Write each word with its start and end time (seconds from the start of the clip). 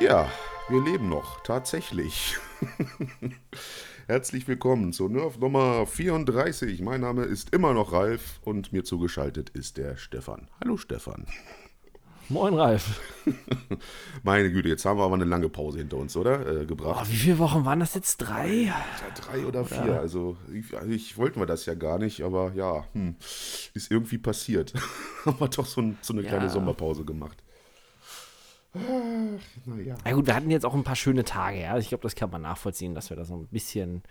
Ja, 0.00 0.30
wir 0.68 0.80
leben 0.82 1.08
noch, 1.10 1.40
tatsächlich. 1.40 2.38
Herzlich 4.06 4.46
willkommen 4.48 4.92
zur 4.92 5.08
Nerf 5.08 5.38
Nummer 5.38 5.86
34. 5.86 6.80
Mein 6.82 7.00
Name 7.00 7.24
ist 7.24 7.54
immer 7.54 7.72
noch 7.72 7.92
Ralf 7.92 8.40
und 8.44 8.72
mir 8.72 8.84
zugeschaltet 8.84 9.50
ist 9.50 9.76
der 9.76 9.96
Stefan. 9.96 10.48
Hallo 10.62 10.76
Stefan. 10.76 11.26
Moin 12.28 12.54
Ralf. 12.54 13.00
Meine 14.22 14.52
Güte, 14.52 14.68
jetzt 14.68 14.84
haben 14.84 14.98
wir 14.98 15.04
aber 15.04 15.14
eine 15.16 15.24
lange 15.24 15.48
Pause 15.48 15.78
hinter 15.78 15.96
uns, 15.96 16.16
oder? 16.16 16.46
Äh, 16.46 16.62
Oh, 16.62 16.66
gebracht. 16.66 17.10
wie 17.10 17.16
viele 17.16 17.38
Wochen 17.38 17.64
waren 17.64 17.80
das 17.80 17.94
jetzt? 17.94 18.18
Drei? 18.18 18.48
Ja, 18.66 18.84
drei 19.20 19.44
oder 19.46 19.64
vier. 19.64 19.98
Also 19.98 20.36
ich, 20.52 20.76
eigentlich 20.76 21.16
wollten 21.18 21.40
wir 21.40 21.46
das 21.46 21.66
ja 21.66 21.74
gar 21.74 21.98
nicht, 21.98 22.20
aber 22.22 22.52
ja, 22.54 22.84
hm, 22.92 23.16
ist 23.74 23.90
irgendwie 23.90 24.18
passiert. 24.18 24.74
haben 25.24 25.40
wir 25.40 25.48
doch 25.48 25.66
so, 25.66 25.80
ein, 25.80 25.98
so 26.02 26.12
eine 26.12 26.22
kleine 26.22 26.44
Ja. 26.44 26.50
Sommerpause 26.50 27.04
gemacht. 27.04 27.42
Ach, 28.74 28.80
naja. 29.66 29.96
Na 30.04 30.12
gut, 30.12 30.26
wir 30.26 30.34
hatten 30.34 30.50
jetzt 30.50 30.64
auch 30.64 30.74
ein 30.74 30.84
paar 30.84 30.96
schöne 30.96 31.24
Tage, 31.24 31.60
ja. 31.60 31.76
Ich 31.78 31.88
glaube, 31.88 32.02
das 32.02 32.14
kann 32.14 32.30
man 32.30 32.42
nachvollziehen, 32.42 32.94
dass 32.94 33.10
wir 33.10 33.16
da 33.16 33.24
so 33.24 33.34
ein 33.36 33.46
bisschen. 33.48 34.02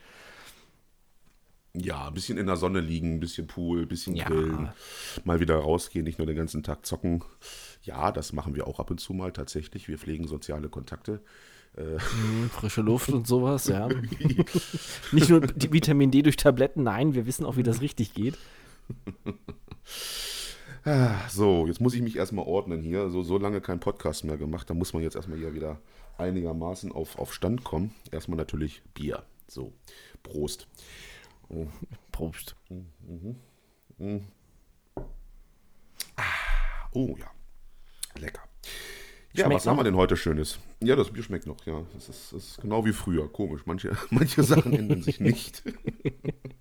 Ja, 1.73 2.07
ein 2.07 2.13
bisschen 2.15 2.37
in 2.37 2.47
der 2.47 2.57
Sonne 2.57 2.79
liegen, 2.81 3.15
ein 3.15 3.19
bisschen 3.19 3.45
Pool, 3.47 3.83
ein 3.83 3.87
bisschen 3.87 4.15
Ja. 4.15 4.25
grillen, 4.27 4.69
mal 5.23 5.39
wieder 5.39 5.55
rausgehen, 5.55 6.03
nicht 6.03 6.17
nur 6.17 6.25
den 6.25 6.35
ganzen 6.35 6.63
Tag 6.63 6.85
zocken. 6.85 7.23
Ja, 7.83 8.11
das 8.11 8.33
machen 8.33 8.55
wir 8.55 8.67
auch 8.67 8.79
ab 8.79 8.89
und 8.89 8.99
zu 8.99 9.13
mal 9.13 9.31
tatsächlich. 9.31 9.87
Wir 9.87 9.97
pflegen 9.99 10.27
soziale 10.27 10.67
Kontakte. 10.67 11.21
Hm, 11.75 12.49
frische 12.49 12.81
Luft 12.81 13.09
und 13.09 13.27
sowas, 13.27 13.67
ja. 13.67 13.87
Nicht 15.11 15.29
nur 15.29 15.39
die 15.41 15.71
Vitamin 15.71 16.09
D 16.11 16.23
durch 16.23 16.35
Tabletten, 16.35 16.83
nein, 16.83 17.13
wir 17.13 17.25
wissen 17.27 17.45
auch, 17.45 17.55
wie 17.55 17.63
das 17.63 17.79
richtig 17.79 18.13
geht. 18.15 18.37
Ah, 20.91 21.27
So, 21.29 21.67
jetzt 21.67 21.79
muss 21.79 21.93
ich 21.93 22.01
mich 22.01 22.15
erstmal 22.15 22.47
ordnen 22.47 22.81
hier. 22.81 23.11
So, 23.11 23.21
so 23.21 23.37
lange 23.37 23.61
kein 23.61 23.79
Podcast 23.79 24.23
mehr 24.23 24.37
gemacht. 24.37 24.67
Da 24.67 24.73
muss 24.73 24.91
man 24.91 25.03
jetzt 25.03 25.15
erstmal 25.15 25.37
hier 25.37 25.53
wieder 25.53 25.79
einigermaßen 26.17 26.91
auf, 26.91 27.19
auf 27.19 27.31
Stand 27.31 27.63
kommen. 27.63 27.93
Erstmal 28.09 28.37
natürlich 28.37 28.81
Bier. 28.95 29.21
So, 29.47 29.71
Prost. 30.23 30.67
Prost. 32.11 32.55
Oh 36.91 37.15
ja, 37.19 37.29
lecker. 38.19 38.41
Ja, 39.33 39.45
Schmeckt 39.45 39.55
was 39.57 39.67
haben 39.67 39.75
noch? 39.75 39.81
wir 39.81 39.83
denn 39.83 39.95
heute 39.95 40.17
Schönes? 40.17 40.57
Ja, 40.81 40.95
das 40.95 41.11
Bier 41.11 41.21
schmeckt 41.21 41.45
noch, 41.45 41.63
ja. 41.67 41.83
Das 41.93 42.09
ist, 42.09 42.33
das 42.33 42.43
ist 42.45 42.61
genau 42.61 42.83
wie 42.83 42.93
früher. 42.93 43.31
Komisch. 43.31 43.61
Manche, 43.67 43.95
manche 44.09 44.41
Sachen 44.41 44.73
ändern 44.73 45.03
sich 45.03 45.19
nicht. 45.19 45.61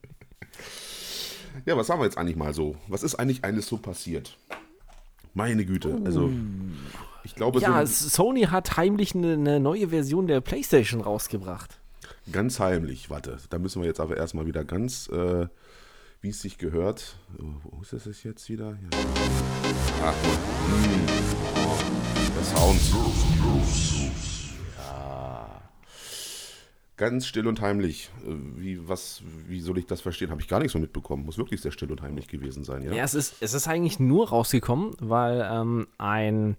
ja, 1.69 1.77
was 1.77 1.91
haben 1.91 2.00
wir 2.00 2.06
jetzt 2.06 2.16
eigentlich 2.16 2.36
mal 2.36 2.55
so? 2.55 2.77
Was 2.88 3.02
ist 3.02 3.16
eigentlich 3.16 3.44
eines 3.44 3.66
so 3.66 3.77
passiert? 3.77 4.38
Meine 5.34 5.66
Güte. 5.66 6.00
Also, 6.05 6.30
ich 7.24 7.34
glaube, 7.34 7.61
Ja, 7.61 7.84
so 7.84 8.08
Sony 8.08 8.44
hat 8.44 8.78
heimlich 8.78 9.14
eine, 9.14 9.34
eine 9.34 9.61
neue 9.61 9.89
Version 9.89 10.27
der 10.27 10.41
PlayStation 10.41 11.02
rausgebracht. 11.02 11.78
ganz 12.33 12.58
heimlich. 12.58 13.11
Warte, 13.11 13.36
da 13.50 13.58
müssen 13.58 13.83
wir 13.83 13.86
jetzt 13.86 14.00
aber 14.00 14.16
erstmal 14.16 14.46
wieder 14.46 14.64
ganz, 14.64 15.08
äh, 15.08 15.46
wie 16.22 16.30
es 16.30 16.41
sich 16.41 16.56
gehört. 16.56 17.16
Oh, 17.39 17.44
Wo 17.64 17.83
ist 17.83 17.92
das 17.92 18.22
jetzt 18.22 18.48
wieder? 18.48 18.70
Ja. 18.70 18.98
Ah, 20.02 20.14
hm. 20.23 21.07
oh, 21.55 21.77
der 22.34 22.45
Sound. 22.45 22.80
Ja. 24.78 25.61
Ganz 26.98 27.27
still 27.27 27.47
und 27.47 27.61
heimlich. 27.61 28.11
Äh, 28.27 28.35
Wie, 28.57 28.89
was, 28.89 29.23
wie 29.47 29.61
soll 29.61 29.79
ich 29.79 29.86
das 29.86 30.01
verstehen? 30.01 30.31
Habe 30.31 30.42
ich 30.42 30.48
gar 30.48 30.61
nicht 30.61 30.73
so 30.73 30.79
mitbekommen. 30.79 31.25
Muss 31.25 31.39
wirklich 31.39 31.61
sehr 31.61 31.70
still 31.70 31.91
und 31.92 32.03
heimlich 32.03 32.27
gewesen 32.29 32.64
sein, 32.64 32.83
ja? 32.83 32.92
Ja, 32.92 33.05
es 33.05 33.14
ist, 33.14 33.36
es 33.41 33.55
ist 33.55 33.69
eigentlich 33.69 34.01
nur 34.01 34.29
rausgekommen, 34.29 34.95
weil 34.98 35.48
ähm, 35.51 35.87
ein, 35.97 36.57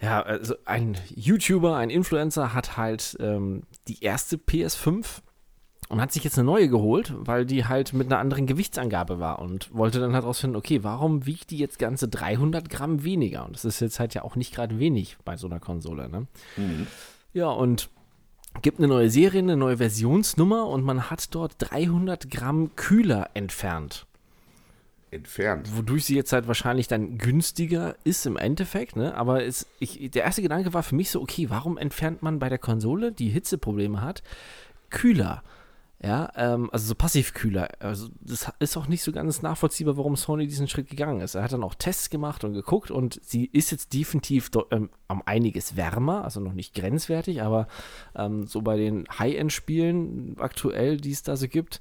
ja, 0.00 0.20
also 0.20 0.56
ein 0.64 0.98
YouTuber, 1.14 1.76
ein 1.76 1.90
Influencer 1.90 2.52
hat 2.54 2.76
halt 2.76 3.16
ähm, 3.20 3.62
die 3.86 4.02
erste 4.02 4.36
PS5 4.36 5.06
und 5.88 6.00
hat 6.00 6.10
sich 6.10 6.24
jetzt 6.24 6.36
eine 6.36 6.44
neue 6.46 6.68
geholt, 6.68 7.14
weil 7.16 7.46
die 7.46 7.66
halt 7.66 7.92
mit 7.92 8.08
einer 8.08 8.18
anderen 8.18 8.46
Gewichtsangabe 8.46 9.20
war 9.20 9.38
und 9.38 9.72
wollte 9.72 10.00
dann 10.00 10.12
halt 10.14 10.24
rausfinden, 10.24 10.56
okay, 10.56 10.82
warum 10.82 11.24
wiegt 11.24 11.52
die 11.52 11.58
jetzt 11.58 11.78
ganze 11.78 12.08
300 12.08 12.68
Gramm 12.68 13.04
weniger? 13.04 13.46
Und 13.46 13.54
das 13.54 13.64
ist 13.64 13.78
jetzt 13.78 14.00
halt 14.00 14.12
ja 14.12 14.22
auch 14.22 14.34
nicht 14.34 14.52
gerade 14.52 14.80
wenig 14.80 15.16
bei 15.24 15.36
so 15.36 15.46
einer 15.46 15.60
Konsole, 15.60 16.08
ne? 16.08 16.26
Ja, 17.32 17.50
und 17.50 17.90
gibt 18.62 18.78
eine 18.78 18.88
neue 18.88 19.10
Serie, 19.10 19.40
eine 19.40 19.56
neue 19.56 19.78
Versionsnummer 19.78 20.66
und 20.66 20.84
man 20.84 21.10
hat 21.10 21.34
dort 21.34 21.54
300 21.58 22.30
Gramm 22.30 22.74
Kühler 22.76 23.30
entfernt 23.34 24.06
Entfernt. 25.12 25.76
wodurch 25.76 26.04
sie 26.04 26.16
jetzt 26.16 26.32
halt 26.32 26.48
wahrscheinlich 26.48 26.88
dann 26.88 27.16
günstiger 27.16 27.96
ist 28.04 28.26
im 28.26 28.36
Endeffekt, 28.36 28.96
ne? 28.96 29.14
Aber 29.14 29.44
es, 29.44 29.66
ich, 29.78 30.10
der 30.10 30.24
erste 30.24 30.42
Gedanke 30.42 30.74
war 30.74 30.82
für 30.82 30.96
mich 30.96 31.10
so, 31.10 31.22
okay, 31.22 31.48
warum 31.48 31.78
entfernt 31.78 32.22
man 32.22 32.38
bei 32.38 32.48
der 32.48 32.58
Konsole, 32.58 33.12
die 33.12 33.28
Hitzeprobleme 33.28 34.02
hat, 34.02 34.22
Kühler? 34.90 35.42
Ja, 36.02 36.30
ähm, 36.36 36.68
also 36.72 36.88
so 36.88 36.94
Passivkühler. 36.94 37.68
Also 37.78 38.08
das 38.20 38.52
ist 38.58 38.76
auch 38.76 38.86
nicht 38.86 39.02
so 39.02 39.12
ganz 39.12 39.40
nachvollziehbar, 39.40 39.96
warum 39.96 40.14
Sony 40.16 40.46
diesen 40.46 40.68
Schritt 40.68 40.90
gegangen 40.90 41.22
ist. 41.22 41.34
Er 41.34 41.42
hat 41.42 41.52
dann 41.52 41.64
auch 41.64 41.74
Tests 41.74 42.10
gemacht 42.10 42.44
und 42.44 42.52
geguckt 42.52 42.90
und 42.90 43.18
sie 43.22 43.46
ist 43.46 43.70
jetzt 43.70 43.94
definitiv 43.94 44.50
ähm, 44.70 44.90
um 45.08 45.22
einiges 45.24 45.76
wärmer, 45.76 46.22
also 46.22 46.40
noch 46.40 46.52
nicht 46.52 46.74
grenzwertig, 46.74 47.42
aber 47.42 47.66
ähm, 48.14 48.46
so 48.46 48.60
bei 48.60 48.76
den 48.76 49.06
High-End-Spielen 49.18 50.36
aktuell, 50.38 50.98
die 50.98 51.12
es 51.12 51.22
da 51.22 51.34
so 51.34 51.48
gibt, 51.48 51.80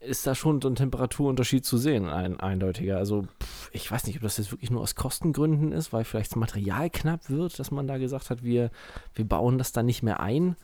ist 0.00 0.26
da 0.26 0.34
schon 0.34 0.60
so 0.60 0.68
ein 0.68 0.74
Temperaturunterschied 0.74 1.64
zu 1.64 1.78
sehen, 1.78 2.08
ein 2.08 2.40
eindeutiger. 2.40 2.96
Also 2.98 3.22
pff, 3.42 3.70
ich 3.72 3.90
weiß 3.90 4.06
nicht, 4.06 4.16
ob 4.16 4.22
das 4.22 4.38
jetzt 4.38 4.52
wirklich 4.52 4.70
nur 4.70 4.82
aus 4.82 4.94
Kostengründen 4.96 5.72
ist, 5.72 5.92
weil 5.92 6.04
vielleicht 6.04 6.32
das 6.32 6.36
Material 6.36 6.90
knapp 6.90 7.30
wird, 7.30 7.58
dass 7.58 7.70
man 7.70 7.86
da 7.86 7.98
gesagt 7.98 8.30
hat, 8.30 8.42
wir, 8.42 8.70
wir 9.14 9.24
bauen 9.24 9.58
das 9.58 9.72
da 9.72 9.82
nicht 9.82 10.02
mehr 10.02 10.20
ein. 10.20 10.56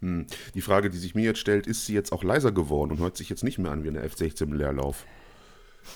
Hm. 0.00 0.26
Die 0.54 0.60
Frage, 0.60 0.90
die 0.90 0.98
sich 0.98 1.14
mir 1.14 1.24
jetzt 1.24 1.38
stellt, 1.38 1.66
ist 1.66 1.86
sie 1.86 1.94
jetzt 1.94 2.12
auch 2.12 2.22
leiser 2.22 2.52
geworden 2.52 2.92
und 2.92 2.98
hört 2.98 3.16
sich 3.16 3.28
jetzt 3.30 3.44
nicht 3.44 3.58
mehr 3.58 3.72
an 3.72 3.82
wie 3.84 3.88
eine 3.88 4.06
F16 4.06 4.42
im 4.42 4.52
Leerlauf? 4.52 5.06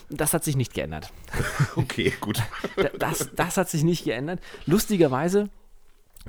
Das 0.09 0.33
hat 0.33 0.45
sich 0.45 0.57
nicht 0.57 0.73
geändert. 0.75 1.13
Okay, 1.77 2.13
gut. 2.21 2.43
Da- 2.77 2.91
Das, 2.99 3.31
das 3.35 3.57
hat 3.57 3.69
sich 3.69 3.83
nicht 3.85 4.05
geändert. 4.05 4.41
Lustigerweise 4.67 5.51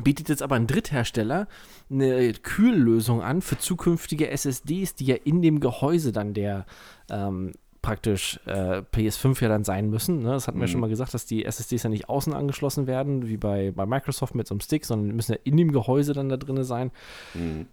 bietet 0.01 0.29
jetzt 0.29 0.41
aber 0.41 0.55
ein 0.55 0.67
Dritthersteller 0.67 1.47
eine 1.89 2.33
Kühllösung 2.33 3.21
an 3.21 3.41
für 3.41 3.57
zukünftige 3.57 4.29
SSDs, 4.29 4.95
die 4.95 5.05
ja 5.05 5.15
in 5.15 5.41
dem 5.41 5.59
Gehäuse 5.59 6.11
dann 6.11 6.33
der 6.33 6.65
ähm, 7.09 7.51
praktisch 7.81 8.39
äh, 8.45 8.83
PS5 8.93 9.41
ja 9.41 9.49
dann 9.49 9.63
sein 9.63 9.89
müssen. 9.89 10.21
Ne? 10.21 10.31
Das 10.31 10.47
hatten 10.47 10.59
wir 10.59 10.67
schon 10.67 10.81
mal 10.81 10.89
gesagt, 10.89 11.13
dass 11.13 11.25
die 11.25 11.45
SSDs 11.45 11.83
ja 11.83 11.89
nicht 11.89 12.09
außen 12.09 12.33
angeschlossen 12.33 12.85
werden, 12.85 13.27
wie 13.27 13.37
bei, 13.37 13.71
bei 13.71 13.85
Microsoft 13.85 14.35
mit 14.35 14.47
so 14.47 14.53
einem 14.53 14.61
Stick, 14.61 14.85
sondern 14.85 15.09
die 15.09 15.15
müssen 15.15 15.33
ja 15.33 15.39
in 15.43 15.57
dem 15.57 15.71
Gehäuse 15.71 16.13
dann 16.13 16.29
da 16.29 16.37
drin 16.37 16.63
sein. 16.63 16.91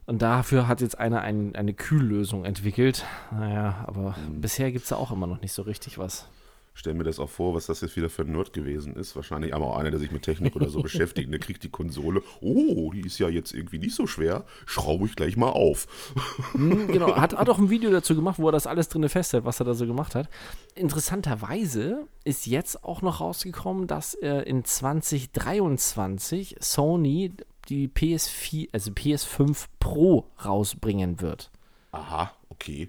Und 0.06 0.22
dafür 0.22 0.66
hat 0.66 0.80
jetzt 0.80 0.98
einer 0.98 1.20
ein, 1.20 1.54
eine 1.54 1.74
Kühllösung 1.74 2.44
entwickelt. 2.44 3.04
Naja, 3.32 3.84
aber 3.86 4.14
bisher 4.32 4.72
gibt 4.72 4.84
es 4.84 4.88
da 4.90 4.96
auch 4.96 5.12
immer 5.12 5.26
noch 5.26 5.42
nicht 5.42 5.52
so 5.52 5.62
richtig 5.62 5.98
was. 5.98 6.28
Stell 6.78 6.94
mir 6.94 7.02
das 7.04 7.18
auch 7.18 7.28
vor, 7.28 7.54
was 7.54 7.66
das 7.66 7.80
jetzt 7.80 7.96
wieder 7.96 8.08
für 8.08 8.22
ein 8.22 8.30
Nerd 8.32 8.52
gewesen 8.52 8.94
ist. 8.94 9.16
Wahrscheinlich 9.16 9.52
aber 9.54 9.66
auch 9.66 9.76
einer, 9.76 9.90
der 9.90 9.98
sich 9.98 10.12
mit 10.12 10.22
Technik 10.22 10.54
oder 10.54 10.68
so 10.68 10.80
beschäftigt. 10.82 11.30
Der 11.32 11.40
kriegt 11.40 11.64
die 11.64 11.68
Konsole. 11.70 12.22
Oh, 12.40 12.92
die 12.92 13.00
ist 13.00 13.18
ja 13.18 13.28
jetzt 13.28 13.52
irgendwie 13.52 13.78
nicht 13.78 13.94
so 13.94 14.06
schwer. 14.06 14.44
Schraube 14.64 15.06
ich 15.06 15.16
gleich 15.16 15.36
mal 15.36 15.50
auf. 15.50 15.86
Hm, 16.52 16.86
genau, 16.86 17.16
hat, 17.16 17.36
hat 17.36 17.48
auch 17.50 17.58
ein 17.58 17.68
Video 17.70 17.90
dazu 17.90 18.14
gemacht, 18.14 18.38
wo 18.38 18.48
er 18.48 18.52
das 18.52 18.66
alles 18.68 18.88
drin 18.88 19.08
festhält, 19.08 19.44
was 19.44 19.60
er 19.60 19.66
da 19.66 19.74
so 19.74 19.86
gemacht 19.86 20.14
hat. 20.14 20.28
Interessanterweise 20.76 22.06
ist 22.24 22.46
jetzt 22.46 22.84
auch 22.84 23.02
noch 23.02 23.20
rausgekommen, 23.20 23.86
dass 23.86 24.14
äh, 24.14 24.42
in 24.42 24.64
2023 24.64 26.56
Sony 26.60 27.32
die 27.68 27.88
PS4, 27.88 28.68
also 28.72 28.92
PS5 28.92 29.66
Pro 29.78 30.26
rausbringen 30.44 31.20
wird. 31.20 31.50
Aha, 31.92 32.32
okay. 32.48 32.88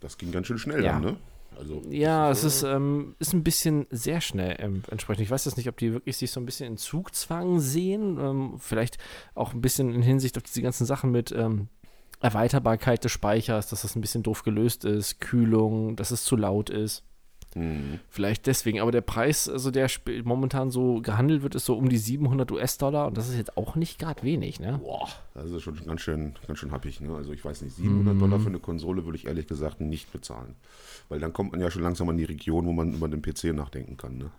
Das 0.00 0.18
ging 0.18 0.32
ganz 0.32 0.46
schön 0.48 0.58
schnell 0.58 0.84
Ja. 0.84 0.92
dann, 0.92 1.02
ne? 1.02 1.16
Also, 1.58 1.82
Ja, 1.88 2.28
das 2.28 2.44
es 2.44 2.56
ist, 2.56 2.62
ähm, 2.64 3.14
ist 3.18 3.32
ein 3.32 3.42
bisschen 3.42 3.86
sehr 3.90 4.20
schnell 4.20 4.56
ähm, 4.58 4.82
entsprechend. 4.90 5.24
Ich 5.24 5.30
weiß 5.30 5.44
jetzt 5.44 5.56
nicht, 5.56 5.68
ob 5.68 5.76
die 5.76 5.92
wirklich 5.92 6.16
sich 6.16 6.30
so 6.30 6.40
ein 6.40 6.46
bisschen 6.46 6.66
in 6.66 6.76
Zugzwang 6.76 7.60
sehen. 7.60 8.18
Ähm, 8.20 8.54
vielleicht 8.58 8.98
auch 9.34 9.54
ein 9.54 9.60
bisschen 9.60 9.92
in 9.94 10.02
Hinsicht 10.02 10.36
auf 10.36 10.42
diese 10.42 10.62
ganzen 10.62 10.86
Sachen 10.86 11.10
mit 11.10 11.32
ähm, 11.32 11.68
Erweiterbarkeit 12.20 13.04
des 13.04 13.12
Speichers, 13.12 13.68
dass 13.68 13.82
das 13.82 13.96
ein 13.96 14.00
bisschen 14.00 14.22
doof 14.22 14.42
gelöst 14.42 14.84
ist, 14.84 15.20
Kühlung, 15.20 15.96
dass 15.96 16.10
es 16.10 16.24
zu 16.24 16.36
laut 16.36 16.70
ist. 16.70 17.04
Mhm. 17.56 18.00
Vielleicht 18.10 18.46
deswegen, 18.46 18.80
aber 18.80 18.92
der 18.92 19.00
Preis, 19.00 19.48
also 19.48 19.70
der 19.70 19.88
momentan 20.24 20.70
so 20.70 21.00
gehandelt 21.00 21.42
wird, 21.42 21.54
ist 21.54 21.64
so 21.64 21.74
um 21.74 21.88
die 21.88 21.96
700 21.96 22.52
US-Dollar 22.52 23.06
und 23.06 23.16
das 23.16 23.30
ist 23.30 23.36
jetzt 23.36 23.56
auch 23.56 23.76
nicht 23.76 23.98
gerade 23.98 24.22
wenig, 24.22 24.60
ne? 24.60 24.78
Boah, 24.82 25.08
das 25.32 25.50
ist 25.50 25.62
schon 25.62 25.74
ganz 25.86 26.02
schön, 26.02 26.34
ganz 26.46 26.58
schön 26.58 26.70
happig, 26.70 27.00
ne? 27.00 27.14
Also 27.16 27.32
ich 27.32 27.42
weiß 27.42 27.62
nicht, 27.62 27.74
700 27.76 28.14
mhm. 28.14 28.18
Dollar 28.18 28.40
für 28.40 28.48
eine 28.48 28.58
Konsole 28.58 29.06
würde 29.06 29.16
ich 29.16 29.26
ehrlich 29.26 29.46
gesagt 29.46 29.80
nicht 29.80 30.12
bezahlen. 30.12 30.54
Weil 31.08 31.18
dann 31.18 31.32
kommt 31.32 31.52
man 31.52 31.60
ja 31.62 31.70
schon 31.70 31.82
langsam 31.82 32.10
an 32.10 32.18
die 32.18 32.24
Region, 32.24 32.66
wo 32.66 32.72
man 32.72 32.92
über 32.92 33.08
den 33.08 33.22
PC 33.22 33.54
nachdenken 33.54 33.96
kann, 33.96 34.18
ne? 34.18 34.30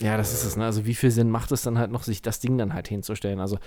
Ja, 0.00 0.16
das 0.16 0.30
äh, 0.30 0.34
ist 0.34 0.44
es, 0.44 0.56
ne? 0.56 0.64
Also 0.64 0.86
wie 0.86 0.94
viel 0.94 1.10
Sinn 1.10 1.30
macht 1.30 1.52
es 1.52 1.62
dann 1.62 1.76
halt 1.76 1.90
noch, 1.90 2.02
sich 2.02 2.22
das 2.22 2.40
Ding 2.40 2.56
dann 2.56 2.72
halt 2.72 2.88
hinzustellen? 2.88 3.40
Also 3.40 3.58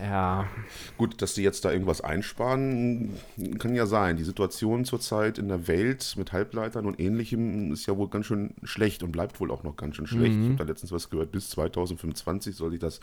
ja. 0.00 0.48
Gut, 0.96 1.20
dass 1.22 1.34
die 1.34 1.42
jetzt 1.42 1.64
da 1.64 1.72
irgendwas 1.72 2.00
einsparen, 2.00 3.10
kann 3.58 3.74
ja 3.74 3.86
sein. 3.86 4.16
Die 4.16 4.24
Situation 4.24 4.84
zurzeit 4.84 5.38
in 5.38 5.48
der 5.48 5.66
Welt 5.66 6.14
mit 6.16 6.32
Halbleitern 6.32 6.86
und 6.86 7.00
ähnlichem 7.00 7.72
ist 7.72 7.86
ja 7.86 7.96
wohl 7.96 8.08
ganz 8.08 8.26
schön 8.26 8.54
schlecht 8.62 9.02
und 9.02 9.12
bleibt 9.12 9.40
wohl 9.40 9.50
auch 9.50 9.62
noch 9.62 9.76
ganz 9.76 9.96
schön 9.96 10.06
schlecht. 10.06 10.36
Mhm. 10.36 10.42
Ich 10.42 10.48
habe 10.50 10.58
da 10.58 10.64
letztens 10.64 10.92
was 10.92 11.10
gehört, 11.10 11.32
bis 11.32 11.50
2025 11.50 12.54
soll 12.54 12.70
sich 12.70 12.80
das 12.80 13.00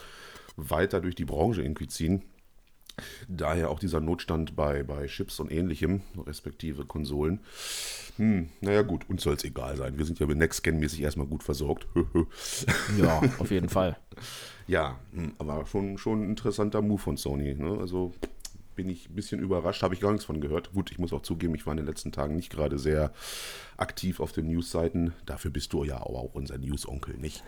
weiter 0.58 1.02
durch 1.02 1.16
die 1.16 1.26
Branche 1.26 1.62
irgendwie 1.62 1.88
ziehen. 1.88 2.24
Daher 3.28 3.70
auch 3.70 3.80
dieser 3.80 4.00
Notstand 4.00 4.56
bei, 4.56 4.84
bei 4.84 5.08
Chips 5.08 5.40
und 5.40 5.52
ähnlichem, 5.52 6.02
respektive 6.26 6.86
Konsolen. 6.86 7.40
Hm, 8.18 8.50
naja, 8.62 8.82
gut, 8.82 9.10
uns 9.10 9.24
soll 9.24 9.36
es 9.36 9.44
egal 9.44 9.78
sein. 9.78 9.98
Wir 9.98 10.06
sind 10.06 10.20
ja 10.20 10.28
mit 10.28 10.38
Nextgen-mäßig 10.38 11.02
erstmal 11.02 11.28
gut 11.28 11.44
versorgt. 11.44 11.88
ja, 13.00 13.22
auf 13.40 13.52
jeden 13.52 13.70
Fall. 13.70 13.98
Ja, 14.68 15.00
hm, 15.14 15.34
aber 15.38 15.66
schon, 15.66 15.98
schon 15.98 16.24
ein 16.24 16.30
interessanter 16.30 16.82
Move 16.82 17.02
von 17.02 17.18
Sony. 17.18 17.56
Ne? 17.56 17.78
Also 17.80 18.14
bin 18.76 18.90
ich 18.90 19.10
ein 19.10 19.16
bisschen 19.16 19.42
überrascht, 19.42 19.84
habe 19.84 19.94
ich 19.94 20.00
gar 20.00 20.12
nichts 20.12 20.26
von 20.26 20.42
gehört. 20.42 20.72
Gut, 20.74 20.92
ich 20.92 21.00
muss 21.00 21.14
auch 21.14 21.22
zugeben, 21.22 21.56
ich 21.56 21.66
war 21.66 21.74
in 21.74 21.78
den 21.78 21.86
letzten 21.86 22.12
Tagen 22.12 22.36
nicht 22.36 22.50
gerade 22.50 22.80
sehr 22.80 23.12
aktiv 23.81 24.19
auf 24.19 24.31
den 24.31 24.48
Newsseiten. 24.48 25.13
Dafür 25.25 25.51
bist 25.51 25.74
du 25.74 25.83
ja 25.83 26.00
auch 26.00 26.33
unser 26.33 26.57
News-Onkel, 26.57 27.18
nicht? 27.18 27.44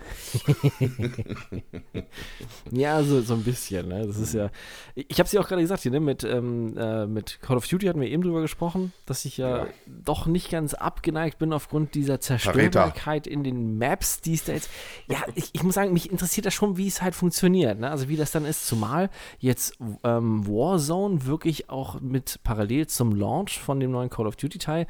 ja, 2.72 3.04
so, 3.04 3.22
so 3.22 3.36
ein 3.36 3.44
bisschen. 3.44 3.88
Ne? 3.88 4.06
Das 4.06 4.18
ist 4.18 4.34
ja. 4.34 4.50
Ich 4.96 5.20
habe 5.20 5.28
es 5.28 5.32
ja 5.32 5.40
auch 5.40 5.48
gerade 5.48 5.62
gesagt 5.62 5.84
hier, 5.84 5.92
ne? 5.92 6.00
mit, 6.00 6.24
ähm, 6.24 6.76
äh, 6.78 7.06
mit 7.06 7.40
Call 7.42 7.58
of 7.58 7.68
Duty 7.68 7.86
hatten 7.86 8.02
wir 8.02 8.10
eben 8.10 8.24
drüber 8.24 8.42
gesprochen, 8.42 8.92
dass 9.06 9.26
ich 9.26 9.38
ja, 9.38 9.66
ja. 9.66 9.68
doch 9.86 10.26
nicht 10.26 10.50
ganz 10.50 10.74
abgeneigt 10.74 11.38
bin 11.38 11.54
aufgrund 11.54 11.94
dieser 11.96 12.20
Zerstörbarkeit 12.20 13.28
in 13.28 13.44
den 13.44 13.78
Maps, 13.78 14.22
die 14.22 14.34
es 14.34 14.44
da 14.44 14.54
jetzt. 14.54 14.70
Ja, 15.08 15.20
ich, 15.36 15.52
ich 15.54 15.64
muss 15.64 15.76
sagen, 15.76 15.94
mich 15.94 16.12
interessiert 16.12 16.48
das 16.48 16.54
schon, 16.54 16.78
wie 16.78 16.88
es 16.88 17.02
halt 17.02 17.16
funktioniert. 17.16 17.80
Ne? 17.80 17.90
Also 17.90 18.10
wie 18.10 18.18
das 18.18 18.32
dann 18.32 18.46
ist, 18.46 18.66
zumal 18.66 19.10
jetzt 19.38 19.78
ähm, 20.04 20.48
Warzone 20.48 21.26
wirklich 21.26 21.70
auch 21.70 22.02
mit 22.02 22.40
parallel 22.44 22.88
zum 22.88 23.16
Launch 23.16 23.60
von 23.60 23.80
dem 23.80 23.92
neuen 23.92 24.10
Call 24.10 24.26
of 24.26 24.36
Duty 24.36 24.58
Teil 24.58 24.88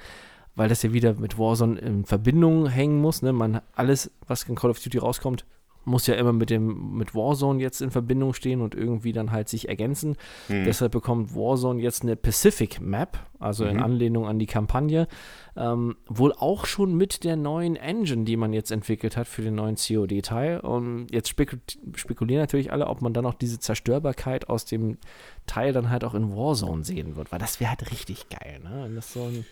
weil 0.55 0.69
das 0.69 0.83
ja 0.83 0.93
wieder 0.93 1.13
mit 1.15 1.37
Warzone 1.37 1.79
in 1.79 2.05
Verbindung 2.05 2.67
hängen 2.67 3.01
muss. 3.01 3.21
Ne? 3.21 3.33
Man, 3.33 3.61
alles, 3.75 4.11
was 4.27 4.43
in 4.43 4.55
Call 4.55 4.69
of 4.69 4.79
Duty 4.79 4.99
rauskommt, 4.99 5.45
muss 5.85 6.07
ja 6.07 6.15
immer 6.15 6.33
mit 6.33 6.49
dem 6.49 6.95
mit 6.97 7.13
Warzone 7.13 7.61
jetzt 7.61 7.81
in 7.81 7.91
Verbindung 7.91 8.33
stehen 8.33 8.61
und 8.61 8.75
irgendwie 8.75 9.11
dann 9.11 9.31
halt 9.31 9.49
sich 9.49 9.67
ergänzen. 9.67 10.15
Mhm. 10.47 10.65
Deshalb 10.65 10.91
bekommt 10.91 11.35
Warzone 11.35 11.81
jetzt 11.81 12.03
eine 12.03 12.15
Pacific 12.15 12.79
Map, 12.79 13.19
also 13.39 13.65
in 13.65 13.77
mhm. 13.77 13.83
Anlehnung 13.83 14.27
an 14.27 14.39
die 14.39 14.45
Kampagne, 14.45 15.07
ähm, 15.57 15.95
wohl 16.07 16.33
auch 16.33 16.65
schon 16.65 16.95
mit 16.95 17.23
der 17.23 17.35
neuen 17.35 17.75
Engine, 17.75 18.23
die 18.23 18.37
man 18.37 18.53
jetzt 18.53 18.71
entwickelt 18.71 19.17
hat 19.17 19.27
für 19.27 19.41
den 19.41 19.55
neuen 19.55 19.75
COD-Teil. 19.75 20.61
Und 20.61 21.07
jetzt 21.11 21.29
spekul 21.29 21.59
spekulieren 21.95 22.41
natürlich 22.41 22.71
alle, 22.71 22.87
ob 22.87 23.01
man 23.01 23.13
dann 23.13 23.25
auch 23.25 23.33
diese 23.33 23.59
Zerstörbarkeit 23.59 24.49
aus 24.49 24.65
dem 24.65 24.97
Teil 25.47 25.73
dann 25.73 25.89
halt 25.89 26.03
auch 26.05 26.13
in 26.13 26.35
Warzone 26.35 26.83
sehen 26.83 27.15
wird, 27.15 27.31
weil 27.31 27.39
das 27.39 27.59
wäre 27.59 27.71
halt 27.71 27.91
richtig 27.91 28.29
geil, 28.29 28.61
ne? 28.63 28.83
Wenn 28.85 28.95
das 28.95 29.11
so 29.11 29.23
ein 29.23 29.45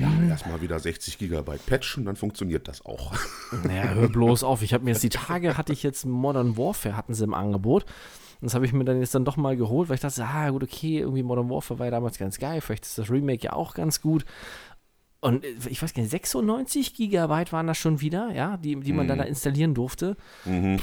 ja, 0.00 0.28
erstmal 0.28 0.60
wieder 0.60 0.78
60 0.78 1.18
Gigabyte 1.18 1.64
Patch 1.66 1.98
und 1.98 2.04
dann 2.04 2.16
funktioniert 2.16 2.68
das 2.68 2.84
auch. 2.84 3.12
Naja, 3.64 3.94
hör 3.94 4.08
bloß 4.08 4.42
auf. 4.44 4.62
Ich 4.62 4.74
habe 4.74 4.84
mir 4.84 4.90
jetzt 4.90 5.02
die 5.02 5.08
Tage, 5.08 5.56
hatte 5.56 5.72
ich 5.72 5.82
jetzt 5.82 6.04
Modern 6.04 6.56
Warfare, 6.56 6.96
hatten 6.96 7.14
sie 7.14 7.24
im 7.24 7.34
Angebot. 7.34 7.84
Und 8.40 8.46
das 8.46 8.54
habe 8.54 8.66
ich 8.66 8.72
mir 8.72 8.84
dann 8.84 9.00
jetzt 9.00 9.14
dann 9.14 9.24
doch 9.24 9.36
mal 9.36 9.56
geholt, 9.56 9.88
weil 9.88 9.94
ich 9.94 10.00
dachte, 10.00 10.24
ah, 10.24 10.50
gut, 10.50 10.62
okay, 10.62 10.98
irgendwie 10.98 11.22
Modern 11.22 11.48
Warfare 11.48 11.78
war 11.78 11.86
ja 11.86 11.90
damals 11.90 12.18
ganz 12.18 12.38
geil. 12.38 12.60
Vielleicht 12.60 12.84
ist 12.84 12.98
das 12.98 13.10
Remake 13.10 13.44
ja 13.44 13.52
auch 13.52 13.74
ganz 13.74 14.00
gut. 14.00 14.24
Und 15.20 15.44
äh, 15.44 15.54
ich 15.68 15.82
weiß 15.82 15.94
gar 15.94 16.02
nicht, 16.02 16.10
96 16.10 16.94
Gigabyte 16.94 17.52
waren 17.52 17.66
das 17.66 17.78
schon 17.78 18.00
wieder, 18.00 18.30
ja, 18.32 18.56
die, 18.56 18.78
die 18.80 18.92
man 18.92 19.06
mhm. 19.06 19.08
dann 19.08 19.18
da 19.18 19.24
installieren 19.24 19.74
durfte. 19.74 20.16
Mhm. 20.44 20.78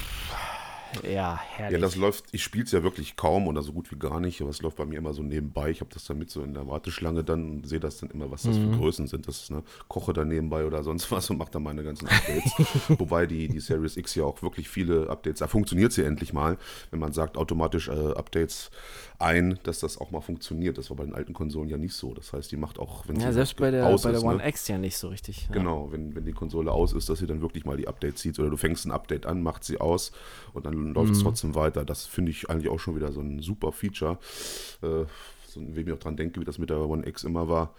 Ja, 1.03 1.39
herrlich. 1.55 1.73
Ja, 1.73 1.79
das 1.79 1.95
läuft, 1.95 2.25
ich 2.31 2.43
spiele 2.43 2.65
es 2.65 2.71
ja 2.71 2.83
wirklich 2.83 3.15
kaum 3.15 3.47
oder 3.47 3.61
so 3.61 3.73
gut 3.73 3.91
wie 3.91 3.97
gar 3.97 4.19
nicht, 4.19 4.41
aber 4.41 4.49
es 4.49 4.61
läuft 4.61 4.77
bei 4.77 4.85
mir 4.85 4.97
immer 4.97 5.13
so 5.13 5.23
nebenbei. 5.23 5.69
Ich 5.69 5.81
habe 5.81 5.91
das 5.93 6.05
dann 6.05 6.17
mit 6.17 6.29
so 6.29 6.43
in 6.43 6.53
der 6.53 6.67
Warteschlange 6.67 7.23
dann 7.23 7.63
sehe 7.63 7.79
das 7.79 7.99
dann 7.99 8.09
immer, 8.11 8.31
was 8.31 8.43
das 8.43 8.57
mhm. 8.57 8.71
für 8.71 8.77
Größen 8.79 9.07
sind. 9.07 9.27
Das 9.27 9.49
ne, 9.49 9.63
koche 9.87 10.13
dann 10.13 10.27
nebenbei 10.27 10.65
oder 10.65 10.83
sonst 10.83 11.11
was 11.11 11.29
und 11.29 11.37
mache 11.37 11.51
dann 11.51 11.63
meine 11.63 11.83
ganzen 11.83 12.07
Updates. 12.07 12.53
Wobei 12.99 13.25
die, 13.25 13.47
die 13.47 13.59
Series 13.59 13.97
X 13.97 14.15
ja 14.15 14.23
auch 14.23 14.41
wirklich 14.41 14.69
viele 14.69 15.09
Updates, 15.09 15.39
da 15.39 15.47
funktioniert 15.47 15.91
sie 15.91 16.03
endlich 16.03 16.33
mal, 16.33 16.57
wenn 16.91 16.99
man 16.99 17.13
sagt, 17.13 17.37
automatisch 17.37 17.87
äh, 17.87 17.91
Updates 17.91 18.71
ein, 19.19 19.59
dass 19.63 19.79
das 19.79 19.97
auch 19.97 20.11
mal 20.11 20.21
funktioniert. 20.21 20.77
Das 20.77 20.89
war 20.89 20.97
bei 20.97 21.05
den 21.05 21.15
alten 21.15 21.33
Konsolen 21.33 21.69
ja 21.69 21.77
nicht 21.77 21.93
so. 21.93 22.13
Das 22.13 22.33
heißt, 22.33 22.51
die 22.51 22.57
macht 22.57 22.77
auch, 22.79 23.07
wenn 23.07 23.19
ja, 23.19 23.27
sie 23.27 23.33
selbst 23.33 23.55
bei 23.57 23.71
der, 23.71 23.87
aus 23.87 24.03
bei 24.03 24.11
der 24.11 24.23
One 24.23 24.37
ne? 24.37 24.47
X 24.49 24.67
ja 24.67 24.77
nicht 24.77 24.97
so 24.97 25.07
richtig. 25.07 25.47
Ja. 25.47 25.53
Genau, 25.53 25.91
wenn, 25.91 26.15
wenn 26.15 26.25
die 26.25 26.33
Konsole 26.33 26.71
aus 26.71 26.93
ist, 26.93 27.09
dass 27.09 27.19
sie 27.19 27.27
dann 27.27 27.41
wirklich 27.41 27.65
mal 27.65 27.77
die 27.77 27.87
Updates 27.87 28.21
zieht 28.21 28.37
oder 28.39 28.49
du 28.49 28.57
fängst 28.57 28.85
ein 28.85 28.91
Update 28.91 29.25
an, 29.25 29.41
macht 29.41 29.63
sie 29.63 29.79
aus 29.79 30.11
und 30.53 30.65
dann 30.65 30.82
läuft 30.91 31.13
es 31.13 31.19
mhm. 31.19 31.23
trotzdem 31.23 31.55
weiter. 31.55 31.85
Das 31.85 32.05
finde 32.05 32.31
ich 32.31 32.49
eigentlich 32.49 32.69
auch 32.69 32.79
schon 32.79 32.95
wieder 32.95 33.11
so 33.11 33.21
ein 33.21 33.39
super 33.39 33.71
Feature. 33.71 34.17
Äh, 34.81 35.05
so, 35.47 35.61
wenn 35.61 35.87
ich 35.87 35.93
auch 35.93 35.99
dran 35.99 36.17
denke, 36.17 36.41
wie 36.41 36.45
das 36.45 36.57
mit 36.57 36.69
der 36.69 36.79
One 36.79 37.07
X 37.07 37.23
immer 37.23 37.47
war 37.47 37.73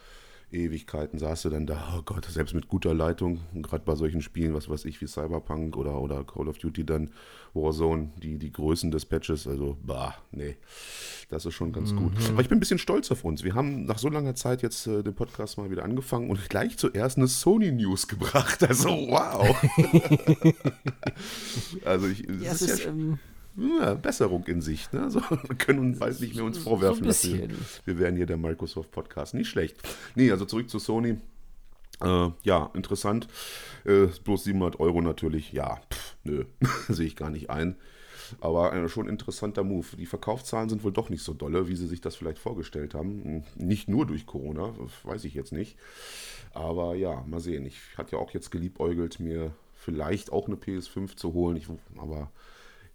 Ewigkeiten 0.55 1.19
saß 1.19 1.43
du 1.43 1.51
dann 1.51 1.67
da, 1.67 1.95
oh 1.99 2.03
Gott, 2.03 2.25
selbst 2.27 2.55
mit 2.55 2.69
guter 2.69 2.95
Leitung, 2.95 3.41
gerade 3.55 3.85
bei 3.85 3.95
solchen 3.95 4.23
Spielen, 4.23 4.55
was 4.55 4.69
weiß 4.69 4.85
ich, 4.85 5.01
wie 5.01 5.07
Cyberpunk 5.07 5.77
oder, 5.77 6.01
oder 6.01 6.25
Call 6.25 6.49
of 6.49 6.59
Duty 6.59 6.87
dann, 6.87 7.11
Warzone, 7.53 8.11
die, 8.17 8.39
die 8.39 8.53
Größen 8.53 8.91
des 8.91 9.05
Patches, 9.05 9.47
also, 9.47 9.77
bah, 9.83 10.15
nee, 10.33 10.57
das 11.29 11.47
ist 11.47 11.55
schon 11.55 11.73
ganz 11.73 11.93
mhm. 11.93 11.97
gut. 11.97 12.13
Aber 12.31 12.41
ich 12.41 12.49
bin 12.49 12.57
ein 12.57 12.61
bisschen 12.61 12.79
stolz 12.79 13.11
auf 13.11 13.25
uns. 13.25 13.45
Wir 13.45 13.55
haben 13.55 13.85
nach 13.85 13.99
so 13.99 14.09
langer 14.09 14.35
Zeit 14.35 14.63
jetzt 14.63 14.87
äh, 14.87 15.03
den 15.03 15.15
Podcast 15.15 15.59
mal 15.59 15.71
wieder 15.71 15.85
angefangen 15.85 16.31
und 16.31 16.49
gleich 16.49 16.79
zuerst 16.79 17.19
eine 17.19 17.27
Sony 17.27 17.73
News 17.73 18.09
gebracht. 18.09 18.63
Also, 18.63 18.89
wow. 18.89 19.57
also, 21.85 22.07
ich, 22.07 22.21
ja, 22.41 22.53
ist, 22.53 22.63
ist 22.63 22.85
ja, 22.85 22.91
ähm 22.91 23.19
ja, 23.57 23.95
Besserung 23.95 24.45
in 24.47 24.61
Sicht. 24.61 24.93
Ne? 24.93 25.11
So, 25.11 25.21
wir 25.49 25.57
können 25.57 25.79
uns 25.79 25.99
bald 25.99 26.21
nicht 26.21 26.35
mehr 26.35 26.45
uns 26.45 26.59
vorwerfen, 26.59 27.11
so 27.13 27.33
wir, 27.33 27.49
wir 27.85 27.99
wären 27.99 28.17
hier 28.17 28.27
der 28.27 28.37
Microsoft 28.37 28.91
Podcast. 28.91 29.35
Nicht 29.35 29.49
schlecht. 29.49 29.77
Nee, 30.15 30.31
also 30.31 30.45
zurück 30.45 30.69
zu 30.69 30.79
Sony. 30.79 31.19
Äh, 32.01 32.31
ja, 32.43 32.71
interessant. 32.75 33.29
Äh, 33.85 34.07
bloß 34.25 34.45
700 34.45 34.81
Euro 34.81 35.01
natürlich. 35.01 35.53
Ja, 35.53 35.81
pff, 35.91 36.17
nö, 36.25 36.45
sehe 36.89 37.07
ich 37.07 37.17
gar 37.17 37.31
nicht 37.31 37.51
ein. 37.51 37.77
Aber 38.41 38.73
äh, 38.73 38.89
schon 38.89 39.09
interessanter 39.09 39.63
Move. 39.63 39.97
Die 39.97 40.07
Verkaufszahlen 40.07 40.69
sind 40.69 40.83
wohl 40.83 40.93
doch 40.93 41.11
nicht 41.11 41.23
so 41.23 41.35
dolle, 41.35 41.69
wie 41.69 41.77
sie 41.77 41.87
sich 41.87 42.01
das 42.01 42.17
vielleicht 42.17 42.39
vorgestellt 42.39 42.95
haben. 42.95 43.45
Hm, 43.57 43.67
nicht 43.67 43.89
nur 43.89 44.07
durch 44.07 44.27
Corona, 44.27 44.75
weiß 45.05 45.25
ich 45.25 45.35
jetzt 45.35 45.53
nicht. 45.53 45.77
Aber 46.53 46.95
ja, 46.95 47.23
mal 47.27 47.41
sehen. 47.41 47.67
Ich 47.67 47.79
hatte 47.97 48.17
ja 48.17 48.19
auch 48.19 48.33
jetzt 48.33 48.51
geliebäugelt, 48.51 49.21
mir 49.21 49.53
vielleicht 49.75 50.33
auch 50.33 50.47
eine 50.47 50.57
PS5 50.57 51.17
zu 51.17 51.33
holen. 51.35 51.57
Ich, 51.57 51.67
aber 51.99 52.31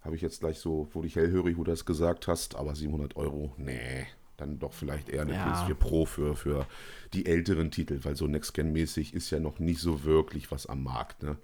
habe 0.02 0.16
ich 0.16 0.22
jetzt 0.22 0.40
gleich 0.40 0.60
so, 0.60 0.88
wurde 0.94 1.08
ich 1.08 1.16
hellhörig, 1.16 1.58
wo 1.58 1.64
du 1.64 1.72
das 1.72 1.86
gesagt 1.86 2.28
hast, 2.28 2.56
aber 2.56 2.76
700 2.76 3.16
Euro, 3.16 3.54
nee, 3.58 4.08
dann 4.42 4.60
doch 4.60 4.74
vielleicht 4.74 5.10
eher 5.10 5.24
eine 5.24 5.34
ja. 5.34 5.66
PS4 5.68 5.74
Pro 5.76 6.06
für, 6.06 6.36
für 6.36 6.66
die 7.14 7.26
älteren 7.26 7.72
Titel, 7.72 8.00
weil 8.04 8.16
so 8.16 8.28
Next-Gen-mäßig 8.28 9.14
ist 9.14 9.32
ja 9.32 9.40
noch 9.40 9.60
nicht 9.60 9.80
so 9.80 10.04
wirklich 10.04 10.52
was 10.52 10.68
am 10.68 10.84
Markt. 10.84 11.24
Ne? 11.24 11.38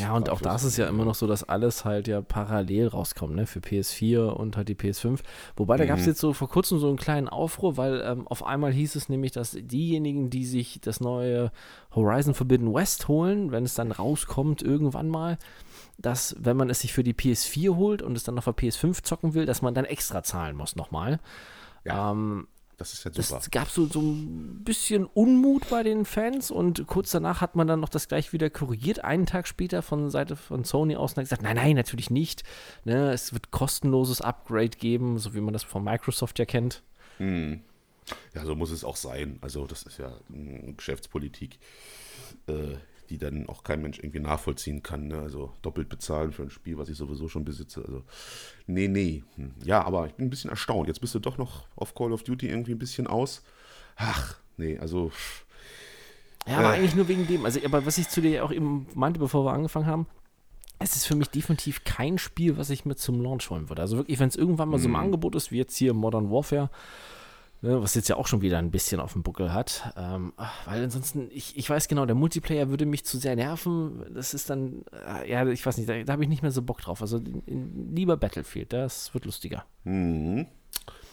Ja, 0.00 0.14
und 0.16 0.28
auch 0.30 0.40
da 0.40 0.56
ist 0.56 0.64
es 0.64 0.76
ja 0.76 0.88
immer 0.88 1.04
noch 1.04 1.14
so, 1.14 1.26
dass 1.26 1.44
alles 1.44 1.84
halt 1.84 2.08
ja 2.08 2.20
parallel 2.20 2.88
rauskommt, 2.88 3.34
ne? 3.34 3.46
Für 3.46 3.60
PS4 3.60 4.26
und 4.30 4.56
halt 4.56 4.68
die 4.68 4.74
PS5. 4.74 5.20
Wobei, 5.56 5.76
da 5.76 5.84
mhm. 5.84 5.88
gab 5.88 5.98
es 5.98 6.06
jetzt 6.06 6.20
so 6.20 6.32
vor 6.32 6.48
kurzem 6.48 6.78
so 6.78 6.88
einen 6.88 6.96
kleinen 6.96 7.28
Aufruhr, 7.28 7.76
weil 7.76 8.02
ähm, 8.04 8.26
auf 8.26 8.44
einmal 8.44 8.72
hieß 8.72 8.96
es 8.96 9.08
nämlich, 9.08 9.32
dass 9.32 9.52
diejenigen, 9.52 10.28
die 10.30 10.44
sich 10.44 10.80
das 10.80 11.00
neue 11.00 11.52
Horizon 11.94 12.34
Forbidden 12.34 12.74
West 12.74 13.06
holen, 13.08 13.52
wenn 13.52 13.64
es 13.64 13.74
dann 13.74 13.92
rauskommt 13.92 14.60
irgendwann 14.62 15.08
mal, 15.08 15.38
dass 15.98 16.34
wenn 16.38 16.56
man 16.56 16.68
es 16.68 16.80
sich 16.80 16.92
für 16.92 17.04
die 17.04 17.14
PS4 17.14 17.76
holt 17.76 18.02
und 18.02 18.16
es 18.16 18.24
dann 18.24 18.38
auf 18.38 18.44
der 18.44 18.54
PS5 18.54 19.02
zocken 19.02 19.34
will, 19.34 19.46
dass 19.46 19.62
man 19.62 19.74
dann 19.74 19.84
extra 19.84 20.22
zahlen 20.22 20.56
muss 20.56 20.74
nochmal. 20.74 21.20
Ja. 21.86 22.12
Ähm, 22.12 22.48
das 22.76 22.92
ist 22.92 23.04
ja 23.04 23.10
super. 23.10 23.40
Es 23.40 23.50
gab 23.50 23.70
so, 23.70 23.86
so 23.86 24.00
ein 24.00 24.62
bisschen 24.62 25.06
Unmut 25.06 25.70
bei 25.70 25.82
den 25.82 26.04
Fans 26.04 26.50
und 26.50 26.86
kurz 26.86 27.10
danach 27.10 27.40
hat 27.40 27.56
man 27.56 27.66
dann 27.66 27.80
noch 27.80 27.88
das 27.88 28.06
gleich 28.06 28.34
wieder 28.34 28.50
korrigiert. 28.50 29.02
Einen 29.02 29.24
Tag 29.24 29.48
später 29.48 29.80
von 29.80 30.10
Seite 30.10 30.36
von 30.36 30.64
Sony 30.64 30.94
aus 30.96 31.12
und 31.12 31.18
hat 31.18 31.24
gesagt, 31.24 31.42
nein, 31.42 31.56
nein, 31.56 31.76
natürlich 31.76 32.10
nicht. 32.10 32.42
Ne, 32.84 33.12
es 33.12 33.32
wird 33.32 33.50
kostenloses 33.50 34.20
Upgrade 34.20 34.76
geben, 34.76 35.18
so 35.18 35.34
wie 35.34 35.40
man 35.40 35.54
das 35.54 35.62
von 35.62 35.82
Microsoft 35.82 36.38
ja 36.38 36.44
kennt. 36.44 36.82
Hm. 37.16 37.60
Ja, 38.34 38.44
so 38.44 38.54
muss 38.54 38.70
es 38.70 38.84
auch 38.84 38.96
sein. 38.96 39.38
Also 39.40 39.66
das 39.66 39.82
ist 39.84 39.98
ja 39.98 40.12
eine 40.32 40.74
Geschäftspolitik. 40.74 41.58
Äh, 42.46 42.76
die 43.06 43.18
dann 43.18 43.48
auch 43.48 43.62
kein 43.62 43.82
Mensch 43.82 43.98
irgendwie 43.98 44.20
nachvollziehen 44.20 44.82
kann. 44.82 45.08
Ne? 45.08 45.18
Also 45.18 45.52
doppelt 45.62 45.88
bezahlen 45.88 46.32
für 46.32 46.42
ein 46.42 46.50
Spiel, 46.50 46.78
was 46.78 46.88
ich 46.88 46.96
sowieso 46.96 47.28
schon 47.28 47.44
besitze. 47.44 47.82
Also, 47.84 48.02
nee, 48.66 48.88
nee. 48.88 49.24
Hm. 49.36 49.54
Ja, 49.64 49.84
aber 49.84 50.06
ich 50.06 50.14
bin 50.14 50.26
ein 50.26 50.30
bisschen 50.30 50.50
erstaunt. 50.50 50.88
Jetzt 50.88 51.00
bist 51.00 51.14
du 51.14 51.18
doch 51.18 51.38
noch 51.38 51.66
auf 51.76 51.94
Call 51.94 52.12
of 52.12 52.22
Duty 52.22 52.48
irgendwie 52.48 52.72
ein 52.72 52.78
bisschen 52.78 53.06
aus. 53.06 53.42
Ach, 53.96 54.36
nee, 54.56 54.78
also. 54.78 55.10
Ja, 56.46 56.58
aber 56.58 56.74
äh. 56.74 56.78
eigentlich 56.78 56.94
nur 56.94 57.08
wegen 57.08 57.26
dem. 57.26 57.44
Also, 57.44 57.60
aber 57.64 57.86
was 57.86 57.98
ich 57.98 58.08
zu 58.08 58.20
dir 58.20 58.44
auch 58.44 58.52
eben 58.52 58.86
meinte, 58.94 59.18
bevor 59.18 59.44
wir 59.44 59.52
angefangen 59.52 59.86
haben, 59.86 60.06
es 60.78 60.94
ist 60.94 61.06
für 61.06 61.16
mich 61.16 61.28
definitiv 61.28 61.84
kein 61.84 62.18
Spiel, 62.18 62.56
was 62.58 62.70
ich 62.70 62.84
mir 62.84 62.96
zum 62.96 63.20
Launch 63.22 63.48
holen 63.50 63.68
würde. 63.68 63.82
Also 63.82 63.96
wirklich, 63.96 64.18
wenn 64.18 64.28
es 64.28 64.36
irgendwann 64.36 64.68
mal 64.68 64.78
so 64.78 64.86
im 64.86 64.90
mhm. 64.90 64.96
Angebot 64.96 65.34
ist, 65.34 65.50
wie 65.50 65.56
jetzt 65.56 65.76
hier 65.76 65.94
Modern 65.94 66.30
Warfare, 66.30 66.70
was 67.62 67.94
jetzt 67.94 68.08
ja 68.08 68.16
auch 68.16 68.26
schon 68.26 68.42
wieder 68.42 68.58
ein 68.58 68.70
bisschen 68.70 69.00
auf 69.00 69.12
dem 69.12 69.22
Buckel 69.22 69.52
hat. 69.52 69.92
Ähm, 69.96 70.32
weil 70.66 70.84
ansonsten, 70.84 71.28
ich, 71.30 71.56
ich 71.56 71.68
weiß 71.68 71.88
genau, 71.88 72.06
der 72.06 72.14
Multiplayer 72.14 72.68
würde 72.68 72.86
mich 72.86 73.04
zu 73.04 73.18
sehr 73.18 73.36
nerven. 73.36 74.04
Das 74.14 74.34
ist 74.34 74.50
dann, 74.50 74.84
äh, 74.92 75.30
ja, 75.30 75.46
ich 75.46 75.64
weiß 75.64 75.78
nicht, 75.78 75.88
da, 75.88 76.02
da 76.02 76.12
habe 76.12 76.22
ich 76.22 76.28
nicht 76.28 76.42
mehr 76.42 76.52
so 76.52 76.62
Bock 76.62 76.80
drauf. 76.80 77.00
Also 77.00 77.18
in, 77.18 77.42
in, 77.46 77.96
lieber 77.96 78.16
Battlefield, 78.16 78.72
das 78.72 79.12
wird 79.14 79.24
lustiger. 79.24 79.64
Mhm. 79.84 80.46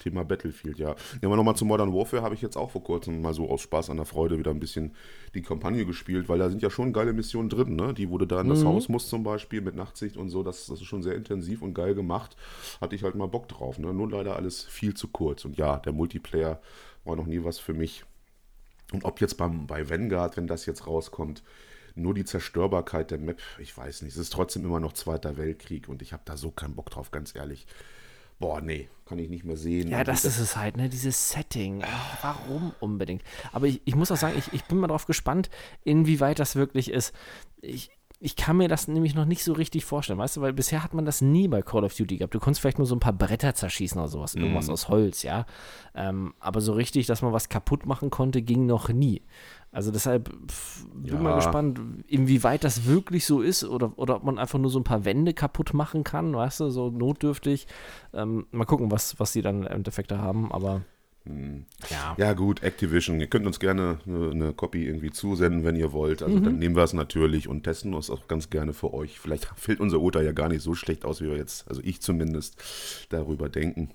Thema 0.04 0.26
Battlefield, 0.26 0.78
ja. 0.80 0.96
Nehmen 1.22 1.32
wir 1.32 1.38
nochmal 1.38 1.56
zu 1.56 1.64
Modern 1.64 1.94
Warfare, 1.94 2.24
habe 2.24 2.36
ich 2.36 2.42
jetzt 2.42 2.58
auch 2.58 2.72
vor 2.72 2.84
kurzem 2.84 3.22
mal 3.22 3.34
so 3.34 3.50
aus 3.50 3.62
Spaß 3.62 3.90
an 3.90 3.98
der 3.98 4.06
Freude 4.06 4.38
wieder 4.38 4.52
ein 4.52 4.60
bisschen 4.60 4.96
die 5.34 5.42
Kampagne 5.42 5.86
gespielt, 5.86 6.28
weil 6.28 6.40
da 6.40 6.50
sind 6.50 6.62
ja 6.62 6.70
schon 6.70 6.92
geile 6.92 7.14
Missionen 7.14 7.50
drin, 7.50 7.76
ne? 7.76 7.94
Die, 7.94 8.10
wo 8.10 8.18
du 8.18 8.26
da 8.26 8.42
in 8.42 8.50
das 8.50 8.64
mhm. 8.64 8.68
Haus 8.68 8.90
musst 8.90 9.10
zum 9.10 9.24
Beispiel 9.24 9.62
mit 9.62 9.76
Nachtsicht 9.76 10.18
und 10.18 10.30
so, 10.30 10.44
das, 10.44 10.68
das 10.68 10.82
ist 10.82 10.88
schon 10.88 11.04
sehr 11.04 11.16
intensiv 11.16 11.62
und 11.62 11.74
geil 11.74 11.96
gemacht. 11.96 12.36
Hatte 12.82 12.96
ich 12.96 13.04
halt 13.04 13.16
mal 13.16 13.28
Bock 13.28 13.48
drauf, 13.48 13.80
ne? 13.80 13.94
Nur 13.94 14.10
leider 14.10 14.36
alles 14.36 14.64
viel 14.64 14.94
zu 14.94 15.08
kurz. 15.08 15.46
Und 15.46 15.58
ja, 15.58 15.78
der 15.80 15.94
Multiplayer 15.94 16.60
war 17.06 17.16
noch 17.16 17.26
nie 17.26 17.44
was 17.44 17.60
für 17.60 17.74
mich. 17.74 18.04
Und 18.92 19.06
ob 19.06 19.22
jetzt 19.22 19.38
beim, 19.38 19.68
bei 19.68 19.90
Vanguard, 19.90 20.36
wenn 20.36 20.48
das 20.48 20.66
jetzt 20.66 20.86
rauskommt, 20.86 21.44
nur 21.96 22.14
die 22.14 22.26
Zerstörbarkeit 22.26 23.12
der 23.12 23.20
Map, 23.20 23.40
ich 23.60 23.76
weiß 23.76 24.02
nicht. 24.02 24.14
Es 24.14 24.20
ist 24.20 24.34
trotzdem 24.34 24.66
immer 24.66 24.80
noch 24.80 24.94
Zweiter 24.94 25.38
Weltkrieg 25.38 25.88
und 25.88 26.02
ich 26.02 26.12
habe 26.12 26.24
da 26.26 26.36
so 26.36 26.52
keinen 26.52 26.76
Bock 26.76 26.90
drauf, 26.90 27.12
ganz 27.12 27.36
ehrlich 27.36 27.68
boah, 28.44 28.60
nee, 28.60 28.90
kann 29.06 29.20
ich 29.20 29.30
nicht 29.30 29.46
mehr 29.46 29.56
sehen. 29.56 29.88
Ja, 29.88 30.04
das, 30.04 30.26
ist 30.26 30.38
es 30.38 30.58
halt, 30.58 30.76
ne? 30.76 30.90
Dieses 30.90 31.30
Setting. 31.30 31.82
Warum 32.22 32.74
unbedingt? 32.82 33.24
Aber 33.54 33.68
ich, 33.68 33.82
ich 33.86 33.96
muss 33.96 34.12
auch 34.12 34.18
sagen, 34.18 34.38
ich, 34.38 34.52
ich 34.52 34.66
bin 34.66 34.80
mal 34.80 34.88
drauf 34.88 35.06
gespannt, 35.06 35.50
inwieweit 35.86 36.40
das 36.40 36.58
wirklich 36.58 36.92
ist. 36.92 37.16
Ich, 37.62 37.90
ich 38.20 38.36
kann 38.36 38.58
mir 38.58 38.68
das 38.68 38.90
nämlich 38.90 39.16
noch 39.16 39.24
nicht 39.24 39.46
so 39.46 39.54
richtig 39.54 39.86
vorstellen, 39.86 40.20
weißt 40.20 40.36
du, 40.36 40.42
weil 40.42 40.52
bisher 40.52 40.84
hat 40.84 40.94
man 40.94 41.06
das 41.06 41.22
nie 41.22 41.48
bei 41.48 41.62
Call 41.62 41.86
of 41.86 41.96
Duty 41.96 42.18
gehabt. 42.18 42.36
Du 42.36 42.42
konntest 42.42 42.60
vielleicht 42.60 42.80
nur 42.80 42.88
so 42.88 42.98
ein 42.98 43.00
paar 43.00 43.14
Bretter 43.14 43.56
zerschießen 43.56 43.98
oder 43.98 44.10
sowas, 44.10 44.36
irgendwas 44.36 44.68
mm. 44.68 44.72
aus 44.72 44.90
Holz, 44.90 45.24
ja. 45.24 45.46
Ähm, 45.96 46.34
aber 46.42 46.60
so 46.60 46.74
richtig, 46.74 47.06
dass 47.06 47.22
man 47.22 47.32
was 47.32 47.48
kaputt 47.48 47.86
machen 47.86 48.10
konnte, 48.10 48.42
ging 48.42 48.66
noch 48.66 48.90
nie. 48.90 49.22
Also 49.74 49.92
deshalb 49.92 50.30
pff, 50.30 50.86
bin 50.94 51.15
ja. 51.15 51.20
mal 51.20 51.36
gespannt, 51.36 51.80
inwieweit 52.08 52.63
das 52.63 52.86
wirklich 52.86 53.25
so 53.25 53.42
ist 53.42 53.63
oder, 53.63 53.92
oder 53.98 54.18
ob 54.18 54.24
man 54.24 54.38
einfach 54.38 54.60
nur 54.60 54.70
so 54.70 54.80
ein 54.80 54.84
paar 54.84 55.03
Wände 55.03 55.34
kaputt 55.34 55.74
machen 55.74 56.03
kann, 56.03 56.36
weißt 56.36 56.60
du, 56.60 56.70
so 56.70 56.92
notdürftig. 56.92 57.65
Ähm, 58.13 58.46
mal 58.51 58.65
gucken, 58.65 58.92
was, 58.92 59.20
was 59.20 59.34
sie 59.34 59.42
dann 59.42 59.63
im 59.63 59.68
Endeffekt 59.68 60.12
da 60.12 60.20
haben, 60.20 60.51
aber. 60.51 60.82
Hm. 61.25 61.65
Ja. 61.89 62.15
ja, 62.18 62.34
gut, 62.34 62.62
Activision. 62.62 63.20
Ihr 63.20 63.27
könnt 63.27 63.48
uns 63.48 63.60
gerne 63.60 63.98
eine, 64.06 64.30
eine 64.30 64.53
Copy 64.53 64.86
irgendwie 64.86 65.10
zusenden, 65.10 65.63
wenn 65.63 65.75
ihr 65.75 65.92
wollt. 65.92 66.22
Also 66.22 66.38
mhm. 66.38 66.44
dann 66.44 66.60
nehmen 66.60 66.75
wir 66.75 66.84
es 66.84 66.94
natürlich 66.94 67.48
und 67.48 67.63
testen 67.63 67.96
uns 67.96 68.12
auch 68.12 68.27
ganz 68.27 68.51
gerne 68.51 68.74
für 68.74 68.94
euch. 68.94 69.20
Vielleicht 69.20 69.46
fällt 69.56 69.80
unser 69.80 70.01
Urteil 70.01 70.25
ja 70.25 70.34
gar 70.34 70.50
nicht 70.50 70.62
so 70.62 70.75
schlecht 70.75 71.03
aus, 71.03 71.20
wie 71.20 71.30
wir 71.30 71.38
jetzt, 71.38 71.68
also 71.68 71.82
ich 71.84 72.00
zumindest, 72.00 72.62
darüber 73.10 73.50
denken. 73.50 73.89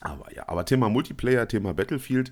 Aber 0.00 0.32
ja, 0.32 0.48
aber 0.48 0.64
Thema 0.64 0.88
Multiplayer, 0.88 1.48
Thema 1.48 1.74
Battlefield, 1.74 2.30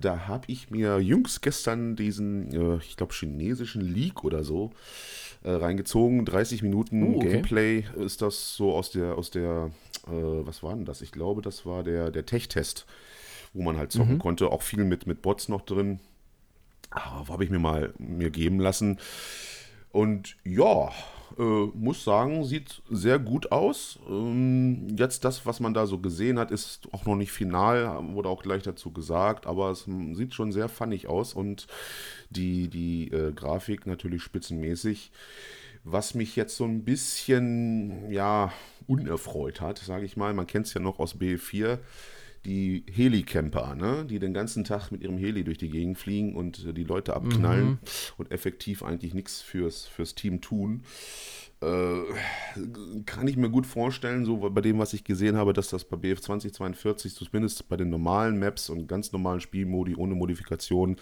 da 0.00 0.26
habe 0.28 0.44
ich 0.46 0.70
mir 0.70 0.98
jüngst 0.98 1.42
gestern 1.42 1.94
diesen, 1.94 2.52
äh, 2.52 2.78
ich 2.78 2.96
glaube, 2.96 3.12
chinesischen 3.12 3.82
Leak 3.82 4.24
oder 4.24 4.44
so 4.44 4.72
äh, 5.44 5.50
reingezogen. 5.50 6.24
30 6.24 6.62
Minuten 6.62 7.02
uh, 7.02 7.16
okay. 7.16 7.28
Gameplay 7.32 7.84
ist 7.96 8.22
das 8.22 8.56
so 8.56 8.74
aus 8.74 8.90
der, 8.90 9.18
aus 9.18 9.30
der, 9.30 9.70
äh, 10.06 10.10
was 10.10 10.62
war 10.62 10.74
denn 10.74 10.86
das? 10.86 11.02
Ich 11.02 11.12
glaube, 11.12 11.42
das 11.42 11.66
war 11.66 11.82
der, 11.82 12.10
der 12.10 12.24
Tech-Test, 12.24 12.86
wo 13.52 13.62
man 13.62 13.76
halt 13.76 13.92
zocken 13.92 14.14
mhm. 14.14 14.18
konnte. 14.18 14.50
Auch 14.50 14.62
viel 14.62 14.84
mit, 14.84 15.06
mit 15.06 15.20
Bots 15.20 15.48
noch 15.48 15.62
drin. 15.62 16.00
Aber 16.90 17.34
habe 17.34 17.44
ich 17.44 17.50
mir 17.50 17.58
mal 17.58 17.92
mir 17.98 18.30
geben 18.30 18.58
lassen. 18.58 18.98
Und 19.90 20.36
ja, 20.44 20.90
äh, 21.38 21.66
muss 21.74 22.04
sagen, 22.04 22.44
sieht 22.44 22.82
sehr 22.90 23.18
gut 23.18 23.52
aus. 23.52 23.98
Ähm, 24.08 24.88
jetzt 24.96 25.24
das, 25.24 25.46
was 25.46 25.60
man 25.60 25.74
da 25.74 25.86
so 25.86 25.98
gesehen 25.98 26.38
hat, 26.38 26.50
ist 26.50 26.88
auch 26.92 27.04
noch 27.06 27.16
nicht 27.16 27.32
final, 27.32 28.00
wurde 28.14 28.28
auch 28.28 28.42
gleich 28.42 28.62
dazu 28.62 28.92
gesagt, 28.92 29.46
aber 29.46 29.70
es 29.70 29.86
sieht 30.12 30.34
schon 30.34 30.52
sehr 30.52 30.68
funnig 30.68 31.08
aus 31.08 31.34
und 31.34 31.66
die, 32.30 32.68
die 32.68 33.10
äh, 33.12 33.32
Grafik 33.32 33.86
natürlich 33.86 34.22
spitzenmäßig. 34.22 35.12
Was 35.84 36.14
mich 36.14 36.36
jetzt 36.36 36.56
so 36.56 36.64
ein 36.64 36.84
bisschen, 36.84 38.10
ja, 38.10 38.52
unerfreut 38.86 39.60
hat, 39.60 39.78
sage 39.78 40.04
ich 40.04 40.16
mal. 40.16 40.32
Man 40.34 40.46
kennt 40.46 40.66
es 40.66 40.74
ja 40.74 40.80
noch 40.80 40.98
aus 40.98 41.16
B4 41.16 41.78
die 42.44 42.84
Helicamper, 42.90 43.74
ne? 43.74 44.04
die 44.04 44.18
den 44.18 44.34
ganzen 44.34 44.64
Tag 44.64 44.90
mit 44.90 45.02
ihrem 45.02 45.16
Heli 45.16 45.44
durch 45.44 45.58
die 45.58 45.70
Gegend 45.70 45.98
fliegen 45.98 46.34
und 46.34 46.66
äh, 46.66 46.72
die 46.72 46.84
Leute 46.84 47.14
abknallen 47.14 47.66
mhm. 47.66 47.78
und 48.16 48.32
effektiv 48.32 48.82
eigentlich 48.82 49.14
nichts 49.14 49.40
fürs, 49.40 49.86
fürs 49.86 50.14
Team 50.14 50.40
tun. 50.40 50.82
Äh, 51.62 52.02
kann 53.06 53.28
ich 53.28 53.36
mir 53.36 53.48
gut 53.48 53.66
vorstellen, 53.66 54.24
so 54.24 54.50
bei 54.50 54.60
dem, 54.60 54.80
was 54.80 54.92
ich 54.94 55.04
gesehen 55.04 55.36
habe, 55.36 55.52
dass 55.52 55.68
das 55.68 55.84
bei 55.84 55.96
BF 55.96 56.20
2042 56.20 57.14
zumindest 57.14 57.68
bei 57.68 57.76
den 57.76 57.88
normalen 57.88 58.40
Maps 58.40 58.68
und 58.68 58.88
ganz 58.88 59.12
normalen 59.12 59.40
Spielmodi 59.40 59.94
ohne 59.94 60.16
Modifikation 60.16 60.96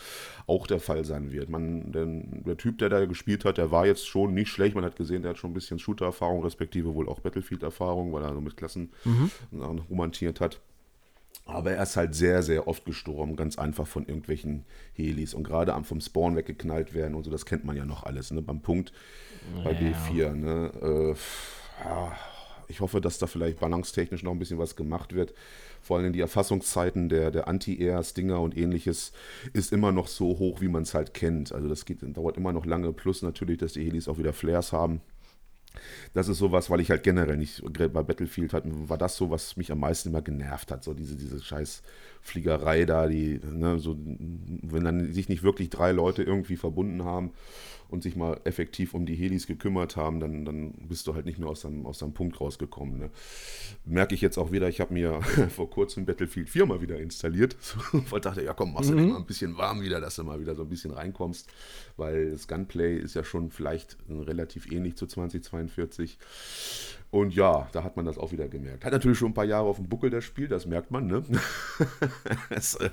auch 0.47 0.67
der 0.67 0.81
Fall 0.81 1.07
sein 1.07 1.33
wird. 1.33 1.49
Man, 1.49 1.93
denn 1.93 2.43
der 2.45 2.59
Typ, 2.59 2.77
der 2.77 2.91
da 2.91 3.07
gespielt 3.07 3.47
hat, 3.47 3.57
der 3.57 3.71
war 3.71 3.87
jetzt 3.87 4.07
schon 4.07 4.35
nicht 4.35 4.51
schlecht. 4.51 4.75
Man 4.75 4.85
hat 4.85 4.97
gesehen, 4.97 5.23
der 5.23 5.31
hat 5.31 5.39
schon 5.39 5.53
ein 5.53 5.55
bisschen 5.55 5.79
Shooter-Erfahrung, 5.79 6.43
respektive 6.43 6.95
wohl 6.95 7.09
auch 7.09 7.21
Battlefield-Erfahrung, 7.21 8.13
weil 8.13 8.23
er 8.23 8.35
so 8.35 8.43
mit 8.43 8.59
Klassen 8.59 8.91
mhm. 9.05 9.31
romantiert 9.89 10.41
hat. 10.41 10.61
Aber 11.52 11.73
er 11.73 11.83
ist 11.83 11.97
halt 11.97 12.14
sehr, 12.14 12.42
sehr 12.42 12.69
oft 12.69 12.85
gestorben, 12.85 13.37
ganz 13.37 13.59
einfach 13.59 13.87
von 13.87 14.07
irgendwelchen 14.07 14.64
Helis 14.92 15.35
und 15.35 15.45
gerade 15.45 15.75
am 15.75 15.85
vom 15.85 16.00
Spawn 16.00 16.37
weggeknallt 16.37 16.95
werden 16.95 17.14
und 17.14 17.25
so, 17.25 17.30
das 17.30 17.47
kennt 17.47 17.64
man 17.64 17.76
ja 17.76 17.85
noch 17.85 18.04
alles, 18.04 18.30
ne? 18.30 18.42
Beim 18.42 18.61
Punkt 18.61 18.92
bei 19.64 19.73
ja. 19.73 19.78
B4, 19.78 20.33
ne? 20.35 20.73
Äh, 20.83 21.85
ja, 21.85 22.12
ich 22.69 22.80
hoffe, 22.80 23.00
dass 23.00 23.19
da 23.19 23.26
vielleicht 23.26 23.61
balancetechnisch 23.61 24.23
noch 24.23 24.33
ein 24.33 24.38
bisschen 24.38 24.59
was 24.59 24.76
gemacht 24.76 25.14
wird. 25.14 25.35
Vor 25.83 25.99
allem 25.99 26.12
die 26.12 26.21
Erfassungszeiten 26.21 27.09
der, 27.09 27.30
der 27.30 27.49
Anti-Airs, 27.49 28.14
Dinger 28.14 28.40
und 28.40 28.57
ähnliches 28.57 29.12
ist 29.52 29.73
immer 29.73 29.92
noch 29.92 30.07
so 30.07 30.38
hoch, 30.38 30.61
wie 30.61 30.69
man 30.69 30.83
es 30.83 30.95
halt 30.95 31.14
kennt. 31.14 31.52
Also 31.52 31.69
das 31.69 31.85
geht, 31.85 31.99
dauert 32.16 32.37
immer 32.37 32.52
noch 32.52 32.66
lange. 32.66 32.92
Plus 32.92 33.23
natürlich, 33.23 33.59
dass 33.59 33.73
die 33.73 33.85
Helis 33.85 34.09
auch 34.09 34.19
wieder 34.19 34.33
Flares 34.33 34.73
haben. 34.73 35.00
Das 36.15 36.29
ist 36.29 36.39
sowas, 36.39 36.71
weil 36.71 36.81
ich 36.81 36.91
halt 36.91 37.03
generell 37.03 37.37
nicht, 37.37 37.62
bei 37.73 37.89
Battlefield 37.89 38.53
hat, 38.53 38.65
war 38.67 38.99
das 38.99 39.17
so, 39.17 39.31
was 39.31 39.57
mich 39.57 39.71
am 39.71 39.81
meisten 39.81 40.11
immer 40.11 40.23
genervt 40.23 40.71
hat. 40.71 40.85
So 40.85 40.95
diese, 40.95 41.17
diese 41.17 41.41
scheiß 41.43 41.83
Fliegerei 42.21 42.85
da, 42.85 43.07
die, 43.07 43.41
ne, 43.45 43.79
so, 43.79 43.97
wenn 43.97 44.85
dann 44.85 45.12
sich 45.12 45.29
nicht 45.29 45.43
wirklich 45.43 45.71
drei 45.71 45.93
Leute 45.93 46.23
irgendwie 46.23 46.57
verbunden 46.57 47.05
haben 47.05 47.33
und 47.91 48.03
sich 48.03 48.17
mal 48.17 48.41
effektiv 48.45 48.95
um 48.95 49.07
die 49.07 49.15
Helis 49.15 49.47
gekümmert 49.47 49.97
haben, 49.97 50.21
dann, 50.21 50.45
dann 50.45 50.73
bist 50.89 51.07
du 51.07 51.15
halt 51.15 51.27
nicht 51.27 51.39
mehr 51.39 51.49
aus 51.49 51.63
deinem, 51.63 51.87
aus 51.87 51.99
deinem 51.99 52.15
Punkt 52.15 52.41
rausgekommen. 52.41 52.99
Ne? 52.99 53.11
Merke 53.85 54.15
ich 54.15 54.21
jetzt 54.21 54.39
auch 54.39 54.53
wieder, 54.53 54.69
ich 54.69 54.81
habe 54.81 54.93
mir 54.93 55.21
vor 55.55 55.71
kurzem 55.71 56.07
Battlefield 56.07 56.49
4 56.49 56.67
mal 56.67 56.81
wieder 56.81 56.99
installiert, 56.99 57.57
weil 58.11 58.21
dachte, 58.21 58.43
ja 58.43 58.55
komm, 58.55 58.73
machst 58.73 58.91
du 58.91 58.95
mhm. 58.95 58.99
dich 58.99 59.09
mal 59.09 59.19
ein 59.19 59.27
bisschen 59.27 59.57
warm 59.57 59.81
wieder, 59.83 60.01
dass 60.01 60.17
du 60.17 60.25
mal 60.25 60.41
wieder 60.41 60.55
so 60.55 60.63
ein 60.63 60.69
bisschen 60.69 60.91
reinkommst, 60.91 61.49
weil 61.97 62.31
das 62.31 62.49
Gunplay 62.49 62.97
ist 62.97 63.15
ja 63.15 63.25
schon 63.25 63.51
vielleicht 63.51 63.97
äh, 64.09 64.15
relativ 64.15 64.71
ähnlich 64.71 64.97
zu 64.97 65.07
2042. 65.07 66.19
Und 67.11 67.35
ja, 67.35 67.69
da 67.73 67.83
hat 67.83 67.97
man 67.97 68.07
das 68.07 68.19
auch 68.19 68.31
wieder 68.31 68.47
gemerkt. 68.47 68.85
Hat 68.85 68.93
natürlich 68.93 69.19
schon 69.19 69.31
ein 69.31 69.35
paar 69.35 69.45
Jahre 69.45 69.67
auf 69.67 69.77
dem 69.77 69.89
Buckel 69.89 70.11
das 70.11 70.23
Spiel, 70.23 70.47
das 70.47 70.65
merkt 70.65 70.93
man, 70.93 71.09
ne? 71.09 71.25
das, 72.51 72.77
äh, 72.77 72.91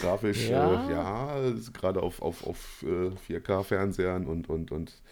grafisch, 0.00 0.48
ja, 0.48 0.88
äh, 0.88 0.92
ja 0.92 1.52
gerade 1.72 2.02
auf, 2.02 2.20
auf, 2.20 2.44
auf 2.44 2.84
äh, 2.84 3.32
4K-Fernsehern 3.32 4.23
Jahren 4.24 4.26
und, 4.26 4.48
und, 4.48 4.72
und 4.72 5.02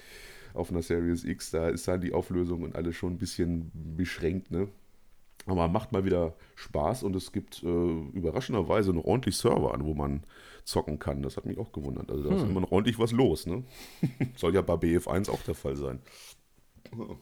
auf 0.54 0.71
einer 0.71 0.83
Series 0.83 1.25
X, 1.25 1.50
da 1.50 1.69
ist 1.69 1.88
dann 1.88 2.00
die 2.00 2.12
Auflösung 2.12 2.62
und 2.62 2.76
alles 2.76 2.97
schon 2.97 3.14
ein 3.14 3.19
bisschen 3.19 3.71
beschränkt, 3.97 4.50
ne? 4.50 4.69
Aber 5.47 5.66
macht 5.66 5.90
mal 5.90 6.04
wieder 6.04 6.35
Spaß 6.54 7.02
und 7.02 7.16
es 7.16 7.33
gibt 7.33 7.64
äh, 7.64 7.66
überraschenderweise 7.66 8.92
noch 8.92 9.04
ordentlich 9.04 9.37
Server 9.37 9.75
an, 9.75 9.85
wo 9.85 9.92
man 9.92 10.23
zocken 10.62 11.00
kann. 11.00 11.23
Das 11.23 11.37
hat 11.37 11.47
mich 11.47 11.59
auch 11.59 11.73
gewundert. 11.73 12.12
Also 12.12 12.23
da 12.25 12.31
hm. 12.31 12.37
ist 12.37 12.42
immer 12.45 12.61
noch 12.61 12.71
ordentlich 12.71 13.00
was 13.00 13.11
los, 13.11 13.47
ne? 13.47 13.64
Soll 14.37 14.54
ja 14.54 14.62
bei 14.62 14.75
BF1 14.75 15.31
auch 15.31 15.42
der 15.42 15.57
Fall 15.57 15.75
sein. 15.75 15.99
Oh. 16.97 17.16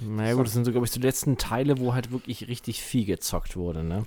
Naja 0.00 0.34
gut, 0.34 0.46
das 0.46 0.52
sind 0.52 0.64
so, 0.64 0.70
glaube 0.70 0.86
ich, 0.86 0.92
die 0.92 1.00
letzten 1.00 1.38
Teile, 1.38 1.78
wo 1.78 1.92
halt 1.92 2.12
wirklich 2.12 2.46
richtig 2.46 2.82
viel 2.82 3.04
gezockt 3.04 3.56
wurde, 3.56 3.82
ne? 3.82 4.04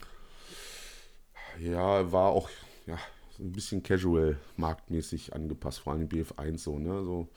Ja, 1.60 2.12
war 2.14 2.30
auch, 2.30 2.50
ja, 2.86 2.98
ein 3.40 3.52
bisschen 3.52 3.84
casual 3.84 4.38
marktmäßig 4.58 5.34
angepasst, 5.34 5.80
vor 5.80 5.94
allem 5.94 6.08
BF1 6.08 6.58
so, 6.60 6.80
ne? 6.80 7.04
So, 7.04 7.28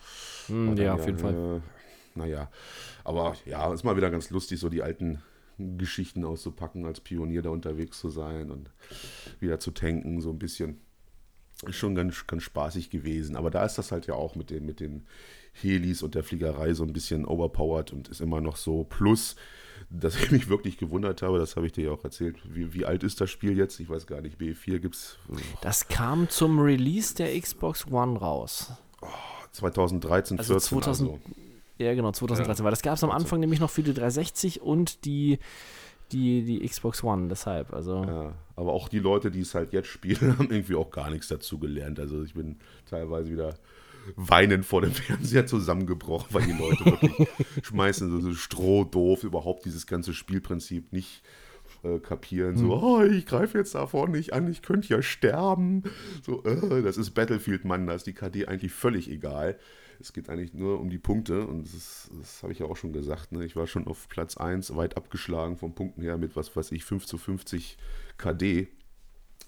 mm, 0.49 0.77
ja, 0.77 0.95
auf 0.95 1.07
jeden 1.07 1.19
äh, 1.19 1.23
Fall. 1.23 1.63
Naja, 2.15 2.51
aber 3.05 3.37
ja, 3.45 3.73
ist 3.73 3.85
mal 3.85 3.97
wieder 3.97 4.11
ganz 4.11 4.31
lustig, 4.31 4.59
so 4.59 4.69
die 4.69 4.83
alten 4.83 5.23
Geschichten 5.59 6.25
auszupacken, 6.25 6.85
als 6.87 7.01
Pionier 7.01 7.43
da 7.43 7.51
unterwegs 7.51 7.99
zu 7.99 8.11
sein 8.11 8.51
und 8.51 8.71
wieder 9.41 9.59
zu 9.59 9.71
tanken, 9.71 10.21
so 10.21 10.31
ein 10.31 10.39
bisschen. 10.39 10.81
Ist 11.67 11.77
schon 11.77 11.95
ganz, 11.95 12.27
ganz 12.27 12.43
spaßig 12.45 12.91
gewesen. 12.91 13.37
Aber 13.37 13.51
da 13.51 13.65
ist 13.65 13.77
das 13.77 13.93
halt 13.93 14.07
ja 14.07 14.15
auch 14.15 14.35
mit 14.35 14.51
den, 14.51 14.65
mit 14.67 14.81
den 14.81 15.07
Helis 15.53 16.03
und 16.03 16.15
der 16.15 16.23
Fliegerei 16.23 16.75
so 16.75 16.85
ein 16.85 16.93
bisschen 16.93 17.25
overpowered 17.25 17.93
und 17.93 18.09
ist 18.09 18.21
immer 18.21 18.41
noch 18.41 18.57
so. 18.57 18.85
Plus, 18.85 19.37
dass 19.91 20.17
ich 20.23 20.31
mich 20.31 20.49
wirklich 20.49 20.79
gewundert 20.79 21.23
habe, 21.23 21.39
das 21.39 21.57
habe 21.57 21.67
ich 21.67 21.73
dir 21.73 21.87
ja 21.87 21.91
auch 21.91 22.05
erzählt. 22.05 22.37
Wie, 22.45 22.75
wie 22.75 22.85
alt 22.85 23.03
ist 23.03 23.21
das 23.21 23.31
Spiel 23.31 23.57
jetzt? 23.57 23.81
Ich 23.81 23.89
weiß 23.89 24.07
gar 24.07 24.21
nicht. 24.21 24.41
B4 24.41 24.79
gibt 24.79 24.95
es. 24.95 25.19
Das 25.63 25.89
kam 25.89 26.29
zum 26.29 26.59
Release 26.61 27.15
der 27.15 27.39
Xbox 27.39 27.87
One 27.91 28.19
raus. 28.19 28.73
Oh, 29.01 29.07
2013, 29.53 30.39
also 30.39 30.55
14. 30.55 30.69
2000, 30.69 31.11
also. 31.11 31.21
Ja, 31.79 31.95
genau, 31.95 32.11
2013. 32.11 32.63
Ja. 32.63 32.65
Weil 32.65 32.71
das 32.73 32.83
gab 32.83 32.95
es 32.95 33.05
am 33.05 33.11
Anfang 33.11 33.41
nämlich 33.41 33.61
noch 33.61 33.71
für 33.71 33.83
die 33.83 33.95
360 33.95 34.61
und 34.61 35.05
die, 35.05 35.39
die, 36.13 36.43
die 36.45 36.67
Xbox 36.67 37.03
One, 37.05 37.29
deshalb. 37.29 37.73
Also. 37.73 38.05
Ja, 38.05 38.35
aber 38.57 38.73
auch 38.73 38.89
die 38.89 38.99
Leute, 38.99 39.31
die 39.31 39.41
es 39.41 39.55
halt 39.55 39.73
jetzt 39.73 39.89
spielen, 39.89 40.21
haben 40.39 40.51
irgendwie 40.51 40.75
auch 40.75 40.91
gar 40.91 41.11
nichts 41.11 41.29
dazu 41.29 41.59
gelernt. 41.59 42.01
Also 42.01 42.23
ich 42.23 42.35
bin 42.35 42.57
teilweise 42.87 43.31
wieder 43.31 43.55
weinend 44.17 44.65
vor 44.65 44.81
dem 44.81 44.93
Fernseher 44.93 45.47
zusammengebrochen, 45.47 46.29
weil 46.33 46.47
die 46.47 46.53
Leute 46.53 46.85
wirklich 46.85 47.29
schmeißen 47.63 48.21
so 48.21 48.35
Stroh 48.35 48.85
doof 48.85 49.25
überhaupt 49.25 49.65
dieses 49.65 49.87
ganze 49.87 50.15
Spielprinzip 50.15 50.93
nicht 50.93 51.23
äh, 51.83 51.99
kapieren. 51.99 52.57
So, 52.57 52.75
hm. 52.75 52.83
oh, 52.83 53.03
ich 53.03 53.27
greife 53.27 53.59
jetzt 53.59 53.75
davor 53.75 54.09
nicht 54.09 54.33
an, 54.33 54.51
ich 54.51 54.63
könnte 54.63 54.89
ja 54.89 55.03
sterben. 55.03 55.85
So, 56.23 56.43
äh, 56.45 56.83
das 56.83 56.97
ist 56.97 57.11
Battlefield, 57.11 57.65
Mann, 57.65 57.87
da 57.87 57.95
ist 57.95 58.07
die 58.07 58.15
KD 58.15 58.47
eigentlich 58.47 58.73
völlig 58.73 59.11
egal. 59.11 59.59
Es 60.01 60.13
geht 60.13 60.29
eigentlich 60.29 60.55
nur 60.55 60.81
um 60.81 60.91
die 60.91 60.99
Punkte 60.99 61.47
und 61.47 61.65
das, 61.65 62.11
das 62.19 62.43
habe 62.43 62.53
ich 62.53 62.61
ja 62.61 62.67
auch 62.67 62.77
schon 62.77 62.93
gesagt. 62.93 63.33
Ne? 63.33 63.45
Ich 63.45 63.57
war 63.57 63.67
schon 63.67 63.87
auf 63.87 64.09
Platz 64.09 64.37
1 64.37 64.77
weit 64.77 64.97
abgeschlagen 64.97 65.57
vom 65.57 65.75
Punkten 65.75 66.03
her 66.03 66.19
mit 66.19 66.37
was 66.37 66.55
weiß 66.55 66.73
ich, 66.73 66.85
5 66.85 67.07
zu 67.07 67.19
50 67.19 67.77
KD. 68.17 68.69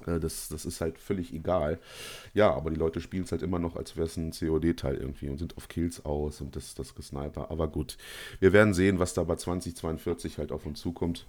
Äh, 0.06 0.20
das, 0.20 0.48
das 0.48 0.64
ist 0.64 0.80
halt 0.80 0.98
völlig 0.98 1.32
egal. 1.32 1.78
Ja, 2.34 2.52
aber 2.52 2.70
die 2.70 2.76
Leute 2.76 3.00
spielen 3.00 3.24
es 3.24 3.32
halt 3.32 3.42
immer 3.42 3.58
noch, 3.58 3.76
als 3.76 3.96
wäre 3.96 4.06
es 4.06 4.16
ein 4.16 4.32
COD-Teil 4.32 4.96
irgendwie 4.96 5.28
und 5.28 5.38
sind 5.38 5.56
auf 5.56 5.68
Kills 5.68 6.04
aus 6.04 6.40
und 6.40 6.56
das, 6.56 6.74
das 6.74 6.94
Gesniper. 6.94 7.50
Aber 7.50 7.68
gut, 7.68 7.96
wir 8.40 8.52
werden 8.52 8.74
sehen, 8.74 8.98
was 8.98 9.14
da 9.14 9.24
bei 9.24 9.36
2042 9.36 10.38
halt 10.38 10.52
auf 10.52 10.66
uns 10.66 10.80
zukommt. 10.80 11.26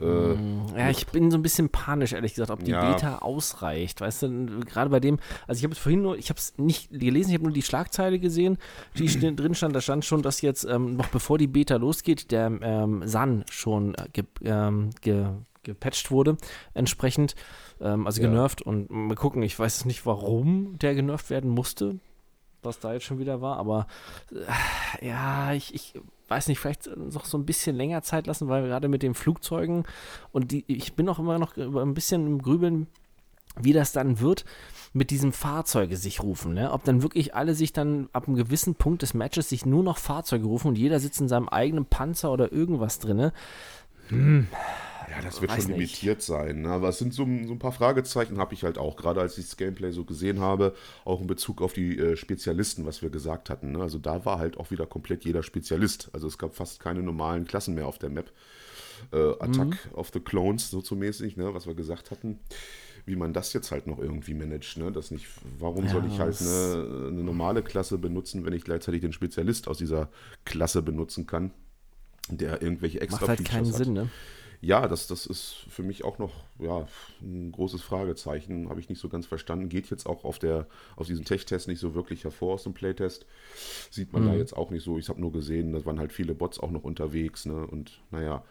Äh, 0.00 0.34
ja, 0.78 0.90
ich 0.90 1.06
bin 1.06 1.30
so 1.30 1.38
ein 1.38 1.42
bisschen 1.42 1.68
panisch, 1.68 2.12
ehrlich 2.12 2.34
gesagt, 2.34 2.50
ob 2.50 2.64
die 2.64 2.72
ja. 2.72 2.92
Beta 2.92 3.18
ausreicht. 3.18 4.00
Weißt 4.00 4.22
du, 4.22 4.60
gerade 4.60 4.90
bei 4.90 5.00
dem, 5.00 5.18
also 5.46 5.58
ich 5.58 5.64
habe 5.64 5.74
es 5.74 5.78
vorhin 5.78 6.02
nur, 6.02 6.18
ich 6.18 6.30
habe 6.30 6.38
es 6.38 6.54
nicht 6.58 6.90
gelesen, 6.90 7.30
ich 7.30 7.34
habe 7.34 7.44
nur 7.44 7.52
die 7.52 7.62
Schlagzeile 7.62 8.18
gesehen, 8.18 8.58
die 8.96 9.06
drin 9.36 9.54
stand, 9.54 9.74
da 9.74 9.80
stand 9.80 10.04
schon, 10.04 10.22
dass 10.22 10.40
jetzt 10.40 10.64
ähm, 10.64 10.96
noch 10.96 11.08
bevor 11.08 11.38
die 11.38 11.46
Beta 11.46 11.76
losgeht, 11.76 12.30
der 12.30 12.52
ähm, 12.60 13.06
Sun 13.06 13.44
schon 13.50 13.94
äh, 13.94 14.08
ge, 14.12 14.24
ähm, 14.42 14.90
ge, 15.00 15.26
gepatcht 15.62 16.10
wurde, 16.10 16.36
entsprechend, 16.74 17.34
ähm, 17.80 18.06
also 18.06 18.22
ja. 18.22 18.28
genervt. 18.28 18.62
Und 18.62 18.90
mal 18.90 19.16
gucken, 19.16 19.42
ich 19.42 19.58
weiß 19.58 19.84
nicht, 19.84 20.06
warum 20.06 20.78
der 20.78 20.94
genervt 20.94 21.30
werden 21.30 21.50
musste, 21.50 21.98
was 22.64 22.80
da 22.80 22.92
jetzt 22.92 23.04
schon 23.04 23.18
wieder 23.18 23.40
war, 23.40 23.58
aber 23.58 23.86
äh, 24.32 25.08
ja, 25.08 25.52
ich, 25.52 25.74
ich 25.74 25.94
weiß 26.28 26.48
nicht, 26.48 26.58
vielleicht 26.58 26.88
noch 26.96 27.24
so 27.24 27.38
ein 27.38 27.46
bisschen 27.46 27.76
länger 27.76 28.02
Zeit 28.02 28.26
lassen, 28.26 28.48
weil 28.48 28.66
gerade 28.66 28.88
mit 28.88 29.02
den 29.02 29.14
Flugzeugen 29.14 29.84
und 30.32 30.52
die, 30.52 30.64
ich 30.68 30.94
bin 30.94 31.08
auch 31.08 31.18
immer 31.18 31.38
noch 31.38 31.56
ein 31.56 31.94
bisschen 31.94 32.26
im 32.26 32.42
Grübeln, 32.42 32.86
wie 33.60 33.72
das 33.72 33.92
dann 33.92 34.20
wird 34.20 34.44
mit 34.92 35.10
diesem 35.10 35.32
Fahrzeuge 35.32 35.96
sich 35.96 36.22
rufen. 36.22 36.54
Ne? 36.54 36.72
Ob 36.72 36.84
dann 36.84 37.02
wirklich 37.02 37.34
alle 37.34 37.54
sich 37.54 37.72
dann 37.72 38.08
ab 38.12 38.26
einem 38.26 38.36
gewissen 38.36 38.74
Punkt 38.74 39.02
des 39.02 39.14
Matches 39.14 39.48
sich 39.48 39.66
nur 39.66 39.82
noch 39.82 39.98
Fahrzeuge 39.98 40.46
rufen 40.46 40.68
und 40.68 40.78
jeder 40.78 41.00
sitzt 41.00 41.20
in 41.20 41.28
seinem 41.28 41.48
eigenen 41.48 41.84
Panzer 41.84 42.32
oder 42.32 42.52
irgendwas 42.52 42.98
drin. 42.98 43.30
Hm, 44.08 44.46
ja, 45.10 45.22
das 45.22 45.40
wird 45.40 45.52
schon 45.52 45.72
limitiert 45.72 46.18
nicht. 46.18 46.26
sein. 46.26 46.62
Ne? 46.62 46.70
Aber 46.70 46.88
es 46.88 46.98
sind 46.98 47.14
so, 47.14 47.24
so 47.24 47.52
ein 47.52 47.58
paar 47.58 47.72
Fragezeichen, 47.72 48.38
habe 48.38 48.54
ich 48.54 48.64
halt 48.64 48.78
auch, 48.78 48.96
gerade 48.96 49.20
als 49.20 49.38
ich 49.38 49.46
das 49.46 49.56
Gameplay 49.56 49.92
so 49.92 50.04
gesehen 50.04 50.40
habe, 50.40 50.74
auch 51.04 51.20
in 51.20 51.26
Bezug 51.26 51.62
auf 51.62 51.72
die 51.72 51.98
äh, 51.98 52.16
Spezialisten, 52.16 52.86
was 52.86 53.02
wir 53.02 53.10
gesagt 53.10 53.50
hatten. 53.50 53.72
Ne? 53.72 53.80
Also 53.80 53.98
da 53.98 54.24
war 54.24 54.38
halt 54.38 54.56
auch 54.56 54.70
wieder 54.70 54.86
komplett 54.86 55.24
jeder 55.24 55.42
Spezialist. 55.42 56.10
Also 56.12 56.26
es 56.26 56.38
gab 56.38 56.54
fast 56.54 56.80
keine 56.80 57.02
normalen 57.02 57.46
Klassen 57.46 57.74
mehr 57.74 57.86
auf 57.86 57.98
der 57.98 58.10
Map. 58.10 58.32
Äh, 59.12 59.32
Attack 59.40 59.66
mhm. 59.66 59.94
of 59.94 60.10
the 60.12 60.20
Clones, 60.20 60.70
so 60.70 60.80
zu 60.80 60.96
mäßig, 60.96 61.36
ne? 61.36 61.52
was 61.52 61.66
wir 61.66 61.74
gesagt 61.74 62.10
hatten 62.10 62.38
wie 63.06 63.16
man 63.16 63.32
das 63.32 63.52
jetzt 63.52 63.70
halt 63.70 63.86
noch 63.86 63.98
irgendwie 63.98 64.34
managt. 64.34 64.78
Ne? 64.78 64.90
Das 64.90 65.10
nicht, 65.10 65.26
warum 65.58 65.84
ja, 65.84 65.90
soll 65.90 66.06
ich 66.06 66.18
halt 66.18 66.40
eine, 66.40 67.08
eine, 67.08 67.22
normale 67.22 67.62
Klasse 67.62 67.98
benutzen, 67.98 68.44
wenn 68.44 68.52
ich 68.52 68.64
gleichzeitig 68.64 69.02
den 69.02 69.12
Spezialist 69.12 69.68
aus 69.68 69.78
dieser 69.78 70.08
Klasse 70.44 70.82
benutzen 70.82 71.26
kann, 71.26 71.52
der 72.28 72.62
irgendwelche 72.62 73.00
extra 73.00 73.26
Macht 73.26 73.28
halt 73.28 73.44
keinen 73.44 73.66
hat. 73.66 73.74
Sinn, 73.74 73.92
ne? 73.92 74.08
Ja, 74.64 74.88
das, 74.88 75.06
das 75.06 75.26
ist 75.26 75.56
für 75.68 75.82
mich 75.82 76.04
auch 76.04 76.18
noch 76.18 76.32
ja, 76.58 76.86
ein 77.20 77.50
großes 77.52 77.82
Fragezeichen. 77.82 78.68
Habe 78.68 78.80
ich 78.80 78.88
nicht 78.88 79.00
so 79.00 79.08
ganz 79.08 79.26
verstanden. 79.26 79.68
Geht 79.68 79.90
jetzt 79.90 80.06
auch 80.06 80.24
auf, 80.24 80.38
der, 80.38 80.66
auf 80.96 81.06
diesem 81.06 81.24
Tech-Test 81.24 81.68
nicht 81.68 81.80
so 81.80 81.94
wirklich 81.94 82.24
hervor 82.24 82.54
aus 82.54 82.62
dem 82.62 82.74
Playtest. 82.74 83.26
Sieht 83.90 84.12
man 84.12 84.22
mhm. 84.22 84.26
da 84.28 84.34
jetzt 84.34 84.56
auch 84.56 84.70
nicht 84.70 84.84
so. 84.84 84.98
Ich 84.98 85.08
habe 85.08 85.20
nur 85.20 85.32
gesehen, 85.32 85.72
da 85.72 85.84
waren 85.84 85.98
halt 85.98 86.12
viele 86.12 86.34
Bots 86.34 86.60
auch 86.60 86.70
noch 86.70 86.84
unterwegs. 86.84 87.46
Ne? 87.46 87.66
Und 87.66 88.00
naja, 88.10 88.44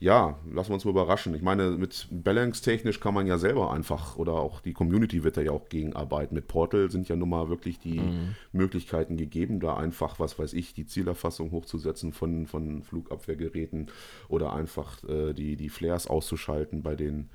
ja, 0.00 0.38
lassen 0.48 0.70
wir 0.70 0.74
uns 0.74 0.84
mal 0.84 0.92
überraschen. 0.92 1.34
Ich 1.34 1.42
meine, 1.42 1.70
mit 1.72 2.06
Balance 2.10 2.62
technisch 2.62 3.00
kann 3.00 3.14
man 3.14 3.26
ja 3.26 3.36
selber 3.36 3.72
einfach, 3.72 4.16
oder 4.16 4.34
auch 4.34 4.60
die 4.60 4.72
Community 4.72 5.24
wird 5.24 5.36
da 5.36 5.40
ja 5.40 5.50
auch 5.50 5.68
gegenarbeiten. 5.68 6.36
Mit 6.36 6.46
Portal 6.46 6.88
sind 6.90 7.08
ja 7.08 7.16
nun 7.16 7.30
mal 7.30 7.48
wirklich 7.48 7.80
die 7.80 7.98
mhm. 7.98 8.36
Möglichkeiten 8.52 9.16
gegeben, 9.16 9.58
da 9.58 9.76
einfach, 9.76 10.20
was 10.20 10.38
weiß 10.38 10.52
ich, 10.52 10.72
die 10.72 10.86
Zielerfassung 10.86 11.50
hochzusetzen 11.50 12.12
von, 12.12 12.46
von 12.46 12.84
Flugabwehrgeräten 12.84 13.90
oder 14.28 14.52
einfach 14.52 15.02
äh, 15.04 15.32
die, 15.32 15.56
die 15.56 15.68
Flares 15.68 16.06
auszuschalten 16.06 16.82
bei 16.82 16.94
den 16.94 17.28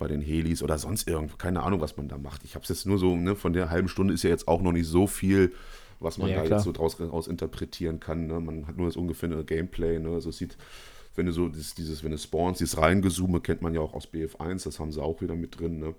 bei 0.00 0.08
den 0.08 0.20
Helis 0.20 0.64
oder 0.64 0.78
sonst 0.78 1.06
irgendwo. 1.06 1.36
Keine 1.36 1.62
Ahnung, 1.62 1.80
was 1.80 1.96
man 1.96 2.08
da 2.08 2.18
macht. 2.18 2.42
Ich 2.42 2.56
habe 2.56 2.64
es 2.64 2.68
jetzt 2.68 2.86
nur 2.86 2.98
so, 2.98 3.14
ne, 3.14 3.36
von 3.36 3.52
der 3.52 3.70
halben 3.70 3.86
Stunde 3.86 4.12
ist 4.12 4.24
ja 4.24 4.30
jetzt 4.30 4.48
auch 4.48 4.60
noch 4.60 4.72
nicht 4.72 4.88
so 4.88 5.06
viel, 5.06 5.52
was 6.00 6.18
man 6.18 6.30
ja, 6.30 6.38
da 6.38 6.42
klar. 6.42 6.58
jetzt 6.58 6.64
so 6.64 6.72
draus, 6.72 6.96
draus 6.96 7.28
interpretieren 7.28 8.00
kann. 8.00 8.26
Ne? 8.26 8.40
Man 8.40 8.66
hat 8.66 8.76
nur 8.76 8.86
das 8.86 8.96
ungefähre 8.96 9.44
Gameplay. 9.44 10.00
Ne? 10.00 10.08
Also 10.08 10.30
es 10.30 10.38
sieht 10.38 10.56
wenn 11.16 11.26
du 11.26 11.32
so 11.32 11.48
dieses, 11.48 11.74
dieses 11.74 12.04
wenn 12.04 12.12
du 12.12 12.18
spawnst, 12.18 12.60
dieses 12.60 12.78
Reingezoome 12.78 13.40
kennt 13.40 13.62
man 13.62 13.74
ja 13.74 13.80
auch 13.80 13.94
aus 13.94 14.08
BF1, 14.08 14.64
das 14.64 14.78
haben 14.78 14.92
sie 14.92 15.02
auch 15.02 15.20
wieder 15.20 15.34
mit 15.34 15.58
drin, 15.58 15.78
ne? 15.78 15.94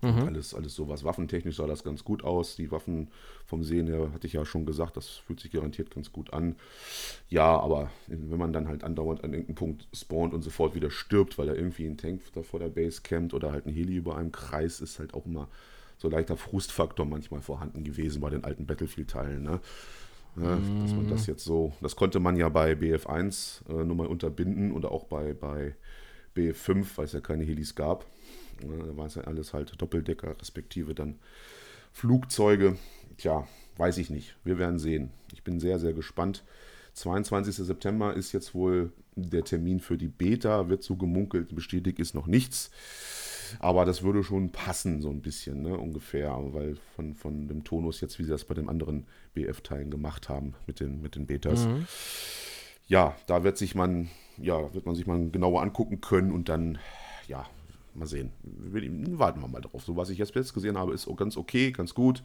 Mhm. 0.00 0.28
Alles, 0.28 0.54
alles 0.54 0.74
sowas. 0.74 1.02
Waffentechnisch 1.02 1.56
sah 1.56 1.66
das 1.66 1.82
ganz 1.82 2.04
gut 2.04 2.22
aus. 2.22 2.54
Die 2.54 2.70
Waffen 2.70 3.08
vom 3.44 3.64
Sehen 3.64 3.88
her 3.88 4.10
hatte 4.12 4.28
ich 4.28 4.32
ja 4.32 4.44
schon 4.44 4.64
gesagt, 4.64 4.96
das 4.96 5.08
fühlt 5.08 5.40
sich 5.40 5.50
garantiert 5.50 5.90
ganz 5.90 6.12
gut 6.12 6.32
an. 6.32 6.54
Ja, 7.28 7.58
aber 7.58 7.90
wenn 8.06 8.38
man 8.38 8.52
dann 8.52 8.68
halt 8.68 8.84
andauernd 8.84 9.24
an 9.24 9.32
irgendeinem 9.32 9.56
Punkt 9.56 9.88
spawnt 9.92 10.34
und 10.34 10.42
sofort 10.42 10.74
wieder 10.76 10.90
stirbt, 10.90 11.36
weil 11.36 11.46
da 11.46 11.54
irgendwie 11.54 11.86
ein 11.86 11.96
Tank 11.96 12.20
da 12.32 12.42
vor 12.42 12.60
der 12.60 12.68
Base 12.68 13.00
campt 13.02 13.34
oder 13.34 13.50
halt 13.50 13.66
ein 13.66 13.72
Heli 13.72 13.96
über 13.96 14.16
einem 14.16 14.30
Kreis, 14.30 14.80
ist 14.80 15.00
halt 15.00 15.14
auch 15.14 15.26
immer 15.26 15.48
so 15.96 16.08
leichter 16.08 16.36
Frustfaktor 16.36 17.04
manchmal 17.04 17.40
vorhanden 17.40 17.82
gewesen 17.82 18.20
bei 18.20 18.30
den 18.30 18.44
alten 18.44 18.66
Battlefield-Teilen. 18.66 19.42
Ne? 19.42 19.60
Mm. 20.36 20.82
Dass 20.82 20.94
man 20.94 21.08
das 21.08 21.26
jetzt 21.26 21.44
so, 21.44 21.72
das 21.80 21.96
konnte 21.96 22.20
man 22.20 22.36
ja 22.36 22.48
bei 22.48 22.74
BF1 22.74 23.68
äh, 23.68 23.84
nur 23.84 23.96
mal 23.96 24.06
unterbinden 24.06 24.70
oder 24.70 24.92
auch 24.92 25.04
bei, 25.04 25.34
bei 25.34 25.74
BF5, 26.36 26.86
weil 26.96 27.04
es 27.06 27.12
ja 27.12 27.20
keine 27.20 27.42
Helis 27.42 27.74
gab. 27.74 28.06
Ja, 28.62 28.86
da 28.86 28.96
war 28.96 29.06
es 29.06 29.14
ja 29.14 29.22
alles 29.22 29.54
halt 29.54 29.80
Doppeldecker, 29.80 30.36
respektive 30.40 30.94
dann 30.94 31.18
Flugzeuge. 31.92 32.76
Tja, 33.16 33.46
weiß 33.76 33.98
ich 33.98 34.10
nicht. 34.10 34.36
Wir 34.44 34.58
werden 34.58 34.78
sehen. 34.78 35.10
Ich 35.32 35.42
bin 35.42 35.60
sehr, 35.60 35.78
sehr 35.78 35.92
gespannt. 35.92 36.44
22. 36.94 37.54
September 37.54 38.14
ist 38.14 38.32
jetzt 38.32 38.54
wohl 38.54 38.92
der 39.14 39.44
Termin 39.44 39.80
für 39.80 39.96
die 39.96 40.08
Beta, 40.08 40.68
wird 40.68 40.82
so 40.82 40.96
gemunkelt, 40.96 41.54
bestätigt 41.54 41.98
ist 41.98 42.14
noch 42.14 42.26
nichts. 42.26 42.70
Aber 43.60 43.84
das 43.84 44.02
würde 44.02 44.22
schon 44.22 44.50
passen, 44.50 45.00
so 45.00 45.08
ein 45.10 45.22
bisschen, 45.22 45.62
ne, 45.62 45.76
ungefähr, 45.76 46.36
weil 46.52 46.76
von, 46.94 47.14
von 47.14 47.48
dem 47.48 47.64
Tonus 47.64 48.00
jetzt, 48.00 48.18
wie 48.18 48.24
sie 48.24 48.30
das 48.30 48.44
bei 48.44 48.54
den 48.54 48.68
anderen 48.68 49.06
BF-Teilen 49.34 49.90
gemacht 49.90 50.28
haben, 50.28 50.54
mit 50.66 50.80
den, 50.80 51.00
mit 51.00 51.14
den 51.14 51.26
Betas. 51.26 51.66
Mhm. 51.66 51.86
Ja, 52.86 53.16
da 53.26 53.44
wird 53.44 53.58
sich 53.58 53.74
man, 53.74 54.08
ja, 54.36 54.72
wird 54.74 54.86
man 54.86 54.94
sich 54.94 55.06
mal 55.06 55.30
genauer 55.30 55.62
angucken 55.62 56.00
können 56.00 56.32
und 56.32 56.48
dann, 56.48 56.78
mal 57.94 58.06
sehen. 58.06 58.32
Warten 59.18 59.40
wir 59.40 59.48
mal 59.48 59.60
drauf. 59.60 59.82
So, 59.84 59.96
was 59.96 60.10
ich 60.10 60.18
jetzt 60.18 60.54
gesehen 60.54 60.78
habe, 60.78 60.94
ist 60.94 61.08
ganz 61.16 61.36
okay, 61.36 61.72
ganz 61.72 61.94
gut. 61.94 62.22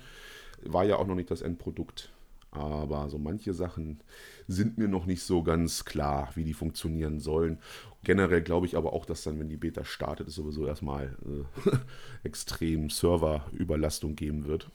War 0.64 0.86
ja 0.86 0.98
auch 0.98 1.08
noch 1.08 1.16
nicht 1.16 1.32
das 1.32 1.42
Endprodukt. 1.42 2.10
Aber 2.54 3.10
so 3.10 3.18
manche 3.18 3.52
Sachen 3.54 4.00
sind 4.48 4.78
mir 4.78 4.88
noch 4.88 5.08
nicht 5.08 5.24
so 5.24 5.42
ganz 5.42 5.86
klar, 5.86 6.30
wie 6.36 6.44
die 6.44 6.54
funktionieren 6.54 7.20
sollen. 7.20 7.58
Generell 8.04 8.44
glaube 8.44 8.68
ich 8.68 8.78
aber 8.78 8.94
auch, 8.94 9.06
dass 9.06 9.24
dann, 9.24 9.40
wenn 9.40 9.50
die 9.50 9.58
Beta 9.58 9.84
startet, 9.86 10.28
es 10.28 10.36
sowieso 10.36 10.68
erstmal 10.68 11.18
äh, 11.66 11.78
extrem 12.24 12.92
Serverüberlastung 12.92 14.16
geben 14.16 14.46
wird. 14.46 14.70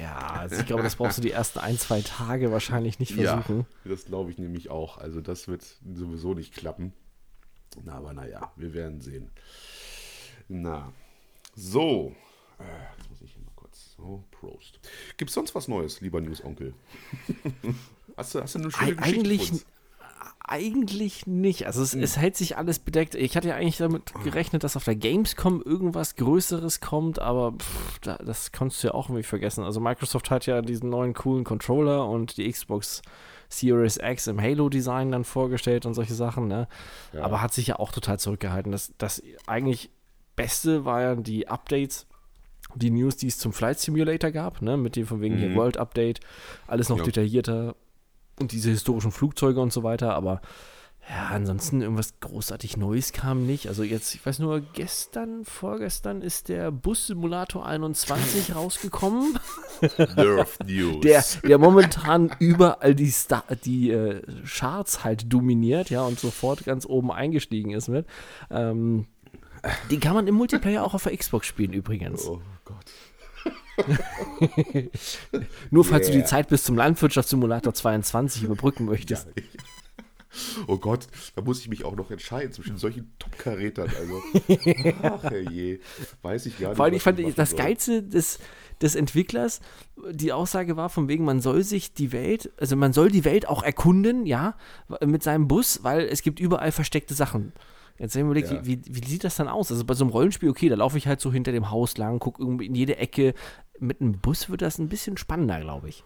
Ja, 0.00 0.16
also 0.16 0.60
ich 0.60 0.66
glaube, 0.66 0.84
das 0.84 0.94
brauchst 0.94 1.18
du 1.18 1.22
die 1.22 1.32
ersten 1.32 1.58
ein, 1.58 1.76
zwei 1.76 2.02
Tage 2.02 2.52
wahrscheinlich 2.52 3.00
nicht 3.00 3.14
versuchen. 3.14 3.66
Ja, 3.84 3.90
das 3.90 4.04
glaube 4.04 4.30
ich 4.30 4.38
nämlich 4.38 4.70
auch. 4.70 4.98
Also 4.98 5.20
das 5.20 5.48
wird 5.48 5.64
sowieso 5.92 6.34
nicht 6.34 6.54
klappen. 6.54 6.92
Na, 7.82 7.94
aber 7.94 8.12
naja, 8.12 8.52
wir 8.54 8.74
werden 8.74 9.00
sehen. 9.00 9.30
Na, 10.48 10.92
so. 11.54 12.14
Äh, 12.58 12.64
jetzt 12.98 13.10
muss 13.10 13.22
ich 13.22 13.32
hier 13.32 13.42
mal 13.42 13.52
kurz. 13.56 13.94
So, 13.96 14.24
Prost. 14.30 14.80
Gibt 15.16 15.30
es 15.30 15.34
sonst 15.34 15.54
was 15.54 15.68
Neues, 15.68 16.00
lieber 16.00 16.20
News-Onkel? 16.20 16.74
hast, 18.16 18.34
du, 18.34 18.40
hast 18.42 18.54
du 18.54 18.58
eine 18.60 18.70
schöne 18.70 18.96
Geschichte 18.96 19.20
Eigentlich, 19.20 19.64
eigentlich 20.46 21.26
nicht. 21.26 21.66
Also 21.66 21.82
es, 21.82 21.94
mhm. 21.94 22.02
es, 22.02 22.18
hält 22.18 22.36
sich 22.36 22.58
alles 22.58 22.78
bedeckt. 22.78 23.14
Ich 23.14 23.36
hatte 23.36 23.48
ja 23.48 23.56
eigentlich 23.56 23.78
damit 23.78 24.12
gerechnet, 24.22 24.62
dass 24.62 24.76
auf 24.76 24.84
der 24.84 24.94
Gamescom 24.94 25.62
irgendwas 25.62 26.16
Größeres 26.16 26.80
kommt, 26.80 27.18
aber 27.18 27.52
pff, 27.52 27.98
das 28.00 28.52
kannst 28.52 28.82
du 28.82 28.88
ja 28.88 28.94
auch 28.94 29.08
irgendwie 29.08 29.22
vergessen. 29.22 29.64
Also 29.64 29.80
Microsoft 29.80 30.30
hat 30.30 30.44
ja 30.44 30.60
diesen 30.60 30.90
neuen 30.90 31.14
coolen 31.14 31.44
Controller 31.44 32.06
und 32.08 32.36
die 32.36 32.50
Xbox 32.50 33.00
Series 33.48 33.98
X 34.02 34.26
im 34.26 34.40
Halo-Design 34.40 35.12
dann 35.12 35.24
vorgestellt 35.24 35.86
und 35.86 35.94
solche 35.94 36.14
Sachen, 36.14 36.48
ne? 36.48 36.68
Ja. 37.12 37.22
Aber 37.22 37.40
hat 37.40 37.54
sich 37.54 37.68
ja 37.68 37.78
auch 37.78 37.92
total 37.92 38.18
zurückgehalten. 38.18 38.72
Das, 38.72 38.92
das 38.98 39.22
eigentlich 39.46 39.90
Beste 40.36 40.84
war 40.84 41.02
ja 41.02 41.14
die 41.14 41.48
Updates 41.48 42.06
die 42.74 42.90
News, 42.90 43.16
die 43.16 43.28
es 43.28 43.38
zum 43.38 43.52
Flight 43.52 43.78
Simulator 43.78 44.30
gab, 44.30 44.62
ne, 44.62 44.76
mit 44.76 44.96
dem 44.96 45.06
von 45.06 45.20
wegen 45.20 45.36
mhm. 45.36 45.38
hier 45.38 45.54
World 45.54 45.76
Update, 45.76 46.20
alles 46.66 46.88
noch 46.88 46.98
ja. 46.98 47.04
detaillierter 47.04 47.76
und 48.40 48.52
diese 48.52 48.70
historischen 48.70 49.12
Flugzeuge 49.12 49.60
und 49.60 49.72
so 49.72 49.82
weiter, 49.82 50.14
aber 50.14 50.40
ja, 51.08 51.28
ansonsten 51.32 51.82
irgendwas 51.82 52.18
großartig 52.20 52.78
Neues 52.78 53.12
kam 53.12 53.44
nicht. 53.44 53.68
Also 53.68 53.82
jetzt, 53.82 54.14
ich 54.14 54.24
weiß 54.24 54.38
nur, 54.38 54.62
gestern, 54.72 55.44
vorgestern 55.44 56.22
ist 56.22 56.48
der 56.48 56.70
Bus 56.70 57.08
Simulator 57.08 57.66
21 57.66 58.54
rausgekommen. 58.54 59.38
Nerf 60.16 60.58
News. 60.66 61.00
Der, 61.02 61.22
der 61.46 61.58
momentan 61.58 62.34
überall 62.38 62.94
die, 62.94 63.10
Star 63.10 63.44
die 63.66 63.90
äh, 63.90 64.22
Charts 64.46 65.04
halt 65.04 65.30
dominiert, 65.30 65.90
ja, 65.90 66.02
und 66.02 66.18
sofort 66.18 66.64
ganz 66.64 66.86
oben 66.86 67.12
eingestiegen 67.12 67.72
ist 67.72 67.88
mit. 67.88 68.06
Ähm, 68.50 69.06
die 69.90 69.98
kann 69.98 70.14
man 70.14 70.26
im 70.26 70.34
Multiplayer 70.34 70.84
auch 70.84 70.94
auf 70.94 71.04
der 71.04 71.16
Xbox 71.16 71.46
spielen 71.46 71.72
übrigens. 71.72 72.26
Oh 72.26 72.40
Gott. 72.64 72.84
Nur 75.70 75.84
falls 75.84 76.08
yeah. 76.08 76.16
du 76.16 76.22
die 76.22 76.24
Zeit 76.24 76.48
bis 76.48 76.64
zum 76.64 76.76
Landwirtschaftssimulator 76.76 77.74
22 77.74 78.44
überbrücken 78.44 78.84
möchtest. 78.84 79.28
Ja, 79.36 79.42
oh 80.66 80.78
Gott, 80.78 81.06
da 81.34 81.42
muss 81.42 81.60
ich 81.60 81.68
mich 81.68 81.84
auch 81.84 81.96
noch 81.96 82.10
entscheiden 82.10 82.52
zwischen 82.52 82.78
solchen 82.78 83.12
Top-Karätern. 83.18 83.90
Also, 83.98 84.22
ach 85.02 85.30
je, 85.50 85.80
weiß 86.22 86.46
ich 86.46 86.58
gar 86.58 86.68
nicht. 86.68 86.76
Vor 86.76 86.84
allem, 86.84 86.94
ich 86.94 87.02
fand 87.02 87.38
das 87.38 87.50
soll. 87.50 87.58
Geilste 87.58 88.02
des, 88.02 88.38
des 88.80 88.94
Entwicklers, 88.94 89.60
die 90.10 90.32
Aussage 90.32 90.76
war 90.76 90.88
von 90.88 91.08
wegen, 91.08 91.24
man 91.24 91.40
soll 91.40 91.64
sich 91.64 91.94
die 91.94 92.12
Welt, 92.12 92.52
also 92.58 92.76
man 92.76 92.92
soll 92.92 93.10
die 93.10 93.24
Welt 93.24 93.48
auch 93.48 93.62
erkunden, 93.62 94.26
ja, 94.26 94.56
mit 95.04 95.22
seinem 95.22 95.48
Bus, 95.48 95.82
weil 95.82 96.02
es 96.06 96.22
gibt 96.22 96.40
überall 96.40 96.72
versteckte 96.72 97.14
Sachen. 97.14 97.52
Jetzt 97.98 98.16
überlegt, 98.16 98.50
ja. 98.50 98.64
wie, 98.66 98.84
wie, 98.84 99.02
wie, 99.02 99.08
sieht 99.08 99.24
das 99.24 99.36
dann 99.36 99.48
aus? 99.48 99.70
Also 99.70 99.84
bei 99.84 99.94
so 99.94 100.04
einem 100.04 100.10
Rollenspiel, 100.10 100.48
okay, 100.48 100.68
da 100.68 100.74
laufe 100.74 100.98
ich 100.98 101.06
halt 101.06 101.20
so 101.20 101.32
hinter 101.32 101.52
dem 101.52 101.70
Haus 101.70 101.96
lang, 101.96 102.18
gucke 102.18 102.42
irgendwie 102.42 102.66
in 102.66 102.74
jede 102.74 102.96
Ecke. 102.96 103.34
Mit 103.78 104.00
einem 104.00 104.18
Bus 104.18 104.50
wird 104.50 104.62
das 104.62 104.78
ein 104.78 104.88
bisschen 104.88 105.16
spannender, 105.16 105.60
glaube 105.60 105.88
ich. 105.88 106.04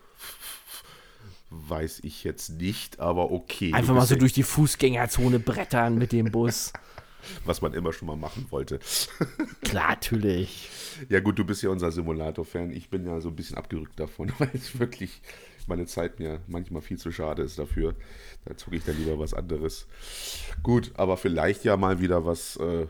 Weiß 1.51 2.01
ich 2.03 2.24
jetzt 2.24 2.51
nicht, 2.51 3.01
aber 3.01 3.31
okay. 3.31 3.72
Einfach 3.72 3.94
mal 3.94 4.07
so 4.07 4.16
durch 4.16 4.35
die 4.35 4.42
Fußgängerzone 4.42 5.38
brettern 5.38 5.96
mit 5.96 6.12
dem 6.12 6.31
Bus. 6.31 6.72
Was 7.44 7.62
man 7.62 7.74
immer 7.74 7.92
schon 7.92 8.07
mal 8.07 8.16
machen 8.16 8.46
wollte. 8.51 8.81
Klar, 9.62 9.90
natürlich. 9.90 10.68
Ja, 11.09 11.20
gut, 11.20 11.38
du 11.38 11.44
bist 11.44 11.62
ja 11.62 11.70
unser 11.70 11.90
Simulator-Fan. 11.90 12.70
Ich 12.70 12.90
bin 12.90 13.07
ja 13.07 13.20
so 13.20 13.29
ein 13.29 13.37
bisschen 13.37 13.57
abgerückt 13.57 13.98
davon, 13.98 14.33
weil 14.38 14.51
es 14.53 14.79
wirklich 14.79 15.22
meine 15.68 15.87
Zeit 15.87 16.18
mir 16.18 16.40
manchmal 16.46 16.83
viel 16.83 16.98
zu 16.98 17.12
schade 17.12 17.42
ist 17.42 17.59
dafür. 17.59 17.94
Da 18.44 18.57
zucke 18.57 18.76
ich 18.76 18.85
dann 18.85 18.96
lieber 18.96 19.18
was 19.18 19.35
anderes. 19.35 19.87
Gut, 20.62 20.92
aber 20.94 21.16
vielleicht 21.16 21.64
ja 21.64 21.76
mal 21.76 22.00
wieder 22.00 22.24
was 22.24 22.57
äh, 22.57 22.87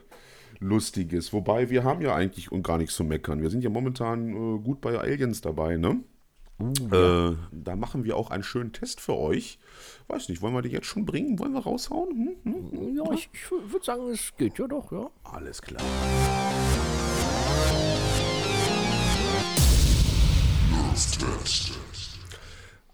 Lustiges. 0.60 1.32
Wobei 1.32 1.70
wir 1.70 1.84
haben 1.84 2.00
ja 2.00 2.14
eigentlich 2.14 2.50
und 2.52 2.62
gar 2.62 2.78
nichts 2.78 2.94
zu 2.94 3.04
meckern. 3.04 3.42
Wir 3.42 3.50
sind 3.50 3.62
ja 3.62 3.70
momentan 3.70 4.28
äh, 4.28 4.58
gut 4.60 4.80
bei 4.80 4.98
Aliens 4.98 5.40
dabei, 5.40 5.76
ne? 5.76 6.00
Uh, 6.60 6.72
ja. 6.90 7.28
äh, 7.30 7.36
da 7.52 7.76
machen 7.76 8.02
wir 8.02 8.16
auch 8.16 8.32
einen 8.32 8.42
schönen 8.42 8.72
Test 8.72 9.00
für 9.00 9.16
euch. 9.16 9.60
Weiß 10.08 10.28
nicht, 10.28 10.42
wollen 10.42 10.54
wir 10.54 10.62
die 10.62 10.70
jetzt 10.70 10.86
schon 10.86 11.06
bringen? 11.06 11.38
Wollen 11.38 11.52
wir 11.52 11.60
raushauen? 11.60 12.10
Hm? 12.44 12.52
Hm? 12.52 12.70
hm? 12.72 12.96
Ja, 12.96 13.12
ich, 13.12 13.30
ich 13.32 13.50
würde 13.50 13.84
sagen, 13.84 14.08
es 14.08 14.36
geht 14.36 14.58
ja 14.58 14.66
doch, 14.66 14.90
ja. 14.90 15.08
Alles 15.22 15.62
klar. 15.62 15.82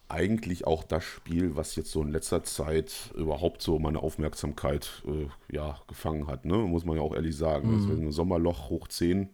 Eigentlich 0.09 0.67
auch 0.67 0.85
das 0.85 1.05
Spiel, 1.05 1.57
was 1.57 1.77
jetzt 1.77 1.91
so 1.91 2.03
in 2.03 2.13
letzter 2.13 2.45
Zeit 2.45 3.13
überhaupt 3.17 3.63
so 3.63 3.79
meine 3.79 4.03
Aufmerksamkeit 4.03 5.03
äh, 5.07 5.55
ja, 5.55 5.81
gefangen 5.89 6.27
hat, 6.27 6.45
ne? 6.45 6.57
muss 6.57 6.85
man 6.85 6.97
ja 6.97 7.03
auch 7.03 7.15
ehrlich 7.15 7.37
sagen. 7.37 7.69
Mhm. 7.69 7.75
Also 7.75 7.93
ein 7.93 8.13
Sommerloch 8.13 8.69
hoch 8.69 8.89
10. 8.89 9.29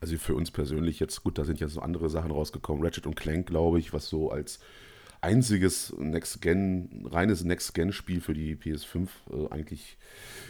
Also 0.00 0.16
für 0.16 0.34
uns 0.34 0.50
persönlich 0.50 0.98
jetzt, 0.98 1.22
gut, 1.22 1.38
da 1.38 1.44
sind 1.44 1.60
jetzt 1.60 1.74
so 1.74 1.80
andere 1.80 2.10
Sachen 2.10 2.32
rausgekommen. 2.32 2.82
Ratchet 2.82 3.06
und 3.06 3.14
Clank, 3.14 3.46
glaube 3.46 3.78
ich, 3.78 3.92
was 3.92 4.08
so 4.08 4.30
als 4.30 4.58
einziges 5.20 5.94
Next-Gen, 5.96 7.06
reines 7.10 7.44
Next-Gen-Spiel 7.44 8.20
für 8.20 8.34
die 8.34 8.56
PS5 8.56 9.06
äh, 9.30 9.50
eigentlich 9.50 9.96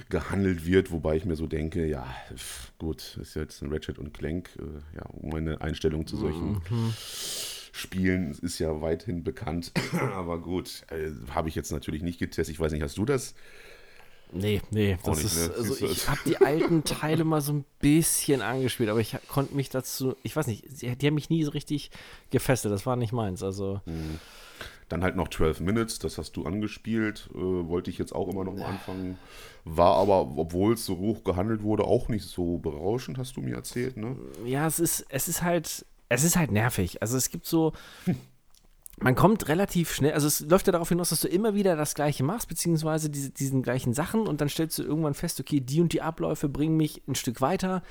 gehandelt 0.08 0.64
wird, 0.64 0.90
wobei 0.90 1.16
ich 1.16 1.26
mir 1.26 1.36
so 1.36 1.46
denke, 1.46 1.86
ja, 1.86 2.06
gut, 2.78 3.18
ist 3.20 3.34
jetzt 3.34 3.62
ein 3.62 3.70
Ratchet 3.70 3.98
und 3.98 4.14
Clank, 4.14 4.48
äh, 4.58 4.96
ja, 4.96 5.04
meine 5.20 5.60
Einstellung 5.60 6.06
zu 6.06 6.16
solchen 6.16 6.62
mhm. 6.70 6.94
Spielen 7.72 8.30
ist 8.30 8.58
ja 8.58 8.80
weithin 8.80 9.24
bekannt. 9.24 9.72
Aber 10.14 10.40
gut, 10.40 10.84
äh, 10.90 11.10
habe 11.30 11.48
ich 11.48 11.54
jetzt 11.54 11.72
natürlich 11.72 12.02
nicht 12.02 12.18
getestet. 12.18 12.54
Ich 12.54 12.60
weiß 12.60 12.72
nicht, 12.72 12.82
hast 12.82 12.98
du 12.98 13.04
das? 13.04 13.34
Nee, 14.32 14.62
nee, 14.70 14.96
das 15.04 15.18
nicht, 15.18 15.26
ist, 15.26 15.48
ne? 15.48 15.54
also 15.56 15.86
ich 15.86 16.08
habe 16.08 16.20
die 16.24 16.38
alten 16.38 16.84
Teile 16.84 17.24
mal 17.24 17.42
so 17.42 17.52
ein 17.52 17.64
bisschen 17.80 18.40
angespielt, 18.40 18.88
aber 18.88 19.00
ich 19.00 19.14
konnte 19.28 19.54
mich 19.54 19.68
dazu, 19.68 20.16
ich 20.22 20.34
weiß 20.34 20.46
nicht, 20.46 20.64
die, 20.80 21.06
haben 21.06 21.14
mich 21.14 21.28
nie 21.28 21.44
so 21.44 21.50
richtig 21.50 21.90
gefesselt, 22.30 22.72
das 22.72 22.86
war 22.86 22.96
nicht 22.96 23.12
meins, 23.12 23.42
also. 23.42 23.82
Mhm. 23.84 24.18
Dann 24.88 25.02
halt 25.02 25.16
noch 25.16 25.28
12 25.28 25.60
Minutes, 25.60 25.98
das 25.98 26.18
hast 26.18 26.32
du 26.36 26.44
angespielt, 26.44 27.28
äh, 27.34 27.38
wollte 27.38 27.90
ich 27.90 27.98
jetzt 27.98 28.14
auch 28.14 28.28
immer 28.28 28.44
noch 28.44 28.54
mal 28.54 28.66
anfangen. 28.66 29.18
War 29.64 29.96
aber, 29.96 30.36
obwohl 30.36 30.74
es 30.74 30.84
so 30.84 30.98
hoch 30.98 31.24
gehandelt 31.24 31.62
wurde, 31.62 31.84
auch 31.84 32.08
nicht 32.08 32.24
so 32.24 32.58
berauschend, 32.58 33.18
hast 33.18 33.36
du 33.36 33.42
mir 33.42 33.54
erzählt, 33.54 33.96
ne? 33.96 34.16
Ja, 34.44 34.66
es 34.66 34.80
ist, 34.80 35.06
es 35.08 35.28
ist 35.28 35.42
halt, 35.42 35.86
es 36.12 36.24
ist 36.24 36.36
halt 36.36 36.50
nervig. 36.50 37.02
Also 37.02 37.16
es 37.16 37.30
gibt 37.30 37.46
so, 37.46 37.72
man 39.00 39.14
kommt 39.14 39.48
relativ 39.48 39.92
schnell, 39.92 40.12
also 40.12 40.26
es 40.26 40.40
läuft 40.40 40.66
ja 40.66 40.72
darauf 40.72 40.88
hinaus, 40.88 41.08
dass 41.08 41.20
du 41.20 41.28
immer 41.28 41.54
wieder 41.54 41.76
das 41.76 41.94
Gleiche 41.94 42.22
machst, 42.22 42.48
beziehungsweise 42.48 43.10
diese, 43.10 43.30
diesen 43.30 43.62
gleichen 43.62 43.94
Sachen 43.94 44.26
und 44.26 44.40
dann 44.40 44.48
stellst 44.48 44.78
du 44.78 44.82
irgendwann 44.82 45.14
fest, 45.14 45.40
okay, 45.40 45.60
die 45.60 45.80
und 45.80 45.92
die 45.92 46.02
Abläufe 46.02 46.48
bringen 46.48 46.76
mich 46.76 47.02
ein 47.08 47.14
Stück 47.14 47.40
weiter 47.40 47.82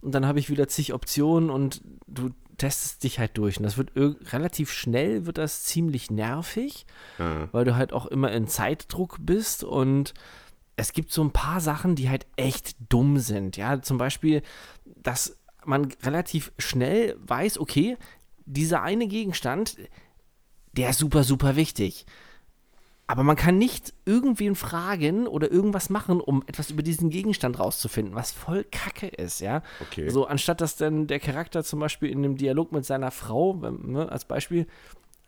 und 0.00 0.12
dann 0.12 0.26
habe 0.26 0.38
ich 0.38 0.50
wieder 0.50 0.68
zig 0.68 0.94
Optionen 0.94 1.50
und 1.50 1.82
du 2.06 2.30
testest 2.56 3.04
dich 3.04 3.18
halt 3.18 3.38
durch 3.38 3.58
und 3.58 3.62
das 3.62 3.78
wird 3.78 3.92
relativ 3.94 4.72
schnell, 4.72 5.26
wird 5.26 5.38
das 5.38 5.64
ziemlich 5.64 6.10
nervig, 6.10 6.86
mhm. 7.18 7.48
weil 7.52 7.64
du 7.64 7.76
halt 7.76 7.92
auch 7.92 8.06
immer 8.06 8.32
in 8.32 8.48
Zeitdruck 8.48 9.18
bist 9.20 9.62
und 9.62 10.14
es 10.76 10.92
gibt 10.92 11.12
so 11.12 11.22
ein 11.22 11.32
paar 11.32 11.60
Sachen, 11.60 11.96
die 11.96 12.08
halt 12.08 12.26
echt 12.36 12.76
dumm 12.88 13.18
sind, 13.18 13.56
ja, 13.56 13.80
zum 13.82 13.98
Beispiel, 13.98 14.42
dass 14.84 15.37
man 15.68 15.92
relativ 16.02 16.52
schnell 16.58 17.16
weiß, 17.20 17.58
okay, 17.58 17.96
dieser 18.46 18.82
eine 18.82 19.06
Gegenstand, 19.06 19.76
der 20.72 20.90
ist 20.90 20.98
super, 20.98 21.24
super 21.24 21.56
wichtig. 21.56 22.06
Aber 23.10 23.22
man 23.22 23.36
kann 23.36 23.56
nicht 23.56 23.94
irgendwen 24.04 24.54
fragen 24.54 25.26
oder 25.26 25.50
irgendwas 25.50 25.88
machen, 25.88 26.20
um 26.20 26.42
etwas 26.46 26.70
über 26.70 26.82
diesen 26.82 27.08
Gegenstand 27.08 27.58
rauszufinden, 27.58 28.14
was 28.14 28.32
voll 28.32 28.64
Kacke 28.64 29.06
ist, 29.06 29.40
ja. 29.40 29.62
Okay. 29.80 30.10
So, 30.10 30.26
anstatt 30.26 30.60
dass 30.60 30.76
dann 30.76 31.06
der 31.06 31.18
Charakter 31.18 31.64
zum 31.64 31.80
Beispiel 31.80 32.10
in 32.10 32.18
einem 32.18 32.36
Dialog 32.36 32.70
mit 32.70 32.84
seiner 32.84 33.10
Frau, 33.10 33.54
ne, 33.54 34.12
als 34.12 34.26
Beispiel, 34.26 34.66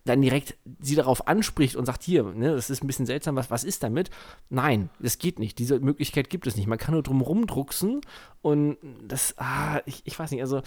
dann 0.05 0.23
direkt 0.23 0.57
sie 0.81 0.95
darauf 0.95 1.29
anspricht 1.29 1.77
und 1.77 1.85
sagt, 1.87 2.03
hier, 2.03 2.25
ne, 2.25 2.55
das 2.55 2.71
ist 2.71 2.83
ein 2.83 2.87
bisschen 2.87 3.07
seltsam, 3.07 3.37
was, 3.37 3.51
was 3.51 3.65
ist 3.65 3.83
damit? 3.83 4.11
Nein, 4.49 4.89
das 4.99 5.19
geht 5.19 5.39
nicht. 5.39 5.59
Diese 5.59 5.79
Möglichkeit 5.81 6.31
gibt 6.31 6.47
es 6.47 6.57
nicht. 6.57 6.67
Man 6.67 6.79
kann 6.79 6.95
nur 6.95 7.03
drum 7.03 7.21
rumdrucksen 7.21 8.01
und 8.43 8.79
das, 9.07 9.35
ah, 9.37 9.81
ich, 9.85 10.03
ich 10.07 10.19
weiß 10.19 10.31
nicht, 10.31 10.41
also 10.41 10.63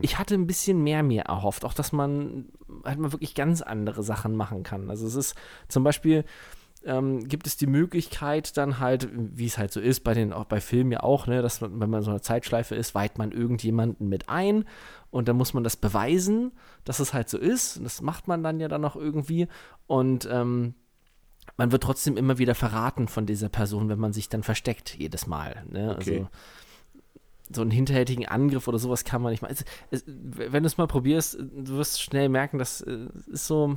ich 0.00 0.18
hatte 0.18 0.34
ein 0.34 0.46
bisschen 0.46 0.82
mehr 0.82 1.02
mir 1.02 1.22
erhofft, 1.22 1.64
auch 1.64 1.74
dass 1.74 1.92
man 1.92 2.46
halt 2.84 2.98
mal 2.98 3.12
wirklich 3.12 3.34
ganz 3.34 3.60
andere 3.60 4.02
Sachen 4.02 4.34
machen 4.34 4.62
kann. 4.62 4.88
Also 4.88 5.06
es 5.06 5.14
ist 5.14 5.34
zum 5.68 5.84
Beispiel, 5.84 6.24
ähm, 6.84 7.26
gibt 7.28 7.46
es 7.46 7.56
die 7.56 7.66
Möglichkeit 7.66 8.56
dann 8.56 8.78
halt, 8.78 9.08
wie 9.12 9.46
es 9.46 9.58
halt 9.58 9.72
so 9.72 9.80
ist, 9.80 10.00
bei 10.00 10.14
den, 10.14 10.32
auch 10.32 10.44
bei 10.44 10.60
Filmen 10.60 10.92
ja 10.92 11.02
auch, 11.02 11.26
ne, 11.26 11.42
dass 11.42 11.60
man, 11.60 11.78
wenn 11.80 11.90
man 11.90 12.02
so 12.02 12.10
eine 12.10 12.20
Zeitschleife 12.20 12.74
ist, 12.74 12.94
weiht 12.94 13.18
man 13.18 13.32
irgendjemanden 13.32 14.08
mit 14.08 14.28
ein 14.28 14.64
und 15.10 15.28
dann 15.28 15.36
muss 15.36 15.54
man 15.54 15.64
das 15.64 15.76
beweisen, 15.76 16.52
dass 16.84 17.00
es 17.00 17.12
halt 17.12 17.28
so 17.28 17.38
ist. 17.38 17.76
Und 17.76 17.84
das 17.84 18.00
macht 18.00 18.28
man 18.28 18.42
dann 18.42 18.60
ja 18.60 18.68
dann 18.68 18.84
auch 18.84 18.96
irgendwie. 18.96 19.48
Und 19.86 20.28
ähm, 20.30 20.74
man 21.56 21.72
wird 21.72 21.82
trotzdem 21.82 22.16
immer 22.16 22.38
wieder 22.38 22.54
verraten 22.54 23.08
von 23.08 23.26
dieser 23.26 23.48
Person, 23.48 23.88
wenn 23.88 23.98
man 23.98 24.12
sich 24.12 24.28
dann 24.28 24.42
versteckt, 24.42 24.96
jedes 24.96 25.26
Mal. 25.26 25.64
Ne? 25.68 25.96
Okay. 25.96 26.18
Also 26.20 26.28
so 27.52 27.62
einen 27.62 27.72
hinterhältigen 27.72 28.26
Angriff 28.26 28.68
oder 28.68 28.78
sowas 28.78 29.04
kann 29.04 29.20
man 29.20 29.32
nicht 29.32 29.42
mal. 29.42 29.50
Es, 29.50 29.64
es, 29.90 30.04
wenn 30.06 30.62
du 30.62 30.68
es 30.68 30.78
mal 30.78 30.86
probierst, 30.86 31.38
du 31.40 31.74
wirst 31.74 32.00
schnell 32.00 32.28
merken, 32.28 32.58
das 32.58 32.80
äh, 32.80 33.08
ist 33.26 33.48
so, 33.48 33.76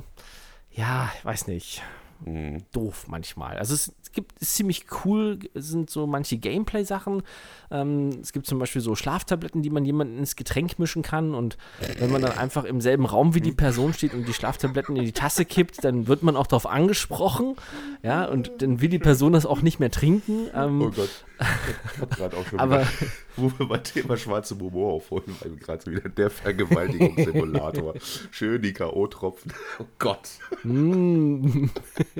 ja, 0.70 1.10
ich 1.18 1.24
weiß 1.24 1.48
nicht 1.48 1.82
mhm. 2.24 2.62
doof 2.72 3.06
manchmal. 3.08 3.58
Also 3.58 3.74
es 3.74 3.92
gibt, 4.12 4.38
ist 4.40 4.54
ziemlich 4.54 4.86
cool, 5.04 5.38
sind 5.54 5.90
so 5.90 6.06
manche 6.06 6.36
Gameplay-Sachen. 6.36 7.22
Ähm, 7.70 8.10
es 8.22 8.32
gibt 8.32 8.46
zum 8.46 8.58
Beispiel 8.58 8.80
so 8.82 8.94
Schlaftabletten, 8.94 9.62
die 9.62 9.70
man 9.70 9.84
jemandem 9.84 10.18
ins 10.18 10.36
Getränk 10.36 10.78
mischen 10.78 11.02
kann 11.02 11.34
und 11.34 11.56
wenn 11.98 12.10
man 12.10 12.22
dann 12.22 12.36
einfach 12.38 12.64
im 12.64 12.80
selben 12.80 13.06
Raum 13.06 13.34
wie 13.34 13.40
die 13.40 13.52
Person 13.52 13.92
steht 13.92 14.14
und 14.14 14.26
die 14.26 14.34
Schlaftabletten 14.34 14.96
in 14.96 15.04
die 15.04 15.12
Tasse 15.12 15.44
kippt, 15.44 15.84
dann 15.84 16.06
wird 16.06 16.22
man 16.22 16.36
auch 16.36 16.46
darauf 16.46 16.66
angesprochen, 16.66 17.56
ja, 18.02 18.24
und 18.24 18.50
dann 18.58 18.80
will 18.80 18.88
die 18.88 18.98
Person 18.98 19.32
das 19.32 19.46
auch 19.46 19.62
nicht 19.62 19.80
mehr 19.80 19.90
trinken. 19.90 20.48
Ähm, 20.54 20.82
oh 20.82 20.90
Gott, 20.90 21.24
ich 21.38 22.16
gerade 22.16 22.36
auch 22.36 22.46
schon 22.46 22.60
Aber, 22.60 22.80
wieder, 22.80 23.10
wo 23.36 23.52
wir 23.58 23.66
beim 23.66 23.82
Thema 23.82 24.16
schwarze 24.16 24.58
Humor 24.58 24.92
aufholen, 24.94 25.36
weil 25.40 25.56
gerade 25.56 25.86
wieder 25.90 26.08
der 26.08 26.30
Vergewaltigungssimulator. 26.30 27.94
Schön 28.30 28.62
die 28.62 28.72
K.O.-Tropfen. 28.72 29.52
Oh 29.78 29.86
Gott. 29.98 30.28
Mm. 30.62 31.66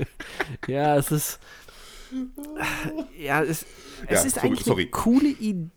ja, 0.68 0.96
es 0.96 1.10
ist 1.10 1.40
ja, 3.18 3.42
es, 3.42 3.64
es 4.06 4.10
ja, 4.10 4.22
ist 4.22 4.34
sorry, 4.34 4.46
eigentlich 4.46 4.64
sorry. 4.64 4.82
eine 4.82 4.90
coole 4.90 5.28
Idee, 5.28 5.70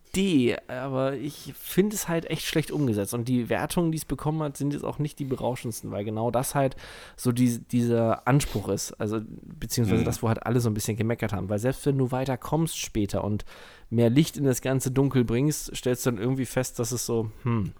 aber 0.67 1.13
ich 1.15 1.53
finde 1.59 1.95
es 1.95 2.07
halt 2.07 2.29
echt 2.29 2.43
schlecht 2.43 2.71
umgesetzt. 2.71 3.13
Und 3.13 3.27
die 3.27 3.49
Wertungen, 3.49 3.91
die 3.91 3.97
es 3.97 4.05
bekommen 4.05 4.41
hat, 4.41 4.57
sind 4.57 4.73
jetzt 4.73 4.83
auch 4.83 4.99
nicht 4.99 5.19
die 5.19 5.25
berauschendsten, 5.25 5.91
weil 5.91 6.03
genau 6.03 6.31
das 6.31 6.55
halt 6.55 6.75
so 7.15 7.31
die, 7.31 7.59
dieser 7.59 8.27
Anspruch 8.27 8.69
ist. 8.69 8.93
Also, 8.93 9.21
beziehungsweise 9.59 10.01
mhm. 10.01 10.05
das, 10.05 10.23
wo 10.23 10.27
halt 10.27 10.45
alle 10.45 10.59
so 10.59 10.69
ein 10.69 10.73
bisschen 10.73 10.97
gemeckert 10.97 11.33
haben. 11.33 11.49
Weil 11.49 11.59
selbst 11.59 11.85
wenn 11.85 11.97
du 11.97 12.11
weiter 12.11 12.37
kommst 12.37 12.79
später 12.79 13.23
und 13.23 13.45
mehr 13.89 14.09
Licht 14.09 14.37
in 14.37 14.43
das 14.43 14.61
ganze 14.61 14.91
Dunkel 14.91 15.23
bringst, 15.23 15.75
stellst 15.75 16.05
du 16.05 16.11
dann 16.11 16.19
irgendwie 16.19 16.45
fest, 16.45 16.79
dass 16.79 16.91
es 16.91 17.05
so, 17.05 17.31
hm, 17.43 17.73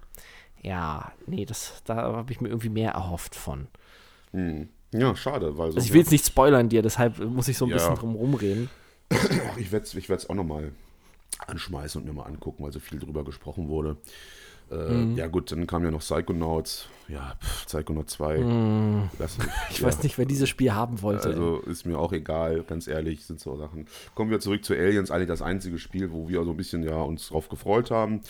ja, 0.61 1.11
nee, 1.25 1.45
das, 1.45 1.81
da 1.85 1.95
habe 1.95 2.31
ich 2.31 2.41
mir 2.41 2.49
irgendwie 2.49 2.69
mehr 2.69 2.91
erhofft 2.91 3.35
von. 3.35 3.67
Mhm. 4.31 4.69
Ja, 4.93 5.15
schade. 5.15 5.57
Weil 5.57 5.71
so, 5.71 5.77
also 5.77 5.85
ich 5.85 5.93
will 5.93 6.01
jetzt 6.01 6.11
nicht 6.11 6.25
spoilern 6.25 6.69
dir, 6.69 6.81
deshalb 6.81 7.19
muss 7.19 7.47
ich 7.47 7.57
so 7.57 7.65
ein 7.65 7.69
ja. 7.69 7.77
bisschen 7.77 7.95
drum 7.95 8.15
rumreden. 8.15 8.69
Ich 9.57 9.71
werde 9.71 9.85
es 9.85 9.93
ich 9.93 10.29
auch 10.29 10.35
nochmal 10.35 10.71
anschmeißen 11.45 12.01
und 12.01 12.07
mir 12.07 12.13
mal 12.13 12.25
angucken, 12.25 12.63
weil 12.63 12.71
so 12.71 12.79
viel 12.79 12.99
drüber 12.99 13.23
gesprochen 13.23 13.67
wurde. 13.67 13.97
Äh, 14.69 14.75
mm. 14.75 15.17
Ja 15.17 15.27
gut, 15.27 15.51
dann 15.51 15.65
kam 15.65 15.83
ja 15.83 15.91
noch 15.91 16.01
Psychonauts. 16.01 16.89
Ja, 17.07 17.35
pff, 17.41 17.67
Psychonauts 17.67 18.13
2. 18.13 18.39
Mm. 18.39 19.09
Das, 19.17 19.37
ich 19.69 19.79
ja. 19.79 19.87
weiß 19.87 20.03
nicht, 20.03 20.17
wer 20.17 20.25
dieses 20.25 20.49
Spiel 20.49 20.73
haben 20.73 21.01
wollte. 21.01 21.29
Also 21.29 21.59
ist 21.59 21.85
mir 21.85 21.97
auch 21.97 22.11
egal, 22.11 22.63
ganz 22.63 22.87
ehrlich, 22.87 23.25
sind 23.25 23.39
so 23.39 23.55
Sachen. 23.55 23.87
Kommen 24.13 24.29
wir 24.29 24.39
zurück 24.39 24.65
zu 24.65 24.73
Aliens, 24.73 25.09
eigentlich 25.09 25.29
das 25.29 25.41
einzige 25.41 25.79
Spiel, 25.79 26.11
wo 26.11 26.27
wir 26.27 26.43
so 26.43 26.51
ein 26.51 26.57
bisschen 26.57 26.83
ja 26.83 27.01
uns 27.01 27.29
drauf 27.29 27.47
gefreut 27.47 27.91
haben. 27.91 28.21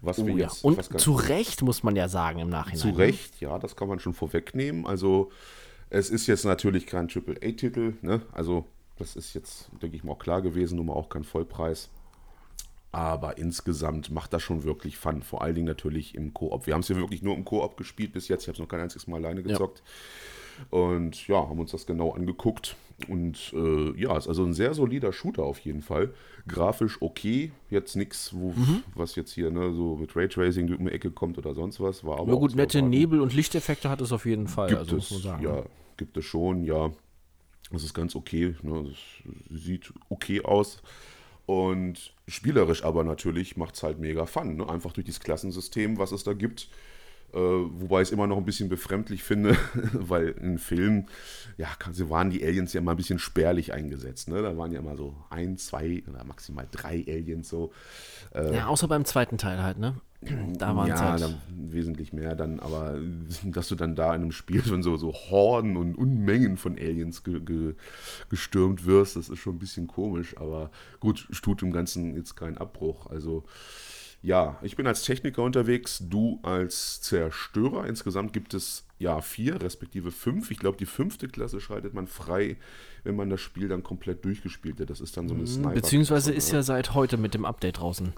Was 0.00 0.18
oh, 0.18 0.26
wir 0.26 0.34
ja. 0.34 0.46
jetzt, 0.46 0.64
Und 0.64 0.98
zu 0.98 1.12
Recht, 1.12 1.60
muss 1.62 1.82
man 1.82 1.94
ja 1.94 2.08
sagen 2.08 2.38
im 2.38 2.48
Nachhinein. 2.48 2.80
Zu 2.80 2.88
ne? 2.88 2.98
Recht, 2.98 3.40
ja, 3.40 3.58
das 3.58 3.76
kann 3.76 3.88
man 3.88 3.98
schon 3.98 4.14
vorwegnehmen. 4.14 4.86
Also 4.86 5.30
es 5.90 6.08
ist 6.08 6.26
jetzt 6.26 6.46
natürlich 6.46 6.86
kein 6.86 7.08
Triple-A-Titel, 7.08 7.94
ne? 8.00 8.22
also 8.32 8.64
das 8.96 9.14
ist 9.14 9.34
jetzt, 9.34 9.68
denke 9.82 9.96
ich 9.96 10.04
mal, 10.04 10.12
auch 10.12 10.18
klar 10.18 10.40
gewesen, 10.40 10.76
nun 10.76 10.86
mal 10.86 10.94
auch 10.94 11.10
kein 11.10 11.24
Vollpreis. 11.24 11.90
Aber 12.92 13.38
insgesamt 13.38 14.10
macht 14.10 14.34
das 14.34 14.42
schon 14.42 14.64
wirklich 14.64 14.98
Fun. 14.98 15.22
Vor 15.22 15.42
allen 15.42 15.54
Dingen 15.54 15.66
natürlich 15.66 16.14
im 16.14 16.34
Koop. 16.34 16.66
Wir 16.66 16.74
haben 16.74 16.82
es 16.82 16.88
ja 16.88 16.96
wirklich 16.96 17.22
nur 17.22 17.34
im 17.34 17.44
Koop 17.44 17.78
gespielt 17.78 18.12
bis 18.12 18.28
jetzt. 18.28 18.42
Ich 18.42 18.48
habe 18.48 18.54
es 18.54 18.60
noch 18.60 18.68
kein 18.68 18.80
einziges 18.80 19.06
Mal 19.06 19.16
alleine 19.16 19.42
gezockt. 19.42 19.82
Ja. 20.70 20.78
Und 20.78 21.26
ja, 21.26 21.48
haben 21.48 21.58
uns 21.58 21.70
das 21.70 21.86
genau 21.86 22.10
angeguckt. 22.12 22.76
Und 23.08 23.52
äh, 23.54 23.98
ja, 23.98 24.16
ist 24.16 24.28
also 24.28 24.44
ein 24.44 24.52
sehr 24.52 24.74
solider 24.74 25.12
Shooter 25.12 25.42
auf 25.42 25.58
jeden 25.60 25.80
Fall. 25.80 26.12
Grafisch 26.46 27.00
okay, 27.00 27.52
jetzt 27.70 27.96
nichts, 27.96 28.32
mhm. 28.32 28.82
was 28.94 29.16
jetzt 29.16 29.32
hier 29.32 29.50
ne, 29.50 29.72
so 29.72 29.96
mit 29.96 30.14
Raytracing 30.14 30.66
durch 30.66 30.78
die 30.78 30.88
Ecke 30.88 31.10
kommt 31.10 31.38
oder 31.38 31.54
sonst 31.54 31.80
was. 31.80 32.04
War 32.04 32.20
aber 32.20 32.32
ja, 32.32 32.38
gut, 32.38 32.54
nette 32.54 32.82
Nebel- 32.82 33.20
und 33.20 33.34
Lichteffekte 33.34 33.88
hat 33.88 34.00
es 34.02 34.12
auf 34.12 34.26
jeden 34.26 34.48
Fall. 34.48 34.68
Gibt 34.68 34.80
also, 34.80 34.96
es, 34.96 35.10
muss 35.10 35.24
man 35.24 35.32
sagen. 35.32 35.44
Ja, 35.44 35.62
gibt 35.96 36.16
es 36.16 36.24
schon, 36.24 36.64
ja. 36.64 36.90
Das 37.70 37.84
ist 37.84 37.94
ganz 37.94 38.14
okay. 38.14 38.54
Ne? 38.62 38.84
Das 38.84 39.62
sieht 39.62 39.92
okay 40.10 40.42
aus. 40.42 40.82
Und 41.52 42.14
spielerisch 42.26 42.82
aber 42.82 43.04
natürlich 43.04 43.58
macht 43.58 43.74
es 43.74 43.82
halt 43.82 43.98
mega 43.98 44.24
Fun. 44.24 44.56
Ne? 44.56 44.66
Einfach 44.70 44.92
durch 44.92 45.04
dieses 45.04 45.20
Klassensystem, 45.20 45.98
was 45.98 46.10
es 46.10 46.24
da 46.24 46.32
gibt. 46.32 46.70
Äh, 47.34 47.38
wobei 47.38 48.02
ich 48.02 48.08
es 48.08 48.12
immer 48.12 48.26
noch 48.26 48.36
ein 48.36 48.44
bisschen 48.44 48.68
befremdlich 48.68 49.22
finde, 49.22 49.56
weil 49.92 50.28
in 50.28 50.58
Filmen, 50.58 51.06
ja, 51.56 51.68
waren 52.08 52.30
die 52.30 52.44
Aliens 52.44 52.72
ja 52.74 52.80
mal 52.80 52.90
ein 52.92 52.96
bisschen 52.96 53.18
spärlich 53.18 53.72
eingesetzt. 53.72 54.28
Ne? 54.28 54.42
Da 54.42 54.56
waren 54.58 54.70
ja 54.72 54.80
immer 54.80 54.96
so 54.96 55.14
ein, 55.30 55.56
zwei 55.56 56.02
oder 56.08 56.24
maximal 56.24 56.66
drei 56.70 57.04
Aliens 57.08 57.48
so. 57.48 57.72
Äh, 58.34 58.56
ja, 58.56 58.66
außer 58.66 58.86
beim 58.86 59.04
zweiten 59.04 59.38
Teil 59.38 59.62
halt, 59.62 59.78
ne? 59.78 59.94
Da 60.58 60.76
waren 60.76 60.88
ja, 60.88 60.98
halt 60.98 61.22
dann 61.22 61.40
wesentlich 61.48 62.12
mehr 62.12 62.34
dann, 62.34 62.60
aber 62.60 62.98
dass 63.44 63.68
du 63.68 63.76
dann 63.76 63.94
da 63.94 64.14
in 64.14 64.22
einem 64.22 64.32
Spiel 64.32 64.62
schon 64.62 64.82
so, 64.82 64.96
so 64.96 65.12
Horden 65.12 65.76
und 65.76 65.96
Unmengen 65.96 66.58
von 66.58 66.76
Aliens 66.76 67.24
ge, 67.24 67.40
ge, 67.40 67.74
gestürmt 68.28 68.84
wirst, 68.84 69.16
das 69.16 69.30
ist 69.30 69.38
schon 69.38 69.56
ein 69.56 69.58
bisschen 69.58 69.86
komisch, 69.86 70.36
aber 70.36 70.70
gut, 71.00 71.26
tut 71.42 71.62
im 71.62 71.72
Ganzen 71.72 72.14
jetzt 72.14 72.36
keinen 72.36 72.58
Abbruch. 72.58 73.06
Also 73.06 73.44
ja, 74.22 74.56
ich 74.62 74.76
bin 74.76 74.86
als 74.86 75.02
Techniker 75.02 75.42
unterwegs, 75.42 76.02
du 76.08 76.38
als 76.42 77.00
Zerstörer. 77.00 77.86
Insgesamt 77.86 78.32
gibt 78.32 78.54
es 78.54 78.86
ja 78.98 79.20
vier, 79.20 79.60
respektive 79.60 80.12
fünf. 80.12 80.52
Ich 80.52 80.58
glaube, 80.58 80.78
die 80.78 80.86
fünfte 80.86 81.26
Klasse 81.26 81.60
schaltet 81.60 81.92
man 81.92 82.06
frei, 82.06 82.56
wenn 83.02 83.16
man 83.16 83.30
das 83.30 83.40
Spiel 83.40 83.66
dann 83.66 83.82
komplett 83.82 84.24
durchgespielt 84.24 84.78
hat. 84.78 84.90
Das 84.90 85.00
ist 85.00 85.16
dann 85.16 85.28
so 85.28 85.34
eine 85.34 85.42
mhm, 85.42 85.48
Sniper. 85.48 85.74
Beziehungsweise 85.74 86.32
ist 86.32 86.52
ja 86.52 86.62
seit 86.62 86.94
heute 86.94 87.16
mit 87.16 87.34
dem 87.34 87.44
Update 87.44 87.80
draußen. 87.80 88.12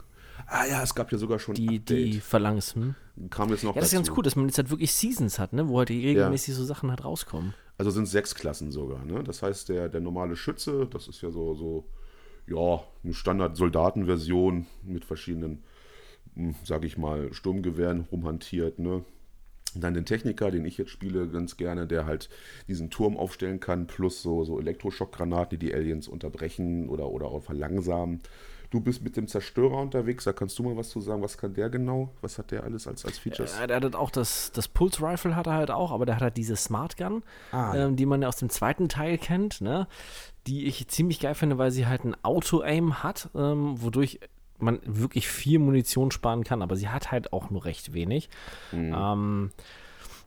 Ah 0.46 0.66
ja, 0.66 0.82
es 0.82 0.94
gab 0.94 1.10
ja 1.10 1.16
sogar 1.16 1.38
schon 1.38 1.54
die, 1.54 1.78
die 1.78 2.20
Phalanx. 2.20 2.74
Hm? 2.74 2.94
Kam 3.30 3.48
jetzt 3.48 3.64
noch 3.64 3.74
ja, 3.74 3.80
das 3.80 3.90
dazu. 3.90 4.02
ist 4.02 4.08
ganz 4.08 4.18
cool, 4.18 4.22
dass 4.24 4.36
man 4.36 4.46
jetzt 4.46 4.58
halt 4.58 4.68
wirklich 4.68 4.92
Seasons 4.92 5.38
hat, 5.38 5.54
ne? 5.54 5.68
wo 5.68 5.78
halt 5.78 5.88
regelmäßig 5.88 6.48
ja. 6.48 6.54
so 6.54 6.64
Sachen 6.64 6.90
halt 6.90 7.02
rauskommen. 7.02 7.54
Also 7.78 7.90
sind 7.90 8.06
sechs 8.06 8.34
Klassen 8.34 8.70
sogar. 8.70 9.04
Ne? 9.06 9.24
Das 9.24 9.42
heißt, 9.42 9.70
der, 9.70 9.88
der 9.88 10.02
normale 10.02 10.36
Schütze, 10.36 10.86
das 10.86 11.08
ist 11.08 11.22
ja 11.22 11.30
so, 11.30 11.54
so 11.54 11.88
ja, 12.46 12.82
eine 13.02 13.14
Standard-Soldatenversion 13.14 14.66
mit 14.82 15.06
verschiedenen 15.06 15.62
sage 16.64 16.86
ich 16.86 16.98
mal, 16.98 17.32
Sturmgewehren 17.32 18.06
rumhantiert. 18.10 18.78
Ne? 18.78 19.04
Dann 19.74 19.94
den 19.94 20.04
Techniker, 20.04 20.50
den 20.50 20.64
ich 20.64 20.78
jetzt 20.78 20.90
spiele, 20.90 21.28
ganz 21.28 21.56
gerne, 21.56 21.86
der 21.86 22.06
halt 22.06 22.28
diesen 22.68 22.90
Turm 22.90 23.16
aufstellen 23.16 23.60
kann, 23.60 23.86
plus 23.86 24.22
so, 24.22 24.44
so 24.44 24.60
Elektroschockgranaten, 24.60 25.58
die 25.58 25.66
die 25.66 25.74
Aliens 25.74 26.08
unterbrechen 26.08 26.88
oder, 26.88 27.08
oder 27.08 27.26
auch 27.26 27.42
verlangsamen. 27.42 28.20
Du 28.70 28.80
bist 28.80 29.04
mit 29.04 29.16
dem 29.16 29.28
Zerstörer 29.28 29.76
unterwegs, 29.76 30.24
da 30.24 30.32
kannst 30.32 30.58
du 30.58 30.64
mal 30.64 30.76
was 30.76 30.88
zu 30.88 31.00
sagen. 31.00 31.22
Was 31.22 31.38
kann 31.38 31.54
der 31.54 31.70
genau? 31.70 32.12
Was 32.22 32.38
hat 32.38 32.50
der 32.50 32.64
alles 32.64 32.88
als, 32.88 33.04
als 33.04 33.18
Features? 33.18 33.56
Ja, 33.56 33.68
der 33.68 33.76
hat 33.76 33.94
auch 33.94 34.10
das, 34.10 34.50
das 34.52 34.66
Pulse 34.66 35.00
Rifle 35.00 35.36
hat 35.36 35.46
er 35.46 35.54
halt 35.54 35.70
auch, 35.70 35.92
aber 35.92 36.06
der 36.06 36.16
hat 36.16 36.22
halt 36.22 36.36
diese 36.36 36.56
Smart 36.56 36.96
Gun, 36.96 37.22
ah, 37.52 37.74
ähm, 37.76 37.94
die 37.94 38.06
man 38.06 38.22
ja 38.22 38.28
aus 38.28 38.36
dem 38.36 38.50
zweiten 38.50 38.88
Teil 38.88 39.18
kennt, 39.18 39.60
ne? 39.60 39.86
Die 40.48 40.66
ich 40.66 40.88
ziemlich 40.88 41.20
geil 41.20 41.36
finde, 41.36 41.56
weil 41.56 41.70
sie 41.70 41.86
halt 41.86 42.04
ein 42.04 42.16
Auto-Aim 42.24 43.04
hat, 43.04 43.30
ähm, 43.36 43.80
wodurch 43.80 44.18
man 44.64 44.80
wirklich 44.84 45.28
viel 45.28 45.58
Munition 45.58 46.10
sparen 46.10 46.44
kann, 46.44 46.62
aber 46.62 46.76
sie 46.76 46.88
hat 46.88 47.12
halt 47.12 47.32
auch 47.32 47.50
nur 47.50 47.64
recht 47.64 47.92
wenig. 47.92 48.28
Mhm. 48.72 48.94
Ähm, 48.96 49.50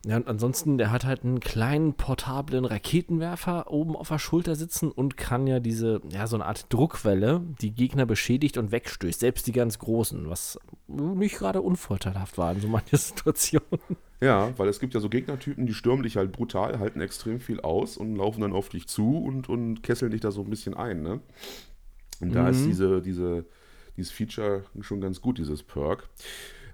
ja, 0.06 0.16
und 0.16 0.28
ansonsten, 0.28 0.78
der 0.78 0.92
hat 0.92 1.04
halt 1.04 1.24
einen 1.24 1.40
kleinen 1.40 1.94
portablen 1.94 2.64
Raketenwerfer 2.64 3.70
oben 3.70 3.96
auf 3.96 4.08
der 4.08 4.20
Schulter 4.20 4.56
sitzen 4.56 4.90
und 4.90 5.18
kann 5.18 5.48
ja 5.48 5.60
diese, 5.60 6.02
ja, 6.10 6.28
so 6.28 6.38
eine 6.38 6.46
Art 6.46 6.68
Druckwelle, 6.70 7.42
die 7.62 7.72
Gegner 7.72 8.06
beschädigt 8.06 8.58
und 8.58 8.72
wegstößt, 8.72 9.20
selbst 9.20 9.48
die 9.48 9.52
ganz 9.52 9.80
großen, 9.80 10.30
was 10.30 10.60
nicht 10.88 11.38
gerade 11.38 11.62
unvorteilhaft 11.62 12.38
war 12.38 12.54
in 12.54 12.62
so 12.62 12.68
mancher 12.70 12.98
Situation. 12.98 13.64
Ja, 14.22 14.58
weil 14.58 14.70
es 14.70 14.80
gibt 14.80 14.94
ja 14.94 15.00
so 15.00 15.10
Gegnertypen, 15.10 15.66
die 15.66 15.74
stürmen 15.74 16.04
dich 16.04 16.16
halt 16.16 16.32
brutal, 16.32 16.80
halten 16.80 17.02
extrem 17.02 17.40
viel 17.40 17.60
aus 17.60 17.98
und 17.98 18.16
laufen 18.16 18.42
dann 18.42 18.54
auf 18.54 18.70
dich 18.70 18.88
zu 18.88 19.18
und, 19.18 19.50
und 19.50 19.84
kesseln 19.84 20.12
dich 20.12 20.22
da 20.22 20.32
so 20.32 20.42
ein 20.42 20.50
bisschen 20.50 20.74
ein, 20.74 21.02
ne? 21.02 21.20
Und 22.22 22.34
da 22.34 22.44
mhm. 22.44 22.50
ist 22.50 22.66
diese, 22.66 23.02
diese 23.02 23.46
dieses 23.98 24.12
Feature 24.12 24.64
schon 24.82 25.02
ganz 25.02 25.22
gut, 25.22 25.38
dieses 25.38 25.64
Perk. 25.64 26.08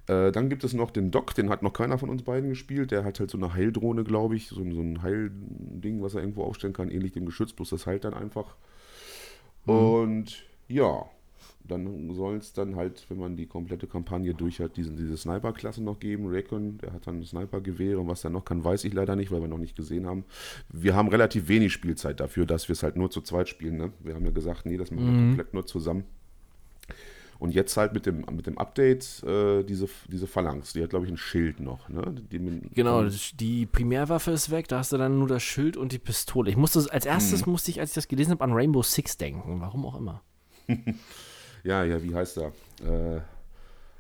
Äh, 0.08 0.32
dann 0.32 0.50
gibt 0.50 0.64
es 0.64 0.74
noch 0.74 0.92
den 0.92 1.12
Doc, 1.12 1.34
den 1.34 1.50
hat 1.50 1.64
noch 1.64 1.74
keiner 1.74 1.98
von 1.98 2.10
uns 2.10 2.24
beiden 2.24 2.50
gespielt. 2.50 2.92
Der 2.92 3.06
hat 3.06 3.20
halt 3.20 3.32
so 3.32 3.38
eine 3.38 3.54
Heildrohne, 3.54 4.04
glaube 4.04 4.36
ich, 4.36 4.48
so, 4.48 4.56
so 4.56 4.82
ein 4.82 5.02
Heilding, 5.02 6.02
was 6.02 6.14
er 6.14 6.22
irgendwo 6.22 6.44
aufstellen 6.44 6.74
kann, 6.74 6.92
ähnlich 6.92 7.14
dem 7.14 7.26
Geschütz, 7.26 7.54
bloß 7.54 7.70
das 7.70 7.88
heilt 7.88 8.04
dann 8.04 8.14
einfach. 8.14 8.56
Mhm. 9.66 9.74
Und 9.74 10.46
ja, 10.68 11.06
dann 11.66 12.14
soll 12.14 12.36
es 12.36 12.52
dann 12.52 12.76
halt, 12.76 13.06
wenn 13.10 13.18
man 13.18 13.38
die 13.38 13.46
komplette 13.46 13.88
Kampagne 13.88 14.34
durch 14.34 14.60
hat, 14.60 14.76
diesen, 14.76 14.98
diese 14.98 15.16
Sniper-Klasse 15.16 15.82
noch 15.82 16.00
geben. 16.00 16.28
Recon, 16.28 16.78
der 16.80 16.92
hat 16.92 17.08
dann 17.08 17.24
Sniper-Gewehre 17.24 18.00
und 18.00 18.08
was 18.10 18.26
er 18.26 18.30
noch 18.30 18.44
kann, 18.44 18.64
weiß 18.64 18.84
ich 18.84 18.94
leider 18.94 19.16
nicht, 19.16 19.32
weil 19.32 19.40
wir 19.40 19.48
noch 19.48 19.58
nicht 19.58 19.78
gesehen 19.78 20.06
haben. 20.06 20.26
Wir 20.68 20.96
haben 20.96 21.08
relativ 21.08 21.48
wenig 21.48 21.72
Spielzeit 21.72 22.20
dafür, 22.20 22.46
dass 22.46 22.68
wir 22.68 22.74
es 22.74 22.84
halt 22.84 22.98
nur 22.98 23.10
zu 23.10 23.22
zweit 23.22 23.48
spielen. 23.48 23.78
Ne? 23.78 23.94
Wir 24.02 24.16
haben 24.16 24.26
ja 24.26 24.32
gesagt, 24.32 24.66
nee, 24.66 24.76
das 24.76 24.92
machen 24.92 25.06
wir 25.06 25.14
mhm. 25.14 25.28
komplett 25.30 25.54
nur 25.54 25.66
zusammen. 25.66 26.04
Und 27.40 27.54
jetzt 27.54 27.76
halt 27.76 27.94
mit 27.94 28.06
dem, 28.06 28.24
mit 28.32 28.48
dem 28.48 28.58
Update 28.58 29.22
äh, 29.24 29.64
diese, 29.64 29.90
diese 30.08 30.28
Phalanx, 30.28 30.72
die 30.72 30.82
hat, 30.82 30.92
glaube 30.92 31.06
ich, 31.06 31.12
ein 31.12 31.18
Schild 31.18 31.60
noch. 31.60 31.90
Ne? 31.90 32.16
Die, 32.32 32.40
genau, 32.74 33.04
die 33.34 33.66
Primärwaffe 33.66 34.32
ist 34.32 34.50
weg, 34.50 34.70
da 34.70 34.78
hast 34.78 34.94
du 34.94 34.98
dann 34.98 35.20
nur 35.20 35.28
das 35.28 35.44
Schild 35.44 35.76
und 35.76 35.92
die 35.92 36.00
Pistole. 36.00 36.50
Ich 36.50 36.56
musste, 36.56 36.86
als 36.92 37.06
erstes 37.06 37.46
hm. 37.46 37.52
musste 37.52 37.72
ich, 37.72 37.82
als 37.82 37.90
ich 37.90 37.96
das 37.96 38.08
gelesen 38.08 38.32
habe, 38.32 38.46
an 38.46 38.54
Rainbow 38.54 38.82
Six 38.82 39.18
denken. 39.18 39.60
Warum 39.60 39.86
auch 39.86 39.98
immer. 39.98 40.22
ja, 41.64 41.84
ja, 41.84 42.02
wie 42.02 42.16
heißt 42.16 42.38
er? 42.38 42.54
Äh, 42.82 43.20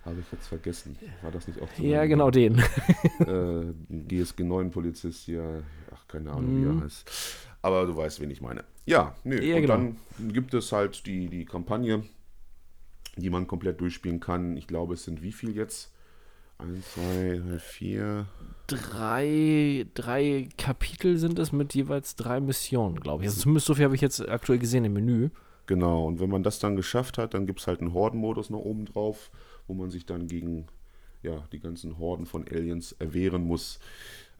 habe 0.05 0.19
ich 0.19 0.31
jetzt 0.31 0.47
vergessen. 0.47 0.97
War 1.21 1.31
das 1.31 1.47
nicht 1.47 1.61
auch 1.61 1.67
so 1.77 1.83
Ja, 1.83 2.05
genau 2.05 2.29
den. 2.29 2.59
äh, 3.19 3.73
GSG 3.89 4.43
9 4.43 4.71
Polizist 4.71 5.25
hier, 5.25 5.63
ach, 5.93 6.07
keine 6.07 6.31
Ahnung, 6.31 6.61
wie 6.61 6.65
er 6.65 6.71
hm. 6.71 6.83
heißt. 6.83 7.11
Aber 7.61 7.85
du 7.85 7.95
weißt, 7.95 8.19
wen 8.19 8.29
ich 8.29 8.41
meine. 8.41 8.63
Ja, 8.85 9.15
nee. 9.23 9.39
Ja, 9.49 9.55
und 9.55 9.61
genau. 9.61 9.75
dann 9.75 9.97
gibt 10.33 10.53
es 10.53 10.71
halt 10.71 11.05
die, 11.05 11.27
die 11.27 11.45
Kampagne, 11.45 12.03
die 13.17 13.29
man 13.29 13.47
komplett 13.47 13.81
durchspielen 13.81 14.19
kann. 14.19 14.57
Ich 14.57 14.67
glaube, 14.67 14.93
es 14.93 15.03
sind 15.03 15.21
wie 15.21 15.31
viel 15.31 15.55
jetzt? 15.55 15.91
Eins, 16.57 16.93
zwei, 16.93 17.41
drei, 17.45 17.59
vier. 17.59 18.27
Drei, 18.67 19.85
drei 19.93 20.49
Kapitel 20.57 21.17
sind 21.17 21.39
es 21.39 21.51
mit 21.51 21.73
jeweils 21.73 22.15
drei 22.15 22.39
Missionen, 22.39 22.99
glaube 22.99 23.23
ich. 23.23 23.29
Also 23.29 23.41
zumindest 23.41 23.67
so 23.67 23.75
viel 23.75 23.85
habe 23.85 23.95
ich 23.95 24.01
jetzt 24.01 24.27
aktuell 24.27 24.59
gesehen 24.59 24.85
im 24.85 24.93
Menü. 24.93 25.29
Genau, 25.65 26.05
und 26.05 26.19
wenn 26.19 26.29
man 26.29 26.43
das 26.43 26.59
dann 26.59 26.75
geschafft 26.75 27.17
hat, 27.17 27.33
dann 27.33 27.45
gibt 27.45 27.59
es 27.59 27.67
halt 27.67 27.79
einen 27.81 27.93
Hordenmodus 27.93 28.49
noch 28.49 28.59
oben 28.59 28.85
drauf, 28.85 29.31
wo 29.67 29.73
man 29.73 29.89
sich 29.89 30.05
dann 30.05 30.27
gegen 30.27 30.67
ja, 31.21 31.47
die 31.51 31.59
ganzen 31.59 31.97
Horden 31.97 32.25
von 32.25 32.45
Aliens 32.47 32.91
erwehren 32.93 33.45
muss. 33.45 33.79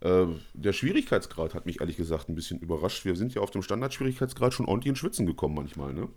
Äh, 0.01 0.25
der 0.53 0.73
Schwierigkeitsgrad 0.73 1.53
hat 1.53 1.65
mich 1.65 1.79
ehrlich 1.79 1.95
gesagt 1.95 2.27
ein 2.27 2.35
bisschen 2.35 2.59
überrascht. 2.59 3.05
Wir 3.05 3.15
sind 3.15 3.33
ja 3.33 3.41
auf 3.41 3.51
dem 3.51 3.61
Standardschwierigkeitsgrad 3.61 4.53
schon 4.53 4.65
ordentlich 4.65 4.89
in 4.89 4.95
Schwitzen 4.97 5.25
gekommen 5.25 5.55
manchmal, 5.55 5.93
ne? 5.93 6.09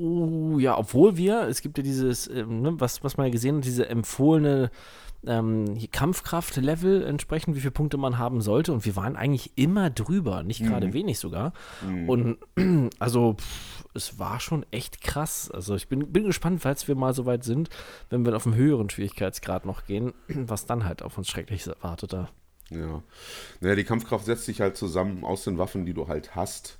Oh, 0.00 0.58
ja, 0.58 0.78
obwohl 0.78 1.16
wir, 1.16 1.42
es 1.48 1.62
gibt 1.62 1.78
ja 1.78 1.84
dieses, 1.84 2.28
ähm, 2.28 2.62
ne, 2.62 2.80
was, 2.80 3.02
was 3.04 3.16
man 3.16 3.26
ja 3.26 3.32
gesehen 3.32 3.56
hat, 3.56 3.64
diese 3.64 3.88
empfohlene 3.88 4.70
ähm, 5.26 5.78
Kampfkraft-Level 5.90 7.02
entsprechend, 7.04 7.56
wie 7.56 7.60
viele 7.60 7.72
Punkte 7.72 7.96
man 7.96 8.18
haben 8.18 8.40
sollte. 8.40 8.72
Und 8.72 8.84
wir 8.84 8.96
waren 8.96 9.16
eigentlich 9.16 9.52
immer 9.56 9.90
drüber, 9.90 10.42
nicht 10.42 10.62
gerade 10.64 10.92
wenig 10.92 11.18
sogar. 11.18 11.52
Und 12.06 12.38
also, 12.98 13.34
pff, 13.34 13.84
es 13.94 14.18
war 14.18 14.40
schon 14.40 14.64
echt 14.70 15.00
krass. 15.00 15.50
Also, 15.50 15.74
ich 15.74 15.88
bin, 15.88 16.12
bin 16.12 16.24
gespannt, 16.24 16.62
falls 16.62 16.86
wir 16.86 16.94
mal 16.94 17.14
so 17.14 17.26
weit 17.26 17.44
sind, 17.44 17.68
wenn 18.10 18.24
wir 18.24 18.36
auf 18.36 18.46
einen 18.46 18.54
höheren 18.54 18.90
Schwierigkeitsgrad 18.90 19.66
noch 19.66 19.86
gehen, 19.86 20.14
was 20.28 20.66
dann 20.66 20.84
halt 20.84 21.02
auf 21.02 21.18
uns 21.18 21.28
Schreckliches 21.28 21.66
erwartet 21.66 22.12
da. 22.12 22.28
Ja. 22.70 23.02
Naja, 23.60 23.74
die 23.74 23.84
Kampfkraft 23.84 24.26
setzt 24.26 24.44
sich 24.44 24.60
halt 24.60 24.76
zusammen 24.76 25.24
aus 25.24 25.44
den 25.44 25.58
Waffen, 25.58 25.86
die 25.86 25.94
du 25.94 26.06
halt 26.06 26.36
hast. 26.36 26.78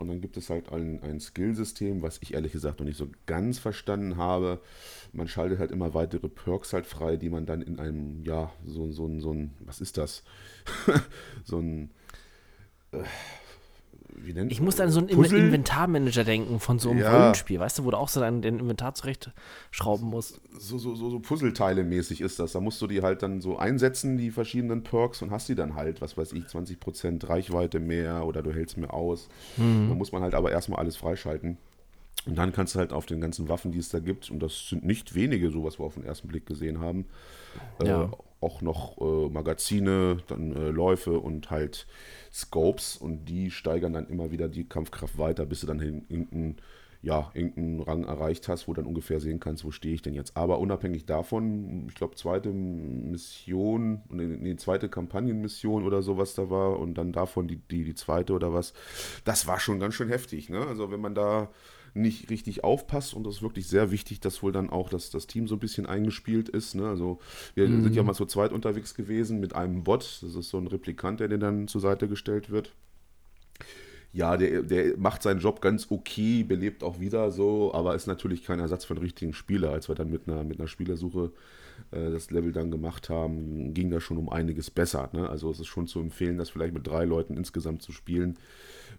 Und 0.00 0.08
dann 0.08 0.20
gibt 0.20 0.36
es 0.36 0.50
halt 0.50 0.70
ein, 0.72 1.02
ein 1.02 1.20
Skillsystem, 1.20 2.02
was 2.02 2.18
ich 2.22 2.34
ehrlich 2.34 2.52
gesagt 2.52 2.80
noch 2.80 2.86
nicht 2.86 2.96
so 2.98 3.08
ganz 3.26 3.58
verstanden 3.58 4.16
habe. 4.16 4.60
Man 5.12 5.28
schaltet 5.28 5.58
halt 5.58 5.70
immer 5.72 5.94
weitere 5.94 6.28
Perks 6.28 6.72
halt 6.72 6.86
frei, 6.86 7.16
die 7.16 7.28
man 7.30 7.46
dann 7.46 7.62
in 7.62 7.78
einem, 7.78 8.24
ja, 8.24 8.52
so, 8.64 8.90
so, 8.92 9.06
ein- 9.06 9.20
so 9.20 9.32
ein, 9.32 9.52
was 9.60 9.80
ist 9.80 9.98
das? 9.98 10.22
so 11.44 11.58
ein, 11.58 11.90
äh, 12.92 12.98
wie 14.16 14.32
nennt 14.32 14.50
Ich 14.52 14.60
muss 14.60 14.78
an 14.80 14.90
so 14.90 14.98
einen 15.00 15.08
Puzzle? 15.08 15.38
Inventarmanager 15.38 16.24
denken 16.24 16.60
von 16.60 16.78
so 16.78 16.90
einem 16.90 17.00
Ja. 17.00 17.10
Rollenspiel, 17.16 17.58
weißt 17.60 17.78
du, 17.78 17.84
wo 17.84 17.90
du 17.90 17.96
auch 17.96 18.08
so 18.08 18.20
dein, 18.20 18.42
dein 18.42 18.58
Inventar 18.58 18.94
zurechtschrauben 18.94 20.08
musst. 20.08 20.40
so, 20.58 20.78
so, 20.78 20.94
so, 20.94 21.10
so 21.10 21.18
Puzzleteile-mäßig 21.18 22.20
ist 22.20 22.38
das. 22.38 22.52
Da 22.52 22.60
musst 22.60 22.80
du 22.82 22.86
die 22.86 23.02
halt 23.02 23.22
dann 23.22 23.40
so 23.40 23.58
einsetzen, 23.58 24.16
die 24.18 24.30
verschiedenen 24.30 24.82
Perks, 24.82 25.22
und 25.22 25.30
hast 25.30 25.48
die 25.48 25.54
dann 25.54 25.74
halt, 25.74 26.00
was 26.00 26.16
weiß 26.16 26.32
ich, 26.32 26.44
20% 26.44 27.28
Reichweite 27.28 27.80
mehr 27.80 28.24
oder 28.26 28.42
du 28.42 28.52
hältst 28.52 28.76
mehr 28.76 28.94
aus. 28.94 29.28
Da 29.56 29.62
muss 29.94 30.12
man 30.12 30.22
halt 30.22 30.34
aber 30.34 30.50
erstmal 30.50 30.80
alles 30.80 30.96
freischalten. 30.96 31.56
Und 32.26 32.36
dann 32.36 32.52
kannst 32.52 32.74
du 32.74 32.78
halt 32.78 32.92
auf 32.92 33.06
den 33.06 33.20
ganzen 33.20 33.48
Waffen, 33.48 33.72
die 33.72 33.78
es 33.78 33.88
da 33.88 33.98
gibt, 33.98 34.30
und 34.30 34.40
das 34.40 34.68
sind 34.68 34.84
nicht 34.84 35.14
wenige, 35.14 35.50
so 35.50 35.64
was 35.64 35.78
wir 35.78 35.86
auf 35.86 35.94
den 35.94 36.04
ersten 36.04 36.28
Blick 36.28 36.44
gesehen 36.44 36.78
haben, 36.80 37.06
Ja. 37.82 38.04
äh, 38.04 38.08
auch 38.40 38.62
noch 38.62 38.98
äh, 39.00 39.28
Magazine, 39.30 40.18
dann 40.28 40.54
äh, 40.56 40.70
Läufe 40.70 41.18
und 41.18 41.50
halt 41.50 41.86
Scopes 42.32 42.96
und 42.96 43.26
die 43.26 43.50
steigern 43.50 43.92
dann 43.92 44.08
immer 44.08 44.30
wieder 44.30 44.48
die 44.48 44.68
Kampfkraft 44.68 45.18
weiter, 45.18 45.46
bis 45.46 45.60
du 45.60 45.66
dann 45.66 45.80
in 45.80 46.04
irgendeinen 46.08 46.56
ja, 47.02 47.30
irgendeinen 47.32 47.80
Rang 47.80 48.04
erreicht 48.04 48.48
hast, 48.48 48.68
wo 48.68 48.74
dann 48.74 48.84
ungefähr 48.84 49.20
sehen 49.20 49.40
kannst, 49.40 49.64
wo 49.64 49.70
stehe 49.70 49.94
ich 49.94 50.02
denn 50.02 50.12
jetzt. 50.12 50.36
Aber 50.36 50.58
unabhängig 50.58 51.06
davon, 51.06 51.86
ich 51.88 51.94
glaube, 51.94 52.14
zweite 52.16 52.50
Mission, 52.50 54.02
nee, 54.10 54.56
zweite 54.56 54.90
Kampagnenmission 54.90 55.84
oder 55.84 56.02
sowas 56.02 56.34
da 56.34 56.50
war 56.50 56.78
und 56.78 56.94
dann 56.94 57.12
davon 57.12 57.48
die, 57.48 57.56
die, 57.56 57.84
die 57.84 57.94
zweite 57.94 58.34
oder 58.34 58.52
was, 58.52 58.74
das 59.24 59.46
war 59.46 59.60
schon 59.60 59.80
ganz 59.80 59.94
schön 59.94 60.08
heftig. 60.08 60.50
Ne? 60.50 60.60
Also 60.66 60.90
wenn 60.90 61.00
man 61.00 61.14
da 61.14 61.48
nicht 61.94 62.30
richtig 62.30 62.64
aufpasst 62.64 63.14
und 63.14 63.24
das 63.24 63.36
ist 63.36 63.42
wirklich 63.42 63.66
sehr 63.66 63.90
wichtig, 63.90 64.20
dass 64.20 64.42
wohl 64.42 64.52
dann 64.52 64.70
auch 64.70 64.88
das, 64.88 65.10
das 65.10 65.26
Team 65.26 65.48
so 65.48 65.56
ein 65.56 65.60
bisschen 65.60 65.86
eingespielt 65.86 66.48
ist. 66.48 66.74
Ne? 66.74 66.88
Also 66.88 67.18
wir 67.54 67.66
sind 67.66 67.94
ja 67.94 68.02
mal 68.02 68.14
zu 68.14 68.26
zweit 68.26 68.52
unterwegs 68.52 68.94
gewesen 68.94 69.40
mit 69.40 69.54
einem 69.54 69.84
Bot, 69.84 70.20
das 70.22 70.34
ist 70.34 70.50
so 70.50 70.58
ein 70.58 70.66
Replikant, 70.66 71.20
der 71.20 71.28
dir 71.28 71.38
dann 71.38 71.68
zur 71.68 71.80
Seite 71.80 72.08
gestellt 72.08 72.50
wird 72.50 72.72
ja, 74.12 74.36
der, 74.36 74.62
der 74.62 74.96
macht 74.96 75.22
seinen 75.22 75.40
Job 75.40 75.60
ganz 75.60 75.86
okay, 75.90 76.42
belebt 76.42 76.82
auch 76.82 76.98
wieder 76.98 77.30
so, 77.30 77.72
aber 77.72 77.94
ist 77.94 78.06
natürlich 78.06 78.44
kein 78.44 78.58
Ersatz 78.58 78.84
für 78.84 78.94
einen 78.94 79.02
richtigen 79.02 79.32
Spieler. 79.32 79.70
Als 79.70 79.88
wir 79.88 79.94
dann 79.94 80.10
mit 80.10 80.28
einer, 80.28 80.42
mit 80.42 80.58
einer 80.58 80.68
Spielersuche 80.68 81.30
äh, 81.90 82.10
das 82.10 82.30
Level 82.30 82.52
dann 82.52 82.70
gemacht 82.70 83.08
haben, 83.08 83.74
ging 83.74 83.90
das 83.90 84.02
schon 84.02 84.18
um 84.18 84.28
einiges 84.28 84.70
besser. 84.70 85.10
Ne? 85.12 85.28
Also 85.28 85.50
es 85.50 85.60
ist 85.60 85.66
schon 85.66 85.86
zu 85.86 86.00
empfehlen, 86.00 86.38
das 86.38 86.50
vielleicht 86.50 86.74
mit 86.74 86.86
drei 86.86 87.04
Leuten 87.04 87.36
insgesamt 87.36 87.82
zu 87.82 87.92
spielen, 87.92 88.38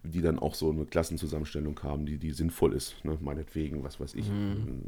die 0.04 0.22
dann 0.22 0.40
auch 0.40 0.56
so 0.56 0.72
eine 0.72 0.86
Klassenzusammenstellung 0.86 1.80
haben, 1.84 2.06
die, 2.06 2.18
die 2.18 2.32
sinnvoll 2.32 2.74
ist. 2.74 3.04
Ne? 3.04 3.18
Meinetwegen, 3.22 3.84
was 3.84 4.00
weiß 4.00 4.16
ich, 4.16 4.32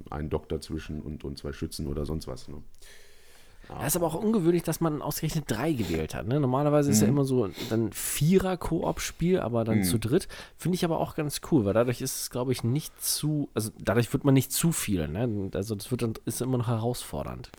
ein 0.09 0.29
Doktor 0.29 0.59
zwischen 0.59 1.01
und, 1.01 1.23
und 1.23 1.37
zwei 1.37 1.53
Schützen 1.53 1.87
oder 1.87 2.05
sonst 2.05 2.27
was. 2.27 2.47
Ne? 2.47 2.57
Das 3.69 3.87
ist 3.87 3.95
aber 3.95 4.07
auch 4.07 4.15
ungewöhnlich, 4.15 4.63
dass 4.63 4.81
man 4.81 5.01
ausgerechnet 5.01 5.45
drei 5.47 5.71
gewählt 5.71 6.13
hat. 6.15 6.27
Ne? 6.27 6.39
Normalerweise 6.39 6.91
ist 6.91 7.01
ja 7.01 7.07
immer 7.07 7.23
so 7.23 7.49
dann 7.69 7.93
Vierer-Koop-Spiel, 7.93 9.39
aber 9.39 9.63
dann 9.63 9.83
zu 9.83 9.97
dritt. 9.97 10.27
Finde 10.57 10.75
ich 10.75 10.83
aber 10.83 10.99
auch 10.99 11.15
ganz 11.15 11.39
cool, 11.51 11.63
weil 11.63 11.73
dadurch 11.73 12.01
ist 12.01 12.15
es, 12.15 12.29
glaube 12.29 12.51
ich, 12.51 12.63
nicht 12.63 13.01
zu, 13.01 13.49
also 13.53 13.71
dadurch 13.79 14.11
wird 14.11 14.25
man 14.25 14.33
nicht 14.33 14.51
zu 14.51 14.71
viel. 14.73 15.07
Ne? 15.07 15.49
Also 15.53 15.75
das 15.75 15.91
wird 15.91 16.01
dann, 16.01 16.13
ist 16.25 16.41
immer 16.41 16.57
noch 16.57 16.67
herausfordernd. 16.67 17.51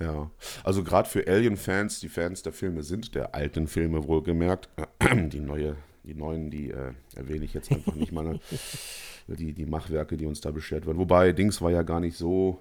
Ja, 0.00 0.30
also 0.64 0.82
gerade 0.82 1.08
für 1.08 1.26
Alien-Fans, 1.26 2.00
die 2.00 2.08
Fans 2.08 2.42
der 2.42 2.52
Filme 2.52 2.82
sind, 2.82 3.14
der 3.14 3.34
alten 3.34 3.68
Filme 3.68 4.06
wohlgemerkt, 4.08 4.68
die 5.32 5.40
neue, 5.40 5.76
die 6.02 6.14
neuen, 6.14 6.50
die 6.50 6.70
äh, 6.70 6.92
erwähne 7.14 7.44
ich 7.44 7.54
jetzt 7.54 7.70
einfach 7.70 7.94
nicht 7.94 8.10
mal, 8.12 8.24
ne? 8.24 8.40
die, 9.28 9.52
die 9.52 9.66
Machwerke, 9.66 10.16
die 10.16 10.26
uns 10.26 10.40
da 10.40 10.50
beschert 10.50 10.86
werden. 10.86 10.98
Wobei, 10.98 11.32
Dings 11.32 11.62
war 11.62 11.70
ja 11.70 11.82
gar 11.82 12.00
nicht 12.00 12.16
so 12.16 12.58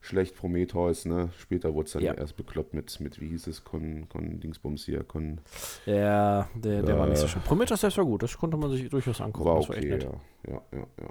schlecht, 0.00 0.36
Prometheus, 0.36 1.04
ne? 1.04 1.30
Später 1.36 1.74
wurde 1.74 1.86
es 1.86 1.92
dann 1.92 2.02
Ja. 2.04 2.14
erst 2.14 2.36
bekloppt 2.36 2.72
mit, 2.72 3.00
mit, 3.00 3.20
wie 3.20 3.28
hieß 3.30 3.48
es, 3.48 3.64
Con, 3.64 4.08
Con 4.08 4.38
Dingsbums 4.38 4.84
hier, 4.84 5.02
Con, 5.02 5.40
Ja, 5.84 6.48
der, 6.54 6.82
der 6.84 6.96
war 6.96 7.08
nicht 7.08 7.18
so 7.18 7.26
Äh. 7.26 7.28
schön. 7.28 7.42
Prometheus 7.42 7.80
selbst 7.80 7.98
war 7.98 8.04
gut, 8.04 8.22
das 8.22 8.38
konnte 8.38 8.56
man 8.56 8.70
sich 8.70 8.88
durchaus 8.88 9.20
angucken. 9.20 9.44
war 9.48 9.56
war 9.56 9.68
okay, 9.68 9.84
nett. 9.90 10.04
ja, 10.04 10.12
ja, 10.52 10.62
ja, 10.72 10.86
ja. 11.02 11.10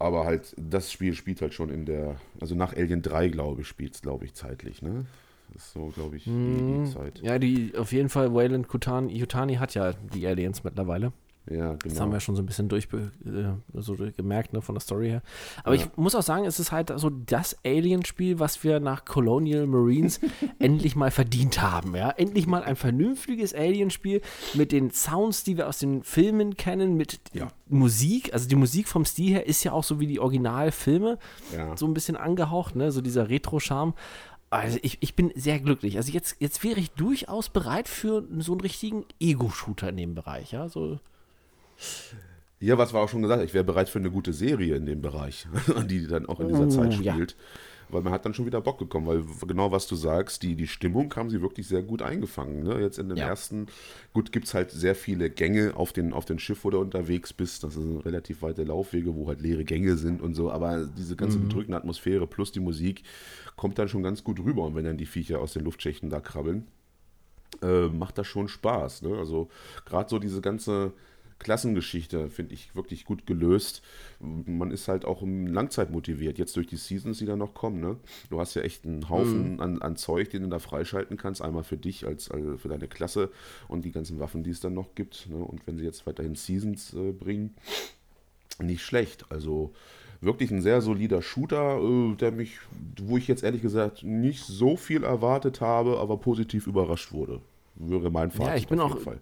Aber 0.00 0.24
halt, 0.24 0.56
das 0.56 0.90
Spiel 0.90 1.14
spielt 1.14 1.42
halt 1.42 1.52
schon 1.52 1.68
in 1.68 1.84
der, 1.84 2.16
also 2.40 2.54
nach 2.54 2.74
Alien 2.74 3.02
3, 3.02 3.28
glaube 3.28 3.60
ich, 3.60 3.68
spielt 3.68 3.94
es, 3.94 4.00
glaube 4.00 4.24
ich, 4.24 4.32
zeitlich, 4.32 4.80
ne? 4.80 5.04
Das 5.52 5.66
ist 5.66 5.72
so, 5.74 5.88
glaube 5.88 6.16
ich, 6.16 6.24
die, 6.24 6.30
die 6.30 6.90
Zeit. 6.90 7.20
Mhm. 7.20 7.26
Ja, 7.26 7.38
die 7.38 7.72
auf 7.76 7.92
jeden 7.92 8.08
Fall, 8.08 8.32
Wayland 8.34 8.66
Kutani, 8.66 9.12
Yutani 9.14 9.56
hat 9.56 9.74
ja 9.74 9.92
die 9.92 10.26
Aliens 10.26 10.64
mittlerweile. 10.64 11.12
Ja, 11.48 11.72
Das 11.74 11.92
genau. 11.94 12.00
haben 12.02 12.12
wir 12.12 12.20
schon 12.20 12.36
so 12.36 12.42
ein 12.42 12.46
bisschen 12.46 12.68
durchbe 12.68 13.10
äh, 13.24 13.80
so 13.80 13.96
gemerkt, 14.16 14.52
ne, 14.52 14.60
von 14.62 14.74
der 14.74 14.80
Story 14.80 15.08
her. 15.08 15.22
Aber 15.64 15.74
ich 15.74 15.86
muss 15.96 16.14
auch 16.14 16.22
sagen, 16.22 16.44
es 16.44 16.60
ist 16.60 16.70
halt 16.70 16.92
so 16.96 17.10
das 17.10 17.56
Alien-Spiel, 17.64 18.38
was 18.38 18.62
wir 18.62 18.78
nach 18.78 19.04
Colonial 19.04 19.66
Marines 19.66 20.20
endlich 20.58 20.96
mal 20.96 21.10
verdient 21.10 21.60
haben. 21.62 21.96
Ja? 21.96 22.10
Endlich 22.10 22.46
mal 22.46 22.62
ein 22.62 22.76
vernünftiges 22.76 23.54
Alien-Spiel 23.54 24.20
mit 24.54 24.70
den 24.70 24.90
Sounds, 24.90 25.42
die 25.42 25.56
wir 25.56 25.66
aus 25.66 25.78
den 25.78 26.02
Filmen 26.04 26.56
kennen, 26.56 26.94
mit 26.96 27.20
Ja. 27.32 27.48
Musik. 27.68 28.32
Also 28.34 28.46
die 28.48 28.56
Musik 28.56 28.86
vom 28.86 29.04
Stil 29.04 29.30
her 29.32 29.46
ist 29.46 29.64
ja 29.64 29.72
auch 29.72 29.84
so 29.84 29.98
wie 29.98 30.06
die 30.06 30.20
Originalfilme, 30.20 31.18
Ja. 31.56 31.76
so 31.76 31.86
ein 31.86 31.94
bisschen 31.94 32.16
angehaucht, 32.16 32.76
ne? 32.76 32.92
so 32.92 33.00
dieser 33.00 33.28
Retro-Charme. 33.28 33.94
Also 34.50 34.78
ich, 34.82 34.98
ich 35.00 35.14
bin 35.14 35.32
sehr 35.36 35.58
glücklich. 35.60 35.96
Also 35.96 36.12
jetzt, 36.12 36.36
jetzt 36.40 36.62
wäre 36.64 36.80
ich 36.80 36.90
durchaus 36.92 37.48
bereit 37.48 37.86
für 37.88 38.24
so 38.38 38.52
einen 38.52 38.60
richtigen 38.60 39.04
Ego-Shooter 39.20 39.88
in 39.90 39.96
dem 39.96 40.14
Bereich. 40.14 40.50
Ja? 40.52 40.68
So, 40.68 40.98
Ja, 42.62 42.76
was 42.76 42.92
war 42.92 43.02
auch 43.02 43.08
schon 43.08 43.22
gesagt, 43.22 43.42
ich 43.42 43.54
wäre 43.54 43.64
bereit 43.64 43.88
für 43.88 43.98
eine 43.98 44.10
gute 44.10 44.34
Serie 44.34 44.76
in 44.76 44.84
dem 44.84 45.00
Bereich, 45.00 45.46
die 45.88 46.06
dann 46.06 46.26
auch 46.26 46.40
in 46.40 46.48
dieser 46.48 46.66
Oh, 46.66 46.70
Zeit 46.70 46.92
ja. 47.02 47.14
spielt. 47.14 47.36
Weil 47.88 48.02
man 48.02 48.12
hat 48.12 48.24
dann 48.24 48.34
schon 48.34 48.46
wieder 48.46 48.60
Bock 48.60 48.78
bekommen, 48.78 49.06
weil 49.08 49.24
genau 49.48 49.72
was 49.72 49.88
du 49.88 49.96
sagst, 49.96 50.44
die, 50.44 50.54
die 50.54 50.68
Stimmung 50.68 51.12
haben 51.16 51.28
sie 51.28 51.42
wirklich 51.42 51.66
sehr 51.66 51.82
gut 51.82 52.02
eingefangen. 52.02 52.62
Ne? 52.62 52.80
Jetzt 52.80 52.98
in 53.00 53.08
dem 53.08 53.18
Ja. 53.18 53.26
ersten, 53.26 53.66
gut, 54.12 54.30
gibt 54.30 54.46
es 54.46 54.54
halt 54.54 54.70
sehr 54.70 54.94
viele 54.94 55.28
Gänge 55.28 55.72
auf 55.74 55.92
den, 55.92 56.12
auf 56.12 56.24
den 56.24 56.38
Schiff, 56.38 56.62
wo 56.64 56.70
du 56.70 56.78
unterwegs 56.78 57.32
bist. 57.32 57.64
Das 57.64 57.74
sind 57.74 57.98
relativ 58.02 58.42
weite 58.42 58.62
Laufwege, 58.62 59.16
wo 59.16 59.26
halt 59.26 59.40
leere 59.40 59.64
Gänge 59.64 59.96
sind 59.96 60.20
und 60.22 60.34
so. 60.34 60.52
Aber 60.52 60.84
diese 60.86 61.16
ganze 61.16 61.38
Mhm. 61.38 61.42
bedrückende 61.48 61.78
Atmosphäre 61.78 62.28
plus 62.28 62.52
die 62.52 62.60
Musik 62.60 63.02
kommt 63.56 63.76
dann 63.78 63.88
schon 63.88 64.04
ganz 64.04 64.22
gut 64.22 64.38
rüber. 64.38 64.62
Und 64.66 64.76
wenn 64.76 64.84
dann 64.84 64.98
die 64.98 65.06
Viecher 65.06 65.40
aus 65.40 65.54
den 65.54 65.64
Luftschächten 65.64 66.10
da 66.10 66.20
krabbeln, 66.20 66.68
äh, 67.62 67.88
macht 67.88 68.18
das 68.18 68.28
schon 68.28 68.46
Spaß. 68.46 69.02
Ne? 69.02 69.16
Also 69.18 69.48
gerade 69.84 70.08
so 70.08 70.20
diese 70.20 70.40
ganze 70.40 70.92
Klassengeschichte 71.40 72.28
finde 72.30 72.54
ich 72.54 72.76
wirklich 72.76 73.04
gut 73.04 73.26
gelöst. 73.26 73.82
Man 74.20 74.70
ist 74.70 74.86
halt 74.86 75.04
auch 75.04 75.22
im 75.22 75.46
Langzeit 75.48 75.90
motiviert, 75.90 76.38
jetzt 76.38 76.54
durch 76.56 76.68
die 76.68 76.76
Seasons, 76.76 77.18
die 77.18 77.26
da 77.26 77.34
noch 77.34 77.54
kommen. 77.54 77.80
Ne? 77.80 77.96
Du 78.28 78.38
hast 78.38 78.54
ja 78.54 78.62
echt 78.62 78.84
einen 78.86 79.08
Haufen 79.08 79.58
an, 79.58 79.82
an 79.82 79.96
Zeug, 79.96 80.30
den 80.30 80.42
du 80.44 80.48
da 80.48 80.58
freischalten 80.60 81.16
kannst. 81.16 81.42
Einmal 81.42 81.64
für 81.64 81.76
dich, 81.76 82.06
als, 82.06 82.30
als 82.30 82.60
für 82.60 82.68
deine 82.68 82.86
Klasse 82.86 83.30
und 83.68 83.84
die 83.84 83.90
ganzen 83.90 84.20
Waffen, 84.20 84.44
die 84.44 84.50
es 84.50 84.60
dann 84.60 84.74
noch 84.74 84.94
gibt. 84.94 85.28
Ne? 85.28 85.36
Und 85.36 85.66
wenn 85.66 85.76
sie 85.78 85.84
jetzt 85.84 86.06
weiterhin 86.06 86.34
Seasons 86.36 86.92
äh, 86.94 87.10
bringen, 87.12 87.54
nicht 88.62 88.82
schlecht. 88.82 89.24
Also 89.30 89.72
wirklich 90.20 90.50
ein 90.50 90.60
sehr 90.60 90.82
solider 90.82 91.22
Shooter, 91.22 91.78
äh, 91.82 92.14
der 92.16 92.32
mich, 92.32 92.58
wo 93.02 93.16
ich 93.16 93.26
jetzt 93.28 93.42
ehrlich 93.42 93.62
gesagt 93.62 94.04
nicht 94.04 94.44
so 94.44 94.76
viel 94.76 95.02
erwartet 95.04 95.60
habe, 95.60 95.98
aber 95.98 96.18
positiv 96.18 96.66
überrascht 96.66 97.12
wurde. 97.12 97.40
Wäre 97.76 98.10
mein 98.10 98.30
Fazit 98.30 98.58
ich 98.58 98.68
bin 98.68 98.78
auf 98.80 98.90
auch- 98.92 98.94
jeden 98.96 99.04
Fall. 99.04 99.20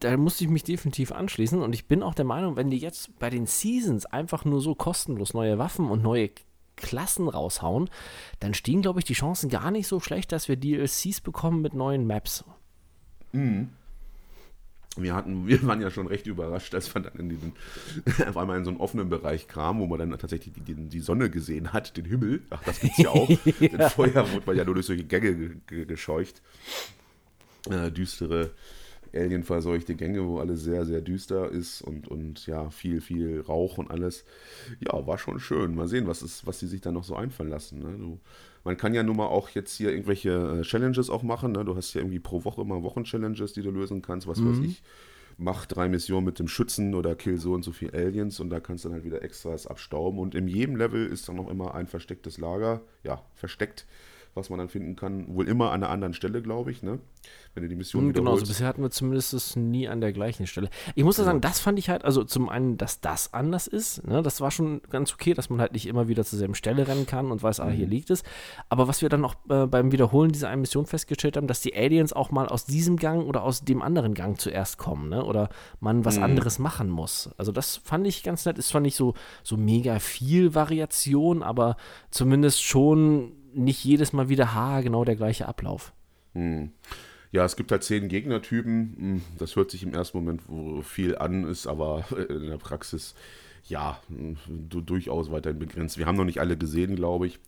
Da 0.00 0.16
musste 0.16 0.44
ich 0.44 0.50
mich 0.50 0.64
definitiv 0.64 1.12
anschließen 1.12 1.62
und 1.62 1.74
ich 1.74 1.86
bin 1.86 2.02
auch 2.02 2.14
der 2.14 2.24
Meinung, 2.24 2.56
wenn 2.56 2.70
die 2.70 2.78
jetzt 2.78 3.18
bei 3.18 3.30
den 3.30 3.46
Seasons 3.46 4.06
einfach 4.06 4.44
nur 4.44 4.60
so 4.60 4.74
kostenlos 4.74 5.34
neue 5.34 5.58
Waffen 5.58 5.90
und 5.90 6.02
neue 6.02 6.30
Klassen 6.76 7.28
raushauen, 7.28 7.90
dann 8.40 8.54
stehen, 8.54 8.82
glaube 8.82 9.00
ich, 9.00 9.04
die 9.04 9.14
Chancen 9.14 9.50
gar 9.50 9.70
nicht 9.70 9.86
so 9.86 10.00
schlecht, 10.00 10.32
dass 10.32 10.48
wir 10.48 10.56
DLCs 10.56 11.20
bekommen 11.20 11.60
mit 11.60 11.74
neuen 11.74 12.06
Maps. 12.06 12.44
Mhm. 13.32 13.68
Wir, 14.96 15.14
hatten, 15.14 15.46
wir 15.46 15.62
waren 15.64 15.80
ja 15.80 15.90
schon 15.90 16.06
recht 16.06 16.26
überrascht, 16.26 16.74
als 16.74 16.92
man 16.94 17.04
dann 17.04 17.16
in 17.16 17.28
diesen, 17.28 17.52
auf 18.28 18.36
einmal 18.36 18.58
in 18.58 18.64
so 18.64 18.70
einen 18.70 18.80
offenen 18.80 19.10
Bereich 19.10 19.46
kam, 19.46 19.78
wo 19.80 19.86
man 19.86 19.98
dann 19.98 20.18
tatsächlich 20.18 20.54
die, 20.54 20.62
die, 20.62 20.74
die 20.74 21.00
Sonne 21.00 21.30
gesehen 21.30 21.72
hat, 21.72 21.96
den 21.96 22.06
Himmel. 22.06 22.42
Ach, 22.50 22.62
das 22.64 22.80
gibt's 22.80 22.98
ja 22.98 23.10
auch. 23.10 23.28
ja. 23.60 23.88
Vorher 23.90 24.32
wurde 24.32 24.46
man 24.46 24.56
ja 24.56 24.64
nur 24.64 24.74
durch 24.74 24.86
solche 24.86 25.04
Gänge 25.04 25.60
gescheucht. 25.66 26.42
Äh, 27.68 27.92
düstere 27.92 28.52
alienverseuchte 29.14 29.94
Gänge, 29.94 30.26
wo 30.26 30.38
alles 30.38 30.62
sehr, 30.62 30.84
sehr 30.84 31.00
düster 31.00 31.50
ist 31.50 31.82
und, 31.82 32.08
und 32.08 32.46
ja, 32.46 32.70
viel, 32.70 33.00
viel 33.00 33.40
Rauch 33.40 33.78
und 33.78 33.90
alles. 33.90 34.24
Ja, 34.80 35.06
war 35.06 35.18
schon 35.18 35.40
schön. 35.40 35.74
Mal 35.74 35.88
sehen, 35.88 36.06
was, 36.06 36.22
ist, 36.22 36.46
was 36.46 36.58
die 36.58 36.66
sich 36.66 36.80
da 36.80 36.92
noch 36.92 37.04
so 37.04 37.16
einfallen 37.16 37.50
lassen. 37.50 37.78
Ne? 37.80 37.98
Du, 37.98 38.20
man 38.64 38.76
kann 38.76 38.94
ja 38.94 39.02
nun 39.02 39.16
mal 39.16 39.26
auch 39.26 39.48
jetzt 39.50 39.76
hier 39.76 39.90
irgendwelche 39.90 40.60
äh, 40.60 40.62
Challenges 40.62 41.10
auch 41.10 41.22
machen. 41.22 41.52
Ne? 41.52 41.64
Du 41.64 41.76
hast 41.76 41.94
ja 41.94 42.00
irgendwie 42.00 42.20
pro 42.20 42.44
Woche 42.44 42.60
immer 42.60 42.82
Wochen-Challenges, 42.82 43.52
die 43.52 43.62
du 43.62 43.70
lösen 43.70 44.02
kannst. 44.02 44.26
Was 44.26 44.38
mhm. 44.38 44.50
weiß 44.50 44.66
ich. 44.66 44.82
Mach 45.38 45.64
drei 45.64 45.88
Missionen 45.88 46.26
mit 46.26 46.38
dem 46.38 46.48
Schützen 46.48 46.94
oder 46.94 47.14
kill 47.14 47.38
so 47.38 47.54
und 47.54 47.62
so 47.62 47.72
viel 47.72 47.94
Aliens 47.94 48.40
und 48.40 48.50
da 48.50 48.60
kannst 48.60 48.84
du 48.84 48.88
dann 48.88 48.96
halt 48.96 49.04
wieder 49.04 49.22
Extras 49.22 49.66
abstauben. 49.66 50.18
Und 50.20 50.34
in 50.34 50.48
jedem 50.48 50.76
Level 50.76 51.06
ist 51.06 51.28
dann 51.28 51.36
noch 51.36 51.48
immer 51.48 51.74
ein 51.74 51.86
verstecktes 51.86 52.36
Lager. 52.36 52.82
Ja, 53.04 53.24
versteckt 53.34 53.86
was 54.34 54.48
man 54.48 54.58
dann 54.58 54.68
finden 54.68 54.96
kann. 54.96 55.34
Wohl 55.34 55.48
immer 55.48 55.72
an 55.72 55.82
einer 55.82 55.90
anderen 55.90 56.14
Stelle, 56.14 56.40
glaube 56.42 56.70
ich, 56.70 56.82
ne? 56.82 57.00
Wenn 57.54 57.64
du 57.64 57.68
die 57.68 57.76
Mission 57.76 58.06
mhm, 58.06 58.12
Genau, 58.12 58.32
also 58.32 58.46
bisher 58.46 58.68
hatten 58.68 58.82
wir 58.82 58.90
zumindest 58.90 59.34
es 59.34 59.56
nie 59.56 59.88
an 59.88 60.00
der 60.00 60.12
gleichen 60.12 60.46
Stelle. 60.46 60.70
Ich 60.94 61.02
muss 61.02 61.18
ja 61.18 61.24
sagen, 61.24 61.40
das 61.40 61.58
fand 61.58 61.78
ich 61.78 61.88
halt, 61.90 62.04
also 62.04 62.22
zum 62.22 62.48
einen, 62.48 62.76
dass 62.76 63.00
das 63.00 63.34
anders 63.34 63.66
ist, 63.66 64.06
ne? 64.06 64.22
Das 64.22 64.40
war 64.40 64.50
schon 64.50 64.82
ganz 64.90 65.12
okay, 65.12 65.34
dass 65.34 65.50
man 65.50 65.60
halt 65.60 65.72
nicht 65.72 65.86
immer 65.86 66.06
wieder 66.06 66.24
zur 66.24 66.38
selben 66.38 66.54
Stelle 66.54 66.86
rennen 66.86 67.06
kann 67.06 67.32
und 67.32 67.42
weiß, 67.42 67.58
mhm. 67.58 67.64
ah, 67.64 67.70
hier 67.70 67.86
mhm. 67.86 67.92
liegt 67.92 68.10
es. 68.10 68.22
Aber 68.68 68.86
was 68.86 69.02
wir 69.02 69.08
dann 69.08 69.24
auch 69.24 69.34
äh, 69.48 69.66
beim 69.66 69.90
Wiederholen 69.90 70.30
dieser 70.30 70.48
einen 70.48 70.60
Mission 70.60 70.86
festgestellt 70.86 71.36
haben, 71.36 71.48
dass 71.48 71.60
die 71.60 71.74
Aliens 71.74 72.12
auch 72.12 72.30
mal 72.30 72.46
aus 72.46 72.64
diesem 72.66 72.96
Gang 72.96 73.26
oder 73.26 73.42
aus 73.42 73.64
dem 73.64 73.82
anderen 73.82 74.14
Gang 74.14 74.40
zuerst 74.40 74.78
kommen, 74.78 75.08
ne? 75.08 75.24
Oder 75.24 75.48
man 75.80 76.04
was 76.04 76.18
mhm. 76.18 76.24
anderes 76.24 76.60
machen 76.60 76.88
muss. 76.88 77.30
Also 77.36 77.50
das 77.50 77.76
fand 77.78 78.06
ich 78.06 78.22
ganz 78.22 78.44
nett. 78.44 78.58
Ist 78.58 78.68
zwar 78.68 78.80
nicht 78.80 78.96
so, 78.96 79.14
so 79.42 79.56
mega 79.56 79.98
viel 79.98 80.54
Variation, 80.54 81.42
aber 81.42 81.76
zumindest 82.10 82.62
schon 82.62 83.32
nicht 83.54 83.84
jedes 83.84 84.12
Mal 84.12 84.28
wieder 84.28 84.54
ha, 84.54 84.80
genau 84.80 85.04
der 85.04 85.16
gleiche 85.16 85.46
Ablauf. 85.46 85.92
Hm. 86.34 86.70
Ja, 87.32 87.44
es 87.44 87.56
gibt 87.56 87.70
halt 87.70 87.84
zehn 87.84 88.08
Gegnertypen. 88.08 88.96
Hm, 88.98 89.22
das 89.38 89.56
hört 89.56 89.70
sich 89.70 89.82
im 89.82 89.94
ersten 89.94 90.18
Moment 90.18 90.42
viel 90.84 91.16
an, 91.16 91.44
ist 91.44 91.66
aber 91.66 92.04
in 92.28 92.46
der 92.46 92.58
Praxis 92.58 93.14
ja 93.64 94.00
durchaus 94.48 95.30
weiterhin 95.30 95.58
begrenzt. 95.58 95.98
Wir 95.98 96.06
haben 96.06 96.16
noch 96.16 96.24
nicht 96.24 96.40
alle 96.40 96.56
gesehen, 96.56 96.96
glaube 96.96 97.26
ich. 97.26 97.38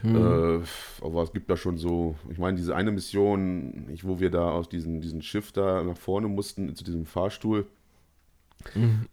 Hm. 0.00 0.16
Äh, 0.16 1.04
aber 1.04 1.22
es 1.22 1.32
gibt 1.32 1.48
da 1.48 1.56
schon 1.56 1.78
so, 1.78 2.16
ich 2.30 2.38
meine, 2.38 2.56
diese 2.56 2.74
eine 2.74 2.90
Mission, 2.90 3.86
wo 4.02 4.18
wir 4.18 4.30
da 4.30 4.50
aus 4.50 4.68
diesem, 4.68 5.00
diesem 5.00 5.22
Schiff 5.22 5.52
da 5.52 5.84
nach 5.84 5.96
vorne 5.96 6.26
mussten, 6.26 6.74
zu 6.74 6.82
diesem 6.82 7.06
Fahrstuhl. 7.06 7.66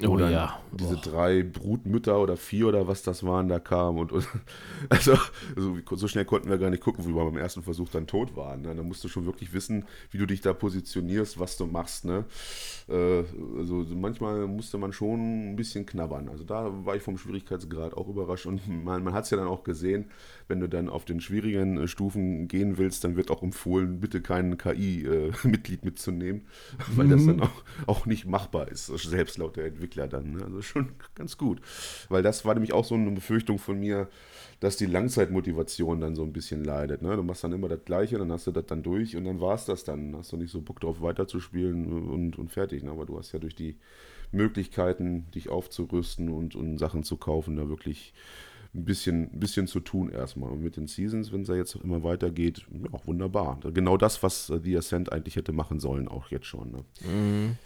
Oh 0.03 0.07
oder 0.07 0.29
ja. 0.29 0.59
Diese 0.71 0.95
Boah. 0.95 1.01
drei 1.01 1.43
Brutmütter 1.43 2.19
oder 2.19 2.37
vier 2.37 2.67
oder 2.67 2.87
was 2.87 3.03
das 3.03 3.23
waren, 3.23 3.47
da 3.49 3.59
kamen. 3.59 3.99
Und, 3.99 4.11
und 4.11 4.27
also, 4.89 5.17
also, 5.55 5.77
so 5.95 6.07
schnell 6.07 6.25
konnten 6.25 6.49
wir 6.49 6.57
gar 6.57 6.69
nicht 6.69 6.83
gucken, 6.83 7.05
wie 7.05 7.15
wir 7.15 7.25
beim 7.25 7.37
ersten 7.37 7.63
Versuch 7.63 7.89
dann 7.89 8.07
tot 8.07 8.35
waren. 8.35 8.61
Ne? 8.61 8.75
Da 8.75 8.83
musst 8.83 9.03
du 9.03 9.07
schon 9.07 9.25
wirklich 9.25 9.53
wissen, 9.53 9.85
wie 10.11 10.17
du 10.17 10.25
dich 10.25 10.41
da 10.41 10.53
positionierst, 10.53 11.39
was 11.39 11.57
du 11.57 11.65
machst. 11.65 12.05
Ne? 12.05 12.25
Äh, 12.87 13.23
also 13.57 13.85
manchmal 13.95 14.47
musste 14.47 14.77
man 14.77 14.93
schon 14.93 15.51
ein 15.51 15.55
bisschen 15.55 15.85
knabbern. 15.85 16.29
Also 16.29 16.43
da 16.43 16.85
war 16.85 16.95
ich 16.95 17.01
vom 17.01 17.17
Schwierigkeitsgrad 17.17 17.93
auch 17.93 18.07
überrascht. 18.07 18.45
Und 18.45 18.67
man, 18.83 19.03
man 19.03 19.13
hat 19.13 19.25
es 19.25 19.29
ja 19.29 19.37
dann 19.37 19.47
auch 19.47 19.63
gesehen, 19.63 20.05
wenn 20.49 20.59
du 20.59 20.67
dann 20.67 20.89
auf 20.89 21.05
den 21.05 21.21
schwierigen 21.21 21.77
äh, 21.77 21.87
Stufen 21.87 22.47
gehen 22.47 22.77
willst, 22.77 23.03
dann 23.03 23.15
wird 23.15 23.31
auch 23.31 23.43
empfohlen, 23.43 23.99
bitte 23.99 24.19
keinen 24.21 24.57
KI-Mitglied 24.57 25.83
äh, 25.83 25.85
mitzunehmen, 25.85 26.41
weil 26.95 27.05
mhm. 27.05 27.11
das 27.11 27.25
dann 27.25 27.41
auch, 27.41 27.63
auch 27.85 28.05
nicht 28.05 28.25
machbar 28.25 28.67
ist, 28.67 28.87
selbst 28.87 29.37
laut 29.37 29.55
der 29.55 29.67
Entwickler 29.67 30.07
dann. 30.07 30.33
Ne? 30.33 30.43
Also 30.43 30.61
schon 30.61 30.89
ganz 31.15 31.37
gut. 31.37 31.61
Weil 32.09 32.23
das 32.23 32.43
war 32.43 32.55
nämlich 32.55 32.73
auch 32.73 32.83
so 32.83 32.95
eine 32.95 33.11
Befürchtung 33.11 33.59
von 33.59 33.79
mir, 33.79 34.09
dass 34.59 34.75
die 34.75 34.87
Langzeitmotivation 34.87 36.01
dann 36.01 36.15
so 36.15 36.23
ein 36.23 36.33
bisschen 36.33 36.63
leidet. 36.63 37.01
Ne? 37.01 37.15
Du 37.15 37.23
machst 37.23 37.43
dann 37.43 37.53
immer 37.53 37.69
das 37.69 37.85
Gleiche, 37.85 38.17
dann 38.17 38.31
hast 38.31 38.47
du 38.47 38.51
das 38.51 38.65
dann 38.65 38.83
durch 38.83 39.15
und 39.15 39.25
dann 39.25 39.39
war 39.39 39.55
es 39.55 39.65
das 39.65 39.83
dann. 39.83 40.17
Hast 40.17 40.33
du 40.33 40.37
nicht 40.37 40.51
so 40.51 40.61
Bock 40.61 40.81
drauf 40.81 41.01
weiterzuspielen 41.01 42.09
und, 42.09 42.37
und 42.37 42.51
fertig. 42.51 42.83
Ne? 42.83 42.91
Aber 42.91 43.05
du 43.05 43.17
hast 43.17 43.31
ja 43.31 43.39
durch 43.39 43.55
die 43.55 43.77
Möglichkeiten, 44.31 45.27
dich 45.33 45.49
aufzurüsten 45.49 46.29
und, 46.29 46.55
und 46.55 46.77
Sachen 46.77 47.03
zu 47.03 47.17
kaufen, 47.17 47.55
da 47.55 47.69
wirklich 47.69 48.13
ein 48.73 48.85
bisschen, 48.85 49.33
ein 49.33 49.39
bisschen 49.39 49.67
zu 49.67 49.79
tun 49.79 50.09
erstmal. 50.09 50.51
Und 50.51 50.61
mit 50.61 50.77
den 50.77 50.87
Seasons, 50.87 51.31
wenn 51.31 51.41
es 51.41 51.47
ja 51.47 51.55
jetzt 51.55 51.75
immer 51.75 52.03
weitergeht, 52.03 52.65
auch 52.91 53.05
wunderbar. 53.07 53.59
Genau 53.73 53.97
das, 53.97 54.21
was 54.21 54.47
The 54.47 54.77
Ascent 54.77 55.11
eigentlich 55.11 55.35
hätte 55.35 55.51
machen 55.51 55.79
sollen, 55.79 56.07
auch 56.07 56.29
jetzt 56.29 56.45
schon. 56.45 56.71
Ne? 56.71 56.85
Mhm. 57.05 57.57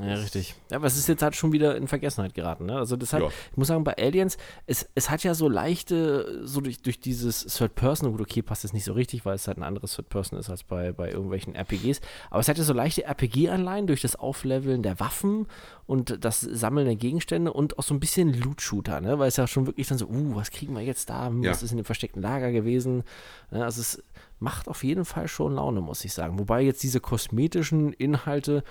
Ja, 0.00 0.14
richtig. 0.14 0.54
Ja, 0.70 0.78
aber 0.78 0.86
es 0.86 0.96
ist 0.96 1.06
jetzt 1.06 1.22
halt 1.22 1.36
schon 1.36 1.52
wieder 1.52 1.76
in 1.76 1.86
Vergessenheit 1.86 2.32
geraten. 2.32 2.64
Ne? 2.64 2.76
Also 2.76 2.96
deshalb, 2.96 3.24
ja. 3.24 3.28
ich 3.50 3.56
muss 3.56 3.68
sagen, 3.68 3.84
bei 3.84 3.94
Aliens, 3.98 4.38
es, 4.66 4.88
es 4.94 5.10
hat 5.10 5.22
ja 5.22 5.34
so 5.34 5.48
leichte, 5.48 6.46
so 6.46 6.62
durch, 6.62 6.80
durch 6.80 6.98
dieses 6.98 7.44
Third 7.44 7.74
Person, 7.74 8.10
gut, 8.12 8.22
okay, 8.22 8.40
passt 8.40 8.64
jetzt 8.64 8.72
nicht 8.72 8.84
so 8.84 8.94
richtig, 8.94 9.26
weil 9.26 9.34
es 9.34 9.46
halt 9.46 9.58
ein 9.58 9.62
anderes 9.62 9.94
Third 9.94 10.08
Person 10.08 10.38
ist 10.38 10.48
als 10.48 10.64
bei, 10.64 10.92
bei 10.92 11.10
irgendwelchen 11.10 11.54
RPGs, 11.54 12.00
aber 12.30 12.40
es 12.40 12.48
hat 12.48 12.56
ja 12.56 12.64
so 12.64 12.72
leichte 12.72 13.04
RPG-Anleihen 13.04 13.86
durch 13.86 14.00
das 14.00 14.16
Aufleveln 14.16 14.82
der 14.82 14.98
Waffen 14.98 15.46
und 15.86 16.24
das 16.24 16.40
Sammeln 16.40 16.86
der 16.86 16.96
Gegenstände 16.96 17.52
und 17.52 17.78
auch 17.78 17.82
so 17.82 17.92
ein 17.92 18.00
bisschen 18.00 18.32
Loot-Shooter, 18.32 19.02
ne? 19.02 19.18
weil 19.18 19.28
es 19.28 19.36
ja 19.36 19.46
schon 19.46 19.66
wirklich 19.66 19.88
dann 19.88 19.98
so, 19.98 20.06
uh, 20.06 20.36
was 20.36 20.50
kriegen 20.50 20.74
wir 20.74 20.82
jetzt 20.82 21.10
da, 21.10 21.30
was 21.30 21.44
ja. 21.44 21.52
ist 21.52 21.70
in 21.70 21.76
dem 21.76 21.84
versteckten 21.84 22.22
Lager 22.22 22.50
gewesen, 22.50 23.04
ne? 23.50 23.62
also 23.62 23.82
es 23.82 24.02
macht 24.42 24.68
auf 24.68 24.84
jeden 24.84 25.04
Fall 25.04 25.28
schon 25.28 25.54
Laune, 25.54 25.80
muss 25.80 26.04
ich 26.04 26.12
sagen. 26.12 26.38
Wobei 26.38 26.62
jetzt 26.62 26.82
diese 26.82 27.00
kosmetischen 27.00 27.92
Inhalte, 27.92 28.64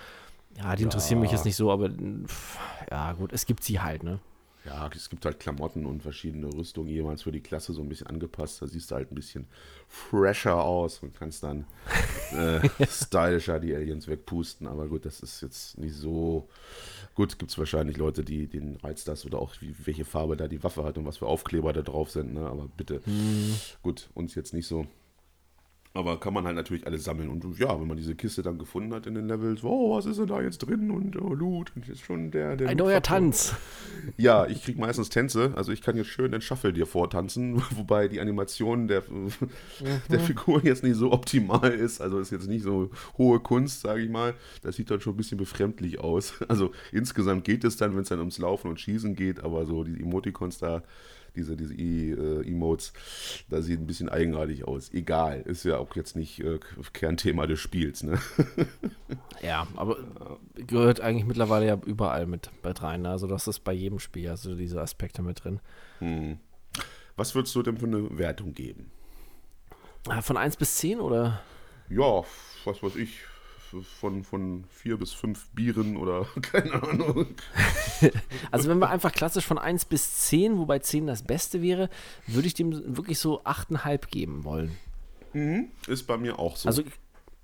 ja, 0.58 0.76
die 0.76 0.84
interessieren 0.84 1.20
ja. 1.20 1.24
mich 1.24 1.32
jetzt 1.32 1.46
nicht 1.46 1.56
so, 1.56 1.72
aber 1.72 1.90
ja, 2.90 3.14
gut, 3.14 3.34
es 3.34 3.46
gibt 3.46 3.64
sie 3.64 3.80
halt, 3.80 4.04
ne? 4.04 4.20
Ja, 4.64 4.88
es 4.96 5.10
gibt 5.10 5.26
halt 5.26 5.40
Klamotten 5.40 5.88
und 5.88 6.04
verschiedene 6.04 6.54
Rüstungen 6.54 6.90
jeweils 6.90 7.24
für 7.24 7.32
die 7.32 7.42
Klasse 7.42 7.74
so 7.74 7.82
ein 7.82 7.90
bisschen 7.90 8.08
angepasst. 8.08 8.62
Da 8.62 8.68
siehst 8.68 8.92
du 8.92 8.96
halt 8.96 9.12
ein 9.12 9.16
bisschen 9.16 9.48
fresher 9.88 10.64
aus 10.64 11.00
und 11.00 11.16
kannst 11.16 11.44
dann 11.44 11.66
äh, 12.32 12.70
stylischer 12.86 13.60
die 13.60 13.74
Aliens 13.74 14.08
wegpusten. 14.08 14.68
Aber 14.68 14.88
gut, 14.88 15.06
das 15.06 15.22
ist 15.22 15.42
jetzt 15.42 15.80
nicht 15.80 15.96
so. 15.96 16.48
Gut, 17.16 17.40
gibt 17.40 17.50
es 17.50 17.58
wahrscheinlich 17.58 17.98
Leute, 17.98 18.24
die 18.24 18.48
den 18.48 18.76
Reiz 18.76 19.04
das 19.04 19.26
oder 19.26 19.40
auch 19.40 19.56
wie, 19.62 19.76
welche 19.84 20.06
Farbe 20.06 20.38
da 20.38 20.48
die 20.48 20.64
Waffe 20.64 20.84
hat 20.84 20.98
und 21.00 21.06
was 21.06 21.18
für 21.18 21.26
Aufkleber 21.26 21.74
da 21.74 21.82
drauf 21.82 22.12
sind. 22.12 22.36
Ne? 22.36 22.46
Aber 22.46 22.68
bitte, 22.78 23.02
hm. 23.04 23.56
gut, 23.82 24.12
uns 24.14 24.36
jetzt 24.36 24.54
nicht 24.54 24.68
so. 24.68 24.86
Aber 25.94 26.22
kann 26.22 26.34
man 26.34 26.46
halt 26.46 26.56
natürlich 26.56 26.88
alles 26.88 27.04
sammeln. 27.04 27.28
Und 27.28 27.60
ja, 27.60 27.78
wenn 27.80 27.88
man 27.88 27.98
diese 27.98 28.16
Kiste 28.16 28.42
dann 28.42 28.58
gefunden 28.58 28.94
hat 28.94 29.08
in 29.08 29.16
den 29.16 29.28
Levels, 29.28 29.62
oh, 29.62 29.98
was 29.98 30.06
ist 30.06 30.20
denn 30.20 30.28
da 30.28 30.42
jetzt 30.42 30.60
drin? 30.60 30.90
Und 30.90 31.22
oh, 31.22 31.34
Loot. 31.34 31.74
Und 31.76 31.86
jetzt 31.86 32.02
schon 32.02 32.32
der. 32.32 32.56
der 32.56 32.70
Ein 32.70 32.78
neuer 32.78 33.02
Tanz. 33.02 33.54
Ja, 34.16 34.48
ich 34.48 34.64
krieg 34.64 34.78
meistens 34.80 35.10
Tänze. 35.10 35.52
Also 35.56 35.74
ich 35.74 35.82
kann 35.82 35.98
jetzt 35.98 36.08
schön 36.08 36.32
den 36.32 36.40
Shuffle 36.40 36.72
dir 36.72 36.86
vortanzen, 36.86 37.62
wobei 37.76 38.08
die 38.08 38.22
Animation 38.22 38.88
der, 38.88 39.04
mhm. 39.10 39.32
der 40.10 40.20
Figur 40.22 40.64
jetzt 40.64 40.84
nicht 40.84 40.96
so 40.96 41.12
optimal 41.12 41.72
ist. 41.72 42.00
Also 42.00 42.20
ist 42.20 42.32
jetzt 42.32 42.48
nicht 42.48 42.64
so 42.64 42.90
hohe 43.18 43.42
Kunst, 43.42 43.82
sage 43.82 44.02
ich 44.02 44.10
mal. 44.10 44.34
Das 44.62 44.78
sieht 44.78 44.90
dann 44.90 45.02
schon 45.02 45.14
ein 45.14 45.18
bisschen 45.18 45.38
befremdlich 45.38 46.00
aus. 46.00 46.34
Also 46.48 46.72
insgesamt 46.92 47.46
geht 47.46 47.64
es 47.64 47.78
dann, 47.78 47.96
wenn 47.96 48.02
es 48.02 48.10
dann 48.10 48.20
ums 48.20 48.38
Laufen 48.38 48.70
und 48.70 48.80
Schießen 48.80 49.16
geht, 49.16 49.42
aber 49.42 49.66
so 49.66 49.84
die 49.84 50.02
Emoticons 50.02 50.58
da 50.58 50.84
diese, 51.36 51.56
diese 51.56 51.74
e, 51.74 52.12
äh, 52.12 52.48
Emotes, 52.48 52.94
da 53.50 53.62
sieht 53.62 53.80
ein 53.80 53.88
bisschen 53.88 54.10
eigenartig 54.10 54.68
aus. 54.68 54.94
Egal, 54.94 55.42
ist 55.42 55.64
ja 55.64 55.78
auch 55.78 55.96
jetzt 55.96 56.16
nicht 56.16 56.40
äh, 56.40 56.60
Kernthema 56.94 57.48
des 57.48 57.60
Spiels. 57.60 58.04
Ne? 58.04 58.20
ja, 59.42 59.68
aber 59.76 59.98
gehört 60.56 61.02
eigentlich 61.02 61.26
mittlerweile 61.26 61.68
ja 61.68 61.80
überall 61.86 62.26
mit, 62.26 62.50
mit 62.64 62.82
rein. 62.82 63.06
Also 63.06 63.28
das 63.28 63.48
ist 63.48 63.60
bei 63.60 63.74
jedem 63.74 64.00
Spiel, 64.00 64.30
also 64.30 64.56
diese 64.56 64.82
Aspekte 64.82 65.22
mit 65.22 65.44
drin. 65.44 65.60
Hm. 66.00 66.38
Was 67.16 67.36
würdest 67.36 67.56
du 67.56 67.64
denn 67.64 67.78
für 67.78 67.86
eine 67.86 68.18
Wertung 68.18 68.54
geben? 68.54 68.92
Ah, 70.08 70.22
von 70.22 70.38
1 70.38 70.58
bis 70.58 70.78
10 70.78 71.00
oder? 71.00 71.42
Ja, 71.90 72.24
was 72.66 72.82
weiß 72.82 72.96
ich, 72.96 73.20
von, 74.00 74.24
von 74.24 74.66
vier 74.70 74.98
bis 74.98 75.14
fünf 75.14 75.50
Bieren 75.50 75.98
oder 75.98 76.26
keine 76.42 76.84
Ahnung. 76.84 77.28
also 78.52 78.70
wenn 78.70 78.80
wir 78.80 78.90
einfach 78.90 79.12
klassisch 79.12 79.46
von 79.46 79.58
1 79.58 79.86
bis 79.86 80.20
10, 80.28 80.58
wobei 80.58 80.80
10 80.80 81.08
das 81.08 81.24
Beste 81.24 81.62
wäre, 81.62 81.90
würde 82.28 82.48
ich 82.48 82.54
dem 82.54 82.98
wirklich 82.98 83.20
so 83.20 83.42
8,5 83.44 84.08
geben 84.10 84.44
wollen. 84.44 84.78
Mhm, 85.34 85.70
ist 85.88 86.08
bei 86.08 86.18
mir 86.18 86.40
auch 86.40 86.58
so. 86.58 86.68
Also 86.68 86.84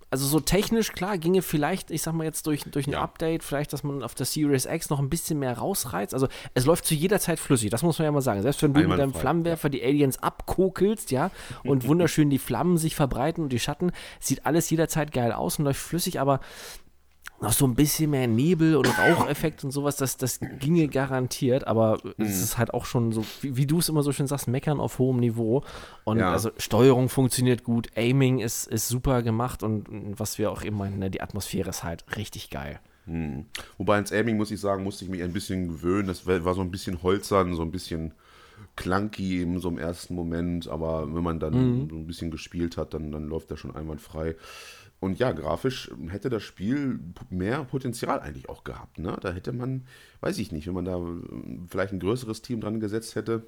also 0.09 0.25
so 0.25 0.39
technisch, 0.39 0.93
klar, 0.93 1.17
ginge 1.17 1.41
vielleicht, 1.41 1.91
ich 1.91 2.01
sag 2.01 2.13
mal 2.13 2.23
jetzt 2.23 2.47
durch, 2.47 2.63
durch 2.63 2.87
ein 2.87 2.93
ja. 2.93 3.01
Update, 3.01 3.43
vielleicht, 3.43 3.73
dass 3.73 3.83
man 3.83 4.03
auf 4.03 4.15
der 4.15 4.25
Series 4.25 4.65
X 4.65 4.89
noch 4.89 4.99
ein 4.99 5.09
bisschen 5.09 5.39
mehr 5.39 5.57
rausreizt. 5.57 6.13
Also 6.13 6.27
es 6.53 6.65
läuft 6.65 6.85
zu 6.85 6.95
jeder 6.95 7.19
Zeit 7.19 7.39
flüssig, 7.39 7.69
das 7.71 7.83
muss 7.83 7.99
man 7.99 8.05
ja 8.05 8.11
mal 8.11 8.21
sagen. 8.21 8.41
Selbst 8.41 8.63
wenn 8.63 8.73
du 8.73 8.87
mit 8.87 8.97
deinem 8.97 9.13
Flammenwerfer 9.13 9.69
die 9.69 9.83
Aliens 9.83 10.23
abkokelst, 10.23 11.11
ja, 11.11 11.29
und 11.63 11.83
wunderschön 11.87 12.29
die 12.29 12.39
Flammen 12.39 12.77
sich 12.77 12.95
verbreiten 12.95 13.43
und 13.43 13.49
die 13.49 13.59
Schatten, 13.59 13.91
sieht 14.19 14.45
alles 14.45 14.69
jederzeit 14.69 15.11
geil 15.11 15.33
aus 15.33 15.59
und 15.59 15.65
läuft 15.65 15.81
flüssig, 15.81 16.21
aber 16.21 16.39
noch 17.39 17.53
so 17.53 17.65
ein 17.65 17.75
bisschen 17.75 18.11
mehr 18.11 18.27
Nebel 18.27 18.75
und 18.75 18.87
Raucheffekt 18.87 19.63
und 19.63 19.71
sowas, 19.71 19.95
das, 19.95 20.17
das 20.17 20.39
ginge 20.59 20.87
garantiert, 20.87 21.67
aber 21.67 21.99
mhm. 22.03 22.25
es 22.25 22.41
ist 22.41 22.57
halt 22.57 22.73
auch 22.73 22.85
schon 22.85 23.11
so, 23.11 23.23
wie, 23.41 23.57
wie 23.57 23.67
du 23.67 23.79
es 23.79 23.89
immer 23.89 24.01
so 24.01 24.11
schön 24.11 24.27
sagst, 24.27 24.47
meckern 24.47 24.79
auf 24.79 24.97
hohem 24.99 25.19
Niveau. 25.19 25.63
Und 26.03 26.19
ja. 26.19 26.31
also 26.31 26.49
Steuerung 26.57 27.09
funktioniert 27.09 27.63
gut, 27.63 27.89
Aiming 27.95 28.39
ist, 28.39 28.67
ist 28.67 28.87
super 28.87 29.21
gemacht 29.21 29.61
und 29.61 29.85
was 30.17 30.37
wir 30.37 30.51
auch 30.51 30.63
eben 30.63 30.77
meinen, 30.77 30.99
ne, 30.99 31.11
die 31.11 31.21
Atmosphäre 31.21 31.69
ist 31.69 31.83
halt 31.83 32.05
richtig 32.15 32.49
geil. 32.49 32.79
Mhm. 33.05 33.45
Wobei 33.77 33.99
ins 33.99 34.11
Aiming, 34.11 34.37
muss 34.37 34.51
ich 34.51 34.59
sagen, 34.59 34.83
musste 34.83 35.05
ich 35.05 35.11
mich 35.11 35.23
ein 35.23 35.33
bisschen 35.33 35.67
gewöhnen. 35.67 36.07
Das 36.07 36.25
war 36.27 36.53
so 36.53 36.61
ein 36.61 36.71
bisschen 36.71 37.01
holzern, 37.03 37.55
so 37.55 37.61
ein 37.61 37.71
bisschen 37.71 38.13
clunky 38.75 39.41
in 39.41 39.59
so 39.59 39.69
im 39.69 39.77
ersten 39.77 40.15
Moment, 40.15 40.67
aber 40.67 41.13
wenn 41.13 41.23
man 41.23 41.39
dann 41.39 41.53
mhm. 41.53 41.89
so 41.89 41.95
ein 41.95 42.07
bisschen 42.07 42.31
gespielt 42.31 42.77
hat, 42.77 42.93
dann, 42.93 43.11
dann 43.11 43.27
läuft 43.27 43.51
das 43.51 43.59
schon 43.59 43.75
einwandfrei. 43.75 44.35
Und 44.99 45.19
ja, 45.19 45.31
grafisch 45.31 45.91
hätte 46.09 46.29
das 46.29 46.43
Spiel 46.43 46.99
mehr 47.29 47.63
Potenzial 47.65 48.19
eigentlich 48.19 48.49
auch 48.49 48.63
gehabt. 48.63 48.97
Ne? 48.97 49.15
Da 49.21 49.31
hätte 49.31 49.53
man, 49.53 49.85
weiß 50.21 50.39
ich 50.39 50.51
nicht, 50.51 50.65
wenn 50.65 50.73
man 50.73 50.85
da 50.85 50.97
äh, 50.97 51.59
vielleicht 51.67 51.93
ein 51.93 51.99
größeres 51.99 52.41
Team 52.41 52.61
dran 52.61 52.79
gesetzt 52.79 53.15
hätte, 53.15 53.45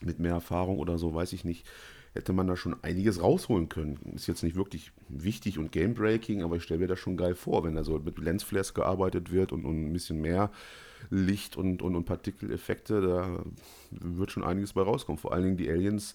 mit 0.00 0.18
mehr 0.18 0.32
Erfahrung 0.32 0.78
oder 0.78 0.98
so, 0.98 1.14
weiß 1.14 1.32
ich 1.34 1.44
nicht, 1.44 1.66
hätte 2.14 2.32
man 2.32 2.46
da 2.46 2.56
schon 2.56 2.76
einiges 2.82 3.22
rausholen 3.22 3.68
können. 3.68 3.98
Ist 4.14 4.26
jetzt 4.26 4.42
nicht 4.42 4.56
wirklich 4.56 4.92
wichtig 5.08 5.58
und 5.58 5.70
game-breaking, 5.70 6.42
aber 6.42 6.56
ich 6.56 6.62
stelle 6.62 6.80
mir 6.80 6.88
das 6.88 6.98
schon 6.98 7.16
geil 7.16 7.34
vor, 7.34 7.64
wenn 7.64 7.74
da 7.74 7.84
so 7.84 7.98
mit 7.98 8.18
Lensflares 8.18 8.74
gearbeitet 8.74 9.32
wird 9.32 9.52
und, 9.52 9.64
und 9.64 9.88
ein 9.88 9.92
bisschen 9.92 10.20
mehr 10.20 10.50
Licht 11.10 11.56
und, 11.56 11.82
und, 11.82 11.96
und 11.96 12.04
Partikeleffekte, 12.04 13.00
da 13.00 13.44
wird 13.90 14.30
schon 14.30 14.44
einiges 14.44 14.72
bei 14.72 14.82
rauskommen. 14.82 15.18
Vor 15.18 15.32
allen 15.32 15.44
Dingen 15.44 15.56
die 15.56 15.70
Aliens 15.70 16.14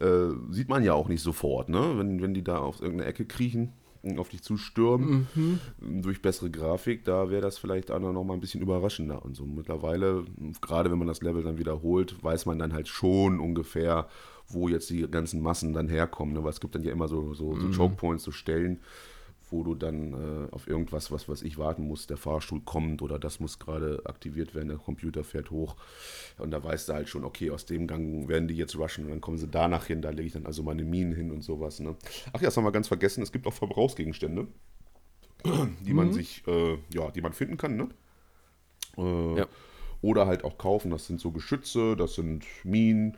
äh, 0.00 0.30
sieht 0.50 0.68
man 0.68 0.84
ja 0.84 0.94
auch 0.94 1.08
nicht 1.08 1.22
sofort, 1.22 1.68
ne? 1.68 1.94
wenn, 1.96 2.22
wenn 2.22 2.34
die 2.34 2.44
da 2.44 2.58
auf 2.58 2.80
irgendeine 2.80 3.08
Ecke 3.08 3.24
kriechen 3.24 3.72
und 4.02 4.18
auf 4.18 4.28
dich 4.28 4.42
zustürmen 4.42 5.26
mhm. 5.34 6.02
durch 6.02 6.22
bessere 6.22 6.50
Grafik, 6.50 7.04
da 7.04 7.30
wäre 7.30 7.42
das 7.42 7.58
vielleicht 7.58 7.90
auch 7.90 7.98
noch 7.98 8.24
mal 8.24 8.34
ein 8.34 8.40
bisschen 8.40 8.60
überraschender 8.60 9.24
und 9.24 9.34
so. 9.34 9.44
Mittlerweile, 9.44 10.24
gerade 10.60 10.90
wenn 10.90 10.98
man 10.98 11.08
das 11.08 11.22
Level 11.22 11.42
dann 11.42 11.58
wiederholt, 11.58 12.22
weiß 12.22 12.46
man 12.46 12.58
dann 12.58 12.72
halt 12.72 12.88
schon 12.88 13.40
ungefähr, 13.40 14.08
wo 14.46 14.68
jetzt 14.68 14.90
die 14.90 15.08
ganzen 15.10 15.42
Massen 15.42 15.72
dann 15.72 15.88
herkommen. 15.88 16.34
Ne? 16.34 16.42
Weil 16.42 16.50
es 16.50 16.60
gibt 16.60 16.74
dann 16.74 16.84
ja 16.84 16.92
immer 16.92 17.08
so, 17.08 17.34
so, 17.34 17.54
so 17.54 17.66
mhm. 17.66 17.72
Chokepoints, 17.72 18.24
so 18.24 18.30
Stellen, 18.30 18.80
wo 19.50 19.62
du 19.62 19.74
dann 19.74 20.12
äh, 20.12 20.52
auf 20.52 20.66
irgendwas, 20.66 21.10
was 21.10 21.28
was 21.28 21.42
ich 21.42 21.58
warten 21.58 21.86
muss, 21.86 22.06
der 22.06 22.16
Fahrstuhl 22.16 22.60
kommt 22.60 23.02
oder 23.02 23.18
das 23.18 23.40
muss 23.40 23.58
gerade 23.58 24.02
aktiviert 24.04 24.54
werden, 24.54 24.68
der 24.68 24.78
Computer 24.78 25.24
fährt 25.24 25.50
hoch 25.50 25.76
und 26.38 26.50
da 26.50 26.62
weißt 26.62 26.88
du 26.88 26.92
halt 26.94 27.08
schon, 27.08 27.24
okay, 27.24 27.50
aus 27.50 27.66
dem 27.66 27.86
Gang 27.86 28.28
werden 28.28 28.48
die 28.48 28.56
jetzt 28.56 28.76
rushen 28.76 29.04
und 29.04 29.10
dann 29.10 29.20
kommen 29.20 29.38
sie 29.38 29.48
danach 29.48 29.86
hin, 29.86 30.02
da 30.02 30.10
lege 30.10 30.26
ich 30.26 30.32
dann 30.32 30.46
also 30.46 30.62
meine 30.62 30.84
Minen 30.84 31.14
hin 31.14 31.30
und 31.30 31.42
sowas. 31.42 31.80
Ne? 31.80 31.96
Ach 32.32 32.40
ja, 32.40 32.46
das 32.46 32.56
haben 32.56 32.64
wir 32.64 32.72
ganz 32.72 32.88
vergessen, 32.88 33.22
es 33.22 33.32
gibt 33.32 33.46
auch 33.46 33.52
Verbrauchsgegenstände, 33.52 34.46
die 35.44 35.90
mhm. 35.90 35.96
man 35.96 36.12
sich, 36.12 36.42
äh, 36.46 36.78
ja, 36.94 37.10
die 37.10 37.20
man 37.20 37.32
finden 37.32 37.56
kann, 37.56 37.76
ne? 37.76 37.88
Äh, 38.96 39.38
ja. 39.38 39.46
Oder 40.00 40.26
halt 40.26 40.44
auch 40.44 40.58
kaufen, 40.58 40.90
das 40.90 41.06
sind 41.06 41.20
so 41.20 41.32
Geschütze, 41.32 41.96
das 41.96 42.14
sind 42.14 42.44
Minen, 42.62 43.16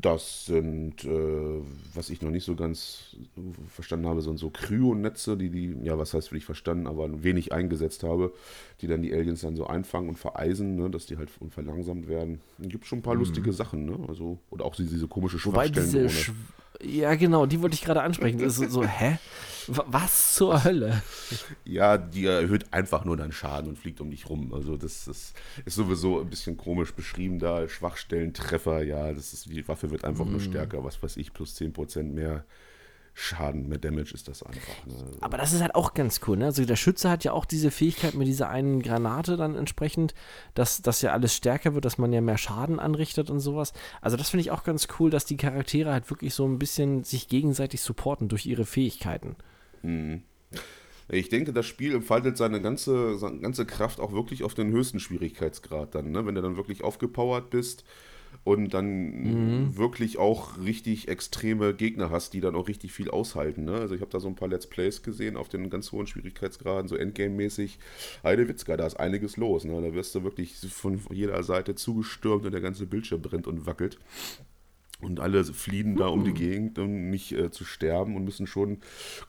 das 0.00 0.46
sind, 0.46 1.04
äh, 1.04 1.60
was 1.94 2.10
ich 2.10 2.22
noch 2.22 2.30
nicht 2.30 2.44
so 2.44 2.54
ganz 2.54 3.16
verstanden 3.68 4.06
habe, 4.06 4.22
sind 4.22 4.38
so 4.38 4.50
Kryonetze, 4.50 5.36
die 5.36 5.50
die, 5.50 5.76
ja, 5.82 5.98
was 5.98 6.14
heißt 6.14 6.28
für 6.28 6.34
dich 6.34 6.44
verstanden, 6.44 6.86
aber 6.86 7.22
wenig 7.22 7.52
eingesetzt 7.52 8.02
habe, 8.02 8.32
die 8.80 8.86
dann 8.86 9.02
die 9.02 9.12
Aliens 9.12 9.42
dann 9.42 9.56
so 9.56 9.66
einfangen 9.66 10.08
und 10.08 10.18
vereisen, 10.18 10.76
ne, 10.76 10.90
dass 10.90 11.06
die 11.06 11.16
halt 11.16 11.30
verlangsamt 11.50 12.08
werden. 12.08 12.40
Gibt 12.58 12.86
schon 12.86 13.00
ein 13.00 13.02
paar 13.02 13.14
mhm. 13.14 13.20
lustige 13.20 13.52
Sachen, 13.52 13.84
ne? 13.84 13.98
Also, 14.08 14.38
oder 14.50 14.64
auch 14.64 14.74
diese 14.74 15.08
komische 15.08 15.38
Schwachstellen. 15.38 15.86
Wobei 15.86 16.02
diese 16.02 16.08
Sch 16.08 16.32
ja, 16.82 17.14
genau, 17.14 17.46
die 17.46 17.62
wollte 17.62 17.74
ich 17.74 17.84
gerade 17.84 18.02
ansprechen. 18.02 18.38
Das 18.38 18.58
ist 18.58 18.72
so, 18.72 18.84
hä? 18.84 19.18
Was 19.68 20.34
zur 20.34 20.64
Hölle? 20.64 21.02
Ja, 21.64 21.98
die 21.98 22.26
erhöht 22.26 22.72
einfach 22.72 23.04
nur 23.04 23.16
deinen 23.16 23.32
Schaden 23.32 23.70
und 23.70 23.78
fliegt 23.78 24.00
um 24.00 24.10
dich 24.10 24.28
rum. 24.28 24.52
Also 24.52 24.76
das, 24.76 25.04
das 25.04 25.32
ist 25.64 25.74
sowieso 25.74 26.20
ein 26.20 26.30
bisschen 26.30 26.56
komisch 26.56 26.94
beschrieben 26.94 27.38
da. 27.38 27.68
Schwachstellentreffer, 27.68 28.82
ja, 28.82 29.12
das 29.12 29.32
ist, 29.32 29.46
die 29.46 29.66
Waffe 29.66 29.90
wird 29.90 30.04
einfach 30.04 30.24
mm. 30.24 30.30
nur 30.30 30.40
stärker, 30.40 30.84
was 30.84 31.02
weiß 31.02 31.16
ich, 31.16 31.32
plus 31.32 31.56
10% 31.56 32.02
mehr 32.02 32.44
Schaden, 33.16 33.68
mehr 33.68 33.78
Damage 33.78 34.12
ist 34.12 34.26
das 34.26 34.42
einfach. 34.42 34.86
Ne? 34.86 34.94
Aber 35.20 35.38
das 35.38 35.52
ist 35.52 35.62
halt 35.62 35.76
auch 35.76 35.94
ganz 35.94 36.20
cool, 36.26 36.36
ne? 36.36 36.46
Also 36.46 36.64
der 36.64 36.74
Schütze 36.74 37.08
hat 37.08 37.22
ja 37.22 37.30
auch 37.30 37.44
diese 37.44 37.70
Fähigkeit 37.70 38.14
mit 38.14 38.26
dieser 38.26 38.48
einen 38.48 38.82
Granate 38.82 39.36
dann 39.36 39.54
entsprechend, 39.54 40.14
dass 40.54 40.82
das 40.82 41.00
ja 41.00 41.12
alles 41.12 41.32
stärker 41.32 41.74
wird, 41.74 41.84
dass 41.84 41.96
man 41.96 42.12
ja 42.12 42.20
mehr 42.20 42.38
Schaden 42.38 42.80
anrichtet 42.80 43.30
und 43.30 43.38
sowas. 43.38 43.72
Also 44.00 44.16
das 44.16 44.30
finde 44.30 44.40
ich 44.40 44.50
auch 44.50 44.64
ganz 44.64 44.88
cool, 44.98 45.10
dass 45.10 45.24
die 45.24 45.36
Charaktere 45.36 45.92
halt 45.92 46.10
wirklich 46.10 46.34
so 46.34 46.44
ein 46.44 46.58
bisschen 46.58 47.04
sich 47.04 47.28
gegenseitig 47.28 47.82
supporten 47.82 48.28
durch 48.28 48.46
ihre 48.46 48.66
Fähigkeiten. 48.66 49.36
Mhm. 49.84 50.22
Ich 51.08 51.28
denke, 51.28 51.52
das 51.52 51.66
Spiel 51.66 51.94
entfaltet 51.94 52.36
seine 52.36 52.62
ganze, 52.62 53.18
seine 53.18 53.38
ganze 53.38 53.66
Kraft 53.66 54.00
auch 54.00 54.12
wirklich 54.12 54.42
auf 54.42 54.54
den 54.54 54.70
höchsten 54.70 55.00
Schwierigkeitsgrad 55.00 55.94
dann, 55.94 56.10
ne? 56.10 56.24
Wenn 56.24 56.34
du 56.34 56.42
dann 56.42 56.56
wirklich 56.56 56.82
aufgepowert 56.82 57.50
bist 57.50 57.84
und 58.42 58.74
dann 58.74 59.66
mhm. 59.66 59.76
wirklich 59.76 60.18
auch 60.18 60.58
richtig 60.58 61.08
extreme 61.08 61.74
Gegner 61.74 62.10
hast, 62.10 62.32
die 62.32 62.40
dann 62.40 62.56
auch 62.56 62.68
richtig 62.68 62.92
viel 62.92 63.10
aushalten. 63.10 63.64
Ne? 63.64 63.74
Also 63.74 63.94
ich 63.94 64.00
habe 64.00 64.10
da 64.10 64.18
so 64.18 64.28
ein 64.28 64.34
paar 64.34 64.48
Let's 64.48 64.66
Plays 64.66 65.02
gesehen 65.02 65.36
auf 65.36 65.48
den 65.48 65.70
ganz 65.70 65.92
hohen 65.92 66.06
Schwierigkeitsgraden, 66.06 66.88
so 66.88 66.96
Endgame-mäßig. 66.96 67.78
Heidewitzka, 68.22 68.76
da 68.76 68.86
ist 68.86 68.98
einiges 68.98 69.36
los. 69.36 69.64
Ne? 69.64 69.80
Da 69.80 69.94
wirst 69.94 70.14
du 70.14 70.24
wirklich 70.24 70.56
von 70.56 71.00
jeder 71.10 71.42
Seite 71.42 71.74
zugestürmt 71.74 72.44
und 72.44 72.52
der 72.52 72.60
ganze 72.60 72.86
Bildschirm 72.86 73.22
brennt 73.22 73.46
und 73.46 73.66
wackelt. 73.66 73.98
Und 75.04 75.20
alle 75.20 75.44
fliehen 75.44 75.96
da 75.96 76.08
um 76.08 76.24
die 76.24 76.32
Gegend, 76.32 76.78
um 76.78 77.10
nicht 77.10 77.32
äh, 77.32 77.50
zu 77.50 77.64
sterben 77.64 78.16
und 78.16 78.24
müssen 78.24 78.46
schon 78.46 78.78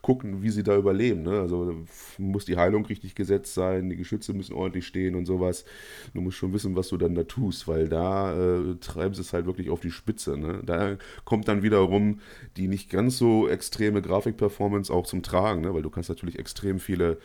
gucken, 0.01 0.41
wie 0.41 0.49
sie 0.49 0.63
da 0.63 0.75
überleben. 0.77 1.23
Ne? 1.23 1.39
Also 1.41 1.85
muss 2.17 2.45
die 2.45 2.57
Heilung 2.57 2.85
richtig 2.85 3.15
gesetzt 3.15 3.53
sein, 3.53 3.89
die 3.89 3.97
Geschütze 3.97 4.33
müssen 4.33 4.53
ordentlich 4.53 4.87
stehen 4.87 5.15
und 5.15 5.25
sowas. 5.25 5.65
Du 6.13 6.21
musst 6.21 6.37
schon 6.37 6.53
wissen, 6.53 6.75
was 6.75 6.89
du 6.89 6.97
dann 6.97 7.15
da 7.15 7.23
tust, 7.23 7.67
weil 7.67 7.89
da 7.89 8.33
äh, 8.33 8.75
treiben 8.79 9.13
sie 9.13 9.21
es 9.21 9.33
halt 9.33 9.45
wirklich 9.45 9.69
auf 9.69 9.79
die 9.79 9.91
Spitze. 9.91 10.37
Ne? 10.37 10.61
Da 10.65 10.97
kommt 11.23 11.47
dann 11.47 11.63
wiederum 11.63 12.19
die 12.57 12.67
nicht 12.67 12.89
ganz 12.89 13.17
so 13.17 13.47
extreme 13.47 14.01
Grafikperformance 14.01 14.91
auch 14.91 15.05
zum 15.05 15.23
Tragen, 15.23 15.61
ne? 15.61 15.73
weil 15.73 15.81
du 15.81 15.89
kannst 15.89 16.09
natürlich 16.09 16.39
extrem 16.39 16.79
viele 16.79 17.17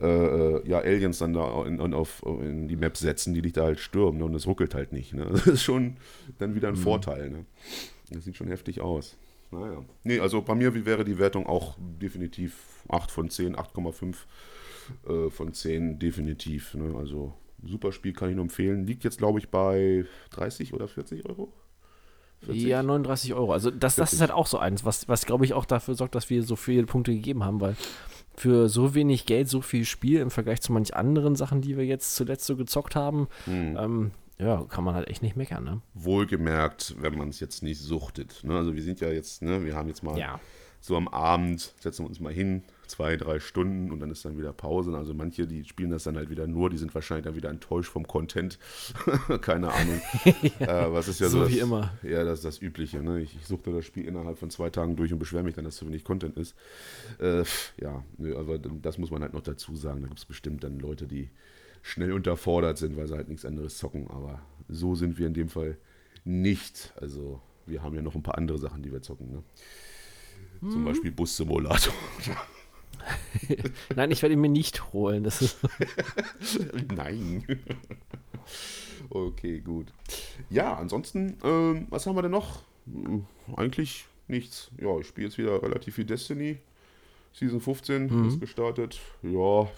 äh, 0.00 0.06
äh, 0.06 0.68
ja, 0.68 0.80
Aliens 0.80 1.18
dann 1.18 1.32
da 1.32 1.64
in, 1.64 1.80
in, 1.80 1.94
auf, 1.94 2.22
in 2.26 2.68
die 2.68 2.76
Map 2.76 2.98
setzen, 2.98 3.32
die 3.32 3.40
dich 3.40 3.54
da 3.54 3.64
halt 3.64 3.80
stürmen 3.80 4.18
ne? 4.18 4.26
und 4.26 4.34
es 4.34 4.46
ruckelt 4.46 4.74
halt 4.74 4.92
nicht. 4.92 5.14
Ne? 5.14 5.26
Das 5.36 5.46
ist 5.46 5.62
schon 5.62 5.96
dann 6.38 6.54
wieder 6.54 6.68
ein 6.68 6.74
mhm. 6.74 6.78
Vorteil. 6.78 7.30
Ne? 7.30 7.46
Das 8.10 8.24
sieht 8.24 8.36
schon 8.36 8.48
heftig 8.48 8.80
aus. 8.80 9.16
Naja. 9.50 9.84
Nee, 10.04 10.20
also 10.20 10.42
bei 10.42 10.54
mir 10.54 10.74
wäre 10.86 11.04
die 11.04 11.18
Wertung 11.18 11.46
auch 11.46 11.76
definitiv 11.78 12.84
8 12.88 13.10
von 13.10 13.30
10, 13.30 13.56
8,5 13.56 14.16
äh, 15.08 15.30
von 15.30 15.52
10 15.52 15.98
definitiv. 15.98 16.74
Ne? 16.74 16.94
Also 16.96 17.34
super 17.64 17.92
Spiel 17.92 18.12
kann 18.12 18.28
ich 18.28 18.36
nur 18.36 18.44
empfehlen. 18.44 18.86
Liegt 18.86 19.04
jetzt, 19.04 19.18
glaube 19.18 19.38
ich, 19.38 19.48
bei 19.48 20.04
30 20.30 20.74
oder 20.74 20.88
40 20.88 21.26
Euro. 21.26 21.52
40? 22.40 22.64
Ja, 22.64 22.82
39 22.82 23.34
Euro. 23.34 23.52
Also 23.52 23.70
das, 23.70 23.96
das 23.96 24.12
ist 24.12 24.20
halt 24.20 24.30
auch 24.30 24.46
so 24.46 24.58
eins, 24.58 24.84
was, 24.84 25.08
was 25.08 25.26
glaube 25.26 25.44
ich 25.44 25.54
auch 25.54 25.64
dafür 25.64 25.94
sorgt, 25.94 26.14
dass 26.14 26.28
wir 26.28 26.42
so 26.42 26.56
viele 26.56 26.84
Punkte 26.84 27.12
gegeben 27.12 27.44
haben, 27.44 27.60
weil 27.60 27.76
für 28.36 28.68
so 28.68 28.94
wenig 28.94 29.24
Geld 29.24 29.48
so 29.48 29.62
viel 29.62 29.84
Spiel 29.84 30.20
im 30.20 30.30
Vergleich 30.30 30.60
zu 30.60 30.72
manch 30.72 30.94
anderen 30.94 31.36
Sachen, 31.36 31.62
die 31.62 31.76
wir 31.76 31.86
jetzt 31.86 32.14
zuletzt 32.14 32.44
so 32.44 32.56
gezockt 32.56 32.94
haben, 32.94 33.28
hm. 33.46 33.76
ähm, 33.78 34.10
ja, 34.38 34.64
kann 34.68 34.84
man 34.84 34.94
halt 34.94 35.08
echt 35.08 35.22
nicht 35.22 35.36
meckern, 35.36 35.64
ne? 35.64 35.80
Wohlgemerkt, 35.94 36.96
wenn 36.98 37.16
man 37.16 37.30
es 37.30 37.40
jetzt 37.40 37.62
nicht 37.62 37.80
suchtet. 37.80 38.44
Ne? 38.44 38.54
Also 38.54 38.74
wir 38.74 38.82
sind 38.82 39.00
ja 39.00 39.08
jetzt, 39.08 39.42
ne, 39.42 39.64
wir 39.64 39.74
haben 39.74 39.88
jetzt 39.88 40.02
mal 40.02 40.18
ja. 40.18 40.38
so 40.80 40.96
am 40.96 41.08
Abend, 41.08 41.74
setzen 41.80 42.04
wir 42.04 42.08
uns 42.08 42.20
mal 42.20 42.32
hin, 42.32 42.62
zwei, 42.86 43.16
drei 43.16 43.40
Stunden 43.40 43.90
und 43.90 44.00
dann 44.00 44.10
ist 44.10 44.26
dann 44.26 44.36
wieder 44.36 44.52
Pause. 44.52 44.94
Also 44.94 45.14
manche, 45.14 45.46
die 45.46 45.64
spielen 45.64 45.90
das 45.90 46.04
dann 46.04 46.16
halt 46.16 46.28
wieder 46.28 46.46
nur, 46.46 46.68
die 46.68 46.76
sind 46.76 46.94
wahrscheinlich 46.94 47.24
dann 47.24 47.34
wieder 47.34 47.48
enttäuscht 47.48 47.90
vom 47.90 48.06
Content. 48.06 48.58
Keine 49.40 49.72
Ahnung. 49.72 50.02
ja, 50.60 50.86
äh, 50.86 50.92
was 50.92 51.08
ist 51.08 51.20
ja 51.20 51.28
so, 51.28 51.38
so 51.38 51.44
das, 51.44 51.52
wie 51.52 51.60
immer. 51.60 51.94
Ja, 52.02 52.22
das 52.22 52.40
ist 52.40 52.44
das 52.44 52.60
Übliche. 52.60 53.02
Ne? 53.02 53.20
Ich, 53.20 53.34
ich 53.36 53.46
suchte 53.46 53.72
das 53.72 53.86
Spiel 53.86 54.04
innerhalb 54.04 54.38
von 54.38 54.50
zwei 54.50 54.68
Tagen 54.68 54.96
durch 54.96 55.14
und 55.14 55.18
beschwere 55.18 55.44
mich 55.44 55.54
dann, 55.54 55.64
dass 55.64 55.76
zu 55.76 55.86
wenig 55.86 56.04
Content 56.04 56.36
ist. 56.36 56.54
Äh, 57.18 57.44
ja, 57.80 58.04
aber 58.36 58.58
das 58.58 58.98
muss 58.98 59.10
man 59.10 59.22
halt 59.22 59.32
noch 59.32 59.42
dazu 59.42 59.74
sagen. 59.76 60.02
Da 60.02 60.08
gibt 60.08 60.18
es 60.18 60.26
bestimmt 60.26 60.62
dann 60.62 60.78
Leute, 60.78 61.06
die 61.06 61.30
schnell 61.86 62.12
unterfordert 62.12 62.78
sind, 62.78 62.96
weil 62.96 63.06
sie 63.06 63.14
halt 63.14 63.28
nichts 63.28 63.44
anderes 63.44 63.78
zocken. 63.78 64.08
Aber 64.10 64.40
so 64.68 64.96
sind 64.96 65.18
wir 65.18 65.28
in 65.28 65.34
dem 65.34 65.48
Fall 65.48 65.78
nicht. 66.24 66.92
Also 67.00 67.40
wir 67.64 67.82
haben 67.82 67.94
ja 67.94 68.02
noch 68.02 68.16
ein 68.16 68.24
paar 68.24 68.36
andere 68.36 68.58
Sachen, 68.58 68.82
die 68.82 68.90
wir 68.90 69.02
zocken. 69.02 69.30
Ne? 69.30 69.42
Mhm. 70.60 70.70
Zum 70.70 70.84
Beispiel 70.84 71.12
Bus-Simulator. 71.12 71.94
Nein, 73.94 74.10
ich 74.10 74.20
werde 74.20 74.32
ihn 74.32 74.40
mir 74.40 74.48
nicht 74.48 74.92
holen. 74.92 75.22
Das 75.22 75.40
ist 75.42 75.58
Nein. 76.96 77.44
okay, 79.10 79.60
gut. 79.60 79.92
Ja, 80.50 80.74
ansonsten, 80.74 81.38
ähm, 81.44 81.86
was 81.88 82.06
haben 82.06 82.16
wir 82.16 82.22
denn 82.22 82.32
noch? 82.32 82.64
Hm, 82.86 83.26
eigentlich 83.54 84.06
nichts. 84.26 84.72
Ja, 84.80 84.98
ich 84.98 85.06
spiele 85.06 85.28
jetzt 85.28 85.38
wieder 85.38 85.62
relativ 85.62 85.94
viel 85.94 86.04
Destiny. 86.04 86.58
Season 87.32 87.60
15 87.60 88.06
mhm. 88.06 88.28
ist 88.28 88.40
gestartet. 88.40 88.98
Ja, 89.22 89.68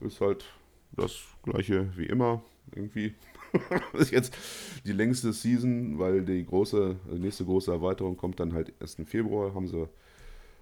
ist 0.00 0.20
halt 0.20 0.44
das 0.92 1.18
gleiche 1.42 1.96
wie 1.96 2.06
immer 2.06 2.42
irgendwie. 2.74 3.14
ist 3.94 4.10
jetzt 4.10 4.36
die 4.84 4.92
längste 4.92 5.32
Season, 5.32 5.98
weil 5.98 6.24
die 6.24 6.44
große, 6.44 6.96
die 7.12 7.18
nächste 7.18 7.44
große 7.44 7.70
Erweiterung 7.70 8.16
kommt 8.16 8.40
dann 8.40 8.52
halt 8.52 8.72
erst 8.80 8.98
im 8.98 9.06
Februar, 9.06 9.54
haben 9.54 9.68
sie 9.68 9.88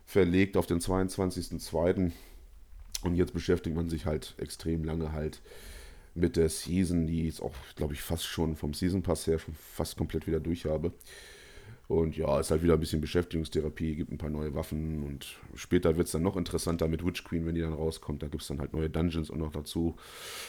verlegt 0.04 0.56
auf 0.56 0.66
den 0.66 0.80
22.02. 0.80 2.12
Und 3.02 3.14
jetzt 3.16 3.32
beschäftigt 3.32 3.76
man 3.76 3.88
sich 3.88 4.06
halt 4.06 4.34
extrem 4.38 4.84
lange 4.84 5.12
halt 5.12 5.42
mit 6.14 6.36
der 6.36 6.48
Season, 6.48 7.06
die 7.06 7.28
ich 7.28 7.42
auch, 7.42 7.54
glaube 7.76 7.94
ich, 7.94 8.00
fast 8.00 8.24
schon 8.24 8.56
vom 8.56 8.72
Season 8.72 9.02
Pass 9.02 9.26
her 9.26 9.38
schon 9.38 9.54
fast 9.54 9.96
komplett 9.96 10.26
wieder 10.26 10.40
durch 10.40 10.64
habe. 10.64 10.92
Und 11.86 12.16
ja, 12.16 12.40
ist 12.40 12.50
halt 12.50 12.62
wieder 12.62 12.74
ein 12.74 12.80
bisschen 12.80 13.02
Beschäftigungstherapie, 13.02 13.96
gibt 13.96 14.10
ein 14.10 14.16
paar 14.16 14.30
neue 14.30 14.54
Waffen 14.54 15.02
und 15.02 15.36
später 15.54 15.96
wird 15.96 16.06
es 16.06 16.12
dann 16.12 16.22
noch 16.22 16.36
interessanter 16.36 16.88
mit 16.88 17.04
Witch 17.04 17.24
Queen, 17.24 17.44
wenn 17.44 17.54
die 17.54 17.60
dann 17.60 17.74
rauskommt. 17.74 18.22
Da 18.22 18.28
gibt 18.28 18.42
es 18.42 18.48
dann 18.48 18.58
halt 18.58 18.72
neue 18.72 18.88
Dungeons 18.88 19.28
und 19.28 19.38
noch 19.38 19.52
dazu. 19.52 19.96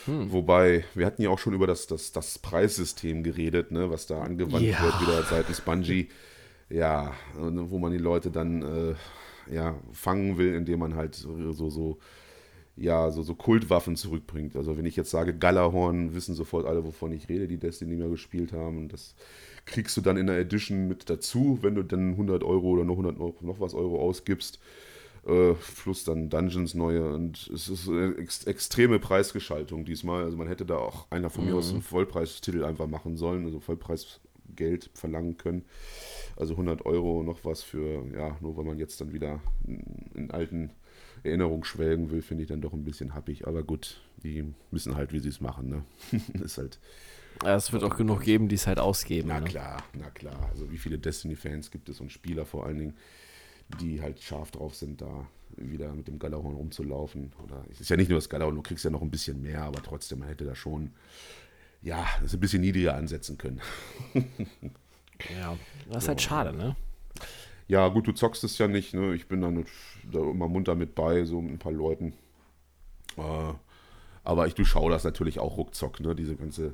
Hm. 0.06 0.32
Wobei, 0.32 0.86
wir 0.94 1.06
hatten 1.06 1.22
ja 1.22 1.30
auch 1.30 1.40
schon 1.40 1.54
über 1.54 1.68
das, 1.68 1.88
das, 1.88 2.14
das 2.14 2.40
Preissystem 2.40 3.22
geredet, 3.22 3.72
ne, 3.72 3.90
was 3.90 4.08
da 4.08 4.22
angewandt 4.22 4.66
ja. 4.66 4.82
wird, 4.82 5.02
wieder 5.02 5.24
seitens 5.24 5.60
Bungie. 5.60 6.08
Ja, 6.70 7.14
wo 7.38 7.78
man 7.78 7.92
die 7.92 8.00
Leute 8.00 8.32
dann 8.32 8.64
äh, 8.64 9.54
ja, 9.54 9.76
fangen 9.92 10.38
will, 10.38 10.56
indem 10.56 10.80
man 10.80 10.96
halt 10.96 11.14
so, 11.14 11.52
so 11.52 12.00
ja, 12.78 13.10
so, 13.12 13.24
so 13.24 13.36
Kultwaffen 13.36 13.96
zurückbringt. 13.96 14.56
Also 14.56 14.78
wenn 14.78 14.86
ich 14.86 14.96
jetzt 14.96 15.12
sage 15.12 15.34
Galahorn, 15.38 16.14
wissen 16.14 16.36
sofort 16.36 16.66
alle, 16.66 16.84
wovon 16.84 17.12
ich 17.12 17.30
rede, 17.30 17.48
die 17.48 17.58
Destiny 17.58 17.96
mehr 17.96 18.10
gespielt 18.10 18.52
haben. 18.52 18.78
Und 18.78 18.94
das 18.94 19.16
kriegst 19.66 19.98
du 19.98 20.02
dann 20.02 20.18
in 20.18 20.28
der 20.28 20.38
Edition 20.38 20.88
mit 20.88 21.10
dazu, 21.10 21.60
wenn 21.62 21.76
du 21.76 21.84
dann 21.84 22.12
100 22.12 22.44
Euro 22.44 22.70
oder 22.70 22.84
noch 22.84 22.94
100 22.94 23.20
Euro, 23.20 23.36
noch 23.42 23.60
was 23.60 23.74
Euro 23.74 24.00
ausgibst. 24.00 24.60
Äh, 25.26 25.56
plus 25.84 26.04
dann 26.04 26.30
Dungeons 26.30 26.76
neue. 26.76 27.14
Und 27.14 27.50
es 27.54 27.68
ist 27.68 27.90
eine 27.90 28.16
ex 28.16 28.44
extreme 28.44 29.00
Preisgestaltung 29.00 29.84
diesmal. 29.84 30.24
Also 30.24 30.38
man 30.38 30.48
hätte 30.48 30.66
da 30.66 30.78
auch 30.78 31.10
einer 31.10 31.32
von 31.32 31.46
mhm. 31.46 31.52
mir 31.52 31.58
aus 31.58 31.72
einen 31.72 31.82
Vollpreistitel 31.82 32.64
einfach 32.64 32.88
machen 32.88 33.18
sollen, 33.18 33.46
also 33.46 33.60
Vollpreisgeld 33.60 34.92
verlangen 34.94 35.38
können. 35.38 35.64
Also 36.36 36.54
100 36.54 36.86
Euro 36.86 37.24
noch 37.24 37.44
was 37.44 37.64
für, 37.64 38.06
ja, 38.14 38.38
nur 38.42 38.56
weil 38.58 38.66
man 38.66 38.78
jetzt 38.78 39.02
dann 39.02 39.14
wieder 39.14 39.40
in 40.14 40.30
alten 40.30 40.70
Erinnerung 41.24 41.64
schwelgen 41.64 42.12
will, 42.12 42.22
finde 42.22 42.44
ich 42.44 42.50
dann 42.50 42.62
doch 42.62 42.74
ein 42.74 42.84
bisschen 42.84 43.16
happig. 43.16 43.48
Aber 43.48 43.64
gut, 43.64 44.02
die 44.24 44.46
müssen 44.70 44.96
halt, 44.96 45.12
wie 45.12 45.20
sie 45.20 45.30
es 45.30 45.42
machen. 45.42 45.70
Ne? 45.70 45.84
ist 46.44 46.60
halt. 46.60 46.80
Ja, 47.44 47.56
es 47.56 47.72
wird 47.74 47.84
auch 47.84 47.98
genug 47.98 48.22
geben, 48.22 48.48
die 48.48 48.56
es 48.56 48.68
halt 48.68 48.80
ausgeben. 48.80 49.30
Na 49.30 49.40
ne? 49.40 49.46
klar, 49.46 49.84
na 49.94 50.10
klar. 50.10 50.50
Also 50.52 50.72
wie 50.72 50.78
viele 50.78 50.98
Destiny-Fans 50.98 51.72
gibt 51.72 51.90
es 51.90 52.00
und 52.00 52.12
Spieler 52.12 52.46
vor 52.46 52.66
allen 52.66 52.80
Dingen, 52.80 52.98
die 53.82 54.02
halt 54.02 54.22
scharf 54.22 54.52
drauf 54.52 54.76
sind, 54.76 55.02
da 55.02 55.28
wieder 55.58 55.94
mit 55.94 56.08
dem 56.08 56.20
Galahorn 56.20 56.56
rumzulaufen. 56.56 57.34
Oder 57.44 57.64
es 57.72 57.82
ist 57.82 57.90
ja 57.90 57.98
nicht 57.98 58.10
nur 58.10 58.18
das 58.18 58.30
Galahorn, 58.30 58.56
du 58.56 58.62
kriegst 58.62 58.84
ja 58.84 58.92
noch 58.92 59.02
ein 59.02 59.12
bisschen 59.12 59.42
mehr, 59.42 59.64
aber 59.64 59.82
trotzdem, 59.82 60.20
man 60.20 60.28
hätte 60.28 60.46
da 60.46 60.56
schon, 60.56 60.92
ja, 61.82 62.06
das 62.22 62.34
ein 62.34 62.40
bisschen 62.40 62.62
niedriger 62.62 62.96
ansetzen 62.96 63.38
können. 63.38 63.62
ja, 65.34 65.58
das 65.90 66.04
ist 66.04 66.08
halt 66.08 66.22
schade, 66.22 66.56
ne? 66.56 66.76
Ja, 67.68 67.88
gut, 67.88 68.08
du 68.08 68.12
zockst 68.12 68.44
es 68.44 68.58
ja 68.58 68.68
nicht, 68.68 68.94
ne? 68.94 69.16
Ich 69.16 69.28
bin 69.28 69.42
dann 69.42 69.66
da 70.12 70.20
immer 70.20 70.48
munter 70.48 70.76
mit 70.76 70.94
bei, 70.94 71.26
so 71.26 71.42
mit 71.42 71.54
ein 71.54 71.60
paar 71.60 71.72
Leuten. 71.72 72.14
Äh, 73.18 73.54
aber 74.26 74.48
ich 74.48 74.56
durchschaue 74.56 74.90
das 74.90 75.04
natürlich 75.04 75.40
auch 75.40 75.56
ruckzock, 75.56 76.00
ne? 76.00 76.16
Diese 76.16 76.36
ganze 76.36 76.74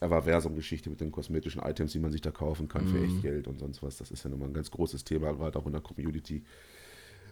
Everversum-Geschichte 0.00 0.88
mit 0.88 1.00
den 1.00 1.10
kosmetischen 1.10 1.60
Items, 1.60 1.92
die 1.92 1.98
man 1.98 2.12
sich 2.12 2.20
da 2.20 2.30
kaufen 2.30 2.68
kann 2.68 2.86
für 2.86 3.02
echt 3.02 3.16
mhm. 3.16 3.22
Geld 3.22 3.48
und 3.48 3.58
sonst 3.58 3.82
was. 3.82 3.96
Das 3.96 4.12
ist 4.12 4.22
ja 4.22 4.30
nochmal 4.30 4.48
ein 4.48 4.54
ganz 4.54 4.70
großes 4.70 5.02
Thema, 5.02 5.32
gerade 5.32 5.58
auch 5.58 5.66
in 5.66 5.72
der 5.72 5.80
Community. 5.80 6.44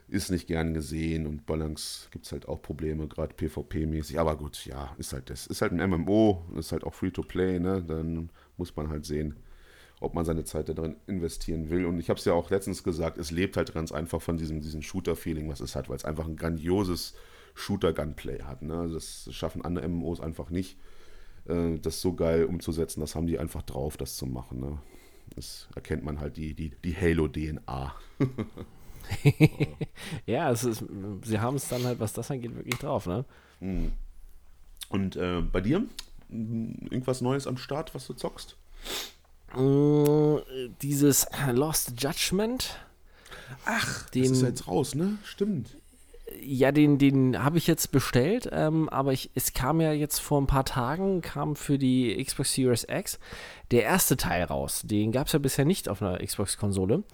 Ist 0.09 0.33
nicht 0.33 0.49
gern 0.49 0.75
gesehen 0.75 1.25
und 1.29 1.47
Balance 1.47 2.09
gibt 2.11 2.27
es 2.27 2.33
halt 2.33 2.49
auch 2.49 2.61
Probleme, 2.61 3.07
gerade 3.07 3.33
PvP-mäßig. 3.33 4.19
Aber 4.19 4.37
gut, 4.37 4.67
ja, 4.67 4.93
ist 4.99 5.13
halt 5.13 5.31
das. 5.31 5.47
Ist 5.47 5.63
halt 5.63 5.71
ein 5.71 5.89
MMO, 5.89 6.45
ist 6.59 6.73
halt 6.73 6.83
auch 6.83 6.95
Free-to-Play, 6.95 7.61
ne? 7.61 7.81
Dann 7.87 8.31
muss 8.57 8.75
man 8.75 8.89
halt 8.89 9.07
sehen, 9.07 9.37
ob 10.01 10.15
man 10.15 10.25
seine 10.25 10.43
Zeit 10.43 10.69
darin 10.69 10.97
investieren 11.07 11.71
will. 11.71 11.85
Und 11.85 12.01
ich 12.01 12.11
habe 12.11 12.19
es 12.19 12.25
ja 12.25 12.33
auch 12.33 12.51
letztens 12.51 12.83
gesagt, 12.83 13.19
es 13.19 13.31
lebt 13.31 13.57
halt 13.57 13.73
ganz 13.73 13.93
einfach 13.93 14.21
von 14.21 14.37
diesem, 14.37 14.61
diesem 14.61 14.83
Shooter-Feeling, 14.83 15.49
was 15.49 15.61
es 15.61 15.77
hat, 15.77 15.89
weil 15.89 15.97
es 15.97 16.05
einfach 16.05 16.27
ein 16.27 16.35
grandioses 16.35 17.15
Shooter-Gunplay 17.61 18.43
hat. 18.43 18.63
Ne? 18.63 18.91
Das 18.93 19.29
schaffen 19.33 19.65
andere 19.65 19.89
MMOs 19.89 20.21
einfach 20.21 20.51
nicht, 20.51 20.77
äh, 21.47 21.79
das 21.79 22.01
so 22.01 22.15
geil 22.15 22.45
umzusetzen. 22.45 23.01
Das 23.01 23.15
haben 23.15 23.27
die 23.27 23.39
einfach 23.39 23.63
drauf, 23.63 23.97
das 23.97 24.17
zu 24.17 24.27
machen. 24.27 24.61
Ne? 24.61 24.79
Das 25.35 25.69
erkennt 25.75 26.05
man 26.05 26.21
halt 26.21 26.37
die, 26.37 26.55
die, 26.55 26.71
die 26.85 26.97
Halo-DNA. 26.97 27.95
ja, 30.27 30.51
es 30.51 30.65
ist, 30.65 30.85
sie 31.25 31.39
haben 31.39 31.57
es 31.57 31.69
dann 31.69 31.85
halt, 31.85 32.01
was 32.01 32.13
das 32.13 32.31
angeht, 32.31 32.55
wirklich 32.55 32.79
drauf. 32.79 33.07
Ne? 33.07 33.25
Hm. 33.61 33.93
Und 34.89 35.17
äh, 35.17 35.41
bei 35.41 35.61
dir? 35.61 35.85
Irgendwas 36.29 37.21
Neues 37.21 37.47
am 37.47 37.57
Start, 37.57 37.95
was 37.95 38.07
du 38.07 38.15
zockst? 38.15 38.57
Äh, 39.57 40.69
dieses 40.81 41.27
Lost 41.53 42.01
Judgment. 42.01 42.79
Ach, 43.65 44.09
den, 44.11 44.23
das 44.23 44.33
ist 44.33 44.43
jetzt 44.43 44.69
raus, 44.69 44.95
ne? 44.95 45.19
Stimmt. 45.25 45.77
Ja, 46.43 46.73
den, 46.73 46.99
den 46.99 47.43
habe 47.43 47.59
ich 47.59 47.67
jetzt 47.67 47.91
bestellt, 47.93 48.49
ähm, 48.53 48.89
aber 48.89 49.13
ich, 49.13 49.31
es 49.35 49.53
kam 49.53 49.81
ja 49.81 49.93
jetzt 49.93 50.19
vor 50.21 50.41
ein 50.41 50.47
paar 50.47 50.65
Tagen, 50.65 51.21
kam 51.23 51.57
für 51.57 51.79
die 51.79 52.23
Xbox 52.23 52.55
Series 52.55 52.87
X 52.89 53.19
der 53.71 53.85
erste 53.85 54.17
Teil 54.17 54.45
raus. 54.45 54.83
Den 54.85 55.13
gab 55.13 55.29
es 55.29 55.33
ja 55.33 55.39
bisher 55.39 55.65
nicht 55.65 55.89
auf 55.89 56.03
einer 56.03 56.19
Xbox-Konsole. 56.19 57.05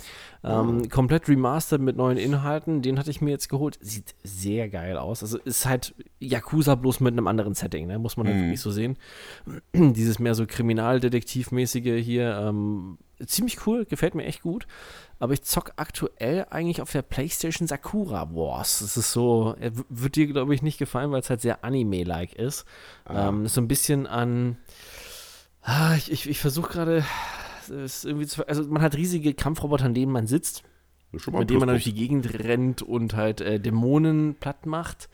Ähm, 0.43 0.83
oh. 0.85 0.89
Komplett 0.89 1.29
remastered 1.29 1.83
mit 1.83 1.97
neuen 1.97 2.17
Inhalten. 2.17 2.83
Den 2.83 2.99
hatte 2.99 3.11
ich 3.11 3.21
mir 3.21 3.31
jetzt 3.31 3.49
geholt. 3.49 3.79
Sieht 3.81 4.15
sehr 4.23 4.69
geil 4.69 4.97
aus. 4.97 5.23
Also 5.23 5.39
ist 5.39 5.67
halt 5.67 5.95
Yakuza 6.19 6.75
bloß 6.75 7.01
mit 7.01 7.13
einem 7.13 7.27
anderen 7.27 7.55
Setting, 7.55 7.87
ne? 7.87 7.99
muss 7.99 8.17
man 8.17 8.27
halt 8.27 8.37
mhm. 8.37 8.43
wirklich 8.43 8.61
so 8.61 8.71
sehen. 8.71 8.97
Dieses 9.75 10.19
mehr 10.19 10.35
so 10.35 10.47
Kriminaldetektivmäßige 10.47 12.03
hier. 12.03 12.39
Ähm, 12.39 12.99
ziemlich 13.25 13.67
cool, 13.67 13.85
gefällt 13.85 14.15
mir 14.15 14.25
echt 14.25 14.43
gut. 14.43 14.67
Aber 15.19 15.33
ich 15.33 15.43
zock 15.43 15.73
aktuell 15.77 16.47
eigentlich 16.51 16.83
auf 16.83 16.93
der 16.93 17.03
PlayStation 17.03 17.67
Sakura 17.67 18.35
Wars. 18.35 18.81
Das 18.81 18.97
ist 18.97 19.13
so, 19.13 19.57
wird 19.89 20.17
dir, 20.17 20.27
glaube 20.27 20.55
ich, 20.55 20.63
nicht 20.63 20.79
gefallen, 20.79 21.11
weil 21.11 21.21
es 21.21 21.31
halt 21.31 21.41
sehr 21.41 21.65
Anime-like 21.65 22.35
ist. 22.35 22.67
Ah. 23.05 23.29
Ähm, 23.29 23.47
ist 23.47 23.55
so 23.55 23.61
ein 23.61 23.69
bisschen 23.69 24.07
an 24.07 24.59
Ah, 25.67 25.97
ich, 25.97 26.13
ich, 26.13 26.31
ich 26.31 26.39
versuche 26.39 26.73
gerade, 26.73 27.05
also 28.47 28.65
man 28.69 28.83
hat 28.83 28.95
riesige 28.95 29.35
Kampfroboter, 29.35 29.87
an 29.87 29.95
denen 29.95 30.13
man 30.13 30.29
sitzt, 30.29 30.63
mit 31.11 31.51
denen 31.51 31.59
man 31.59 31.71
durch 31.71 31.83
die 31.83 31.93
Gegend 31.93 32.33
rennt 32.39 32.83
und 32.83 33.15
halt 33.15 33.41
äh, 33.41 33.59
Dämonen 33.59 34.37
platt 34.37 34.65
macht. 34.65 35.09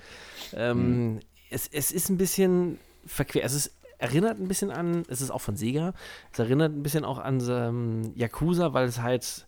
Ähm, 0.52 1.14
mhm. 1.14 1.20
es, 1.48 1.68
es 1.68 1.90
ist 1.90 2.10
ein 2.10 2.18
bisschen 2.18 2.78
verquer. 3.06 3.42
Es 3.44 3.70
erinnert 3.96 4.38
ein 4.38 4.46
bisschen 4.48 4.70
an, 4.70 5.04
es 5.08 5.22
ist 5.22 5.30
auch 5.30 5.40
von 5.40 5.56
Sega, 5.56 5.94
es 6.34 6.38
erinnert 6.38 6.74
ein 6.74 6.82
bisschen 6.82 7.06
auch 7.06 7.18
an 7.18 7.42
ähm, 7.48 8.12
Yakuza, 8.14 8.74
weil 8.74 8.88
es 8.88 9.00
halt 9.00 9.46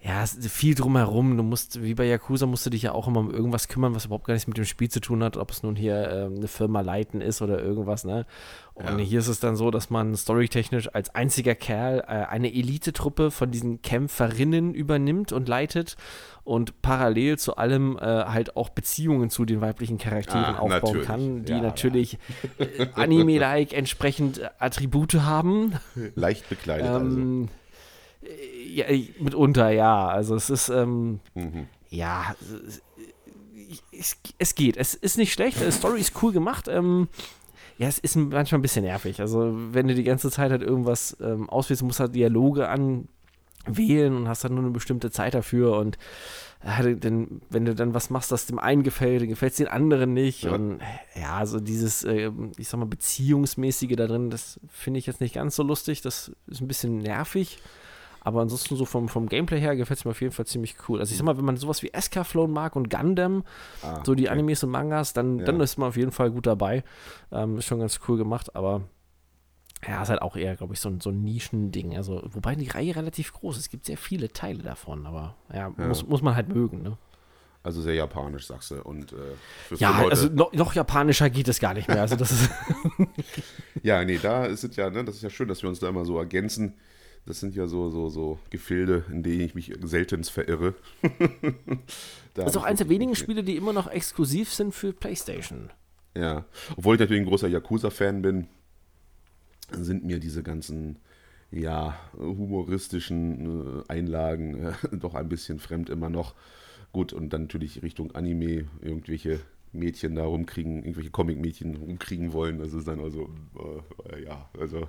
ja, 0.00 0.22
es 0.22 0.34
ist 0.34 0.52
viel 0.52 0.76
drumherum. 0.76 1.36
Du 1.36 1.42
musst, 1.42 1.82
wie 1.82 1.94
bei 1.94 2.04
Yakuza, 2.04 2.46
musst 2.46 2.64
du 2.64 2.70
dich 2.70 2.82
ja 2.82 2.92
auch 2.92 3.08
immer 3.08 3.18
um 3.18 3.32
irgendwas 3.32 3.66
kümmern, 3.66 3.96
was 3.96 4.04
überhaupt 4.04 4.26
gar 4.26 4.34
nichts 4.34 4.46
mit 4.46 4.56
dem 4.56 4.64
Spiel 4.64 4.88
zu 4.88 5.00
tun 5.00 5.24
hat, 5.24 5.36
ob 5.36 5.50
es 5.50 5.64
nun 5.64 5.74
hier 5.74 5.96
äh, 5.96 6.24
eine 6.26 6.46
Firma 6.46 6.82
leiten 6.82 7.20
ist 7.20 7.42
oder 7.42 7.60
irgendwas, 7.60 8.04
ne? 8.04 8.24
Und 8.74 9.00
ja. 9.00 9.04
hier 9.04 9.18
ist 9.18 9.26
es 9.26 9.40
dann 9.40 9.56
so, 9.56 9.72
dass 9.72 9.90
man 9.90 10.16
storytechnisch 10.16 10.94
als 10.94 11.12
einziger 11.12 11.56
Kerl 11.56 11.98
äh, 12.06 12.26
eine 12.26 12.54
Elitetruppe 12.54 13.32
von 13.32 13.50
diesen 13.50 13.82
Kämpferinnen 13.82 14.72
übernimmt 14.72 15.32
und 15.32 15.48
leitet 15.48 15.96
und 16.44 16.80
parallel 16.80 17.36
zu 17.36 17.56
allem 17.56 17.98
äh, 17.98 18.02
halt 18.02 18.56
auch 18.56 18.68
Beziehungen 18.68 19.30
zu 19.30 19.44
den 19.44 19.60
weiblichen 19.60 19.98
Charakteren 19.98 20.44
ah, 20.44 20.58
aufbauen 20.60 20.80
natürlich. 20.80 21.06
kann, 21.06 21.44
die 21.44 21.52
ja, 21.52 21.60
natürlich 21.60 22.12
ja. 22.12 22.18
Äh, 22.78 22.86
Anime-like 22.94 23.72
entsprechend 23.72 24.40
Attribute 24.60 25.14
haben. 25.14 25.72
Leicht 26.14 26.48
bekleidet 26.48 26.86
ähm, 26.86 27.48
also 27.48 27.48
ja, 28.66 28.86
mitunter, 29.18 29.70
ja. 29.70 30.08
Also 30.08 30.34
es 30.34 30.50
ist, 30.50 30.68
ähm, 30.68 31.20
mhm. 31.34 31.66
ja, 31.90 32.34
es, 33.92 34.16
es, 34.38 34.54
geht. 34.54 34.76
Es 34.76 34.94
ist 34.94 35.18
nicht 35.18 35.32
schlecht. 35.32 35.60
Die 35.60 35.70
Story 35.72 36.00
ist 36.00 36.22
cool 36.22 36.32
gemacht. 36.32 36.68
Ähm, 36.68 37.08
ja, 37.78 37.86
es 37.88 37.98
ist 37.98 38.16
manchmal 38.16 38.58
ein 38.58 38.62
bisschen 38.62 38.84
nervig. 38.84 39.20
Also 39.20 39.52
wenn 39.72 39.88
du 39.88 39.94
die 39.94 40.04
ganze 40.04 40.30
Zeit 40.30 40.50
halt 40.50 40.62
irgendwas 40.62 41.16
ähm, 41.20 41.48
auswählst, 41.48 41.82
musst 41.82 42.00
du 42.00 42.04
halt 42.04 42.14
Dialoge 42.14 42.68
anwählen 42.68 44.16
und 44.16 44.28
hast 44.28 44.44
dann 44.44 44.54
nur 44.54 44.64
eine 44.64 44.72
bestimmte 44.72 45.10
Zeit 45.10 45.34
dafür 45.34 45.76
und 45.76 45.98
äh, 46.64 46.96
denn, 46.96 47.40
wenn 47.50 47.64
du 47.64 47.74
dann 47.74 47.94
was 47.94 48.10
machst, 48.10 48.32
das 48.32 48.46
dem 48.46 48.58
einen 48.58 48.82
gefällt, 48.82 49.22
dann 49.22 49.28
gefällt 49.28 49.52
es 49.52 49.58
den 49.58 49.68
anderen 49.68 50.12
nicht. 50.12 50.42
Ja. 50.42 50.52
Und 50.52 50.80
ja, 51.14 51.36
also 51.36 51.60
dieses, 51.60 52.02
äh, 52.02 52.32
ich 52.56 52.68
sag 52.68 52.80
mal, 52.80 52.86
Beziehungsmäßige 52.86 53.94
da 53.94 54.08
drin, 54.08 54.30
das 54.30 54.58
finde 54.68 54.98
ich 54.98 55.06
jetzt 55.06 55.20
nicht 55.20 55.34
ganz 55.34 55.54
so 55.54 55.62
lustig. 55.62 56.02
Das 56.02 56.32
ist 56.48 56.60
ein 56.60 56.68
bisschen 56.68 56.98
nervig. 56.98 57.58
Aber 58.28 58.42
ansonsten 58.42 58.76
so 58.76 58.84
vom, 58.84 59.08
vom 59.08 59.26
Gameplay 59.26 59.58
her 59.58 59.74
gefällt 59.74 60.00
es 60.00 60.04
mir 60.04 60.10
auf 60.10 60.20
jeden 60.20 60.34
Fall 60.34 60.44
ziemlich 60.44 60.76
cool. 60.86 61.00
Also 61.00 61.12
ich 61.12 61.16
sag 61.16 61.24
mal, 61.24 61.38
wenn 61.38 61.46
man 61.46 61.56
sowas 61.56 61.82
wie 61.82 61.94
Escaflown 61.94 62.50
mag 62.50 62.76
und 62.76 62.90
Gundam, 62.90 63.42
ah, 63.82 64.02
so 64.04 64.14
die 64.14 64.24
okay. 64.24 64.32
Animes 64.32 64.62
und 64.62 64.68
Mangas, 64.68 65.14
dann, 65.14 65.38
ja. 65.38 65.46
dann 65.46 65.58
ist 65.60 65.78
man 65.78 65.88
auf 65.88 65.96
jeden 65.96 66.12
Fall 66.12 66.30
gut 66.30 66.46
dabei. 66.46 66.84
Ähm, 67.32 67.56
ist 67.56 67.64
schon 67.64 67.80
ganz 67.80 67.98
cool 68.06 68.18
gemacht, 68.18 68.54
aber 68.54 68.82
ja, 69.86 70.02
ist 70.02 70.10
halt 70.10 70.20
auch 70.20 70.36
eher, 70.36 70.56
glaube 70.56 70.74
ich, 70.74 70.80
so, 70.80 70.94
so 71.00 71.08
ein 71.08 71.24
Nischending. 71.24 71.96
Also, 71.96 72.20
wobei 72.26 72.54
die 72.54 72.68
Reihe 72.68 72.94
relativ 72.94 73.32
groß 73.32 73.56
ist. 73.56 73.62
Es 73.62 73.70
gibt 73.70 73.86
sehr 73.86 73.96
viele 73.96 74.30
Teile 74.30 74.62
davon, 74.62 75.06
aber 75.06 75.34
ja, 75.50 75.72
ja. 75.78 75.86
Muss, 75.86 76.06
muss 76.06 76.20
man 76.20 76.36
halt 76.36 76.50
mögen, 76.50 76.82
ne? 76.82 76.98
Also 77.62 77.80
sehr 77.80 77.94
japanisch, 77.94 78.46
sagst 78.46 78.72
du. 78.72 78.82
Und, 78.82 79.14
äh, 79.14 79.76
ja, 79.76 80.06
also 80.06 80.28
noch, 80.28 80.52
noch, 80.52 80.74
japanischer 80.74 81.30
geht 81.30 81.48
es 81.48 81.60
gar 81.60 81.72
nicht 81.72 81.88
mehr. 81.88 82.02
Also 82.02 82.16
das 82.16 82.50
ja, 83.82 84.04
nee, 84.04 84.18
da 84.18 84.44
ist 84.44 84.64
es 84.64 84.76
ja, 84.76 84.90
ne, 84.90 85.02
das 85.02 85.16
ist 85.16 85.22
ja 85.22 85.30
schön, 85.30 85.48
dass 85.48 85.62
wir 85.62 85.70
uns 85.70 85.80
da 85.80 85.88
immer 85.88 86.04
so 86.04 86.18
ergänzen 86.18 86.74
Das 87.28 87.40
sind 87.40 87.54
ja 87.54 87.66
so, 87.66 87.90
so, 87.90 88.08
so 88.08 88.38
Gefilde, 88.48 89.04
in 89.10 89.22
denen 89.22 89.42
ich 89.42 89.54
mich 89.54 89.70
seltenst 89.82 90.30
verirre. 90.30 90.74
das 92.32 92.52
ist 92.52 92.56
auch 92.56 92.62
eines 92.62 92.78
der 92.78 92.88
wenigen 92.88 93.14
Spiele, 93.14 93.44
die 93.44 93.56
immer 93.56 93.74
noch 93.74 93.86
exklusiv 93.86 94.50
sind 94.50 94.74
für 94.74 94.94
PlayStation. 94.94 95.68
Ja, 96.16 96.46
obwohl 96.74 96.94
ich 96.94 97.00
natürlich 97.00 97.20
ein 97.20 97.28
großer 97.28 97.48
Yakuza-Fan 97.48 98.22
bin, 98.22 98.48
sind 99.72 100.06
mir 100.06 100.20
diese 100.20 100.42
ganzen 100.42 101.00
ja, 101.50 101.98
humoristischen 102.16 103.80
äh, 103.80 103.82
Einlagen 103.88 104.64
äh, 104.64 104.72
doch 104.92 105.14
ein 105.14 105.28
bisschen 105.28 105.58
fremd 105.58 105.90
immer 105.90 106.08
noch. 106.08 106.34
Gut, 106.92 107.12
und 107.12 107.34
dann 107.34 107.42
natürlich 107.42 107.82
Richtung 107.82 108.12
Anime 108.12 108.68
irgendwelche 108.80 109.38
Mädchen 109.72 110.14
da 110.14 110.24
rumkriegen, 110.24 110.78
irgendwelche 110.78 111.10
Comic-Mädchen 111.10 111.76
rumkriegen 111.76 112.32
wollen. 112.32 112.58
Das 112.58 112.72
ist 112.72 112.88
dann 112.88 113.00
also, 113.00 113.28
äh, 114.10 114.24
ja, 114.24 114.48
also 114.58 114.88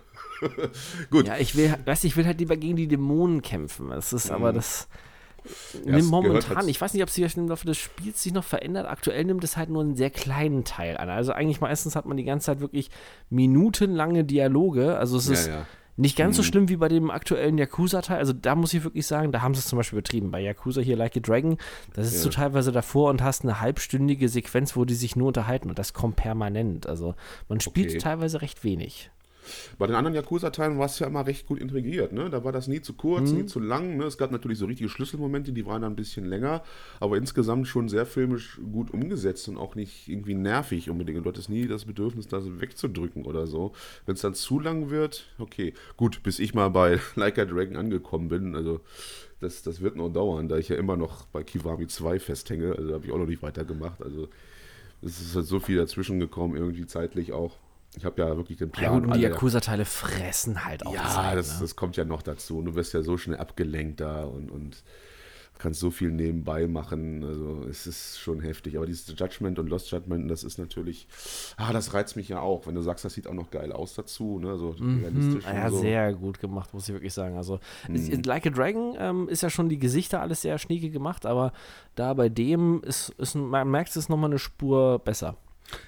gut. 1.10 1.28
Ja, 1.28 1.38
ich 1.38 1.56
will, 1.56 1.76
weiß 1.86 2.04
ich 2.04 2.16
will 2.18 2.26
halt 2.26 2.40
lieber 2.40 2.58
gegen 2.58 2.76
die 2.76 2.88
Dämonen 2.88 3.42
kämpfen. 3.42 3.90
Das 3.90 4.14
ist 4.14 4.30
mhm. 4.30 4.36
aber 4.36 4.54
das. 4.54 4.88
Ja, 5.86 5.96
nimmt 5.96 6.10
momentan, 6.10 6.68
ich 6.68 6.80
weiß 6.80 6.94
nicht, 6.94 7.02
ob 7.02 7.10
sich 7.10 7.38
im 7.38 7.48
Laufe 7.48 7.66
des 7.66 7.78
Spiels 7.78 8.22
sich 8.22 8.34
noch 8.34 8.44
verändert. 8.44 8.88
Aktuell 8.88 9.24
nimmt 9.24 9.44
es 9.44 9.56
halt 9.56 9.70
nur 9.70 9.82
einen 9.82 9.96
sehr 9.96 10.10
kleinen 10.10 10.66
Teil 10.66 10.98
an. 10.98 11.10
Also 11.10 11.32
eigentlich 11.32 11.62
meistens 11.62 11.96
hat 11.96 12.06
man 12.06 12.18
die 12.18 12.26
ganze 12.26 12.48
Zeit 12.48 12.60
wirklich 12.60 12.90
minutenlange 13.30 14.26
Dialoge. 14.26 14.98
Also 14.98 15.18
es 15.18 15.28
ist 15.28 15.48
ja. 15.48 15.66
Nicht 16.00 16.16
ganz 16.16 16.38
so 16.38 16.42
mhm. 16.42 16.46
schlimm 16.46 16.70
wie 16.70 16.78
bei 16.78 16.88
dem 16.88 17.12
aktuellen 17.12 17.58
Yakuza-Teil. 17.58 18.20
Also 18.20 18.32
da 18.32 18.56
muss 18.56 18.74
ich 18.74 18.86
wirklich 18.86 19.06
sagen, 19.06 19.34
da 19.34 19.42
haben 19.42 19.54
sie 19.54 19.60
es 19.60 19.68
zum 19.68 19.78
Beispiel 19.78 19.98
betrieben. 19.98 20.32
Bei 20.32 20.40
Yakuza 20.40 20.80
hier 20.80 20.96
Like 20.96 21.18
a 21.18 21.20
Dragon, 21.20 21.58
das 21.94 22.08
ist 22.08 22.16
ja. 22.16 22.20
so 22.22 22.30
teilweise 22.30 22.72
davor 22.72 23.10
und 23.10 23.22
hast 23.22 23.44
eine 23.44 23.60
halbstündige 23.60 24.30
Sequenz, 24.30 24.78
wo 24.78 24.86
die 24.86 24.94
sich 24.94 25.18
nur 25.18 25.28
unterhalten 25.28 25.70
und 25.70 25.78
das 25.78 25.94
kommt 25.94 26.16
permanent. 26.16 26.88
Also 26.88 27.16
man 27.50 27.60
spielt 27.60 27.90
okay. 27.90 27.98
teilweise 27.98 28.42
recht 28.42 28.64
wenig. 28.64 29.12
Bei 29.78 29.88
den 29.88 29.96
anderen 29.96 30.16
Yakuza-Teilen 30.16 30.78
war 30.78 30.86
es 30.86 31.00
ja 31.00 31.08
immer 31.08 31.26
recht 31.26 31.48
gut 31.48 31.60
integriert. 31.60 32.14
Ne? 32.14 32.30
Da 32.30 32.44
war 32.44 32.52
das 32.52 32.68
nie 32.68 32.82
zu 32.82 32.94
kurz, 32.94 33.32
mhm. 33.32 33.38
nie 33.38 33.46
zu 33.46 33.60
lang. 33.60 33.98
Ne? 33.98 34.06
Es 34.06 34.18
gab 34.18 34.32
natürlich 34.32 34.58
so 34.58 34.66
richtige 34.66 34.90
Schlüsselmomente, 34.90 35.52
die 35.52 35.66
waren 35.66 35.82
dann 35.82 35.94
ein 35.94 35.96
bisschen 35.96 36.26
länger, 36.26 36.64
aber 37.00 37.18
insgesamt 37.18 37.68
schon 37.68 37.90
sehr 37.90 38.06
filmisch 38.06 38.60
gut 38.72 38.92
umgesetzt 38.92 39.48
und 39.50 39.58
auch 39.58 39.76
nicht 39.76 40.08
irgendwie 40.08 40.36
nervig 40.36 40.90
unbedingt. 40.90 41.18
Und 41.18 41.26
du 41.26 41.30
hattest 41.30 41.50
nie 41.50 41.68
das 41.68 41.86
Bedürfnis, 41.86 42.28
das 42.28 42.44
wegzudrücken 42.60 43.26
oder 43.26 43.48
so. 43.48 43.74
Wenn 44.06 44.16
es 44.16 44.22
dann 44.22 44.34
zu 44.34 44.60
lang 44.60 44.90
wird, 44.90 45.28
okay. 45.38 45.74
Gut, 45.98 46.24
bis 46.24 46.40
ich 46.40 46.54
mal 46.54 46.70
bei 46.70 47.00
Like 47.16 47.38
a 47.40 47.46
Dragon 47.46 47.76
angekommen 47.76 48.30
bin, 48.30 48.56
also 48.56 48.82
das, 49.40 49.64
das 49.64 49.82
wird 49.82 49.96
noch 49.96 50.10
dauern, 50.10 50.50
da 50.50 50.58
ich 50.58 50.70
ja 50.70 50.76
immer 50.76 50.98
noch 50.98 51.26
bei 51.28 51.44
Kiwami 51.44 51.88
2 51.88 52.20
festhänge. 52.20 52.76
Also 52.78 52.94
habe 52.94 53.06
ich 53.06 53.12
auch 53.12 53.18
noch 53.18 53.28
nicht 53.28 53.42
weitergemacht. 53.42 54.04
Also 54.04 54.28
es 55.02 55.22
ist 55.22 55.36
halt 55.36 55.46
so 55.46 55.60
viel 55.60 55.78
dazwischen 55.78 56.20
gekommen, 56.20 56.56
irgendwie 56.56 56.86
zeitlich 56.86 57.32
auch. 57.32 57.56
Ich 57.98 58.06
habe 58.06 58.22
ja 58.22 58.38
wirklich 58.38 58.58
den 58.58 58.70
Plan. 58.70 58.84
Ja, 58.92 58.98
und 58.98 59.16
die 59.16 59.22
Yakuza-Teile 59.22 59.86
fressen 59.86 60.66
halt 60.66 60.86
auch. 60.86 60.94
Ja, 60.94 61.08
Zeit, 61.08 61.38
das, 61.38 61.56
ne? 61.56 61.62
das 61.62 61.76
kommt 61.76 61.98
ja 61.98 62.06
noch 62.06 62.22
dazu. 62.22 62.60
Und 62.60 62.66
du 62.66 62.76
wirst 62.76 62.94
ja 62.94 63.02
so 63.02 63.18
schnell 63.18 63.38
abgelenkt 63.38 64.00
da 64.00 64.24
und, 64.24 64.52
und 64.52 64.84
kannst 65.60 65.82
so 65.82 65.92
viel 65.92 66.12
nebenbei 66.12 66.68
machen. 66.68 67.24
Also 67.24 67.66
es 67.70 67.86
ist 67.86 68.20
schon 68.20 68.40
heftig. 68.40 68.78
Aber 68.78 68.86
dieses 68.86 69.14
Judgment 69.18 69.60
und 69.60 69.70
Lost 69.70 69.92
Judgment, 69.92 70.32
das 70.32 70.44
ist 70.44 70.58
natürlich, 70.58 71.08
ah, 71.58 71.74
das 71.74 71.94
reizt 71.94 72.16
mich 72.16 72.30
ja 72.30 72.40
auch. 72.40 72.66
Wenn 72.66 72.76
du 72.76 72.82
sagst, 72.82 73.06
das 73.06 73.14
sieht 73.14 73.28
auch 73.28 73.34
noch 73.34 73.52
geil 73.52 73.72
aus 73.72 73.94
dazu, 73.94 74.40
ne? 74.40 74.58
So 74.58 74.76
mhm, 74.80 75.04
realistisch. 75.04 75.44
Ja, 75.46 75.70
so. 75.70 75.80
sehr 75.80 76.14
gut 76.14 76.40
gemacht, 76.40 76.74
muss 76.74 76.88
ich 76.88 76.94
wirklich 76.94 77.14
sagen. 77.14 77.38
Also 77.38 77.60
mhm. 77.88 78.22
Like 78.24 78.48
a 78.48 78.50
Dragon 78.50 78.96
ähm, 78.98 79.30
ist 79.30 79.44
ja 79.44 79.50
schon 79.50 79.70
die 79.70 79.80
Gesichter 79.80 80.22
alles 80.22 80.42
sehr 80.42 80.58
schnieke 80.58 80.90
gemacht, 80.90 81.26
aber 81.26 81.52
da 81.96 82.14
bei 82.14 82.30
dem 82.30 82.82
ist, 82.84 83.10
ist 83.18 83.36
man 83.36 83.70
merkt 83.70 83.96
es 83.96 84.10
nochmal 84.10 84.30
eine 84.30 84.40
Spur 84.40 85.00
besser. 85.00 85.36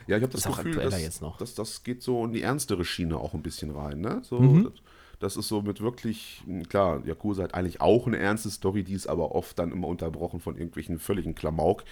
Ja, 0.08 0.18
ich 0.18 0.24
habe 0.24 0.32
das, 0.32 0.44
das 0.44 0.58
Gefühl, 0.58 0.76
dass, 0.76 1.02
jetzt 1.02 1.22
noch. 1.22 1.38
Dass, 1.38 1.56
das 1.56 1.84
geht 1.84 2.02
so 2.02 2.26
in 2.26 2.34
die 2.34 2.42
ernstere 2.42 2.86
Schiene 2.86 3.18
auch 3.18 3.34
ein 3.34 3.42
bisschen 3.42 3.72
rein. 3.72 4.02
Ne? 4.02 4.22
So, 4.24 4.40
mhm. 4.40 4.64
das, 4.66 4.74
das, 5.20 5.38
ist 5.38 5.48
so 5.48 5.62
mit 5.62 5.82
wirklich, 5.82 6.44
klar, 6.70 7.06
Yakuza 7.06 7.44
hat 7.44 7.54
eigentlich 7.54 7.82
auch 7.82 8.08
eine 8.08 8.18
ernste 8.18 8.50
Story, 8.50 8.84
die 8.84 8.94
ist 8.94 9.08
aber 9.08 9.34
oft 9.34 9.58
dann 9.60 9.72
immer 9.72 9.88
unterbrochen 9.88 10.40
von 10.40 10.56
irgendwelchen 10.56 11.00
völligen 11.00 11.36
Klamauk. 11.36 11.84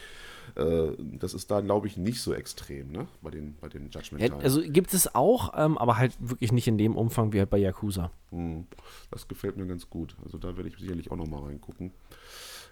Äh, 0.55 0.91
das 0.97 1.33
ist 1.33 1.51
da, 1.51 1.61
glaube 1.61 1.87
ich, 1.87 1.97
nicht 1.97 2.21
so 2.21 2.33
extrem, 2.33 2.91
ne? 2.91 3.07
Bei 3.21 3.29
den, 3.29 3.55
bei 3.61 3.69
den 3.69 3.89
Judgment. 3.89 4.23
Ja, 4.23 4.35
also 4.37 4.61
gibt 4.61 4.93
es 4.93 5.13
auch, 5.13 5.53
ähm, 5.55 5.77
aber 5.77 5.97
halt 5.97 6.13
wirklich 6.19 6.51
nicht 6.51 6.67
in 6.67 6.77
dem 6.77 6.95
Umfang 6.95 7.33
wie 7.33 7.39
halt 7.39 7.49
bei 7.49 7.57
Yakuza. 7.57 8.11
Mhm. 8.31 8.65
Das 9.11 9.27
gefällt 9.27 9.57
mir 9.57 9.67
ganz 9.67 9.89
gut. 9.89 10.15
Also 10.23 10.37
da 10.37 10.57
werde 10.57 10.69
ich 10.69 10.77
sicherlich 10.77 11.11
auch 11.11 11.17
nochmal 11.17 11.43
reingucken 11.43 11.91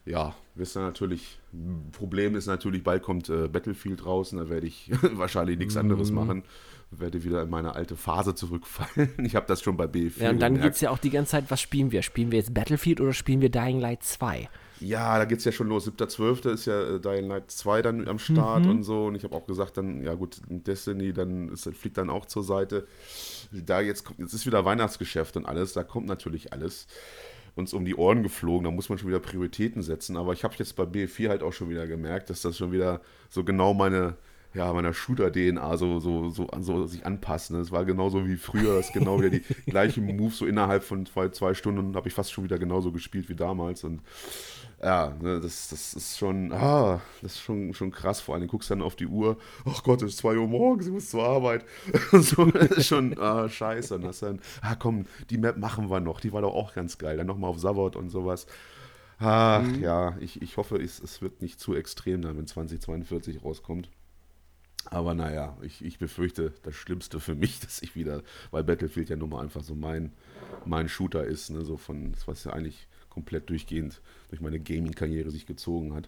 ja, 0.08 0.36
wisst 0.56 0.78
ihr 0.78 0.82
natürlich, 0.82 1.40
Problem 1.92 2.36
ist 2.36 2.48
natürlich, 2.48 2.84
bald 2.84 3.04
kommt 3.04 3.30
äh, 3.30 3.48
Battlefield 3.48 4.04
draußen, 4.06 4.40
da 4.40 4.50
werde 4.50 4.68
ich 4.68 4.90
wahrscheinlich 5.14 5.58
nichts 5.58 5.78
anderes 5.78 6.10
mhm. 6.10 6.16
machen. 6.16 6.44
Werde 6.90 7.26
wieder 7.26 7.44
in 7.44 7.50
meine 7.50 7.76
alte 7.76 7.98
Phase 7.98 8.34
zurückfallen. 8.34 9.14
Ich 9.26 9.36
habe 9.36 9.46
das 9.46 9.62
schon 9.62 9.76
bei 9.76 9.86
B4. 9.86 10.24
Ja, 10.24 10.30
und 10.30 10.40
dann 10.40 10.62
geht 10.62 10.74
es 10.74 10.82
ja 10.82 10.90
auch 10.90 11.00
die 11.00 11.10
ganze 11.10 11.32
Zeit, 11.32 11.52
was 11.52 11.60
spielen 11.60 11.92
wir? 11.92 12.02
Spielen 12.02 12.32
wir 12.32 12.40
jetzt 12.40 12.54
Battlefield 12.54 13.02
oder 13.02 13.12
spielen 13.12 13.42
wir 13.42 13.50
Dying 13.50 13.82
Light 13.82 14.04
2? 14.04 14.48
Ja, 14.80 15.18
da 15.18 15.26
geht 15.26 15.40
es 15.40 15.46
ja 15.46 15.52
schon 15.52 15.68
los. 15.68 15.90
7.12. 15.90 16.54
ist 16.54 16.66
ja 16.66 16.96
äh, 16.96 17.00
Dying 17.02 17.28
Light 17.28 17.52
2 17.52 17.82
dann 17.82 18.08
am 18.08 18.20
Start 18.20 18.64
mhm. 18.64 18.70
und 18.70 18.84
so. 18.84 19.08
Und 19.08 19.16
ich 19.16 19.26
habe 19.26 19.36
auch 19.36 19.46
gesagt, 19.46 19.76
dann, 19.76 20.02
ja 20.02 20.14
gut, 20.14 20.40
Destiny, 20.48 21.12
dann 21.12 21.50
ist, 21.50 21.68
fliegt 21.76 21.98
dann 21.98 22.10
auch 22.10 22.26
zur 22.26 22.44
Seite. 22.44 22.88
Da 23.52 23.82
jetzt, 23.82 24.06
jetzt 24.18 24.34
ist 24.34 24.46
wieder 24.46 24.64
Weihnachtsgeschäft 24.64 25.36
und 25.36 25.46
alles, 25.46 25.74
da 25.74 25.84
kommt 25.84 26.08
natürlich 26.08 26.54
alles 26.54 26.88
uns 27.58 27.74
um 27.74 27.86
die 27.86 27.96
Ohren 27.96 28.24
geflogen. 28.24 28.66
Da 28.66 28.72
muss 28.72 28.90
man 28.90 28.98
schon 28.98 29.10
wieder 29.10 29.20
Prioritäten 29.20 29.82
setzen. 29.82 30.18
Aber 30.18 30.34
ich 30.34 30.44
habe 30.44 30.56
jetzt 30.58 30.76
bei 30.76 30.84
B4 30.84 31.30
halt 31.30 31.44
auch 31.44 31.54
schon 31.54 31.70
wieder 31.70 31.88
gemerkt, 31.88 32.30
dass 32.30 32.42
das 32.42 32.58
schon 32.58 32.72
wieder 32.72 33.02
so 33.30 33.44
genau 33.44 33.74
meine, 33.74 34.16
ja, 34.54 34.72
meiner 34.74 34.94
Shooter-DNA 34.94 35.78
so, 35.78 36.00
so, 36.00 36.30
so, 36.30 36.48
so 36.60 36.86
sich 36.86 37.06
anpasst. 37.06 37.52
Es 37.52 37.72
war 37.72 37.86
genauso 37.86 38.28
wie 38.28 38.38
früher, 38.38 38.76
das 38.76 38.88
ist 38.88 38.94
genau 38.94 39.20
wieder 39.20 39.30
die 39.30 39.44
gleichen 39.66 40.06
Moves, 40.06 40.38
so 40.38 40.46
innerhalb 40.46 40.84
von 40.84 41.06
zwei, 41.06 41.30
zwei 41.30 41.54
Stunden 41.54 41.96
habe 41.96 42.08
ich 42.08 42.14
fast 42.14 42.32
schon 42.32 42.44
wieder 42.44 42.60
genauso 42.60 42.92
gespielt 42.92 43.30
wie 43.30 43.36
damals. 43.36 43.84
Und 43.84 44.02
ja, 44.82 45.16
ne, 45.20 45.40
das, 45.40 45.70
das 45.70 45.96
ist 45.96 46.18
schon, 46.20 46.54
ah, 46.54 47.02
das 47.22 47.34
ist 47.34 47.42
schon, 47.42 47.74
schon 47.74 47.92
krass. 47.92 48.22
Vor 48.22 48.36
allem 48.36 48.48
guckst 48.48 48.70
du 48.70 48.76
dann 48.76 48.84
auf 48.84 48.96
die 48.96 49.08
Uhr, 49.08 49.38
ach 49.66 49.82
Gott, 49.84 50.04
es 50.04 50.14
ist 50.14 50.18
2 50.20 50.38
Uhr 50.38 50.48
morgens, 50.48 50.86
ich 50.86 50.94
muss 50.94 51.10
zur 51.10 51.24
Arbeit. 51.24 51.66
so, 52.12 52.46
das 52.46 52.72
ist 52.72 52.88
schon 52.88 53.18
ah, 53.20 53.50
scheiße. 53.50 53.96
Und 53.96 54.04
das 54.04 54.20
dann, 54.20 54.40
ah 54.62 54.76
komm, 54.76 55.08
die 55.32 55.40
Map 55.40 55.58
machen 55.58 55.90
wir 55.90 56.00
noch, 56.00 56.20
die 56.20 56.32
war 56.32 56.42
doch 56.42 56.54
auch 56.54 56.76
ganz 56.76 57.00
geil. 57.00 57.18
Dann 57.18 57.28
nochmal 57.28 57.50
auf 57.50 57.60
Savot 57.60 57.96
und 57.96 58.10
sowas. 58.10 58.46
Ach 59.20 59.64
mhm. 59.64 59.82
ja, 59.82 60.16
ich, 60.20 60.44
ich 60.44 60.58
hoffe, 60.58 60.78
es, 60.78 61.00
es 61.00 61.24
wird 61.24 61.42
nicht 61.42 61.60
zu 61.60 61.74
extrem 61.74 62.22
dann, 62.22 62.38
wenn 62.38 62.46
2042 62.46 63.44
rauskommt. 63.44 63.90
Aber 64.86 65.16
naja, 65.16 65.58
ich, 65.62 65.84
ich 65.84 65.98
befürchte 65.98 66.54
das 66.62 66.76
Schlimmste 66.76 67.20
für 67.20 67.34
mich, 67.34 67.60
dass 67.62 67.82
ich 67.82 67.96
wieder, 67.96 68.22
weil 68.52 68.64
Battlefield 68.64 69.10
ja 69.10 69.16
nun 69.16 69.30
mal 69.30 69.42
einfach 69.42 69.64
so 69.64 69.74
mein, 69.74 70.14
mein 70.66 70.88
Shooter 70.88 71.24
ist, 71.24 71.50
ne, 71.50 71.66
so 71.66 71.78
von, 71.78 72.14
was 72.28 72.44
ja 72.44 72.54
eigentlich 72.54 72.88
komplett 73.18 73.50
durchgehend 73.50 74.00
durch 74.30 74.42
meine 74.42 74.60
Gaming-Karriere 74.60 75.32
sich 75.32 75.48
gezogen 75.48 75.96
hat. 75.96 76.08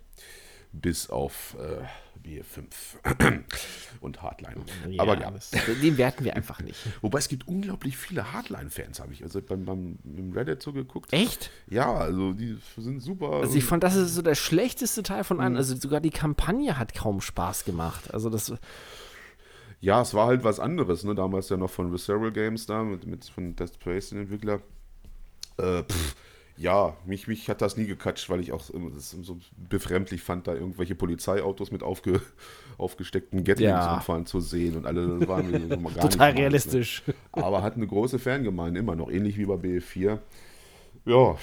Bis 0.71 1.09
auf 1.09 1.57
äh, 1.59 1.83
BF5 2.23 3.41
und 4.01 4.21
Hardline. 4.21 4.57
Ja, 4.87 5.01
Aber 5.01 5.19
ja. 5.19 5.33
Den 5.81 5.97
werten 5.97 6.23
wir 6.23 6.35
einfach 6.35 6.61
nicht. 6.61 6.77
Wobei 7.01 7.17
es 7.17 7.27
gibt 7.27 7.47
unglaublich 7.47 7.97
viele 7.97 8.31
Hardline-Fans, 8.31 8.99
habe 8.99 9.13
ich 9.13 9.23
also 9.23 9.41
beim, 9.41 9.65
beim, 9.65 9.97
beim 10.03 10.31
Reddit 10.33 10.61
so 10.61 10.71
geguckt. 10.71 11.11
Echt? 11.11 11.49
Ja, 11.67 11.91
also 11.91 12.33
die 12.33 12.59
sind 12.77 13.01
super. 13.01 13.37
Also 13.41 13.57
ich 13.57 13.63
fand, 13.63 13.83
das 13.83 13.95
ist 13.95 14.13
so 14.13 14.21
der 14.21 14.35
schlechteste 14.35 15.01
Teil 15.01 15.23
von 15.23 15.39
allen. 15.39 15.53
Mhm. 15.53 15.57
Also 15.57 15.75
sogar 15.75 16.01
die 16.01 16.11
Kampagne 16.11 16.77
hat 16.77 16.93
kaum 16.93 17.21
Spaß 17.21 17.65
gemacht. 17.65 18.13
Also 18.13 18.29
das 18.29 18.53
ja, 19.81 20.01
es 20.01 20.13
war 20.13 20.27
halt 20.27 20.43
was 20.43 20.59
anderes, 20.59 21.03
ne? 21.03 21.15
Damals 21.15 21.49
ja 21.49 21.57
noch 21.57 21.71
von 21.71 21.91
Visceral 21.91 22.31
Games 22.31 22.67
da, 22.67 22.83
mit, 22.83 23.07
mit 23.07 23.25
von 23.25 23.55
Death 23.55 23.73
Space, 23.75 24.09
den 24.09 24.19
Entwickler. 24.19 24.61
Äh, 25.57 25.83
pff, 25.83 26.15
ja, 26.59 26.97
mich, 27.05 27.27
mich 27.27 27.49
hat 27.49 27.61
das 27.61 27.77
nie 27.77 27.85
gekatscht, 27.85 28.29
weil 28.29 28.41
ich 28.41 28.51
auch 28.51 28.61
das 28.93 29.11
so 29.11 29.37
befremdlich 29.69 30.21
fand, 30.21 30.45
da 30.45 30.53
irgendwelche 30.53 30.93
Polizeiautos 30.93 31.71
mit 31.71 31.83
aufge, 31.83 32.21
aufgesteckten 32.77 33.45
Gatling-Unfallen 33.45 34.23
ja. 34.23 34.25
zu 34.25 34.41
sehen 34.41 34.75
und 34.75 34.85
alle 34.85 35.25
waren 35.25 35.69
so 35.69 35.77
gar 35.77 35.93
Total 36.09 36.33
nicht 36.33 36.41
realistisch. 36.41 37.03
Ne? 37.07 37.13
Aber 37.31 37.63
hat 37.63 37.75
eine 37.75 37.87
große 37.87 38.19
Fangemeinde 38.19 38.81
immer 38.81 38.97
noch, 38.97 39.09
ähnlich 39.09 39.37
wie 39.37 39.45
bei 39.45 39.53
BF4. 39.55 40.19
Ja, 41.05 41.37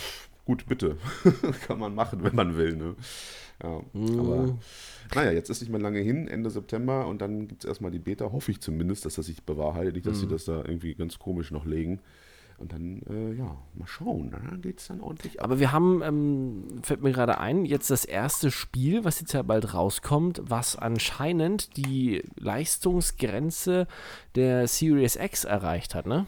gut, 0.45 0.67
bitte. 0.67 0.99
Kann 1.67 1.79
man 1.79 1.95
machen, 1.95 2.23
wenn 2.23 2.35
man 2.35 2.59
will. 2.59 2.77
Ne? 2.77 2.95
Ja, 3.63 3.81
mm. 3.95 4.21
aber 4.21 4.59
naja, 5.15 5.33
jetzt 5.33 5.49
ist 5.49 5.63
nicht 5.63 5.71
mehr 5.71 5.81
lange 5.81 6.01
hin, 6.01 6.29
Ende 6.29 6.51
September 6.51 7.07
und 7.07 7.23
dann 7.23 7.49
gibt 7.49 7.65
es 7.65 7.69
erstmal 7.69 7.91
die 7.91 7.99
Beta, 7.99 8.33
hoffe 8.33 8.51
ich 8.51 8.61
zumindest, 8.61 9.07
dass 9.07 9.15
das 9.15 9.25
sich 9.25 9.43
bewahrheitet, 9.43 9.95
nicht, 9.95 10.07
dass 10.07 10.19
mm. 10.19 10.21
sie 10.21 10.29
das 10.29 10.45
da 10.45 10.59
irgendwie 10.59 10.95
ganz 10.95 11.19
komisch 11.19 11.51
noch 11.53 11.65
legen. 11.65 12.01
Und 12.59 12.73
dann, 12.73 13.03
äh, 13.11 13.35
ja, 13.35 13.57
mal 13.75 13.87
schauen, 13.87 14.31
ne? 14.31 14.41
dann 14.43 14.63
geht 14.63 14.81
es 14.81 14.87
dann 14.87 15.01
ordentlich 15.01 15.39
ab. 15.41 15.45
Aber 15.45 15.61
wir 15.61 15.73
haben, 15.73 16.03
ähm, 16.03 16.65
fällt 16.83 17.03
mir 17.03 17.13
gerade 17.13 17.39
ein, 17.39 17.67
jetzt 17.67 17.91
das 17.91 18.07
erste 18.07 18.51
Spiel, 18.51 19.05
was 19.05 19.21
jetzt 19.21 19.35
ja 19.35 19.43
bald 19.43 19.75
rauskommt, 19.75 20.41
was 20.43 20.75
anscheinend 20.77 21.77
die 21.77 22.23
Leistungsgrenze 22.37 23.87
der 24.37 24.69
Series 24.69 25.17
X 25.17 25.45
erreicht 25.45 25.95
hat, 25.95 26.07
ne? 26.07 26.27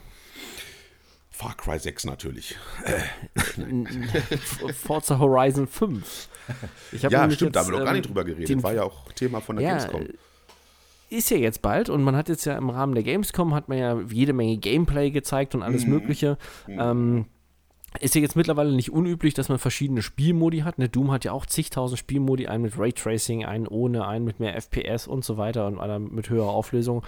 Far 1.31 1.55
Cry 1.55 1.79
6 1.79 2.05
natürlich. 2.05 2.57
Forza 4.73 5.17
Horizon 5.17 5.67
5. 5.67 6.29
ja, 6.91 7.09
stimmt, 7.09 7.41
jetzt, 7.41 7.55
da 7.55 7.61
haben 7.61 7.71
wir 7.71 7.79
noch 7.79 7.85
gar 7.85 7.93
nicht 7.93 8.05
ähm, 8.05 8.13
drüber 8.13 8.25
geredet. 8.25 8.61
War 8.61 8.73
ja 8.73 8.83
auch 8.83 9.11
Thema 9.13 9.39
von 9.39 9.55
der 9.55 9.65
ja, 9.65 9.77
Gamescom 9.77 10.09
ist 11.09 11.29
ja 11.31 11.37
jetzt 11.37 11.61
bald 11.61 11.89
und 11.89 12.03
man 12.03 12.15
hat 12.15 12.29
jetzt 12.29 12.45
ja 12.45 12.57
im 12.57 12.69
Rahmen 12.69 12.93
der 12.93 13.03
Gamescom 13.03 13.53
hat 13.53 13.69
man 13.69 13.77
ja 13.77 13.99
jede 14.09 14.33
Menge 14.33 14.57
Gameplay 14.57 15.11
gezeigt 15.11 15.55
und 15.55 15.63
alles 15.63 15.85
mhm. 15.85 15.91
Mögliche. 15.91 16.37
Mhm. 16.67 16.79
Ähm, 16.79 17.25
Ist 17.99 18.13
ja 18.13 18.21
jetzt 18.21 18.35
mittlerweile 18.35 18.71
nicht 18.75 18.91
unüblich, 18.91 19.33
dass 19.33 19.49
man 19.49 19.57
verschiedene 19.57 20.03
Spielmodi 20.03 20.59
hat. 20.59 20.77
Ne, 20.77 20.89
Doom 20.89 21.11
hat 21.11 21.25
ja 21.25 21.31
auch 21.31 21.45
zigtausend 21.45 21.97
Spielmodi, 21.97 22.47
einen 22.47 22.63
mit 22.63 22.77
Raytracing, 22.77 23.45
einen 23.45 23.67
ohne, 23.67 24.07
einen 24.07 24.25
mit 24.25 24.39
mehr 24.39 24.55
FPS 24.55 25.07
und 25.07 25.25
so 25.25 25.37
weiter 25.37 25.65
und 25.65 25.79
einer 25.79 25.97
mit 25.97 26.29
höherer 26.29 26.49
Auflösung. 26.49 27.03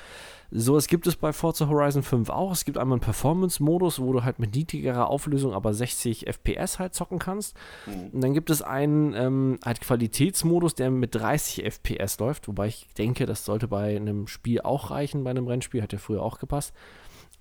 So, 0.54 0.76
es 0.76 0.88
gibt 0.88 1.08
es 1.08 1.16
bei 1.16 1.32
Forza 1.32 1.70
Horizon 1.70 2.04
5 2.04 2.30
auch. 2.30 2.52
Es 2.52 2.66
gibt 2.66 2.78
einmal 2.78 2.98
einen 2.98 3.02
Performance-Modus, 3.02 4.02
wo 4.02 4.12
du 4.12 4.26
halt 4.26 4.38
mit 4.38 4.54
niedrigerer 4.54 5.08
Auflösung, 5.08 5.54
aber 5.54 5.74
60 5.74 6.28
FPS 6.28 6.78
halt 6.78 6.94
zocken 6.94 7.20
kannst. 7.20 7.56
Mhm. 7.86 8.10
Und 8.12 8.22
dann 8.22 8.34
gibt 8.34 8.50
es 8.50 8.62
einen 8.62 9.14
ähm, 9.14 9.60
halt 9.64 9.80
Qualitätsmodus, 9.80 10.76
der 10.76 10.92
mit 10.92 11.16
30 11.16 11.64
FPS 11.64 12.20
läuft, 12.20 12.50
wobei 12.50 12.68
ich 12.68 12.88
denke, 12.98 13.26
das 13.26 13.46
sollte 13.46 13.70
bei 13.70 13.96
einem 13.96 14.28
Spiel 14.28 14.60
auch 14.60 14.92
reichen, 14.92 15.24
bei 15.24 15.30
einem 15.30 15.48
Rennspiel, 15.48 15.82
hat 15.82 15.94
ja 15.94 16.00
früher 16.00 16.22
auch 16.22 16.38
gepasst. 16.38 16.74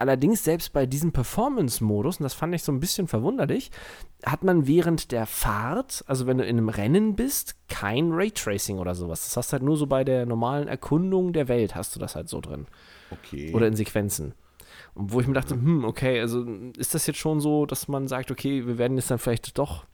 Allerdings 0.00 0.42
selbst 0.42 0.72
bei 0.72 0.86
diesem 0.86 1.12
Performance-Modus, 1.12 2.20
und 2.20 2.22
das 2.22 2.32
fand 2.32 2.54
ich 2.54 2.62
so 2.62 2.72
ein 2.72 2.80
bisschen 2.80 3.06
verwunderlich, 3.06 3.70
hat 4.24 4.42
man 4.42 4.66
während 4.66 5.12
der 5.12 5.26
Fahrt, 5.26 6.04
also 6.06 6.26
wenn 6.26 6.38
du 6.38 6.44
in 6.46 6.56
einem 6.56 6.70
Rennen 6.70 7.16
bist, 7.16 7.54
kein 7.68 8.10
Raytracing 8.10 8.78
oder 8.78 8.94
sowas. 8.94 9.24
Das 9.24 9.36
hast 9.36 9.50
du 9.50 9.52
halt 9.52 9.62
nur 9.62 9.76
so 9.76 9.86
bei 9.86 10.02
der 10.02 10.24
normalen 10.24 10.68
Erkundung 10.68 11.34
der 11.34 11.48
Welt 11.48 11.74
hast 11.74 11.94
du 11.94 12.00
das 12.00 12.16
halt 12.16 12.30
so 12.30 12.40
drin. 12.40 12.66
Okay. 13.10 13.52
Oder 13.52 13.66
in 13.66 13.76
Sequenzen. 13.76 14.32
Und 14.94 15.12
wo 15.12 15.20
ich 15.20 15.26
mir 15.26 15.34
dachte, 15.34 15.52
hm, 15.54 15.84
okay, 15.84 16.18
also 16.18 16.46
ist 16.78 16.94
das 16.94 17.06
jetzt 17.06 17.18
schon 17.18 17.40
so, 17.40 17.66
dass 17.66 17.86
man 17.86 18.08
sagt, 18.08 18.30
okay, 18.30 18.66
wir 18.66 18.78
werden 18.78 18.96
jetzt 18.96 19.10
dann 19.10 19.18
vielleicht 19.18 19.58
doch 19.58 19.84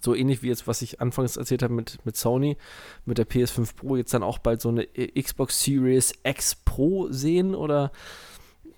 so 0.00 0.14
ähnlich 0.14 0.44
wie 0.44 0.48
jetzt, 0.48 0.68
was 0.68 0.80
ich 0.80 1.00
anfangs 1.00 1.36
erzählt 1.36 1.64
habe 1.64 1.74
mit, 1.74 1.98
mit 2.06 2.16
Sony, 2.16 2.56
mit 3.04 3.18
der 3.18 3.28
PS5 3.28 3.74
Pro, 3.74 3.96
jetzt 3.96 4.14
dann 4.14 4.22
auch 4.22 4.38
bald 4.38 4.60
so 4.60 4.68
eine 4.68 4.86
Xbox 4.86 5.64
Series 5.64 6.12
X 6.22 6.54
Pro 6.54 7.08
sehen 7.10 7.56
oder 7.56 7.90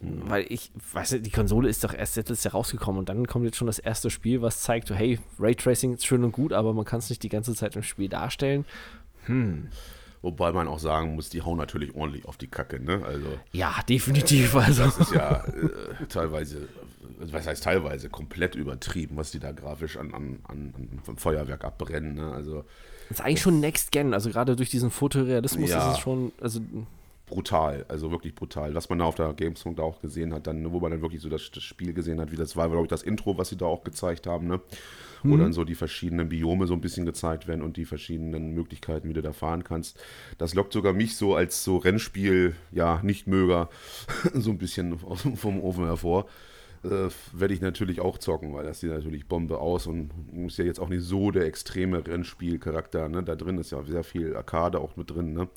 weil 0.00 0.46
ich 0.48 0.70
weiß 0.92 1.12
nicht, 1.12 1.26
die 1.26 1.30
Konsole 1.30 1.68
ist 1.68 1.82
doch 1.82 1.94
erst 1.94 2.16
letztes 2.16 2.44
Jahr 2.44 2.52
rausgekommen 2.52 2.98
und 2.98 3.08
dann 3.08 3.26
kommt 3.26 3.44
jetzt 3.44 3.56
schon 3.56 3.66
das 3.66 3.78
erste 3.78 4.10
Spiel, 4.10 4.42
was 4.42 4.60
zeigt, 4.60 4.90
hey, 4.90 5.18
Raytracing 5.38 5.94
ist 5.94 6.06
schön 6.06 6.22
und 6.22 6.32
gut, 6.32 6.52
aber 6.52 6.74
man 6.74 6.84
kann 6.84 6.98
es 6.98 7.08
nicht 7.08 7.22
die 7.22 7.28
ganze 7.28 7.54
Zeit 7.54 7.76
im 7.76 7.82
Spiel 7.82 8.08
darstellen. 8.08 8.66
Hm. 9.24 9.68
Wobei 10.22 10.52
man 10.52 10.66
auch 10.66 10.78
sagen 10.78 11.14
muss, 11.14 11.28
die 11.28 11.42
hauen 11.42 11.56
natürlich 11.56 11.94
ordentlich 11.94 12.26
auf 12.26 12.36
die 12.36 12.48
Kacke, 12.48 12.80
ne? 12.80 13.02
Also, 13.04 13.26
ja, 13.52 13.74
definitiv. 13.88 14.54
Also. 14.56 14.84
Das 14.84 14.98
ist 14.98 15.12
ja 15.12 15.44
äh, 15.44 16.06
teilweise, 16.08 16.68
was 17.20 17.46
heißt 17.46 17.62
teilweise, 17.62 18.08
komplett 18.08 18.54
übertrieben, 18.54 19.16
was 19.16 19.30
die 19.30 19.38
da 19.38 19.52
grafisch 19.52 19.96
an, 19.96 20.12
an, 20.14 20.38
an, 20.48 20.74
an 21.06 21.16
Feuerwerk 21.16 21.64
abbrennen, 21.64 22.14
ne? 22.14 22.32
Also. 22.32 22.64
Das 23.08 23.20
ist 23.20 23.24
eigentlich 23.24 23.40
schon 23.40 23.60
Next 23.60 23.92
Gen, 23.92 24.14
also 24.14 24.30
gerade 24.30 24.56
durch 24.56 24.70
diesen 24.70 24.90
Fotorealismus 24.90 25.70
ja. 25.70 25.90
ist 25.90 25.98
es 25.98 26.00
schon, 26.00 26.32
also 26.40 26.60
brutal, 27.26 27.84
also 27.88 28.10
wirklich 28.12 28.34
brutal. 28.34 28.74
Was 28.74 28.88
man 28.88 29.00
da 29.00 29.04
auf 29.04 29.16
der 29.16 29.32
Gamescom 29.34 29.74
da 29.74 29.82
auch 29.82 30.00
gesehen 30.00 30.32
hat, 30.32 30.46
dann, 30.46 30.72
wo 30.72 30.80
man 30.80 30.92
dann 30.92 31.02
wirklich 31.02 31.20
so 31.20 31.28
das, 31.28 31.50
das 31.50 31.62
Spiel 31.62 31.92
gesehen 31.92 32.20
hat, 32.20 32.30
wie 32.30 32.36
das 32.36 32.56
war, 32.56 32.68
glaube 32.68 32.84
ich, 32.84 32.88
das 32.88 33.02
Intro, 33.02 33.36
was 33.36 33.48
sie 33.48 33.56
da 33.56 33.66
auch 33.66 33.82
gezeigt 33.82 34.26
haben, 34.26 34.46
ne? 34.46 34.60
Wo 35.22 35.34
mhm. 35.34 35.40
dann 35.40 35.52
so 35.52 35.64
die 35.64 35.74
verschiedenen 35.74 36.28
Biome 36.28 36.66
so 36.66 36.74
ein 36.74 36.80
bisschen 36.80 37.04
gezeigt 37.04 37.48
werden 37.48 37.62
und 37.62 37.76
die 37.76 37.84
verschiedenen 37.84 38.54
Möglichkeiten, 38.54 39.08
wie 39.08 39.14
du 39.14 39.22
da 39.22 39.32
fahren 39.32 39.64
kannst. 39.64 39.98
Das 40.38 40.54
lockt 40.54 40.72
sogar 40.72 40.92
mich 40.92 41.16
so 41.16 41.34
als 41.34 41.64
so 41.64 41.78
Rennspiel, 41.78 42.54
ja, 42.70 43.00
Nichtmöger, 43.02 43.68
so 44.34 44.50
ein 44.50 44.58
bisschen 44.58 44.98
vom 44.98 45.60
Ofen 45.60 45.84
hervor. 45.84 46.26
Äh, 46.84 47.08
werde 47.32 47.54
ich 47.54 47.60
natürlich 47.60 48.00
auch 48.00 48.18
zocken, 48.18 48.54
weil 48.54 48.64
das 48.64 48.80
sieht 48.80 48.90
natürlich 48.90 49.26
Bombe 49.26 49.58
aus 49.58 49.88
und 49.88 50.10
ist 50.46 50.58
ja 50.58 50.64
jetzt 50.64 50.78
auch 50.78 50.88
nicht 50.88 51.02
so 51.02 51.32
der 51.32 51.46
extreme 51.46 52.06
Rennspielcharakter. 52.06 53.08
Ne? 53.08 53.24
Da 53.24 53.34
drin 53.34 53.58
ist 53.58 53.72
ja 53.72 53.82
sehr 53.82 54.04
viel 54.04 54.36
Arcade 54.36 54.78
auch 54.78 54.96
mit 54.96 55.10
drin. 55.10 55.32
Ne? 55.32 55.48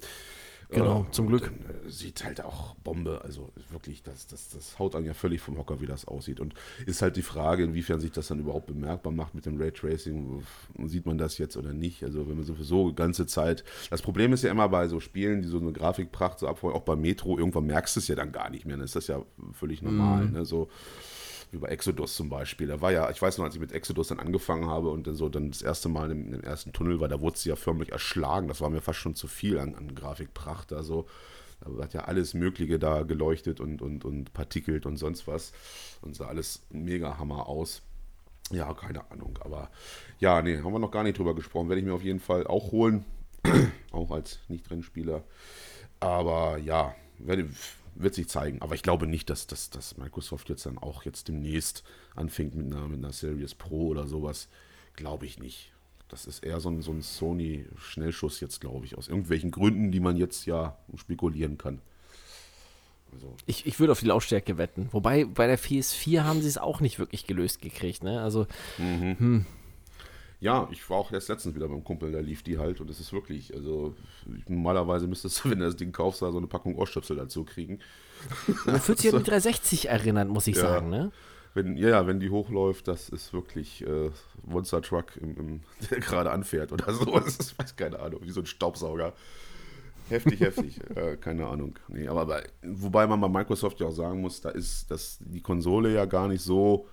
Genau, 0.70 1.06
äh, 1.08 1.12
zum 1.12 1.28
Glück. 1.28 1.44
Dann, 1.44 1.88
äh, 1.88 1.90
sieht 1.90 2.24
halt 2.24 2.44
auch 2.44 2.76
Bombe, 2.76 3.22
also 3.24 3.52
wirklich, 3.72 4.04
das, 4.04 4.28
das, 4.28 4.50
das 4.50 4.78
haut 4.78 4.96
einen 4.96 5.08
ja 5.08 5.14
völlig 5.14 5.42
vom 5.42 5.58
Hocker, 5.58 5.82
wie 5.82 5.88
das 5.88 6.06
aussieht. 6.06 6.40
Und 6.40 6.54
ist 6.86 7.02
halt 7.02 7.16
die 7.16 7.24
Frage, 7.24 7.64
inwiefern 7.64 8.00
sich 8.00 8.12
das 8.12 8.28
dann 8.28 8.40
überhaupt 8.40 8.68
bemerkbar 8.68 9.12
macht 9.12 9.34
mit 9.34 9.46
dem 9.46 9.60
Raytracing. 9.60 10.44
Sieht 10.86 11.06
man 11.06 11.18
das 11.18 11.38
jetzt 11.40 11.58
oder 11.58 11.74
nicht? 11.74 12.04
Also, 12.04 12.28
wenn 12.30 12.36
man 12.36 12.46
sowieso 12.46 12.90
die 12.90 12.96
ganze 12.96 13.26
Zeit. 13.26 13.64
Das 13.90 14.02
Problem 14.02 14.32
ist 14.32 14.44
ja 14.44 14.52
immer 14.52 14.70
bei 14.70 14.88
so 14.88 15.00
Spielen, 15.00 15.42
die 15.42 15.48
so 15.48 15.60
eine 15.60 15.74
Grafikpracht 15.74 16.40
so 16.40 16.48
abfeuern, 16.48 16.76
auch 16.76 16.84
bei 16.84 16.96
Metro, 16.96 17.38
irgendwann 17.38 17.66
merkst 17.66 17.96
du 17.96 18.00
es 18.00 18.08
ja 18.08 18.16
dann 18.16 18.32
gar 18.32 18.50
nicht 18.50 18.66
mehr. 18.66 18.78
Dann 18.78 18.86
ist 18.86 18.96
das 18.96 19.08
ja 19.08 19.24
völlig 19.54 19.82
normal. 19.82 20.26
Mhm. 20.26 20.34
Ne? 20.34 20.46
So 20.46 20.70
bei 21.52 21.70
Exodus 21.70 22.16
zum 22.16 22.30
Beispiel. 22.30 22.68
Da 22.68 22.82
war 22.82 22.92
ja, 22.92 23.10
ich 23.10 23.22
weiß 23.22 23.38
noch, 23.38 23.46
als 23.46 23.56
ich 23.56 23.62
mit 23.62 23.72
Exodus 23.72 24.10
dann 24.10 24.20
angefangen 24.20 24.68
habe 24.68 24.90
und 24.90 25.08
dann 25.08 25.16
so 25.16 25.30
dann 25.30 25.50
das 25.50 25.62
erste 25.62 25.90
Mal 25.90 26.12
im, 26.12 26.34
im 26.34 26.44
ersten 26.44 26.74
Tunnel 26.74 27.00
war, 27.00 27.08
da 27.08 27.22
wurde 27.22 27.38
sie 27.38 27.50
ja 27.50 27.56
förmlich 27.56 27.92
erschlagen. 27.92 28.48
Das 28.48 28.62
war 28.62 28.70
mir 28.70 28.82
fast 28.82 29.00
schon 29.00 29.16
zu 29.16 29.28
viel 29.28 29.58
an, 29.58 29.74
an 29.76 29.96
Grafikpracht. 29.96 30.74
Also 30.74 31.08
da 31.62 31.84
hat 31.84 31.94
ja 31.94 32.02
alles 32.02 32.34
Mögliche 32.34 32.80
da 32.80 33.04
geleuchtet 33.04 33.60
und, 33.60 33.82
und, 33.82 34.06
und 34.06 34.34
partikelt 34.34 34.86
und 34.86 34.98
sonst 34.98 35.28
was. 35.28 35.52
Und 36.02 36.16
sah 36.16 36.28
alles 36.28 36.62
mega 36.70 37.18
Hammer 37.18 37.48
aus. 37.48 37.82
Ja, 38.52 38.74
keine 38.74 39.10
Ahnung. 39.12 39.38
Aber 39.42 39.70
ja, 40.20 40.42
nee, 40.42 40.58
haben 40.58 40.74
wir 40.74 40.80
noch 40.80 40.92
gar 40.92 41.04
nicht 41.04 41.18
drüber 41.18 41.36
gesprochen. 41.36 41.70
Werde 41.70 41.80
ich 41.80 41.86
mir 41.86 41.94
auf 41.94 42.04
jeden 42.04 42.20
Fall 42.20 42.48
auch 42.48 42.72
holen. 42.72 43.06
auch 43.92 44.12
als 44.12 44.40
Nicht-Rennspieler. 44.48 45.24
Aber 46.00 46.58
ja, 46.58 46.96
werde, 47.18 47.50
wird 48.00 48.16
sich 48.16 48.30
zeigen. 48.30 48.62
Aber 48.62 48.76
ich 48.76 48.84
glaube 48.84 49.08
nicht, 49.08 49.30
dass, 49.30 49.48
dass, 49.48 49.70
dass 49.70 49.98
Microsoft 49.98 50.50
jetzt 50.50 50.66
dann 50.66 50.78
auch 50.78 51.04
jetzt 51.04 51.28
demnächst 51.28 51.84
anfängt 52.16 52.56
mit 52.56 52.74
einer, 52.74 52.88
mit 52.88 53.00
einer 53.00 53.14
Series 53.14 53.56
Pro 53.56 53.88
oder 53.88 54.08
sowas. 54.08 54.48
Glaube 54.96 55.26
ich 55.26 55.40
nicht. 55.40 55.72
Das 56.08 56.26
ist 56.26 56.44
eher 56.44 56.60
so 56.60 56.70
ein, 56.70 56.82
so 56.82 56.92
ein 56.92 57.02
Sony-Schnellschuss 57.02 58.40
jetzt, 58.40 58.62
glaube 58.62 58.86
ich, 58.86 58.98
aus 58.98 59.08
irgendwelchen 59.08 59.52
Gründen, 59.52 59.92
die 59.92 60.00
man 60.00 60.18
jetzt 60.18 60.46
ja 60.46 60.78
spekulieren 60.96 61.58
kann. 61.58 61.82
Also. 63.14 63.36
Ich, 63.46 63.66
ich 63.66 63.80
würde 63.80 63.92
auf 63.92 64.00
die 64.00 64.08
Lautstärke 64.08 64.58
wetten. 64.58 64.90
Wobei 64.92 65.26
bei 65.26 65.48
der 65.48 65.60
PS4 65.60 66.24
haben 66.24 66.42
sie 66.42 66.48
es 66.48 66.58
auch 66.58 66.80
nicht 66.80 67.00
wirklich 67.00 67.28
gelöst 67.28 67.62
gekriegt. 67.62 68.04
Ne? 68.04 68.22
Also, 68.22 68.48
mhm. 68.78 69.20
hm. 69.20 69.46
Ja, 70.42 70.70
ich 70.72 70.90
war 70.90 70.98
auch 70.98 71.12
erst 71.12 71.28
letztens 71.28 71.56
wieder 71.56 71.68
beim 71.68 71.84
Kumpel, 71.84 72.14
da 72.14 72.20
lief 72.20 72.44
die 72.44 72.58
halt 72.58 72.80
und 72.80 72.90
es 72.90 73.00
ist 73.00 73.12
wirklich, 73.12 73.54
also 73.54 73.94
normalerweise 74.48 75.06
müsstest 75.08 75.44
du, 75.44 75.50
wenn 75.52 75.60
du 75.60 75.66
das 75.66 75.76
Ding 75.76 75.92
kaufst, 75.92 76.22
da 76.22 76.32
so 76.32 76.38
eine 76.38 76.48
Packung 76.48 76.76
Ohrstöpsel 76.76 77.18
dazu 77.18 77.44
kriegen. 77.44 77.80
Man 78.66 78.80
fühlt 78.80 79.00
sich 79.00 79.14
an 79.14 79.20
die 79.20 79.30
360 79.30 79.90
erinnert, 79.90 80.30
muss 80.30 80.48
ich 80.48 80.56
ja, 80.56 80.62
sagen, 80.62 80.90
ne? 80.90 81.12
Wenn, 81.56 81.76
ja, 81.78 82.06
wenn 82.06 82.20
die 82.20 82.30
hochläuft, 82.30 82.88
das 82.88 83.10
ist 83.10 83.34
wirklich 83.34 83.86
äh, 83.86 84.12
Monster 84.44 84.82
Truck, 84.82 85.18
im, 85.18 85.36
im, 85.36 85.60
der 85.90 86.00
gerade 86.00 86.32
anfährt 86.32 86.72
oder 86.72 86.94
so. 86.94 87.06
Das 87.06 87.38
ist, 87.38 87.60
weiß 87.60 87.76
keine 87.76 88.00
Ahnung, 88.00 88.22
wie 88.24 88.32
so 88.32 88.40
ein 88.40 88.46
Staubsauger. 88.46 89.14
Heftig, 90.10 90.40
heftig. 90.40 90.80
Äh, 90.96 91.18
keine 91.18 91.48
Ahnung. 91.48 91.78
Nee, 91.88 92.08
aber 92.08 92.26
bei, 92.26 92.44
wobei 92.64 93.06
man 93.08 93.20
bei 93.20 93.28
Microsoft 93.28 93.80
ja 93.80 93.88
auch 93.88 93.92
sagen 93.92 94.22
muss, 94.22 94.42
da 94.42 94.50
ist 94.50 94.90
das, 94.90 95.20
die 95.22 95.42
Konsole 95.42 95.94
ja 95.94 96.06
gar 96.06 96.28
nicht 96.28 96.42
so 96.42 96.88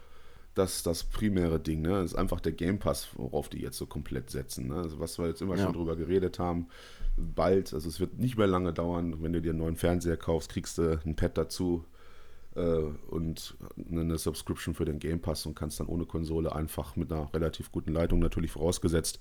das, 0.56 0.82
das 0.82 1.04
primäre 1.04 1.60
Ding. 1.60 1.82
Ne? 1.82 1.90
Das 1.90 2.12
ist 2.12 2.14
einfach 2.14 2.40
der 2.40 2.52
Game 2.52 2.78
Pass, 2.78 3.08
worauf 3.14 3.48
die 3.48 3.60
jetzt 3.60 3.76
so 3.76 3.86
komplett 3.86 4.30
setzen. 4.30 4.68
Ne? 4.68 4.76
Also 4.76 4.98
was 4.98 5.18
wir 5.18 5.28
jetzt 5.28 5.42
immer 5.42 5.56
ja. 5.56 5.64
schon 5.64 5.74
drüber 5.74 5.96
geredet 5.96 6.38
haben, 6.38 6.68
bald, 7.16 7.74
also 7.74 7.88
es 7.88 8.00
wird 8.00 8.18
nicht 8.18 8.38
mehr 8.38 8.46
lange 8.46 8.72
dauern, 8.72 9.22
wenn 9.22 9.34
du 9.34 9.42
dir 9.42 9.50
einen 9.50 9.58
neuen 9.58 9.76
Fernseher 9.76 10.16
kaufst, 10.16 10.50
kriegst 10.50 10.78
du 10.78 10.98
ein 11.04 11.14
Pad 11.14 11.36
dazu 11.36 11.84
äh, 12.54 12.60
und 13.10 13.56
eine 13.90 14.16
Subscription 14.16 14.74
für 14.74 14.86
den 14.86 14.98
Game 14.98 15.20
Pass 15.20 15.44
und 15.44 15.54
kannst 15.54 15.78
dann 15.78 15.88
ohne 15.88 16.06
Konsole 16.06 16.54
einfach 16.54 16.96
mit 16.96 17.12
einer 17.12 17.32
relativ 17.34 17.70
guten 17.70 17.92
Leitung 17.92 18.18
natürlich 18.18 18.52
vorausgesetzt 18.52 19.20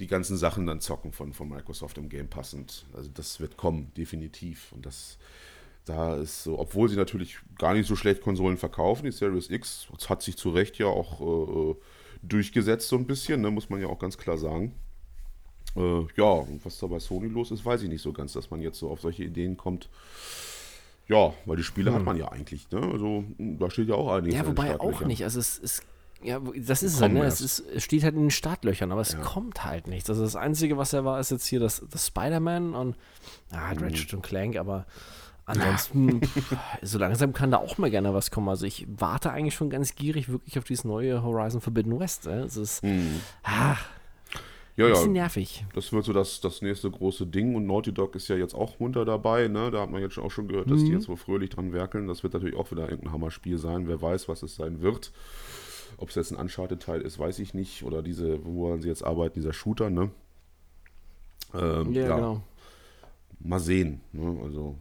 die 0.00 0.06
ganzen 0.06 0.36
Sachen 0.36 0.64
dann 0.64 0.80
zocken 0.80 1.12
von, 1.12 1.32
von 1.32 1.48
Microsoft 1.48 1.98
im 1.98 2.08
Game 2.08 2.28
Pass. 2.28 2.54
Und 2.54 2.86
also 2.94 3.10
das 3.12 3.40
wird 3.40 3.56
kommen, 3.56 3.92
definitiv. 3.96 4.70
Und 4.70 4.86
das 4.86 5.18
da 5.88 6.16
ist 6.16 6.44
so, 6.44 6.58
obwohl 6.58 6.88
sie 6.88 6.96
natürlich 6.96 7.38
gar 7.58 7.74
nicht 7.74 7.86
so 7.86 7.96
schlecht 7.96 8.22
Konsolen 8.22 8.56
verkaufen, 8.56 9.04
die 9.04 9.12
Series 9.12 9.50
X 9.50 9.88
hat 10.08 10.22
sich 10.22 10.36
zu 10.36 10.50
Recht 10.50 10.78
ja 10.78 10.86
auch 10.86 11.20
äh, 11.20 11.74
durchgesetzt 12.22 12.88
so 12.88 12.96
ein 12.96 13.06
bisschen, 13.06 13.40
ne, 13.40 13.50
muss 13.50 13.70
man 13.70 13.80
ja 13.80 13.88
auch 13.88 13.98
ganz 13.98 14.18
klar 14.18 14.38
sagen. 14.38 14.74
Äh, 15.76 16.06
ja, 16.16 16.46
was 16.64 16.78
da 16.78 16.86
bei 16.86 16.98
Sony 16.98 17.28
los 17.28 17.50
ist, 17.50 17.64
weiß 17.64 17.82
ich 17.82 17.88
nicht 17.88 18.02
so 18.02 18.12
ganz, 18.12 18.32
dass 18.32 18.50
man 18.50 18.60
jetzt 18.60 18.78
so 18.78 18.90
auf 18.90 19.00
solche 19.00 19.24
Ideen 19.24 19.56
kommt. 19.56 19.88
Ja, 21.08 21.32
weil 21.46 21.56
die 21.56 21.62
Spiele 21.62 21.90
hm. 21.90 21.96
hat 21.96 22.04
man 22.04 22.16
ja 22.16 22.28
eigentlich, 22.28 22.70
ne? 22.70 22.82
Also 22.82 23.24
da 23.38 23.70
steht 23.70 23.88
ja 23.88 23.94
auch 23.94 24.12
einiges. 24.12 24.34
Ja, 24.34 24.46
wobei 24.46 24.78
auch 24.78 25.00
nicht. 25.02 25.24
Also 25.24 25.40
es 25.40 25.56
ist 25.56 25.82
ja, 26.22 26.40
das 26.40 26.82
ist 26.82 26.94
es 26.94 27.00
halt, 27.00 27.12
ne? 27.12 27.24
Es, 27.24 27.40
ist, 27.40 27.60
es 27.60 27.84
steht 27.84 28.02
halt 28.02 28.14
in 28.14 28.22
den 28.22 28.30
Startlöchern, 28.30 28.90
aber 28.90 29.00
es 29.00 29.12
ja. 29.12 29.20
kommt 29.20 29.64
halt 29.64 29.86
nichts. 29.86 30.10
Also 30.10 30.22
das 30.22 30.34
Einzige, 30.34 30.76
was 30.76 30.92
er 30.92 31.04
war, 31.04 31.20
ist 31.20 31.30
jetzt 31.30 31.46
hier 31.46 31.60
das, 31.60 31.82
das 31.90 32.08
Spider-Man 32.08 32.74
und 32.74 32.96
ah, 33.52 33.70
Ratchet 33.72 34.12
mhm. 34.12 34.18
und 34.18 34.22
Clank, 34.22 34.56
aber 34.56 34.84
Ansonsten, 35.48 36.20
so 36.82 36.98
langsam 36.98 37.32
kann 37.32 37.50
da 37.50 37.56
auch 37.56 37.78
mal 37.78 37.90
gerne 37.90 38.12
was 38.12 38.30
kommen. 38.30 38.50
Also 38.50 38.66
ich 38.66 38.86
warte 38.86 39.30
eigentlich 39.30 39.54
schon 39.54 39.70
ganz 39.70 39.94
gierig 39.94 40.28
wirklich 40.28 40.58
auf 40.58 40.64
dieses 40.64 40.84
neue 40.84 41.22
Horizon 41.22 41.62
Forbidden 41.62 41.98
West. 41.98 42.26
Äh. 42.26 42.40
Es 42.40 42.58
ist 42.58 42.84
mhm. 42.84 43.22
ah, 43.44 43.76
ja, 44.76 44.84
ein 44.84 44.90
bisschen 44.92 45.14
ja. 45.16 45.22
nervig. 45.22 45.64
Das 45.72 45.90
wird 45.90 46.04
so 46.04 46.12
das, 46.12 46.42
das 46.42 46.60
nächste 46.60 46.90
große 46.90 47.26
Ding 47.26 47.54
und 47.54 47.66
Naughty 47.66 47.94
Dog 47.94 48.14
ist 48.14 48.28
ja 48.28 48.36
jetzt 48.36 48.54
auch 48.54 48.78
munter 48.78 49.06
dabei. 49.06 49.48
Ne? 49.48 49.70
Da 49.70 49.80
hat 49.80 49.90
man 49.90 50.02
jetzt 50.02 50.18
auch 50.18 50.30
schon 50.30 50.48
gehört, 50.48 50.70
dass 50.70 50.82
mhm. 50.82 50.84
die 50.84 50.92
jetzt 50.92 51.06
so 51.06 51.16
fröhlich 51.16 51.48
dran 51.48 51.72
werkeln. 51.72 52.08
Das 52.08 52.22
wird 52.22 52.34
natürlich 52.34 52.54
auch 52.54 52.70
wieder 52.70 52.82
irgendein 52.82 53.14
Hammerspiel 53.14 53.56
sein. 53.56 53.88
Wer 53.88 54.02
weiß, 54.02 54.28
was 54.28 54.42
es 54.42 54.54
sein 54.54 54.82
wird. 54.82 55.12
Ob 55.96 56.10
es 56.10 56.14
jetzt 56.14 56.30
ein 56.30 56.38
Uncharted-Teil 56.38 57.00
ist, 57.00 57.18
weiß 57.18 57.38
ich 57.38 57.54
nicht. 57.54 57.84
Oder 57.84 58.02
diese, 58.02 58.38
woran 58.44 58.82
sie 58.82 58.88
jetzt 58.88 59.02
arbeiten, 59.02 59.34
dieser 59.34 59.54
Shooter, 59.54 59.88
ne? 59.88 60.10
Ähm, 61.54 61.92
ja, 61.94 62.02
ja, 62.02 62.16
genau. 62.16 62.42
Mal 63.40 63.60
sehen. 63.60 64.02
Ne? 64.12 64.38
Also 64.44 64.76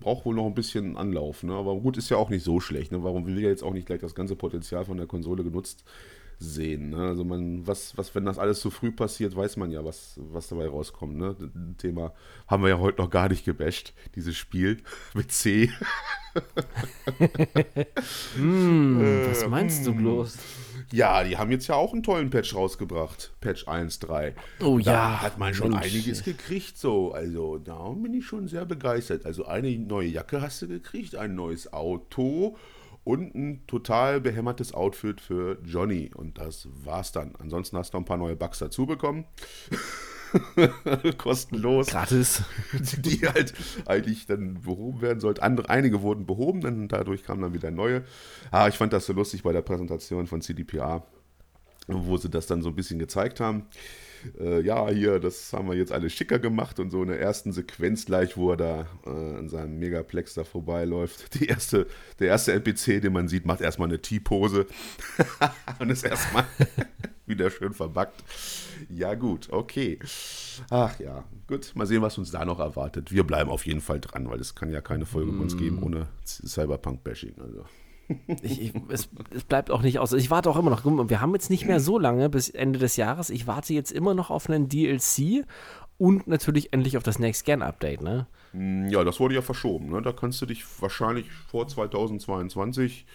braucht 0.00 0.24
wohl 0.24 0.34
noch 0.34 0.46
ein 0.46 0.54
bisschen 0.54 0.96
Anlauf. 0.96 1.42
Ne? 1.42 1.54
Aber 1.54 1.74
gut, 1.76 1.96
ist 1.96 2.10
ja 2.10 2.16
auch 2.16 2.30
nicht 2.30 2.44
so 2.44 2.60
schlecht. 2.60 2.92
Ne? 2.92 3.02
Warum 3.02 3.26
will 3.26 3.40
ja 3.40 3.48
jetzt 3.48 3.62
auch 3.62 3.72
nicht 3.72 3.86
gleich 3.86 4.00
das 4.00 4.14
ganze 4.14 4.36
Potenzial 4.36 4.84
von 4.84 4.96
der 4.96 5.06
Konsole 5.06 5.42
genutzt 5.42 5.84
sehen? 6.38 6.90
Ne? 6.90 6.98
Also 6.98 7.24
man, 7.24 7.66
was, 7.66 7.96
was, 7.96 8.14
wenn 8.14 8.24
das 8.24 8.38
alles 8.38 8.60
zu 8.60 8.70
früh 8.70 8.92
passiert, 8.92 9.34
weiß 9.34 9.56
man 9.56 9.70
ja, 9.72 9.84
was, 9.84 10.20
was 10.30 10.48
dabei 10.48 10.68
rauskommt. 10.68 11.16
Ne? 11.16 11.34
Thema 11.78 12.12
haben 12.46 12.62
wir 12.62 12.70
ja 12.70 12.78
heute 12.78 13.02
noch 13.02 13.10
gar 13.10 13.28
nicht 13.28 13.44
gebasht, 13.44 13.94
dieses 14.14 14.36
Spiel 14.36 14.82
mit 15.14 15.32
C. 15.32 15.70
hm, 18.36 19.26
was 19.28 19.48
meinst 19.48 19.86
du 19.86 19.94
bloß? 19.94 20.38
Ja, 20.92 21.24
die 21.24 21.36
haben 21.36 21.50
jetzt 21.50 21.66
ja 21.66 21.74
auch 21.74 21.92
einen 21.92 22.02
tollen 22.02 22.30
Patch 22.30 22.54
rausgebracht. 22.54 23.32
Patch 23.40 23.66
1.3. 23.66 24.34
Oh 24.62 24.78
da 24.78 24.92
ja. 24.92 25.22
hat 25.22 25.38
man 25.38 25.52
schon 25.52 25.70
Mensch. 25.72 25.86
einiges 25.86 26.22
gekriegt, 26.22 26.78
so. 26.78 27.12
Also, 27.12 27.58
da 27.58 27.88
bin 27.90 28.14
ich 28.14 28.24
schon 28.24 28.46
sehr 28.46 28.64
begeistert. 28.64 29.26
Also, 29.26 29.46
eine 29.46 29.70
neue 29.78 30.08
Jacke 30.08 30.40
hast 30.40 30.62
du 30.62 30.68
gekriegt, 30.68 31.16
ein 31.16 31.34
neues 31.34 31.72
Auto 31.72 32.56
und 33.04 33.34
ein 33.34 33.66
total 33.66 34.20
behämmertes 34.20 34.74
Outfit 34.74 35.20
für 35.20 35.58
Johnny. 35.64 36.10
Und 36.14 36.38
das 36.38 36.68
war's 36.84 37.12
dann. 37.12 37.34
Ansonsten 37.38 37.76
hast 37.76 37.92
du 37.92 37.96
noch 37.96 38.02
ein 38.02 38.06
paar 38.06 38.16
neue 38.16 38.36
Bugs 38.36 38.58
dazu 38.58 38.86
bekommen. 38.86 39.24
kostenlos. 41.18 41.88
Gratis. 41.88 42.42
Die 42.98 43.26
halt 43.26 43.54
eigentlich 43.86 44.26
dann 44.26 44.62
behoben 44.62 45.00
werden 45.00 45.20
sollten. 45.20 45.40
Andere, 45.40 45.68
einige 45.70 46.02
wurden 46.02 46.26
behoben, 46.26 46.60
dann 46.60 46.88
dadurch 46.88 47.22
kamen 47.22 47.42
dann 47.42 47.54
wieder 47.54 47.70
neue. 47.70 48.04
Ah, 48.50 48.68
ich 48.68 48.76
fand 48.76 48.92
das 48.92 49.06
so 49.06 49.12
lustig 49.12 49.42
bei 49.42 49.52
der 49.52 49.62
Präsentation 49.62 50.26
von 50.26 50.40
CDPA, 50.40 51.06
wo 51.86 52.16
sie 52.16 52.30
das 52.30 52.46
dann 52.46 52.62
so 52.62 52.68
ein 52.68 52.74
bisschen 52.74 52.98
gezeigt 52.98 53.40
haben. 53.40 53.66
Äh, 54.40 54.62
ja, 54.62 54.88
hier, 54.88 55.20
das 55.20 55.52
haben 55.52 55.68
wir 55.68 55.76
jetzt 55.76 55.92
alles 55.92 56.12
schicker 56.12 56.38
gemacht 56.38 56.80
und 56.80 56.90
so 56.90 57.02
in 57.02 57.08
der 57.08 57.20
ersten 57.20 57.52
Sequenz 57.52 58.06
gleich, 58.06 58.36
wo 58.36 58.50
er 58.50 58.56
da 58.56 58.86
äh, 59.04 59.10
an 59.10 59.48
seinem 59.48 59.78
Megaplex 59.78 60.34
da 60.34 60.44
vorbeiläuft. 60.44 61.34
Die 61.34 61.46
erste, 61.46 61.86
der 62.18 62.28
erste 62.28 62.52
NPC, 62.52 63.00
den 63.00 63.12
man 63.12 63.28
sieht, 63.28 63.46
macht 63.46 63.60
erstmal 63.60 63.88
eine 63.88 64.00
T-Pose 64.00 64.66
und 65.78 65.90
ist 65.90 66.04
erstmal 66.04 66.44
wieder 67.26 67.50
schön 67.50 67.72
verbackt. 67.72 68.24
Ja, 68.88 69.14
gut, 69.14 69.48
okay. 69.50 69.98
Ach 70.70 70.98
ja, 70.98 71.24
gut. 71.46 71.72
Mal 71.74 71.86
sehen, 71.86 72.02
was 72.02 72.18
uns 72.18 72.30
da 72.30 72.44
noch 72.44 72.58
erwartet. 72.58 73.12
Wir 73.12 73.24
bleiben 73.24 73.50
auf 73.50 73.66
jeden 73.66 73.80
Fall 73.80 74.00
dran, 74.00 74.28
weil 74.30 74.40
es 74.40 74.54
kann 74.54 74.70
ja 74.70 74.80
keine 74.80 75.06
Folge 75.06 75.32
mm. 75.32 75.40
uns 75.40 75.56
geben 75.56 75.82
ohne 75.82 76.06
Cyberpunk-Bashing. 76.24 77.34
Also. 77.40 77.64
Ich, 78.42 78.60
ich, 78.60 78.72
es, 78.88 79.08
es, 79.34 79.44
bleibt 79.44 79.70
auch 79.70 79.82
nicht 79.82 79.98
aus. 79.98 80.12
Ich 80.12 80.30
warte 80.30 80.48
auch 80.48 80.56
immer 80.56 80.70
noch. 80.70 80.84
Wir 80.84 81.20
haben 81.20 81.34
jetzt 81.34 81.50
nicht 81.50 81.66
mehr 81.66 81.80
so 81.80 81.98
lange 81.98 82.28
bis 82.28 82.48
Ende 82.48 82.78
des 82.78 82.96
Jahres. 82.96 83.30
Ich 83.30 83.46
warte 83.46 83.74
jetzt 83.74 83.90
immer 83.90 84.14
noch 84.14 84.30
auf 84.30 84.48
einen 84.48 84.68
DLC 84.68 85.44
und 85.98 86.26
natürlich 86.28 86.72
endlich 86.72 86.96
auf 86.96 87.02
das 87.02 87.18
Next 87.18 87.44
Gen 87.44 87.62
Update, 87.62 88.02
ne? 88.02 88.26
Mm, 88.52 88.88
ja, 88.88 89.02
das 89.02 89.18
wurde 89.18 89.34
ja 89.34 89.42
verschoben. 89.42 89.90
Ne? 89.90 90.02
Da 90.02 90.12
kannst 90.12 90.40
du 90.40 90.46
dich 90.46 90.64
wahrscheinlich 90.80 91.30
vor 91.32 91.66
2022 91.66 93.06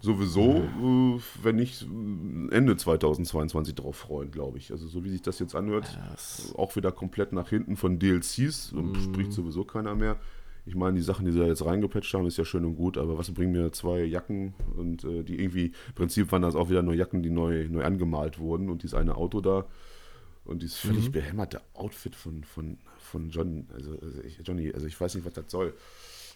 sowieso, 0.00 0.60
mhm. 0.60 1.16
äh, 1.16 1.44
wenn 1.44 1.56
nicht 1.56 1.82
Ende 1.82 2.76
2022 2.76 3.74
drauf 3.74 3.96
freuen, 3.96 4.30
glaube 4.30 4.58
ich. 4.58 4.70
Also 4.70 4.86
so 4.86 5.04
wie 5.04 5.10
sich 5.10 5.22
das 5.22 5.38
jetzt 5.38 5.54
anhört, 5.54 5.98
yes. 6.10 6.54
auch 6.56 6.76
wieder 6.76 6.92
komplett 6.92 7.32
nach 7.32 7.48
hinten 7.48 7.76
von 7.76 7.98
DLCs, 7.98 8.72
mhm. 8.72 8.94
spricht 8.96 9.32
sowieso 9.32 9.64
keiner 9.64 9.94
mehr. 9.94 10.16
Ich 10.66 10.74
meine, 10.74 10.96
die 10.96 11.02
Sachen, 11.02 11.24
die 11.24 11.32
sie 11.32 11.38
da 11.38 11.46
jetzt 11.46 11.64
reingepatcht 11.64 12.12
haben, 12.12 12.26
ist 12.26 12.36
ja 12.36 12.44
schön 12.44 12.64
und 12.64 12.76
gut, 12.76 12.98
aber 12.98 13.16
was 13.16 13.32
bringen 13.32 13.52
mir 13.52 13.72
zwei 13.72 14.04
Jacken 14.04 14.52
und 14.76 15.02
äh, 15.04 15.24
die 15.24 15.40
irgendwie, 15.40 15.66
im 15.66 15.94
Prinzip 15.94 16.30
waren 16.30 16.42
das 16.42 16.54
auch 16.54 16.68
wieder 16.68 16.82
nur 16.82 16.94
Jacken, 16.94 17.22
die 17.22 17.30
neu, 17.30 17.66
neu 17.70 17.84
angemalt 17.84 18.38
wurden 18.38 18.68
und 18.68 18.82
dieses 18.82 18.94
eine 18.94 19.16
Auto 19.16 19.40
da 19.40 19.64
und 20.44 20.62
dieses 20.62 20.76
völlig 20.76 21.08
mhm. 21.08 21.12
behämmerte 21.12 21.62
Outfit 21.72 22.14
von, 22.14 22.44
von, 22.44 22.78
von 22.98 23.30
John, 23.30 23.66
also, 23.74 23.92
also 23.92 24.22
ich, 24.22 24.40
Johnny, 24.44 24.70
also 24.72 24.86
ich 24.86 25.00
weiß 25.00 25.14
nicht, 25.14 25.24
was 25.24 25.32
das 25.32 25.50
soll 25.50 25.72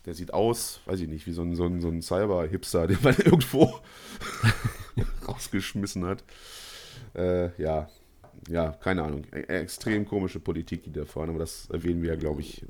der 0.06 0.14
sieht 0.14 0.34
aus, 0.34 0.80
weiß 0.86 1.00
ich 1.00 1.08
nicht, 1.08 1.26
wie 1.26 1.32
so 1.32 1.42
ein, 1.42 1.54
so 1.54 1.64
ein, 1.64 1.80
so 1.80 1.88
ein 1.88 2.02
Cyber-Hipster, 2.02 2.86
den 2.86 2.98
man 3.02 3.14
irgendwo 3.24 3.80
rausgeschmissen 5.28 6.04
hat. 6.04 6.24
Äh, 7.14 7.50
ja, 7.60 7.88
ja, 8.48 8.72
keine 8.72 9.04
Ahnung. 9.04 9.24
E 9.32 9.40
extrem 9.42 10.06
komische 10.06 10.40
Politik, 10.40 10.82
die 10.82 10.92
da 10.92 11.04
fahren, 11.04 11.30
aber 11.30 11.38
das 11.38 11.68
erwähnen 11.70 12.02
wir 12.02 12.10
ja, 12.10 12.16
glaube 12.16 12.40
ich, 12.40 12.64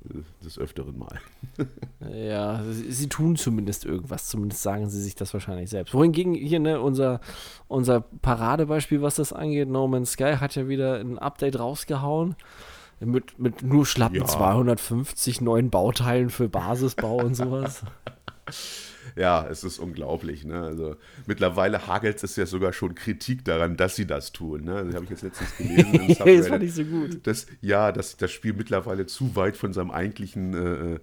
des 0.45 0.59
Öfteren 0.59 0.99
mal. 0.99 1.19
ja, 2.13 2.63
sie, 2.65 2.93
sie, 2.93 3.09
tun 3.09 3.37
zumindest 3.37 3.87
irgendwas, 3.87 4.29
zumindest 4.29 4.63
sagen 4.63 4.91
sie 4.91 5.01
sich 5.01 5.15
das 5.15 5.33
wahrscheinlich 5.33 5.71
selbst. 5.71 5.95
Wohingegen 5.95 6.35
hier, 6.35 6.61
ne, 6.61 6.81
unser, 6.81 7.21
unser 7.69 8.01
Paradebeispiel, 8.01 9.01
was 9.01 9.15
das 9.15 9.33
angeht, 9.33 9.69
No 9.69 9.89
Man's 9.89 10.13
Sky 10.13 10.37
hat 10.39 10.55
ja 10.57 10.69
wieder 10.69 11.01
ein 11.01 11.19
Update 11.19 11.59
rausgehauen. 11.59 12.37
Mit, 13.05 13.39
mit 13.39 13.63
nur 13.63 13.87
schlappen 13.87 14.21
ja. 14.21 14.25
250 14.25 15.41
neuen 15.41 15.71
Bauteilen 15.71 16.31
für 16.31 16.49
Basisbau 16.49 17.17
und 17.17 17.35
sowas. 17.35 17.83
Ja, 19.17 19.47
es 19.47 19.65
ist 19.65 19.79
unglaublich. 19.79 20.45
Ne? 20.45 20.61
Also 20.61 20.97
mittlerweile 21.27 21.87
hagelt 21.87 22.23
es 22.23 22.37
ja 22.37 22.47
sogar 22.47 22.73
schon 22.73 22.95
Kritik 22.95 23.45
daran, 23.45 23.77
dass 23.77 23.97
sie 23.97 24.07
das 24.07 24.33
tun. 24.33 24.65
Ne? 24.65 24.85
Das 24.87 24.95
habe 24.95 25.05
ich 25.05 25.11
jetzt 25.11 25.23
letztens 25.23 25.57
gelesen. 25.57 26.15
das 26.25 26.49
fand 26.49 26.63
ich 26.63 26.75
so 26.75 26.85
gut. 26.85 27.27
Dass, 27.27 27.47
ja, 27.61 27.93
dass 27.93 28.17
das 28.17 28.31
Spiel 28.31 28.55
mittlerweile 28.55 29.07
zu 29.07 29.37
weit 29.37 29.57
von 29.57 29.73
seinem 29.73 29.91
eigentlichen 29.91 30.55
äh, 30.95 31.01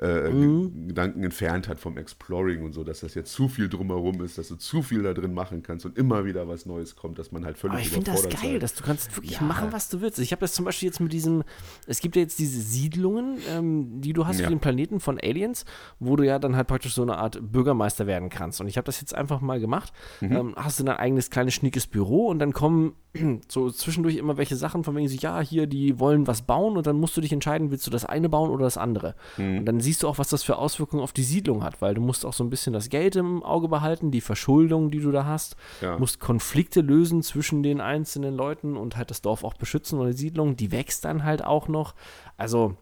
äh 0.00 0.30
mhm. 0.30 0.88
Gedanken 0.88 1.24
entfernt 1.24 1.68
hat 1.68 1.78
vom 1.78 1.96
Exploring 1.96 2.62
und 2.62 2.72
so, 2.72 2.84
dass 2.84 3.00
das 3.00 3.14
jetzt 3.14 3.32
zu 3.32 3.48
viel 3.48 3.68
drumherum 3.68 4.22
ist, 4.22 4.38
dass 4.38 4.48
du 4.48 4.56
zu 4.56 4.82
viel 4.82 5.02
da 5.02 5.14
drin 5.14 5.34
machen 5.34 5.62
kannst 5.62 5.86
und 5.86 5.98
immer 5.98 6.24
wieder 6.24 6.48
was 6.48 6.66
Neues 6.66 6.96
kommt, 6.96 7.18
dass 7.18 7.32
man 7.32 7.44
halt 7.44 7.58
völlig 7.58 7.74
Aber 7.74 7.82
ich 7.82 7.90
finde 7.90 8.10
das 8.10 8.22
geil, 8.28 8.52
sei. 8.52 8.58
dass 8.58 8.74
du 8.74 8.84
kannst 8.84 9.16
wirklich 9.16 9.40
ja. 9.40 9.42
machen, 9.42 9.68
was 9.72 9.88
du 9.88 10.00
willst. 10.00 10.18
Ich 10.18 10.32
habe 10.32 10.40
das 10.40 10.52
zum 10.52 10.64
Beispiel 10.64 10.88
jetzt 10.88 11.00
mit 11.00 11.12
diesem, 11.12 11.42
es 11.86 12.00
gibt 12.00 12.16
ja 12.16 12.22
jetzt 12.22 12.38
diese 12.38 12.60
Siedlungen, 12.60 13.38
ähm, 13.50 14.00
die 14.00 14.12
du 14.12 14.26
hast 14.26 14.38
ja. 14.38 14.44
für 14.44 14.50
den 14.50 14.60
Planeten 14.60 15.00
von 15.00 15.18
Aliens, 15.20 15.64
wo 15.98 16.16
du 16.16 16.24
ja 16.24 16.38
dann 16.38 16.56
halt 16.56 16.68
praktisch 16.68 16.94
so 16.94 17.02
eine 17.02 17.16
Art 17.18 17.38
Bürgermeister 17.40 18.06
werden 18.06 18.28
kannst. 18.28 18.60
Und 18.60 18.68
ich 18.68 18.76
habe 18.76 18.86
das 18.86 19.00
jetzt 19.00 19.14
einfach 19.14 19.40
mal 19.40 19.60
gemacht. 19.60 19.92
Mhm. 20.20 20.32
Ähm, 20.32 20.54
hast 20.56 20.80
du 20.80 20.84
dein 20.84 20.96
eigenes 20.96 21.30
kleines 21.30 21.54
schnickes 21.54 21.86
Büro 21.86 22.28
und 22.28 22.38
dann 22.38 22.52
kommen 22.52 22.94
so 23.48 23.70
zwischendurch 23.70 24.16
immer 24.16 24.36
welche 24.36 24.56
Sachen 24.56 24.84
von 24.84 24.94
wegen 24.96 25.08
so, 25.08 25.16
ja, 25.16 25.40
hier, 25.40 25.66
die 25.66 25.98
wollen 25.98 26.26
was 26.26 26.42
bauen 26.42 26.76
und 26.76 26.86
dann 26.86 27.00
musst 27.00 27.16
du 27.16 27.20
dich 27.20 27.32
entscheiden, 27.32 27.70
willst 27.70 27.86
du 27.86 27.90
das 27.90 28.04
eine 28.04 28.28
bauen 28.28 28.50
oder 28.50 28.64
das 28.64 28.76
andere. 28.76 29.14
Mhm. 29.36 29.58
Und 29.58 29.64
dann 29.66 29.80
siehst 29.80 30.02
du 30.02 30.08
auch, 30.08 30.18
was 30.18 30.28
das 30.28 30.42
für 30.42 30.56
Auswirkungen 30.56 31.02
auf 31.02 31.12
die 31.12 31.22
Siedlung 31.22 31.62
hat, 31.62 31.80
weil 31.80 31.94
du 31.94 32.00
musst 32.00 32.26
auch 32.26 32.32
so 32.32 32.44
ein 32.44 32.50
bisschen 32.50 32.72
das 32.72 32.88
Geld 32.88 33.16
im 33.16 33.42
Auge 33.42 33.68
behalten, 33.68 34.10
die 34.10 34.20
Verschuldung, 34.20 34.90
die 34.90 35.00
du 35.00 35.10
da 35.10 35.24
hast, 35.24 35.56
ja. 35.80 35.98
musst 35.98 36.20
Konflikte 36.20 36.80
lösen 36.80 37.22
zwischen 37.22 37.62
den 37.62 37.80
einzelnen 37.80 38.34
Leuten 38.34 38.76
und 38.76 38.96
halt 38.96 39.10
das 39.10 39.22
Dorf 39.22 39.44
auch 39.44 39.54
beschützen 39.54 39.98
oder 39.98 40.10
die 40.10 40.16
Siedlung, 40.16 40.56
die 40.56 40.72
wächst 40.72 41.04
dann 41.04 41.24
halt 41.24 41.44
auch 41.44 41.68
noch. 41.68 41.94
Also, 42.36 42.76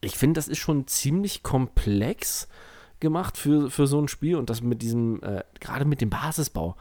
ich 0.00 0.16
finde, 0.16 0.38
das 0.38 0.48
ist 0.48 0.58
schon 0.58 0.86
ziemlich 0.86 1.42
komplex 1.42 2.48
gemacht 3.00 3.36
für, 3.36 3.70
für 3.70 3.86
so 3.86 4.00
ein 4.00 4.08
Spiel 4.08 4.36
und 4.36 4.48
das 4.48 4.62
mit 4.62 4.80
diesem, 4.82 5.22
äh, 5.22 5.42
gerade 5.60 5.84
mit 5.84 6.00
dem 6.00 6.10
Basisbau 6.10 6.76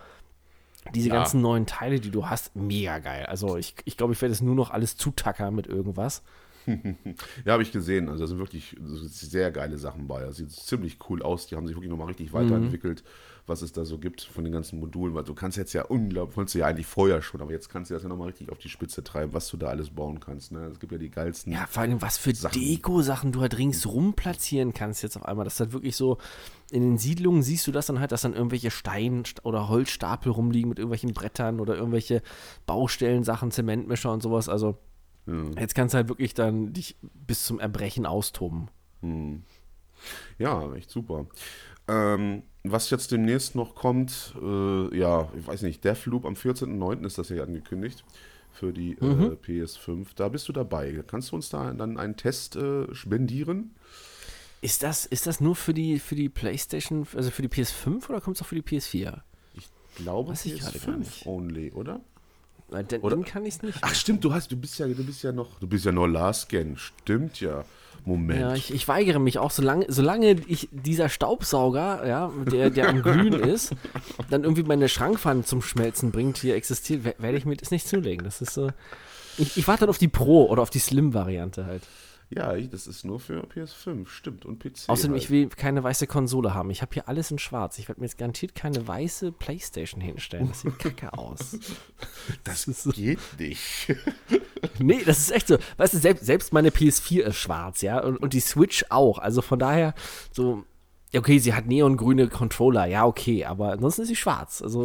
diese 0.93 1.09
ja. 1.09 1.15
ganzen 1.15 1.41
neuen 1.41 1.65
Teile, 1.65 1.99
die 1.99 2.11
du 2.11 2.27
hast, 2.27 2.55
mega 2.55 2.99
geil. 2.99 3.25
Also 3.25 3.57
ich, 3.57 3.75
ich 3.85 3.97
glaube, 3.97 4.13
ich 4.13 4.21
werde 4.21 4.33
es 4.33 4.41
nur 4.41 4.55
noch 4.55 4.69
alles 4.69 4.97
zutackern 4.97 5.55
mit 5.55 5.67
irgendwas. 5.67 6.23
ja, 7.45 7.53
habe 7.53 7.63
ich 7.63 7.71
gesehen. 7.71 8.09
Also 8.09 8.23
da 8.23 8.27
sind 8.27 8.39
wirklich 8.39 8.75
sehr 8.81 9.51
geile 9.51 9.77
Sachen 9.77 10.07
bei. 10.07 10.21
Das 10.21 10.37
sieht 10.37 10.51
ziemlich 10.51 10.97
cool 11.09 11.21
aus. 11.21 11.47
Die 11.47 11.55
haben 11.55 11.67
sich 11.67 11.75
wirklich 11.75 11.91
nochmal 11.91 12.07
richtig 12.07 12.33
weiterentwickelt, 12.33 13.03
mhm. 13.03 13.41
was 13.45 13.61
es 13.61 13.71
da 13.71 13.85
so 13.85 13.99
gibt 13.99 14.21
von 14.21 14.43
den 14.43 14.53
ganzen 14.53 14.79
Modulen. 14.79 15.13
Weil 15.13 15.23
du 15.23 15.35
kannst 15.35 15.57
jetzt 15.57 15.73
ja 15.73 15.83
unglaublich, 15.83 16.35
konntest 16.35 16.55
du 16.55 16.59
ja 16.59 16.67
eigentlich 16.67 16.87
vorher 16.87 17.21
schon, 17.21 17.41
aber 17.41 17.51
jetzt 17.51 17.69
kannst 17.69 17.91
du 17.91 17.93
das 17.93 18.03
ja 18.03 18.09
nochmal 18.09 18.27
richtig 18.27 18.51
auf 18.51 18.57
die 18.57 18.69
Spitze 18.69 19.03
treiben, 19.03 19.33
was 19.33 19.47
du 19.49 19.57
da 19.57 19.67
alles 19.67 19.91
bauen 19.91 20.19
kannst. 20.19 20.51
Ne? 20.51 20.65
Es 20.65 20.79
gibt 20.79 20.91
ja 20.91 20.97
die 20.97 21.11
geilsten. 21.11 21.53
Ja, 21.53 21.67
vor 21.69 21.83
allem, 21.83 22.01
was 22.01 22.17
für 22.17 22.33
Deko-Sachen 22.33 23.31
du 23.31 23.41
halt 23.41 23.57
ringsrum 23.57 24.13
platzieren 24.13 24.73
kannst 24.73 25.03
jetzt 25.03 25.17
auf 25.17 25.25
einmal. 25.25 25.45
Das 25.45 25.55
ist 25.55 25.59
halt 25.59 25.73
wirklich 25.73 25.95
so, 25.95 26.17
in 26.71 26.81
den 26.81 26.97
Siedlungen 26.97 27.43
siehst 27.43 27.67
du 27.67 27.71
das 27.71 27.85
dann 27.85 27.99
halt, 27.99 28.11
dass 28.11 28.23
dann 28.23 28.33
irgendwelche 28.33 28.71
Stein- 28.71 29.23
oder 29.43 29.69
Holzstapel 29.69 30.31
rumliegen 30.31 30.69
mit 30.69 30.79
irgendwelchen 30.79 31.13
Brettern 31.13 31.59
oder 31.59 31.75
irgendwelche 31.75 32.21
Baustellensachen, 32.65 33.51
Zementmischer 33.51 34.11
und 34.11 34.23
sowas. 34.23 34.49
Also 34.49 34.77
ja. 35.27 35.59
Jetzt 35.59 35.75
kannst 35.75 35.93
du 35.93 35.97
halt 35.97 36.09
wirklich 36.09 36.33
dann 36.33 36.73
dich 36.73 36.95
bis 37.01 37.45
zum 37.45 37.59
Erbrechen 37.59 38.05
austoben. 38.05 38.67
Hm. 39.01 39.43
Ja, 40.37 40.73
echt 40.75 40.91
super. 40.91 41.25
Ähm, 41.87 42.43
was 42.63 42.89
jetzt 42.89 43.11
demnächst 43.11 43.55
noch 43.55 43.75
kommt, 43.75 44.35
äh, 44.41 44.97
ja, 44.97 45.29
ich 45.37 45.47
weiß 45.47 45.61
nicht, 45.63 45.83
Deathloop 45.83 46.25
am 46.25 46.33
14.09. 46.33 47.05
ist 47.05 47.17
das 47.17 47.29
ja 47.29 47.43
angekündigt 47.43 48.03
für 48.51 48.71
die 48.71 48.93
äh, 48.93 49.05
mhm. 49.05 49.23
äh, 49.23 49.35
PS5. 49.35 50.07
Da 50.15 50.29
bist 50.29 50.47
du 50.47 50.53
dabei. 50.53 51.03
Kannst 51.07 51.31
du 51.31 51.35
uns 51.35 51.49
da 51.49 51.71
dann 51.73 51.97
einen 51.97 52.17
Test 52.17 52.55
äh, 52.55 52.93
spendieren? 52.93 53.75
Ist 54.61 54.83
das, 54.83 55.05
ist 55.05 55.27
das 55.27 55.39
nur 55.41 55.55
für 55.55 55.73
die, 55.73 55.99
für 55.99 56.15
die 56.15 56.29
PlayStation, 56.29 57.07
also 57.15 57.29
für 57.29 57.41
die 57.41 57.49
PS5 57.49 58.09
oder 58.09 58.21
kommt 58.21 58.37
es 58.37 58.41
auch 58.41 58.47
für 58.47 58.55
die 58.55 58.61
PS4? 58.61 59.21
Ich 59.53 59.69
glaube, 59.95 60.31
Weiß 60.31 60.45
PS5 60.45 61.25
only, 61.25 61.71
oder? 61.71 62.01
Den, 62.71 63.01
Oder? 63.01 63.15
den 63.15 63.25
kann 63.25 63.45
ich 63.45 63.61
nicht. 63.61 63.77
Ach 63.81 63.93
stimmt, 63.93 64.23
du 64.23 64.33
hast, 64.33 64.51
du 64.51 64.57
bist 64.57 64.79
ja, 64.79 64.87
du 64.87 65.03
bist 65.03 65.21
ja 65.21 65.31
noch, 65.31 65.59
du 65.59 65.67
bist 65.67 65.85
ja 65.85 65.91
nur 65.91 66.09
Last 66.09 66.49
Gen, 66.49 66.77
stimmt 66.77 67.39
ja. 67.39 67.63
Moment. 68.05 68.39
Ja, 68.39 68.53
ich, 68.53 68.73
ich, 68.73 68.87
weigere 68.87 69.19
mich 69.19 69.39
auch, 69.39 69.49
solange, 69.49 69.85
solange 69.89 70.31
ich 70.47 70.69
dieser 70.71 71.09
Staubsauger, 71.09 72.07
ja, 72.07 72.31
der, 72.51 72.69
der 72.69 72.89
am 72.89 73.01
Glühen 73.01 73.33
ist, 73.39 73.73
dann 74.29 74.43
irgendwie 74.43 74.63
meine 74.63 74.89
Schrankpfanne 74.89 75.43
zum 75.43 75.61
Schmelzen 75.61 76.11
bringt, 76.11 76.37
hier 76.37 76.55
existiert, 76.55 77.03
werde 77.03 77.37
ich 77.37 77.45
mir 77.45 77.55
das 77.55 77.71
nicht 77.71 77.87
zulegen. 77.87 78.23
Das 78.23 78.41
ist 78.41 78.53
so. 78.53 78.69
Ich, 79.37 79.57
ich 79.57 79.67
warte 79.67 79.81
dann 79.81 79.89
auf 79.89 79.97
die 79.97 80.07
Pro 80.07 80.45
oder 80.45 80.61
auf 80.61 80.69
die 80.69 80.79
Slim-Variante 80.79 81.65
halt. 81.65 81.83
Ja, 82.29 82.55
ich, 82.55 82.69
das 82.69 82.87
ist 82.87 83.05
nur 83.05 83.19
für 83.19 83.43
PS5, 83.43 84.07
stimmt, 84.07 84.45
und 84.45 84.57
PC. 84.59 84.87
Außerdem, 84.89 85.11
halt. 85.13 85.23
ich 85.23 85.29
will 85.29 85.47
keine 85.47 85.83
weiße 85.83 86.07
Konsole 86.07 86.53
haben. 86.55 86.71
Ich 86.71 86.81
habe 86.81 86.91
hier 86.93 87.07
alles 87.07 87.29
in 87.29 87.37
schwarz. 87.37 87.77
Ich 87.77 87.87
werde 87.87 88.01
mir 88.01 88.07
jetzt 88.07 88.17
garantiert 88.17 88.55
keine 88.55 88.87
weiße 88.87 89.31
Playstation 89.31 90.01
hinstellen. 90.01 90.47
Das 90.49 90.61
sieht 90.61 90.79
kacke 90.79 91.13
aus. 91.17 91.57
Das 92.43 92.67
ist 92.67 92.83
so- 92.83 92.91
geht 92.91 93.19
nicht. 93.39 93.95
Nee, 94.79 95.03
das 95.05 95.19
ist 95.19 95.31
echt 95.31 95.47
so. 95.47 95.57
Weißt 95.77 95.93
du, 95.93 95.97
selbst, 95.99 96.25
selbst 96.25 96.51
meine 96.51 96.69
PS4 96.69 97.21
ist 97.21 97.35
schwarz, 97.37 97.81
ja, 97.81 97.99
und, 98.03 98.17
und 98.17 98.33
die 98.33 98.39
Switch 98.39 98.83
auch. 98.89 99.19
Also 99.19 99.41
von 99.43 99.59
daher, 99.59 99.93
so, 100.31 100.63
okay, 101.15 101.37
sie 101.37 101.53
hat 101.53 101.67
neongrüne 101.67 102.27
Controller, 102.29 102.85
ja, 102.87 103.05
okay, 103.05 103.45
aber 103.45 103.73
ansonsten 103.73 104.01
ist 104.01 104.07
sie 104.07 104.15
schwarz. 104.15 104.61
Also, 104.63 104.83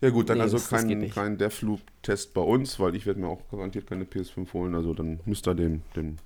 Ja 0.00 0.08
gut, 0.10 0.30
dann 0.30 0.38
Nee, 0.38 0.44
also 0.44 0.56
das- 0.56 0.70
das 0.70 0.80
kein, 0.82 1.10
kein 1.10 1.36
Deathloop-Test 1.38 2.32
bei 2.32 2.40
uns, 2.40 2.80
weil 2.80 2.94
ich 2.96 3.04
werde 3.04 3.20
mir 3.20 3.28
auch 3.28 3.42
garantiert 3.50 3.86
keine 3.86 4.04
PS5 4.04 4.52
holen. 4.54 4.74
Also 4.74 4.94
dann 4.94 5.20
müsst 5.26 5.46
ihr 5.46 5.54
dem, 5.54 5.82
dem 5.94 6.16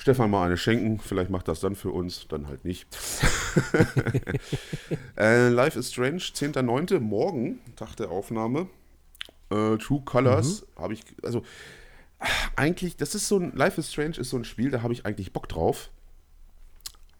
Stefan 0.00 0.30
mal 0.30 0.46
eine 0.46 0.56
schenken. 0.56 0.98
Vielleicht 0.98 1.28
macht 1.30 1.46
das 1.46 1.60
dann 1.60 1.74
für 1.76 1.90
uns, 1.90 2.26
dann 2.28 2.46
halt 2.48 2.64
nicht. 2.64 2.86
äh, 5.18 5.48
Life 5.48 5.78
is 5.78 5.90
Strange, 5.92 6.18
10.9. 6.18 6.98
morgen, 7.00 7.58
Tag 7.76 7.96
der 7.96 8.10
Aufnahme. 8.10 8.68
Äh, 9.50 9.76
True 9.76 10.00
Colors 10.04 10.62
Mhm. 10.62 10.82
habe 10.82 10.94
ich, 10.94 11.02
also 11.22 11.42
eigentlich, 12.56 12.96
das 12.96 13.14
ist 13.14 13.28
so 13.28 13.38
ein, 13.38 13.52
Life 13.54 13.78
is 13.80 13.92
Strange 13.92 14.16
ist 14.18 14.30
so 14.30 14.36
ein 14.36 14.44
Spiel, 14.44 14.70
da 14.70 14.82
habe 14.82 14.92
ich 14.92 15.04
eigentlich 15.04 15.32
Bock 15.32 15.48
drauf. 15.48 15.90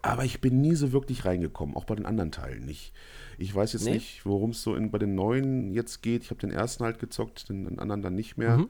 Aber 0.03 0.25
ich 0.25 0.41
bin 0.41 0.61
nie 0.61 0.73
so 0.73 0.91
wirklich 0.91 1.25
reingekommen, 1.25 1.75
auch 1.75 1.85
bei 1.85 1.93
den 1.93 2.07
anderen 2.07 2.31
Teilen 2.31 2.65
nicht. 2.65 2.93
Ich 3.37 3.53
weiß 3.53 3.73
jetzt 3.73 3.85
Nee? 3.85 3.91
nicht, 3.93 4.25
worum 4.25 4.49
es 4.51 4.63
so 4.63 4.75
in, 4.75 4.89
bei 4.89 4.97
den 4.97 5.13
neuen 5.13 5.71
jetzt 5.71 6.01
geht. 6.01 6.23
Ich 6.23 6.31
habe 6.31 6.39
den 6.41 6.49
ersten 6.51 6.83
halt 6.83 6.97
gezockt, 6.97 7.49
den, 7.49 7.65
den 7.65 7.77
anderen 7.77 8.01
dann 8.01 8.15
nicht 8.15 8.37
mehr. 8.37 8.57
Mhm. 8.57 8.69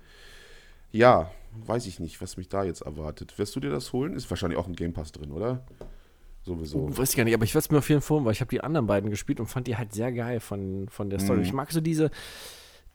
Ja, 0.92 1.32
weiß 1.66 1.86
ich 1.88 2.00
nicht, 2.00 2.22
was 2.22 2.38
mich 2.38 2.50
da 2.50 2.64
jetzt 2.64 2.82
erwartet. 2.82 3.38
Wirst 3.38 3.56
du 3.56 3.60
dir 3.60 3.70
das 3.70 3.94
holen? 3.94 4.14
Ist 4.14 4.30
wahrscheinlich 4.30 4.60
auch 4.60 4.68
ein 4.68 4.76
Game 4.76 4.94
Pass 4.94 5.12
drin, 5.12 5.32
oder? 5.32 5.66
Sowieso. 6.44 6.80
oh, 6.80 6.98
weiß 6.98 7.12
ich 7.12 7.18
gar 7.18 7.24
nicht, 7.24 7.36
aber 7.36 7.44
ich 7.44 7.54
werde 7.54 7.66
es 7.66 7.72
mir 7.72 7.78
auf 7.78 7.90
jeden 7.90 8.02
Fall 8.02 8.16
holen, 8.16 8.26
weil 8.26 8.34
ich 8.34 8.42
habe 8.42 8.50
die 8.50 8.62
anderen 8.62 8.88
beiden 8.88 9.12
gespielt 9.12 9.40
und 9.40 9.46
fand 9.46 9.68
die 9.68 9.78
halt 9.78 9.94
sehr 9.94 10.12
geil 10.12 10.40
von, 10.40 10.90
von 10.90 11.10
der 11.10 11.20
Story. 11.20 11.40
Mhm. 11.40 11.46
Ich 11.46 11.54
mag 11.54 11.72
so 11.72 11.82
diese, 11.82 12.10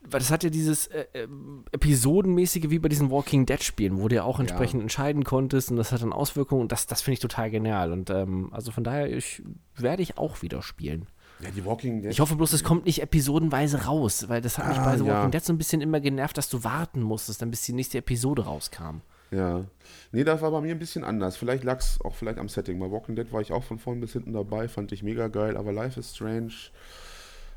weil 0.01 0.19
das 0.19 0.31
hat 0.31 0.43
ja 0.43 0.49
dieses 0.49 0.87
äh, 0.87 1.05
äh, 1.13 1.27
Episodenmäßige 1.71 2.69
wie 2.69 2.79
bei 2.79 2.89
diesen 2.89 3.09
Walking 3.09 3.45
Dead 3.45 3.63
Spielen, 3.63 4.01
wo 4.01 4.07
du 4.07 4.15
ja 4.15 4.23
auch 4.23 4.39
entsprechend 4.39 4.81
entscheiden 4.81 5.23
konntest 5.23 5.71
und 5.71 5.77
das 5.77 5.91
hat 5.91 6.01
dann 6.01 6.13
Auswirkungen 6.13 6.61
und 6.61 6.71
das, 6.71 6.87
das 6.87 7.01
finde 7.01 7.13
ich 7.15 7.19
total 7.19 7.49
genial. 7.49 7.91
Und 7.91 8.09
ähm, 8.09 8.49
also 8.51 8.71
von 8.71 8.83
daher, 8.83 9.09
ich 9.11 9.41
werde 9.75 10.03
ich 10.03 10.17
auch 10.17 10.41
wieder 10.41 10.61
spielen. 10.61 11.07
Ja, 11.39 11.49
die 11.51 11.63
Walking 11.65 12.01
Dead. 12.01 12.11
Ich 12.11 12.19
hoffe 12.19 12.35
bloß, 12.35 12.53
es 12.53 12.63
kommt 12.63 12.85
nicht 12.85 13.01
episodenweise 13.01 13.85
raus, 13.85 14.25
weil 14.27 14.41
das 14.41 14.57
hat 14.57 14.67
mich 14.69 14.77
Ah, 14.77 14.85
bei 14.85 14.97
The 14.97 15.05
ja. 15.05 15.13
Walking 15.17 15.31
Dead 15.31 15.43
so 15.43 15.53
ein 15.53 15.57
bisschen 15.57 15.81
immer 15.81 15.99
genervt, 15.99 16.37
dass 16.37 16.49
du 16.49 16.63
warten 16.63 17.01
musstest, 17.01 17.41
dann 17.41 17.51
bis 17.51 17.61
die 17.63 17.73
nächste 17.73 17.99
Episode 17.99 18.45
rauskam. 18.45 19.01
Ja. 19.29 19.65
Nee, 20.13 20.23
das 20.23 20.41
war 20.41 20.51
bei 20.51 20.61
mir 20.61 20.71
ein 20.71 20.79
bisschen 20.79 21.03
anders. 21.03 21.35
Vielleicht 21.37 21.63
lag 21.63 21.79
es 21.79 21.99
auch 22.03 22.15
vielleicht 22.15 22.39
am 22.39 22.47
Setting. 22.49 22.79
Bei 22.79 22.89
Walking 22.89 23.15
Dead 23.15 23.31
war 23.33 23.41
ich 23.41 23.51
auch 23.51 23.63
von 23.63 23.77
vorn 23.77 23.99
bis 23.99 24.13
hinten 24.13 24.33
dabei, 24.33 24.67
fand 24.67 24.91
ich 24.93 25.03
mega 25.03 25.27
geil, 25.27 25.57
aber 25.57 25.71
Life 25.73 25.99
is 25.99 26.15
Strange 26.15 26.53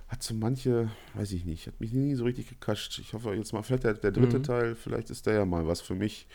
hat 0.09 0.23
so 0.25 0.35
manche, 0.35 0.91
weiß 1.15 1.31
ich 1.33 1.45
nicht, 1.45 1.69
hat 1.69 1.81
mich 1.81 1.93
nie 1.93 2.17
so 2.17 2.25
richtig 2.25 2.49
gekascht. 2.49 2.99
Ich 2.99 3.13
hoffe 3.15 3.33
jetzt 3.35 3.53
mal, 3.53 3.63
vielleicht 3.63 3.85
der, 3.85 3.95
der 3.95 4.11
dritte 4.11 4.39
Mhm. 4.41 4.43
Teil, 4.43 4.75
vielleicht 4.75 5.09
ist 5.11 5.25
der 5.27 5.35
ja 5.35 5.45
mal 5.45 5.67
was 5.69 5.81
für 5.81 5.95
mich. 5.95 6.27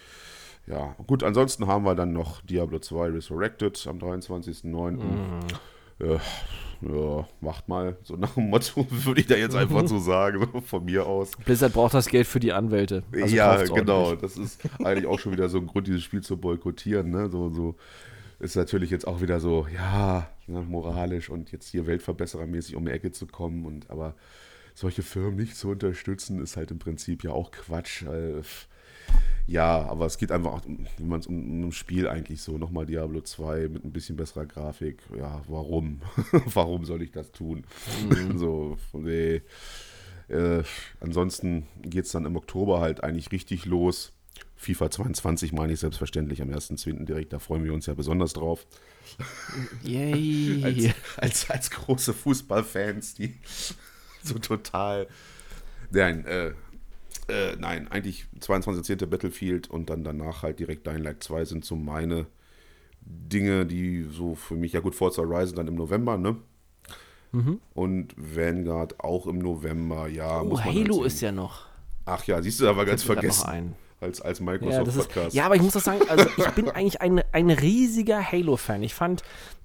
Ja, 0.66 0.96
gut, 1.06 1.22
ansonsten 1.24 1.68
haben 1.68 1.84
wir 1.84 1.93
dann 1.93 2.14
noch 2.14 2.41
Diablo 2.41 2.80
2 2.80 3.10
Resurrected 3.10 3.86
am 3.88 4.00
23.09. 4.00 4.91
Mhm. 4.91 5.39
Äh, 6.00 6.18
ja, 6.82 7.28
macht 7.41 7.67
mal. 7.67 7.97
So 8.03 8.15
nach 8.15 8.34
dem 8.34 8.49
Motto 8.49 8.86
würde 8.89 9.21
ich 9.21 9.28
da 9.28 9.36
jetzt 9.36 9.55
einfach 9.55 9.88
so 9.88 9.99
sagen, 9.99 10.47
so 10.53 10.61
von 10.61 10.86
mir 10.86 11.05
aus. 11.05 11.32
Blizzard 11.43 11.73
braucht 11.73 11.93
das 11.93 12.07
Geld 12.07 12.28
für 12.28 12.39
die 12.39 12.53
Anwälte. 12.53 13.03
Also 13.13 13.36
ja, 13.36 13.63
genau. 13.63 14.05
ordentlich. 14.05 14.21
Das 14.21 14.38
ist 14.38 14.61
eigentlich 14.84 15.07
auch 15.07 15.19
schon 15.19 15.32
wieder 15.32 15.49
so 15.49 15.57
ein 15.57 15.67
Grund, 15.67 15.88
dieses 15.88 16.03
Spiel 16.03 16.21
zu 16.21 16.38
boykottieren. 16.38 17.09
Ne? 17.09 17.30
So, 17.30 17.49
so 17.49 17.76
ist 18.39 18.55
natürlich 18.55 18.89
jetzt 18.89 19.07
auch 19.07 19.21
wieder 19.21 19.39
so, 19.39 19.67
ja, 19.73 20.30
ne, 20.47 20.61
moralisch 20.61 21.30
und 21.30 21.51
jetzt 21.51 21.67
hier 21.69 21.88
weltverbesserermäßig 21.88 22.76
um 22.76 22.86
die 22.86 22.91
Ecke 22.91 23.11
zu 23.11 23.28
kommen. 23.28 23.65
Und 23.65 23.89
aber 23.89 24.15
solche 24.73 25.03
Firmen 25.03 25.36
nicht 25.36 25.55
zu 25.55 25.69
unterstützen, 25.69 26.41
ist 26.41 26.57
halt 26.57 26.71
im 26.71 26.80
Prinzip 26.80 27.23
ja 27.23 27.32
auch 27.32 27.51
Quatsch. 27.51 28.03
Äh, 28.03 28.41
ja, 29.47 29.84
aber 29.84 30.08
es 30.08 30.18
geht 30.18 30.32
einfach 30.32 30.53
auch, 30.53 30.62
wie 30.66 31.03
man 31.03 31.20
es 31.20 31.28
um, 31.28 31.38
um 31.38 31.68
ein 31.68 31.72
Spiel 31.72 32.08
eigentlich 32.08 32.41
so, 32.41 32.58
nochmal 32.58 32.86
Diablo 32.86 33.22
2 33.22 33.68
mit 33.68 33.86
ein 33.86 33.91
bisschen 33.91 34.16
besserer 34.16 34.45
Grafik. 34.45 35.03
Ja, 35.16 35.41
warum? 35.47 36.01
warum 36.45 36.86
soll 36.86 37.03
ich 37.03 37.12
das 37.12 37.32
tun? 37.32 37.64
so, 38.36 38.78
nee. 38.93 39.41
Äh, 40.28 40.64
ansonsten 40.99 41.68
geht 41.84 42.06
es 42.06 42.12
dann 42.12 42.26
im 42.26 42.36
Oktober 42.36 42.82
halt 42.82 43.03
eigentlich 43.03 43.32
richtig 43.32 43.66
los. 43.66 44.14
FIFA 44.56 44.89
22 44.89 45.53
meine 45.53 45.74
ich 45.74 45.80
selbstverständlich 45.80 46.41
am 46.41 46.49
1.2. 46.49 47.06
direkt, 47.06 47.34
da 47.34 47.39
freuen 47.39 47.64
wir 47.64 47.74
uns 47.74 47.86
ja 47.86 47.93
besonders 47.93 48.34
drauf. 48.34 48.66
Yay. 49.84 50.64
Als, 50.64 50.95
als, 51.18 51.49
als 51.51 51.70
große 51.70 52.14
Fußballfans, 52.14 53.14
die 53.14 53.36
so 54.24 54.39
total. 54.39 55.08
Nein, 55.91 56.26
äh, 56.26 56.53
äh, 57.28 57.55
nein, 57.57 57.88
eigentlich 57.89 58.26
22.10. 58.39 59.05
Battlefield 59.05 59.69
und 59.69 59.89
dann 59.89 60.03
danach 60.03 60.43
halt 60.43 60.59
direkt 60.59 60.86
Dying 60.88 61.03
Light 61.03 61.23
2 61.23 61.45
sind 61.45 61.65
so 61.65 61.76
meine 61.76 62.28
Dinge, 63.01 63.65
die 63.65 64.03
so 64.03 64.36
für 64.36 64.55
mich, 64.55 64.73
ja 64.73 64.80
gut, 64.80 64.95
Forza 64.95 65.21
Horizon 65.21 65.55
dann 65.55 65.67
im 65.67 65.76
November, 65.76 66.17
ne? 66.17 66.38
Und 67.73 68.15
Vanguard 68.17 68.99
auch 68.99 69.28
im 69.28 69.39
November, 69.39 70.07
ja. 70.07 70.41
oh, 70.41 70.59
Halo 70.59 70.97
halt 70.97 71.07
ist 71.07 71.19
sehen. 71.19 71.28
ja 71.28 71.32
noch. 71.43 71.65
Ach 72.05 72.23
ja, 72.26 72.41
siehst 72.41 72.61
du, 72.61 72.67
aber 72.69 72.86
ganz 72.86 73.03
vergessen. 73.03 73.41
Noch 73.41 73.47
ein. 73.47 73.76
Als, 74.02 74.22
als 74.22 74.39
Ja, 74.39 74.46
das 74.46 74.60
ist, 74.60 74.62
Microsoft-Podcast. 74.68 75.36
ja, 75.36 75.46
aber 75.46 75.56
ich 75.56 75.62
muss 75.62 75.76
auch 75.78 75.82
sagen, 75.82 76.02
also 76.10 76.26
ich 76.38 76.50
bin 76.52 76.70
eigentlich 76.70 77.02
ein, 77.02 77.22
ein 77.32 77.50
riesiger 77.50 78.22
Halo-Fan. 78.32 78.84
Ich 78.84 78.93
fand 78.93 79.24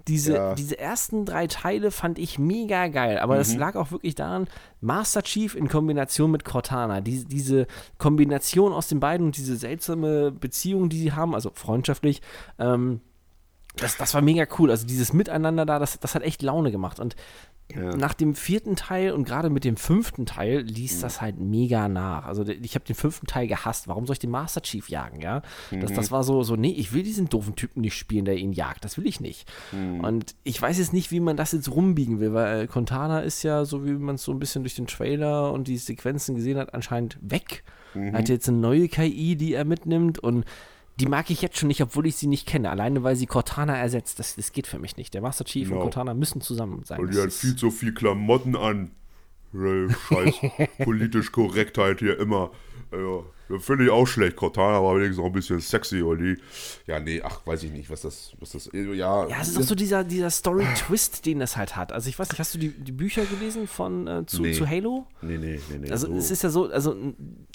diese, 0.09 0.33
Ja. 0.35 0.55
diese 0.55 0.79
ersten 0.79 1.25
drei 1.27 1.47
Teile 1.47 1.91
fand 1.91 2.19
ich 2.19 2.39
mega 2.39 2.87
geil, 2.89 3.19
aber 3.19 3.35
Mhm. 3.35 3.39
das 3.39 3.55
lag 3.57 3.75
auch 3.77 3.91
wirklich 3.91 4.15
daran, 4.15 4.47
Master 4.81 5.23
Chief 5.23 5.55
in 5.55 5.69
Kombination 5.69 6.31
mit 6.31 6.45
Cortana, 6.45 7.01
diese, 7.01 7.27
diese 7.27 7.67
Kombination 7.99 8.73
aus 8.73 8.89
den 8.89 9.01
beiden 9.01 9.27
und 9.27 9.37
diese 9.37 9.57
seltsame 9.57 10.31
Beziehung, 10.33 10.89
die 10.89 10.99
sie 11.01 11.13
haben, 11.13 11.35
also 11.35 11.51
freundschaftlich, 11.55 12.23
ähm, 12.59 13.01
das, 13.77 13.97
das 13.97 14.15
war 14.15 14.23
mega 14.23 14.47
cool. 14.59 14.71
Also 14.71 14.87
dieses 14.87 15.13
Miteinander 15.13 15.65
da, 15.67 15.79
das, 15.79 15.99
das 16.01 16.15
hat 16.15 16.23
echt 16.23 16.43
Laune 16.43 16.71
gemacht. 16.71 16.99
Und 17.01 17.17
Ja. 17.73 17.95
nach 17.97 18.15
dem 18.15 18.35
vierten 18.35 18.75
Teil 18.75 19.13
und 19.13 19.23
gerade 19.23 19.49
mit 19.49 19.63
dem 19.63 19.77
fünften 19.77 20.27
Teil 20.27 20.59
ließ 20.63 21.03
das 21.03 21.21
halt 21.21 21.39
mega 21.39 21.87
nach. 21.87 22.27
Also 22.27 22.45
ich 22.45 22.75
habe 22.75 22.85
den 22.85 22.97
fünften 22.97 23.29
Teil 23.29 23.47
gehasst. 23.47 23.87
Warum 23.87 24.07
soll 24.07 24.15
ich 24.15 24.19
den 24.19 24.31
Master 24.31 24.61
Chief 24.61 24.89
jagen, 24.89 25.21
ja? 25.21 25.43
Das, 25.71 25.93
das 25.93 26.11
war 26.11 26.25
so, 26.25 26.43
so, 26.43 26.57
nee, 26.57 26.73
ich 26.73 26.93
will 26.93 27.05
diesen 27.05 27.29
doofen 27.29 27.55
Typen 27.55 27.83
nicht 27.83 27.95
spielen, 27.95 28.25
der 28.25 28.37
ihn 28.39 28.53
jagt. 28.53 28.85
Das 28.85 28.99
will 28.99 29.07
ich 29.07 29.21
nicht. 29.21 29.49
Und 30.03 30.35
ich 30.43 30.61
weiß 30.61 30.79
jetzt 30.79 30.93
nicht, 30.93 31.13
wie 31.13 31.21
man 31.21 31.37
das 31.37 31.53
jetzt 31.53 31.71
rumbiegen 31.71 32.19
will, 32.19 32.35
weil 32.35 32.63
äh, 32.63 32.67
Contana 32.67 33.21
ist 33.21 33.45
ja, 33.45 33.65
so 33.65 33.87
wie 33.87 33.93
man 33.93 34.17
es 34.17 34.25
so 34.25 34.33
ein 34.33 34.41
bisschen 34.41 34.65
durch 34.65 34.75
den 34.75 34.89
Trailer 34.89 35.53
und 35.53 35.69
die 35.69 35.77
Sequenzen 35.79 36.35
gesehen 36.35 36.59
hat, 36.59 36.75
anscheinend 36.75 37.19
weg. 37.23 37.63
Er 37.95 38.15
hat 38.15 38.29
jetzt 38.29 38.49
eine 38.49 38.59
neue 38.59 38.89
KI, 38.89 39.37
die 39.37 39.55
er 39.55 39.65
mitnimmt 39.65 40.19
und 40.19 40.45
die 41.01 41.07
mag 41.07 41.31
ich 41.31 41.43
jetzt 41.43 41.59
schon 41.59 41.69
nicht, 41.69 41.83
obwohl 41.83 42.07
ich 42.07 42.17
sie 42.17 42.27
nicht 42.27 42.47
kenne. 42.47 42.71
Alleine, 42.71 43.03
weil 43.03 43.17
sie 43.17 43.27
Cortana 43.27 43.77
ersetzt. 43.77 44.19
Das, 44.19 44.37
das 44.37 44.53
geht 44.53 44.67
für 44.67 44.79
mich 44.79 44.97
nicht. 44.97 45.15
Der 45.15 45.23
Master 45.23 45.45
Chief 45.45 45.67
und 45.69 45.75
Genau. 45.75 45.83
Cortana 45.85 46.15
müssen 46.15 46.41
zusammen 46.41 46.83
sein. 46.85 47.01
Und 47.01 47.15
die 47.15 47.21
hat 47.21 47.33
viel 47.33 47.57
zu 47.57 47.71
viel 47.71 47.93
Klamotten 47.95 48.55
an. 48.57 48.91
Scheiß 49.53 50.35
politisch 50.85 51.33
Korrektheit 51.33 51.99
hier 51.99 52.19
immer. 52.21 52.51
Ja, 52.93 53.21
finde 53.59 53.85
ich 53.85 53.91
auch 53.91 54.07
schlecht. 54.07 54.37
Cortana 54.37 54.83
war 54.83 54.97
wenigstens 54.97 55.19
auch 55.19 55.27
ein 55.27 55.33
bisschen 55.33 55.61
sexy, 55.61 56.03
oder 56.03 56.23
die? 56.23 56.37
Ja, 56.87 57.01
nee, 57.01 57.21
ach, 57.23 57.41
weiß 57.47 57.63
ich 57.65 57.73
nicht, 57.73 57.91
was 57.91 58.03
das, 58.03 58.33
was 58.39 58.51
das, 58.51 58.71
ja. 58.73 59.27
Ja, 59.27 59.37
es 59.41 59.49
ist 59.49 59.59
auch 59.59 59.63
so 59.63 59.75
dieser, 59.75 60.05
dieser 60.05 60.31
Story-Twist, 60.31 61.27
den 61.27 61.41
es 61.41 61.57
halt 61.57 61.77
hat. 61.77 61.93
Also 61.93 62.09
ich 62.09 62.19
weiß 62.19 62.29
nicht, 62.31 62.39
hast 62.39 62.55
du 62.55 62.59
die, 62.59 62.69
die 62.71 62.93
Bücher 62.93 63.25
gelesen 63.25 63.67
von 63.67 64.07
äh, 64.07 64.27
zu, 64.27 64.43
Nee. 64.43 64.53
zu 64.53 64.69
Halo? 64.69 65.07
Nee, 65.23 65.39
nee, 65.39 65.61
nee, 65.71 65.79
nee. 65.79 65.91
Also 65.91 66.07
so. 66.07 66.15
es 66.15 66.31
ist 66.31 66.43
ja 66.43 66.51
so, 66.51 66.71
also 66.71 66.95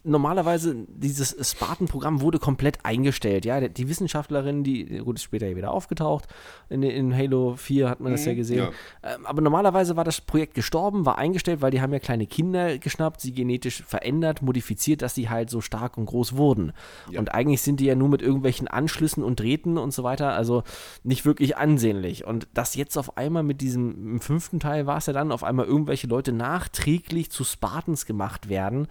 normalerweise 0.04 0.76
dieses 0.88 1.36
Spartan-Programm 1.52 2.22
wurde 2.22 2.40
komplett 2.40 2.80
eingestellt, 2.84 3.46
ja. 3.46 3.68
Die 3.68 3.90
Wissenschaftlerin, 3.90 4.64
die, 4.64 4.86
gut, 5.00 5.18
ist 5.18 5.24
später 5.24 5.48
ja 5.48 5.56
wieder 5.56 5.72
aufgetaucht, 5.72 6.26
in, 6.70 6.84
in 6.84 7.16
Halo 7.16 7.56
4 7.56 7.90
hat 7.90 8.00
man 8.00 8.12
das 8.12 8.26
ja 8.26 8.34
gesehen. 8.34 8.70
Ähm, 9.04 9.26
aber 9.26 9.42
normalerweise 9.42 9.96
war 9.96 10.04
das 10.04 10.22
Projekt 10.22 10.54
gestorben, 10.54 11.06
war 11.06 11.18
eingestellt, 11.18 11.62
weil 11.62 11.72
die 11.72 11.82
haben 11.82 11.94
ja 11.94 12.00
kleine 12.00 12.28
Kinder 12.28 12.78
geschnappt, 12.78 13.22
sie 13.22 13.34
genetisch 13.34 13.84
verändert, 13.84 14.42
modifiziert, 14.42 15.02
dass 15.02 15.16
sie 15.16 15.30
halt 15.30 15.50
so 15.50 15.62
stark 15.62 15.85
und 15.98 16.06
groß 16.06 16.36
wurden. 16.36 16.74
Ja. 17.12 17.20
Und 17.20 17.34
eigentlich 17.34 17.62
sind 17.62 17.80
die 17.80 17.86
ja 17.86 17.96
nur 17.96 18.10
mit 18.10 18.22
irgendwelchen 18.22 18.68
Anschlüssen 18.68 19.24
und 19.24 19.40
Drähten 19.40 19.78
und 19.78 19.94
so 19.94 20.04
weiter, 20.04 20.34
also 20.34 20.64
nicht 21.04 21.26
wirklich 21.26 21.58
ansehnlich. 21.58 22.26
Und 22.26 22.48
das 22.54 22.76
jetzt 22.76 22.98
auf 22.98 23.18
einmal 23.18 23.44
mit 23.44 23.62
diesem, 23.62 24.14
im 24.14 24.20
fünften 24.20 24.60
Teil 24.60 24.86
war 24.86 24.98
es 24.98 25.06
ja 25.06 25.14
dann, 25.14 25.32
auf 25.32 25.44
einmal 25.44 25.66
irgendwelche 25.66 26.08
Leute 26.08 26.32
nachträglich 26.32 27.32
zu 27.32 27.44
Spartans 27.44 28.06
gemacht 28.06 28.50
werden, 28.50 28.88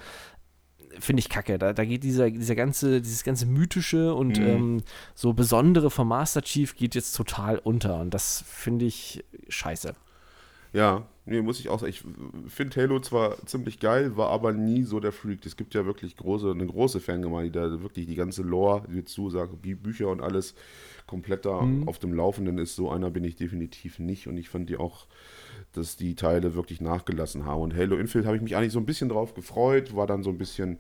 finde 1.01 1.21
ich 1.21 1.29
kacke. 1.29 1.59
Da, 1.59 1.73
da 1.73 1.85
geht 1.85 2.05
dieser, 2.05 2.31
dieser 2.31 2.55
ganze, 2.55 3.01
dieses 3.01 3.25
ganze 3.25 3.47
mythische 3.47 4.15
und 4.15 4.39
ähm, 4.39 4.83
so 5.15 5.33
besondere 5.33 5.91
vom 5.91 6.09
Master 6.09 6.43
Chief 6.43 6.77
geht 6.77 6.95
jetzt 6.95 7.17
total 7.17 7.59
unter 7.59 8.01
und 8.01 8.15
das 8.15 8.45
finde 8.47 8.85
ich 8.85 9.25
scheiße. 9.49 9.95
Ja, 10.73 11.07
nee, 11.27 11.41
muss 11.43 11.61
ich 11.61 11.69
auch 11.69 11.81
sagen. 11.81 11.91
Ich 11.91 12.03
finde 12.53 12.81
Halo 12.81 13.01
zwar 13.01 13.37
ziemlich 13.47 13.81
geil, 13.81 14.17
war 14.17 14.31
aber 14.31 14.53
nie 14.53 14.83
so 14.83 15.01
der 15.01 15.13
Freak. 15.13 15.45
Es 15.47 15.57
gibt 15.57 15.75
ja 15.75 15.87
wirklich 15.87 16.17
große, 16.17 16.51
eine 16.51 16.67
große 16.67 17.01
Fangemeinde, 17.01 17.51
die 17.51 17.59
da 17.59 17.83
wirklich 17.83 18.07
die 18.07 18.15
ganze 18.15 18.43
Lore, 18.43 18.85
wie 18.89 19.03
du 19.03 19.31
sagst, 19.31 19.55
Bücher 19.63 20.09
und 20.09 20.21
alles 20.21 20.55
komplett 21.07 21.45
da 21.45 21.63
mhm. 21.63 21.89
auf 21.89 21.99
dem 21.99 22.15
Laufenden 22.15 22.59
ist. 22.59 22.77
So 22.77 22.91
einer 22.91 23.11
bin 23.11 23.25
ich 23.25 23.37
definitiv 23.37 23.99
nicht 23.99 24.27
und 24.27 24.37
ich 24.37 24.49
fand 24.49 24.69
die 24.69 24.77
auch, 24.77 25.07
dass 25.73 25.97
die 25.97 26.15
Teile 26.15 26.55
wirklich 26.55 26.81
nachgelassen 26.81 27.45
haben. 27.45 27.63
Und 27.63 27.77
Halo 27.77 27.97
Infield 27.97 28.27
habe 28.27 28.37
ich 28.37 28.43
mich 28.43 28.57
eigentlich 28.57 28.73
so 28.73 28.79
ein 28.79 28.87
bisschen 28.87 29.09
drauf 29.09 29.35
gefreut, 29.35 29.95
war 29.95 30.07
dann 30.07 30.23
so 30.23 30.31
ein 30.31 30.39
bisschen 30.39 30.79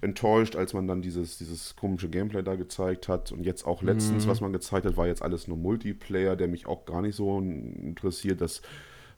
enttäuscht, 0.00 0.56
als 0.56 0.72
man 0.72 0.86
dann 0.86 1.02
dieses, 1.02 1.38
dieses 1.38 1.76
komische 1.76 2.08
Gameplay 2.08 2.42
da 2.42 2.54
gezeigt 2.54 3.08
hat. 3.08 3.32
Und 3.32 3.44
jetzt 3.44 3.66
auch 3.66 3.82
letztens, 3.82 4.24
mhm. 4.24 4.30
was 4.30 4.40
man 4.40 4.52
gezeigt 4.52 4.86
hat, 4.86 4.96
war 4.96 5.06
jetzt 5.06 5.22
alles 5.22 5.46
nur 5.46 5.56
Multiplayer, 5.56 6.36
der 6.36 6.48
mich 6.48 6.66
auch 6.66 6.84
gar 6.84 7.02
nicht 7.02 7.16
so 7.16 7.38
interessiert. 7.38 8.40
Das 8.40 8.62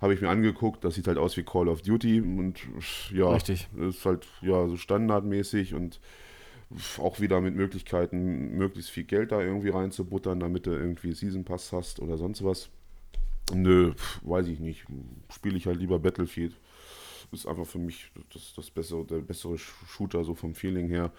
habe 0.03 0.15
ich 0.15 0.21
mir 0.21 0.29
angeguckt, 0.29 0.85
das 0.85 0.97
sieht 0.97 1.07
halt 1.07 1.17
aus 1.17 1.37
wie 1.37 1.45
Call 1.45 1.69
of 1.69 1.83
Duty 1.83 2.21
und 2.21 2.61
ja, 3.13 3.31
Richtig. 3.31 3.69
ist 3.79 4.05
halt 4.05 4.27
ja 4.43 4.69
so 4.69 4.77
standardmäßig 4.77 5.75
und 5.75 6.01
auch 6.99 7.21
wieder 7.21 7.41
mit 7.41 7.55
Möglichkeiten, 7.55 8.57
möglichst 8.57 8.91
viel 8.91 9.05
Geld 9.05 9.31
da 9.31 9.41
irgendwie 9.41 9.69
reinzubuttern, 9.69 10.41
damit 10.41 10.67
du 10.67 10.71
irgendwie 10.71 11.13
Season 11.13 11.45
Pass 11.45 11.73
hast 11.73 12.01
oder 12.01 12.17
sonst 12.17 12.45
was. 12.45 12.69
Nö, 13.55 13.93
weiß 14.23 14.49
ich 14.49 14.59
nicht. 14.59 14.85
Spiele 15.33 15.57
ich 15.57 15.67
halt 15.67 15.79
lieber 15.79 15.99
Battlefield. 15.99 16.57
Ist 17.31 17.47
einfach 17.47 17.67
für 17.67 17.79
mich 17.79 18.11
das, 18.33 18.55
das 18.55 18.71
bessere, 18.71 19.05
der 19.05 19.19
bessere 19.19 19.57
Shooter, 19.59 20.25
so 20.25 20.35
vom 20.35 20.55
Feeling 20.55 20.89
her. 20.89 21.13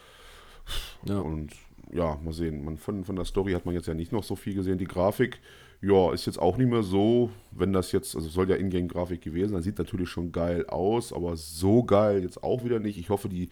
Ja. 1.06 1.20
Und 1.20 1.54
ja, 1.92 2.20
mal 2.24 2.34
sehen. 2.34 2.64
Man, 2.64 2.78
von, 2.78 3.04
von 3.04 3.16
der 3.16 3.26
Story 3.26 3.54
hat 3.54 3.66
man 3.66 3.76
jetzt 3.76 3.88
ja 3.88 3.94
nicht 3.94 4.12
noch 4.12 4.24
so 4.24 4.36
viel 4.36 4.54
gesehen. 4.54 4.78
Die 4.78 4.86
Grafik, 4.86 5.40
ja, 5.84 6.14
ist 6.14 6.26
jetzt 6.26 6.40
auch 6.40 6.56
nicht 6.56 6.70
mehr 6.70 6.82
so, 6.82 7.30
wenn 7.52 7.74
das 7.74 7.92
jetzt, 7.92 8.16
also 8.16 8.30
soll 8.30 8.50
ja 8.50 8.56
Ingame-Grafik 8.56 9.22
gewesen 9.22 9.52
sein, 9.52 9.64
sieht 9.64 9.78
natürlich 9.78 10.08
schon 10.08 10.32
geil 10.32 10.66
aus, 10.68 11.12
aber 11.12 11.36
so 11.36 11.84
geil 11.84 12.24
jetzt 12.24 12.42
auch 12.42 12.64
wieder 12.64 12.80
nicht. 12.80 12.98
Ich 12.98 13.10
hoffe, 13.10 13.28
die 13.28 13.50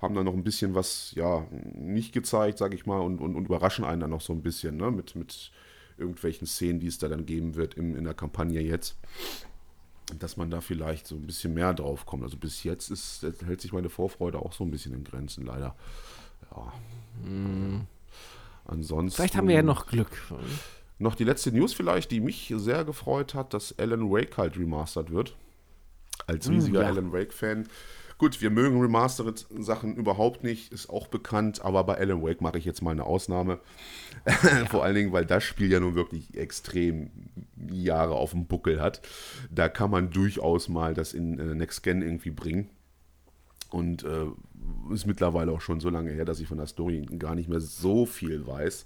haben 0.00 0.14
da 0.14 0.22
noch 0.22 0.34
ein 0.34 0.44
bisschen 0.44 0.76
was, 0.76 1.12
ja, 1.16 1.44
nicht 1.50 2.12
gezeigt, 2.12 2.58
sag 2.58 2.72
ich 2.72 2.86
mal, 2.86 3.00
und, 3.00 3.20
und, 3.20 3.34
und 3.34 3.46
überraschen 3.46 3.84
einen 3.84 4.00
dann 4.00 4.10
noch 4.10 4.20
so 4.20 4.32
ein 4.32 4.42
bisschen, 4.42 4.76
ne, 4.76 4.92
mit, 4.92 5.16
mit 5.16 5.50
irgendwelchen 5.98 6.46
Szenen, 6.46 6.78
die 6.78 6.86
es 6.86 6.98
da 6.98 7.08
dann 7.08 7.26
geben 7.26 7.56
wird 7.56 7.74
in, 7.74 7.96
in 7.96 8.04
der 8.04 8.14
Kampagne 8.14 8.60
jetzt. 8.60 8.96
Dass 10.20 10.36
man 10.36 10.50
da 10.50 10.60
vielleicht 10.60 11.08
so 11.08 11.16
ein 11.16 11.26
bisschen 11.26 11.54
mehr 11.54 11.74
drauf 11.74 12.06
kommt. 12.06 12.22
Also 12.22 12.36
bis 12.36 12.62
jetzt 12.62 12.90
ist, 12.90 13.26
hält 13.44 13.60
sich 13.60 13.72
meine 13.72 13.88
Vorfreude 13.88 14.38
auch 14.38 14.52
so 14.52 14.62
ein 14.62 14.70
bisschen 14.70 14.94
in 14.94 15.02
Grenzen, 15.02 15.46
leider. 15.46 15.74
Ja. 16.50 17.28
Mm. 17.28 17.86
Ansonsten. 18.66 19.16
Vielleicht 19.16 19.36
haben 19.36 19.48
wir 19.48 19.56
ja 19.56 19.62
noch 19.62 19.86
Glück. 19.86 20.10
Noch 21.02 21.16
die 21.16 21.24
letzte 21.24 21.50
News 21.50 21.74
vielleicht, 21.74 22.12
die 22.12 22.20
mich 22.20 22.54
sehr 22.56 22.84
gefreut 22.84 23.34
hat, 23.34 23.54
dass 23.54 23.76
Alan 23.76 24.08
Wake 24.12 24.36
halt 24.36 24.56
remastered 24.56 25.10
wird. 25.10 25.34
Als 26.28 26.46
hm, 26.46 26.54
riesiger 26.54 26.78
mm, 26.78 26.82
ja. 26.82 26.88
Alan 26.88 27.12
Wake-Fan. 27.12 27.68
Gut, 28.18 28.40
wir 28.40 28.50
mögen 28.50 28.80
Remastered-Sachen 28.80 29.96
überhaupt 29.96 30.44
nicht, 30.44 30.72
ist 30.72 30.88
auch 30.88 31.08
bekannt, 31.08 31.64
aber 31.64 31.82
bei 31.82 31.98
Alan 31.98 32.22
Wake 32.22 32.40
mache 32.40 32.56
ich 32.56 32.64
jetzt 32.64 32.82
mal 32.82 32.92
eine 32.92 33.02
Ausnahme. 33.02 33.58
Ja. 34.26 34.66
Vor 34.70 34.84
allen 34.84 34.94
Dingen, 34.94 35.12
weil 35.12 35.26
das 35.26 35.42
Spiel 35.42 35.72
ja 35.72 35.80
nun 35.80 35.96
wirklich 35.96 36.36
extrem 36.36 37.10
Jahre 37.68 38.14
auf 38.14 38.30
dem 38.30 38.46
Buckel 38.46 38.80
hat. 38.80 39.02
Da 39.50 39.68
kann 39.68 39.90
man 39.90 40.10
durchaus 40.10 40.68
mal 40.68 40.94
das 40.94 41.14
in 41.14 41.40
äh, 41.40 41.56
Next 41.56 41.82
Gen 41.82 42.02
irgendwie 42.02 42.30
bringen. 42.30 42.70
Und 43.70 44.04
äh, 44.04 44.26
ist 44.92 45.06
mittlerweile 45.06 45.50
auch 45.50 45.62
schon 45.62 45.80
so 45.80 45.90
lange 45.90 46.12
her, 46.12 46.24
dass 46.24 46.38
ich 46.38 46.46
von 46.46 46.58
der 46.58 46.68
Story 46.68 47.04
gar 47.18 47.34
nicht 47.34 47.48
mehr 47.48 47.60
so 47.60 48.06
viel 48.06 48.46
weiß. 48.46 48.84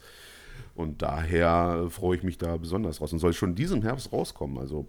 Und 0.77 1.03
daher 1.03 1.89
freue 1.90 2.16
ich 2.16 2.23
mich 2.23 2.39
da 2.39 2.57
besonders 2.57 3.01
raus 3.01 3.12
und 3.12 3.19
soll 3.19 3.32
schon 3.32 3.55
diesen 3.55 3.82
Herbst 3.82 4.12
rauskommen. 4.12 4.59
Also 4.59 4.86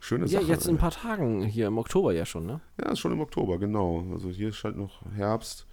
schöne 0.00 0.26
ja, 0.26 0.40
Sache. 0.40 0.42
Ja, 0.42 0.48
jetzt 0.54 0.66
in 0.66 0.74
ein 0.74 0.78
paar 0.78 0.90
Tagen 0.90 1.42
hier 1.42 1.68
im 1.68 1.78
Oktober 1.78 2.12
ja 2.12 2.26
schon, 2.26 2.44
ne? 2.44 2.60
Ja, 2.80 2.90
ist 2.90 2.98
schon 2.98 3.12
im 3.12 3.20
Oktober, 3.20 3.58
genau. 3.58 4.04
Also 4.12 4.28
hier 4.30 4.48
ist 4.48 4.64
halt 4.64 4.76
noch 4.76 5.00
Herbst. 5.14 5.66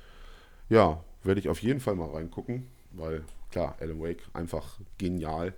Ja, 0.69 1.03
werde 1.23 1.39
ich 1.39 1.49
auf 1.49 1.61
jeden 1.61 1.79
Fall 1.79 1.95
mal 1.95 2.09
reingucken, 2.09 2.67
weil 2.91 3.23
klar, 3.51 3.75
Alan 3.79 3.99
Wake 4.01 4.23
einfach 4.33 4.79
genial 4.97 5.53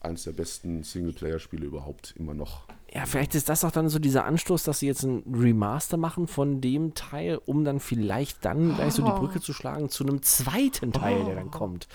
eines 0.00 0.24
der 0.24 0.32
besten 0.32 0.82
Singleplayer-Spiele 0.82 1.64
überhaupt 1.64 2.14
immer 2.18 2.34
noch. 2.34 2.64
Ja, 2.94 3.06
vielleicht 3.06 3.34
ist 3.34 3.48
das 3.48 3.64
auch 3.64 3.70
dann 3.70 3.88
so 3.88 3.98
dieser 3.98 4.26
Anstoß, 4.26 4.64
dass 4.64 4.80
sie 4.80 4.86
jetzt 4.86 5.02
ein 5.02 5.22
Remaster 5.32 5.96
machen 5.96 6.26
von 6.26 6.60
dem 6.60 6.92
Teil, 6.92 7.40
um 7.46 7.64
dann 7.64 7.80
vielleicht 7.80 8.44
dann 8.44 8.74
gleich 8.74 8.92
so 8.92 9.02
die 9.02 9.10
Brücke 9.10 9.40
zu 9.40 9.54
schlagen 9.54 9.88
zu 9.88 10.04
einem 10.04 10.22
zweiten 10.22 10.92
Teil, 10.92 11.24
der 11.24 11.36
dann 11.36 11.50
kommt. 11.50 11.88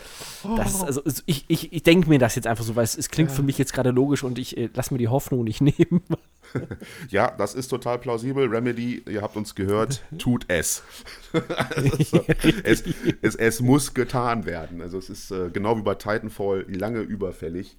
Das, 0.56 0.82
also 0.82 1.02
ich, 1.28 1.46
ich, 1.48 1.72
ich 1.72 1.84
denke 1.84 2.10
mir 2.10 2.18
das 2.18 2.34
jetzt 2.34 2.48
einfach 2.48 2.64
so, 2.64 2.76
weil 2.76 2.84
es, 2.84 2.98
es 2.98 3.10
klingt 3.10 3.30
ja. 3.30 3.36
für 3.36 3.44
mich 3.44 3.60
jetzt 3.60 3.74
gerade 3.74 3.92
logisch 3.92 4.24
und 4.24 4.40
ich 4.40 4.58
äh, 4.58 4.70
lasse 4.74 4.92
mir 4.92 4.98
die 4.98 5.08
Hoffnung 5.08 5.44
nicht 5.44 5.62
nehmen. 5.62 6.02
ja, 7.10 7.30
das 7.30 7.54
ist 7.54 7.68
total 7.68 8.00
plausibel. 8.00 8.48
Remedy, 8.48 9.04
ihr 9.08 9.22
habt 9.22 9.36
uns 9.36 9.54
gehört, 9.54 10.02
tut 10.18 10.46
es. 10.48 10.82
also, 11.32 12.26
es, 12.64 12.84
es, 13.22 13.36
es, 13.36 13.62
muss 13.62 13.94
getan 13.94 14.46
werden. 14.46 14.82
Also 14.82 14.98
es 14.98 15.12
ist 15.12 15.30
äh, 15.30 15.50
genau 15.52 15.78
wie 15.78 15.84
bei 15.84 15.94
Titanfall 15.94 16.66
lange 16.68 17.02
überfällig 17.02 17.78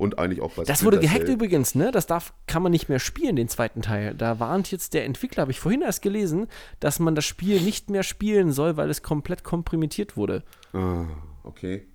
und 0.00 0.18
eigentlich 0.18 0.40
auch 0.40 0.56
was. 0.56 0.66
Das 0.66 0.82
wurde 0.82 0.98
gehackt 0.98 1.28
übrigens, 1.28 1.74
ne? 1.74 1.90
Das 1.92 2.06
darf, 2.06 2.32
kann 2.46 2.62
man 2.62 2.72
nicht 2.72 2.88
mehr 2.88 2.98
spielen, 2.98 3.36
den 3.36 3.48
zweiten 3.48 3.82
Teil. 3.82 4.14
Da 4.14 4.40
warnt 4.40 4.70
jetzt 4.70 4.94
der 4.94 5.04
Entwickler, 5.04 5.42
habe 5.42 5.52
ich 5.52 5.60
vorhin 5.60 5.82
erst 5.82 6.00
gelesen, 6.00 6.48
dass 6.80 6.98
man 7.00 7.14
das 7.14 7.26
Spiel 7.26 7.60
nicht 7.60 7.90
mehr 7.90 8.02
spielen 8.02 8.50
soll, 8.50 8.78
weil 8.78 8.88
es 8.88 9.02
komplett 9.02 9.44
komprimiert 9.44 10.16
wurde. 10.16 10.42
Ah, 10.72 11.04
okay. 11.44 11.86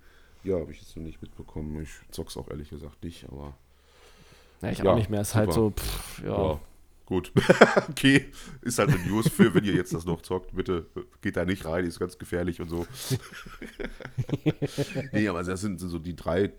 Ja, 0.44 0.60
habe 0.60 0.72
ich 0.72 0.82
jetzt 0.82 0.96
noch 0.96 1.04
nicht 1.04 1.20
mitbekommen. 1.20 1.82
Ich 1.82 1.90
zock's 2.12 2.38
auch 2.38 2.48
ehrlich 2.52 2.70
gesagt 2.70 3.04
nicht, 3.04 3.26
aber. 3.28 3.58
Ja, 4.62 4.70
ich 4.70 4.78
ja, 4.78 4.92
auch 4.92 4.96
nicht 4.96 5.10
mehr. 5.10 5.22
Ist 5.22 5.34
halt 5.34 5.52
so, 5.52 5.72
pff, 5.72 6.24
ja. 6.24 6.52
ja. 6.52 6.60
Gut, 7.08 7.32
okay, 7.90 8.26
ist 8.62 8.80
halt 8.80 8.90
eine 8.90 9.00
News 9.08 9.30
für, 9.30 9.54
wenn 9.54 9.64
ihr 9.64 9.74
jetzt 9.74 9.94
das 9.94 10.06
noch 10.06 10.22
zockt, 10.22 10.56
bitte 10.56 10.88
geht 11.22 11.38
da 11.38 11.46
nicht 11.46 11.66
rein, 11.66 11.86
ist 11.86 12.00
ganz 12.00 12.18
gefährlich 12.18 12.62
und 12.62 12.70
so. 12.70 12.88
nee, 15.12 15.28
aber 15.28 15.44
das 15.44 15.62
sind 15.62 15.80
so 15.80 16.00
die 16.00 16.16
drei 16.16 16.52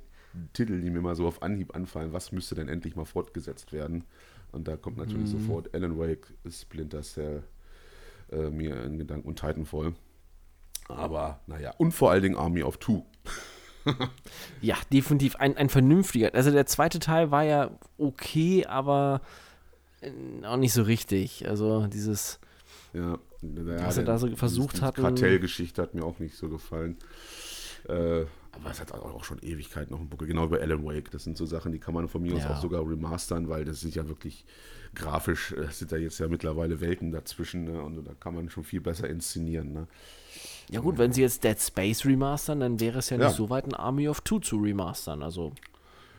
Titel, 0.53 0.81
die 0.81 0.91
mir 0.91 1.01
mal 1.01 1.15
so 1.15 1.27
auf 1.27 1.43
Anhieb 1.43 1.75
anfallen, 1.75 2.13
was 2.13 2.33
müsste 2.33 2.55
denn 2.55 2.69
endlich 2.69 2.97
mal 2.97 3.05
fortgesetzt 3.05 3.73
werden? 3.73 4.05
Und 4.53 4.69
da 4.69 4.77
kommt 4.77 4.97
natürlich 4.97 5.33
mhm. 5.33 5.41
sofort 5.41 5.75
Alan 5.75 5.99
Wake, 5.99 6.35
Splinter 6.49 7.03
Cell 7.03 7.43
äh, 8.31 8.51
mir 8.51 8.83
in 8.85 8.99
Gedanken 8.99 9.29
und 9.29 9.39
Titanfall. 9.39 9.95
Aber 10.89 11.41
naja, 11.47 11.75
und 11.79 11.93
vor 11.93 12.11
allen 12.11 12.23
Dingen 12.23 12.37
Army 12.37 12.63
of 12.63 12.77
Two. 12.79 13.05
ja, 14.61 14.77
definitiv 14.93 15.37
ein, 15.37 15.57
ein 15.57 15.69
vernünftiger. 15.69 16.35
Also 16.35 16.51
der 16.51 16.67
zweite 16.67 16.99
Teil 16.99 17.31
war 17.31 17.45
ja 17.45 17.71
okay, 17.99 18.67
aber 18.67 19.21
äh, 20.01 20.11
auch 20.45 20.57
nicht 20.57 20.73
so 20.73 20.83
richtig. 20.83 21.49
Also 21.49 21.87
dieses, 21.87 22.39
ja, 22.93 23.19
ja 23.43 23.87
was 23.87 23.97
er 23.97 24.05
da 24.05 24.19
so 24.19 24.35
versucht 24.37 24.83
hat. 24.83 24.97
Kartellgeschichte 24.97 25.83
hat 25.83 25.95
mir 25.95 26.05
auch 26.05 26.19
nicht 26.19 26.37
so 26.37 26.49
gefallen. 26.49 26.97
Äh, 27.89 28.25
aber 28.57 28.71
es 28.71 28.81
hat 28.81 28.93
auch 28.93 29.25
schon 29.25 29.39
Ewigkeit 29.43 29.91
noch 29.91 30.01
ein 30.01 30.09
Buckel, 30.09 30.27
genau 30.27 30.51
wie 30.51 30.59
Alan 30.59 30.85
Wake. 30.85 31.11
Das 31.11 31.25
sind 31.25 31.37
so 31.37 31.47
Sachen, 31.47 31.73
die 31.73 31.79
kann 31.79 31.95
man 31.95 32.09
von 32.09 32.23
mir 32.23 32.35
aus 32.35 32.47
auch 32.47 32.61
sogar 32.61 32.89
remastern, 32.89 33.49
weil 33.49 33.65
das 33.65 33.81
sind 33.81 33.95
ja 33.95 34.09
wirklich 34.09 34.45
grafisch, 34.95 35.53
äh, 35.53 35.71
sind 35.71 35.93
da 35.93 35.97
jetzt 35.97 36.19
ja 36.19 36.29
mittlerweile 36.29 36.81
Welten 36.81 37.13
dazwischen 37.13 37.65
ne? 37.65 37.83
und 37.83 38.05
da 38.07 38.15
kann 38.19 38.35
man 38.35 38.49
schon 38.49 38.65
viel 38.65 38.81
besser 38.81 39.09
inszenieren. 39.09 39.73
Ne? 39.73 39.87
Ja 40.71 40.81
gut, 40.81 40.99
wenn 40.99 41.13
sie 41.13 41.23
jetzt 41.23 41.45
Dead 41.45 41.61
Space 41.61 42.05
remastern, 42.05 42.61
dann 42.61 42.81
wäre 42.81 42.99
es 42.99 43.11
ja, 43.11 43.19
ja. 43.19 43.27
nicht 43.27 43.37
so 43.37 43.51
weit, 43.51 43.67
ein 43.67 43.75
Army 43.75 44.09
of 44.09 44.21
Two 44.23 44.41
zu 44.41 44.57
remastern. 44.57 45.23
Also 45.23 45.53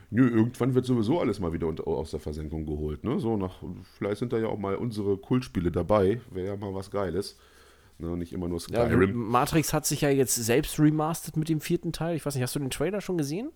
Nö, 0.10 0.30
irgendwann 0.30 0.74
wird 0.74 0.86
sowieso 0.86 1.20
alles 1.20 1.40
mal 1.40 1.52
wieder 1.52 1.68
aus 1.86 2.12
der 2.12 2.22
Versenkung 2.22 2.66
geholt. 2.66 3.04
Ne? 3.04 3.20
So 3.20 3.36
nach, 3.36 3.62
vielleicht 3.98 4.20
sind 4.20 4.32
da 4.32 4.38
ja 4.38 4.48
auch 4.48 4.58
mal 4.58 4.76
unsere 4.76 5.18
Kultspiele 5.18 5.70
dabei. 5.70 6.22
Wäre 6.32 6.48
ja 6.48 6.56
mal 6.56 6.74
was 6.74 6.92
Geiles. 6.92 7.38
Ne, 8.00 8.16
nicht 8.16 8.34
immer 8.34 8.48
nur 8.48 8.60
Skyrim. 8.60 9.02
Ja, 9.02 9.08
Matrix 9.08 9.74
hat 9.74 9.86
sich 9.86 10.02
ja 10.02 10.10
jetzt 10.10 10.36
selbst 10.36 10.80
remastered 10.80 11.36
mit 11.36 11.50
dem 11.50 11.62
vierten 11.62 11.94
Teil. 11.94 12.16
Ich 12.16 12.26
weiß 12.26 12.36
nicht, 12.36 12.44
hast 12.44 12.56
du 12.56 12.60
den 12.60 12.70
Trailer 12.70 13.02
schon 13.02 13.18
gesehen? 13.18 13.50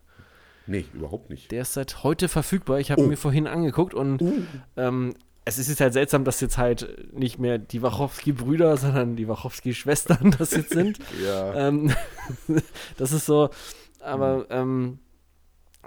Nee, 0.68 0.86
überhaupt 0.94 1.30
nicht. 1.30 1.52
Der 1.52 1.62
ist 1.62 1.74
seit 1.74 2.04
heute 2.04 2.28
verfügbar. 2.28 2.80
Ich 2.80 2.92
habe 2.92 3.04
oh. 3.04 3.08
mir 3.08 3.18
vorhin 3.18 3.48
angeguckt 3.48 3.94
und 3.94 4.22
uh. 4.22 4.44
ähm, 4.78 5.14
es 5.44 5.58
ist 5.58 5.70
jetzt 5.70 5.82
halt 5.82 5.94
seltsam, 5.94 6.24
dass 6.24 6.40
jetzt 6.42 6.58
halt 6.58 7.14
nicht 7.14 7.40
mehr 7.40 7.58
die 7.58 7.82
Wachowski-Brüder, 7.82 8.78
sondern 8.78 9.16
die 9.16 9.28
Wachowski-Schwestern 9.28 10.32
das 10.38 10.52
jetzt 10.52 10.72
sind. 10.72 11.00
ja. 11.24 11.68
Ähm, 11.68 11.94
das 12.98 13.12
ist 13.12 13.26
so, 13.26 13.50
aber 14.00 14.38
mhm. 14.38 14.46
ähm, 14.50 15.00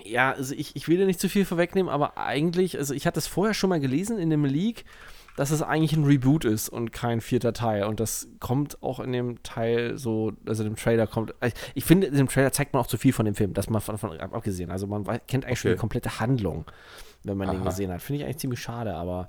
ja, 0.02 0.32
also 0.32 0.54
ich, 0.54 0.74
ich 0.74 0.88
will 0.88 0.96
dir 0.96 1.06
nicht 1.06 1.20
zu 1.20 1.28
viel 1.28 1.44
vorwegnehmen, 1.44 1.90
aber 1.90 2.18
eigentlich, 2.18 2.78
also 2.78 2.94
ich 2.94 3.06
hatte 3.06 3.18
es 3.18 3.28
vorher 3.28 3.54
schon 3.54 3.70
mal 3.70 3.80
gelesen 3.80 4.18
in 4.18 4.28
dem 4.28 4.44
Leak, 4.44 4.84
dass 5.36 5.50
es 5.50 5.62
eigentlich 5.62 5.92
ein 5.92 6.04
Reboot 6.04 6.44
ist 6.44 6.68
und 6.68 6.92
kein 6.92 7.20
vierter 7.20 7.52
Teil. 7.52 7.84
Und 7.84 8.00
das 8.00 8.28
kommt 8.40 8.82
auch 8.82 9.00
in 9.00 9.12
dem 9.12 9.42
Teil 9.42 9.98
so, 9.98 10.32
also 10.46 10.62
dem 10.62 10.76
Trailer 10.76 11.06
kommt. 11.06 11.34
Also 11.40 11.56
ich 11.74 11.84
finde, 11.84 12.06
in 12.06 12.16
dem 12.16 12.28
Trailer 12.28 12.52
zeigt 12.52 12.72
man 12.72 12.82
auch 12.82 12.86
zu 12.86 12.98
viel 12.98 13.12
von 13.12 13.26
dem 13.26 13.34
Film, 13.34 13.52
das 13.52 13.68
mal 13.68 13.80
von, 13.80 13.98
von 13.98 14.18
abgesehen. 14.20 14.70
Also 14.70 14.86
man 14.86 15.04
kennt 15.04 15.44
eigentlich 15.44 15.44
okay. 15.44 15.56
schon 15.56 15.70
die 15.72 15.78
komplette 15.78 16.20
Handlung, 16.20 16.64
wenn 17.24 17.36
man 17.36 17.48
Aha. 17.48 17.56
den 17.56 17.64
gesehen 17.64 17.92
hat. 17.92 18.02
Finde 18.02 18.20
ich 18.20 18.24
eigentlich 18.24 18.38
ziemlich 18.38 18.60
schade, 18.60 18.94
aber. 18.94 19.28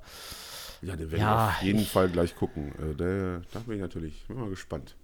Ja, 0.82 0.94
den 0.94 1.10
werde 1.10 1.22
ja, 1.24 1.48
ich 1.48 1.56
auf 1.56 1.62
jeden 1.62 1.80
ich, 1.80 1.90
Fall 1.90 2.08
gleich 2.08 2.36
gucken. 2.36 2.72
Äh, 2.78 2.94
der, 2.94 3.42
da 3.52 3.60
bin 3.60 3.76
ich 3.76 3.80
natürlich 3.80 4.24
bin 4.28 4.38
mal 4.38 4.50
gespannt. 4.50 4.94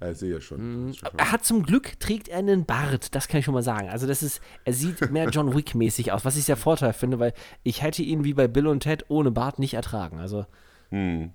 Ja, 0.00 0.10
ich 0.10 0.18
sehe 0.18 0.32
ja 0.32 0.40
schon. 0.40 0.86
Mhm. 0.86 0.94
Er 1.16 1.32
hat 1.32 1.44
zum 1.44 1.64
Glück, 1.64 1.98
trägt 1.98 2.28
er 2.28 2.38
einen 2.38 2.64
Bart, 2.64 3.14
das 3.14 3.26
kann 3.26 3.40
ich 3.40 3.44
schon 3.44 3.54
mal 3.54 3.62
sagen. 3.62 3.88
Also 3.88 4.06
das 4.06 4.22
ist, 4.22 4.40
er 4.64 4.72
sieht 4.72 5.10
mehr 5.10 5.28
John 5.30 5.54
Wick-mäßig 5.54 6.12
aus, 6.12 6.24
was 6.24 6.36
ich 6.36 6.44
sehr 6.44 6.56
Vorteil 6.56 6.92
finde, 6.92 7.18
weil 7.18 7.34
ich 7.64 7.82
hätte 7.82 8.02
ihn 8.02 8.24
wie 8.24 8.34
bei 8.34 8.46
Bill 8.46 8.68
und 8.68 8.80
Ted 8.80 9.06
ohne 9.08 9.30
Bart 9.30 9.58
nicht 9.58 9.74
ertragen. 9.74 10.18
Also. 10.18 10.46
Hm. 10.90 11.32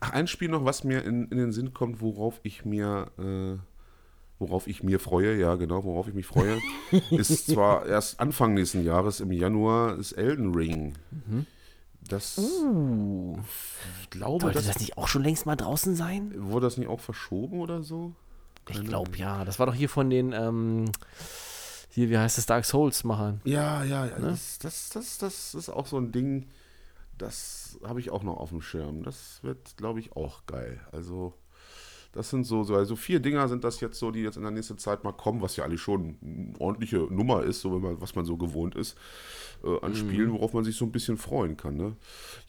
Ach, 0.00 0.12
ein 0.12 0.26
Spiel 0.26 0.48
noch, 0.48 0.64
was 0.64 0.82
mir 0.82 1.04
in, 1.04 1.28
in 1.28 1.38
den 1.38 1.52
Sinn 1.52 1.72
kommt, 1.72 2.00
worauf 2.00 2.40
ich 2.42 2.64
mir, 2.64 3.10
äh, 3.18 3.58
worauf 4.38 4.66
ich 4.66 4.82
mir 4.82 4.98
freue, 4.98 5.38
ja 5.38 5.54
genau, 5.54 5.84
worauf 5.84 6.08
ich 6.08 6.14
mich 6.14 6.26
freue, 6.26 6.58
ist 7.10 7.46
zwar 7.46 7.86
erst 7.86 8.18
Anfang 8.18 8.54
nächsten 8.54 8.84
Jahres 8.84 9.20
im 9.20 9.30
Januar 9.30 9.96
ist 9.96 10.12
Elden 10.12 10.54
Ring. 10.54 10.94
Mhm. 11.10 11.46
Das 12.08 12.38
uh, 12.38 13.38
glaube 14.10 14.42
Sollte 14.42 14.58
das, 14.58 14.66
das 14.66 14.80
nicht 14.80 14.96
auch 14.96 15.08
schon 15.08 15.22
längst 15.22 15.46
mal 15.46 15.56
draußen 15.56 15.94
sein? 15.94 16.32
Wurde 16.36 16.66
das 16.66 16.76
nicht 16.76 16.88
auch 16.88 17.00
verschoben 17.00 17.60
oder 17.60 17.82
so? 17.82 18.12
Keine 18.64 18.80
ich 18.80 18.88
glaube 18.88 19.16
ja. 19.16 19.44
Das 19.44 19.58
war 19.58 19.66
doch 19.66 19.74
hier 19.74 19.88
von 19.88 20.10
den 20.10 20.32
ähm, 20.32 20.86
hier, 21.90 22.10
wie 22.10 22.18
heißt 22.18 22.38
es, 22.38 22.46
Dark 22.46 22.64
Souls 22.64 23.04
machen. 23.04 23.40
Ja, 23.44 23.82
ja, 23.84 24.06
ja. 24.06 24.18
Ne? 24.18 24.28
Das, 24.30 24.58
das, 24.58 24.90
das, 24.90 25.18
das 25.18 25.54
ist 25.54 25.68
auch 25.68 25.86
so 25.86 25.98
ein 25.98 26.12
Ding, 26.12 26.46
das 27.16 27.78
habe 27.84 28.00
ich 28.00 28.10
auch 28.10 28.22
noch 28.22 28.36
auf 28.36 28.50
dem 28.50 28.62
Schirm. 28.62 29.02
Das 29.02 29.40
wird, 29.42 29.76
glaube 29.76 30.00
ich, 30.00 30.14
auch 30.14 30.46
geil. 30.46 30.80
Also 30.92 31.34
das 32.18 32.30
sind 32.30 32.44
so, 32.44 32.64
so, 32.64 32.74
also 32.74 32.96
vier 32.96 33.20
Dinger 33.20 33.46
sind 33.46 33.62
das 33.62 33.80
jetzt 33.80 33.96
so, 33.96 34.10
die 34.10 34.22
jetzt 34.22 34.36
in 34.36 34.42
der 34.42 34.50
nächsten 34.50 34.76
Zeit 34.76 35.04
mal 35.04 35.12
kommen, 35.12 35.40
was 35.40 35.54
ja 35.54 35.64
eigentlich 35.64 35.80
schon 35.80 36.16
eine 36.20 36.52
ordentliche 36.58 36.96
Nummer 36.96 37.44
ist, 37.44 37.60
so 37.60 37.72
wenn 37.72 37.80
man, 37.80 38.00
was 38.00 38.16
man 38.16 38.24
so 38.24 38.36
gewohnt 38.36 38.74
ist, 38.74 38.96
äh, 39.62 39.78
an 39.82 39.92
mhm. 39.92 39.96
Spielen, 39.96 40.32
worauf 40.32 40.52
man 40.52 40.64
sich 40.64 40.74
so 40.74 40.84
ein 40.84 40.90
bisschen 40.90 41.16
freuen 41.16 41.56
kann. 41.56 41.76
Ne? 41.76 41.94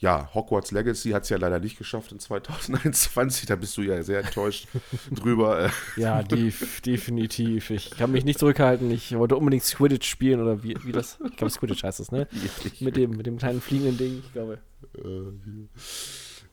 Ja, 0.00 0.28
Hogwarts 0.34 0.72
Legacy 0.72 1.10
hat 1.10 1.22
es 1.22 1.28
ja 1.28 1.36
leider 1.36 1.60
nicht 1.60 1.78
geschafft 1.78 2.10
in 2.10 2.18
2021, 2.18 3.46
da 3.46 3.54
bist 3.54 3.76
du 3.76 3.82
ja 3.82 4.02
sehr 4.02 4.24
enttäuscht 4.24 4.66
drüber. 5.12 5.66
Äh. 5.66 5.70
Ja, 5.94 6.24
def 6.24 6.80
definitiv. 6.80 7.70
Ich 7.70 7.92
kann 7.92 8.10
mich 8.10 8.24
nicht 8.24 8.40
zurückhalten. 8.40 8.90
Ich 8.90 9.16
wollte 9.16 9.36
unbedingt 9.36 9.62
Squidditch 9.62 10.10
spielen 10.10 10.40
oder 10.40 10.64
wie, 10.64 10.76
wie 10.82 10.90
das, 10.90 11.20
ich 11.24 11.36
glaube 11.36 11.52
Squidditch 11.52 11.84
heißt 11.84 12.00
das, 12.00 12.10
ne? 12.10 12.26
mit, 12.80 12.96
dem, 12.96 13.12
mit 13.12 13.26
dem 13.26 13.38
kleinen 13.38 13.60
fliegenden 13.60 13.98
Ding, 13.98 14.18
ich 14.24 14.32
glaube. 14.32 14.58
Äh, 14.96 15.30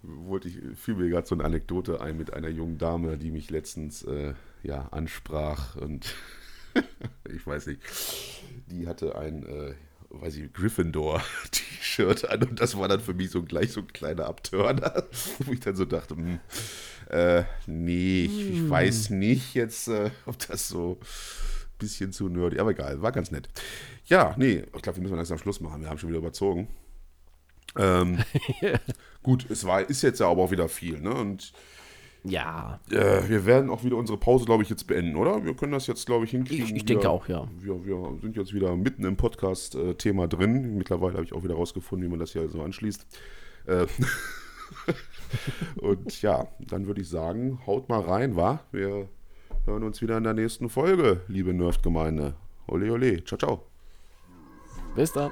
wollte 0.07 0.47
ich, 0.47 0.57
fiel 0.77 0.95
mir 0.95 1.09
gerade 1.09 1.27
so 1.27 1.35
eine 1.35 1.43
Anekdote 1.43 2.01
ein 2.01 2.17
mit 2.17 2.34
einer 2.34 2.49
jungen 2.49 2.77
Dame, 2.77 3.17
die 3.17 3.31
mich 3.31 3.49
letztens 3.49 4.03
äh, 4.03 4.34
ja, 4.63 4.88
ansprach 4.91 5.75
und 5.75 6.15
ich 7.34 7.45
weiß 7.45 7.67
nicht, 7.67 7.81
die 8.67 8.88
hatte 8.88 9.17
ein, 9.17 9.43
äh, 9.45 9.73
weiß 10.09 10.38
ich, 10.38 10.53
Gryffindor-T-Shirt 10.53 12.29
an 12.29 12.43
und 12.43 12.61
das 12.61 12.77
war 12.77 12.88
dann 12.88 13.01
für 13.01 13.13
mich 13.13 13.31
so 13.31 13.43
gleich 13.43 13.71
so 13.71 13.81
ein 13.81 13.88
kleiner 13.88 14.25
Abtörner, 14.25 15.03
wo 15.39 15.51
ich 15.51 15.59
dann 15.59 15.75
so 15.75 15.85
dachte, 15.85 16.15
mh, 16.15 16.23
hm, 16.23 16.39
äh, 17.09 17.43
nee, 17.65 18.25
ich, 18.25 18.49
ich, 18.49 18.59
hm. 18.59 18.69
weiß 18.69 19.09
nicht 19.11 19.53
jetzt, 19.53 19.88
äh, 19.88 20.11
ob 20.25 20.39
das 20.47 20.67
so 20.67 20.99
ein 21.01 21.77
bisschen 21.79 22.11
zu 22.11 22.29
nerdy, 22.29 22.59
aber 22.59 22.71
egal, 22.71 23.01
war 23.01 23.11
ganz 23.11 23.31
nett. 23.31 23.49
Ja, 24.05 24.35
nee, 24.38 24.63
ich 24.73 24.81
glaube, 24.81 24.97
wir 24.97 25.03
müssen 25.03 25.15
langsam 25.15 25.38
Schluss 25.38 25.61
machen, 25.61 25.81
wir 25.81 25.89
haben 25.89 25.97
schon 25.97 26.09
wieder 26.09 26.19
überzogen. 26.19 26.67
Ähm, 27.77 28.23
gut, 29.28 29.45
es 29.49 29.66
war, 29.66 29.82
ist 29.90 30.04
jetzt 30.04 30.22
ja 30.22 30.30
aber 30.30 30.44
auch 30.44 30.52
wieder 30.52 30.70
viel, 30.70 31.02
ne? 31.02 31.14
Und 31.14 31.52
ja. 32.24 32.80
Äh, 32.90 33.28
wir 33.28 33.45
werden 33.45 33.70
auch 33.70 33.84
wieder 33.84 33.98
unsere 33.98 34.18
Pause, 34.18 34.45
glaube 34.45 34.64
ich, 34.64 34.70
jetzt 34.70 34.88
beenden, 34.88 35.18
oder? 35.18 35.44
Wir 35.44 35.54
können 35.54 35.74
das 35.74 35.86
jetzt, 35.86 36.06
glaube 36.06 36.24
ich, 36.24 36.32
hinkriegen. 36.32 36.66
Ich, 36.66 36.74
ich 36.74 36.86
denke 36.86 37.04
wir, 37.04 37.12
auch, 37.12 37.28
ja. 37.28 37.45
Wir, 37.60 37.86
wir, 37.86 38.18
sind 38.22 38.38
jetzt 38.38 38.54
wieder 38.54 38.74
mitten 38.78 39.04
im 39.04 39.18
Podcast-Thema 39.18 40.30
drin. 40.30 40.78
Mittlerweile 40.78 41.16
habe 41.16 41.26
ich 41.26 41.34
auch 41.34 41.44
wieder 41.44 41.56
rausgefunden, 41.56 42.08
wie 42.08 42.10
man 42.10 42.20
das 42.20 42.32
hier 42.32 42.48
so 42.48 42.62
anschließt. 42.62 43.06
Äh, 43.66 43.86
und 45.82 46.22
ja, 46.22 46.48
dann 46.60 46.88
würde 46.88 47.02
ich 47.02 47.10
sagen, 47.10 47.60
haut 47.68 47.90
mal 47.90 47.99
rein, 47.99 48.38
wa? 48.38 48.62
Wir 48.72 49.10
hören 49.66 49.84
uns 49.84 50.02
wieder 50.02 50.18
in 50.18 50.24
der 50.24 50.34
nächsten 50.34 50.70
Folge, 50.70 51.20
liebe 51.28 51.54
Nerd-Gemeinde. 51.54 52.36
Ole, 52.68 52.94
ole. 52.94 53.26
Ciao, 53.26 53.38
ciao. 53.38 53.64
Bis 54.95 55.12
dann. 55.12 55.32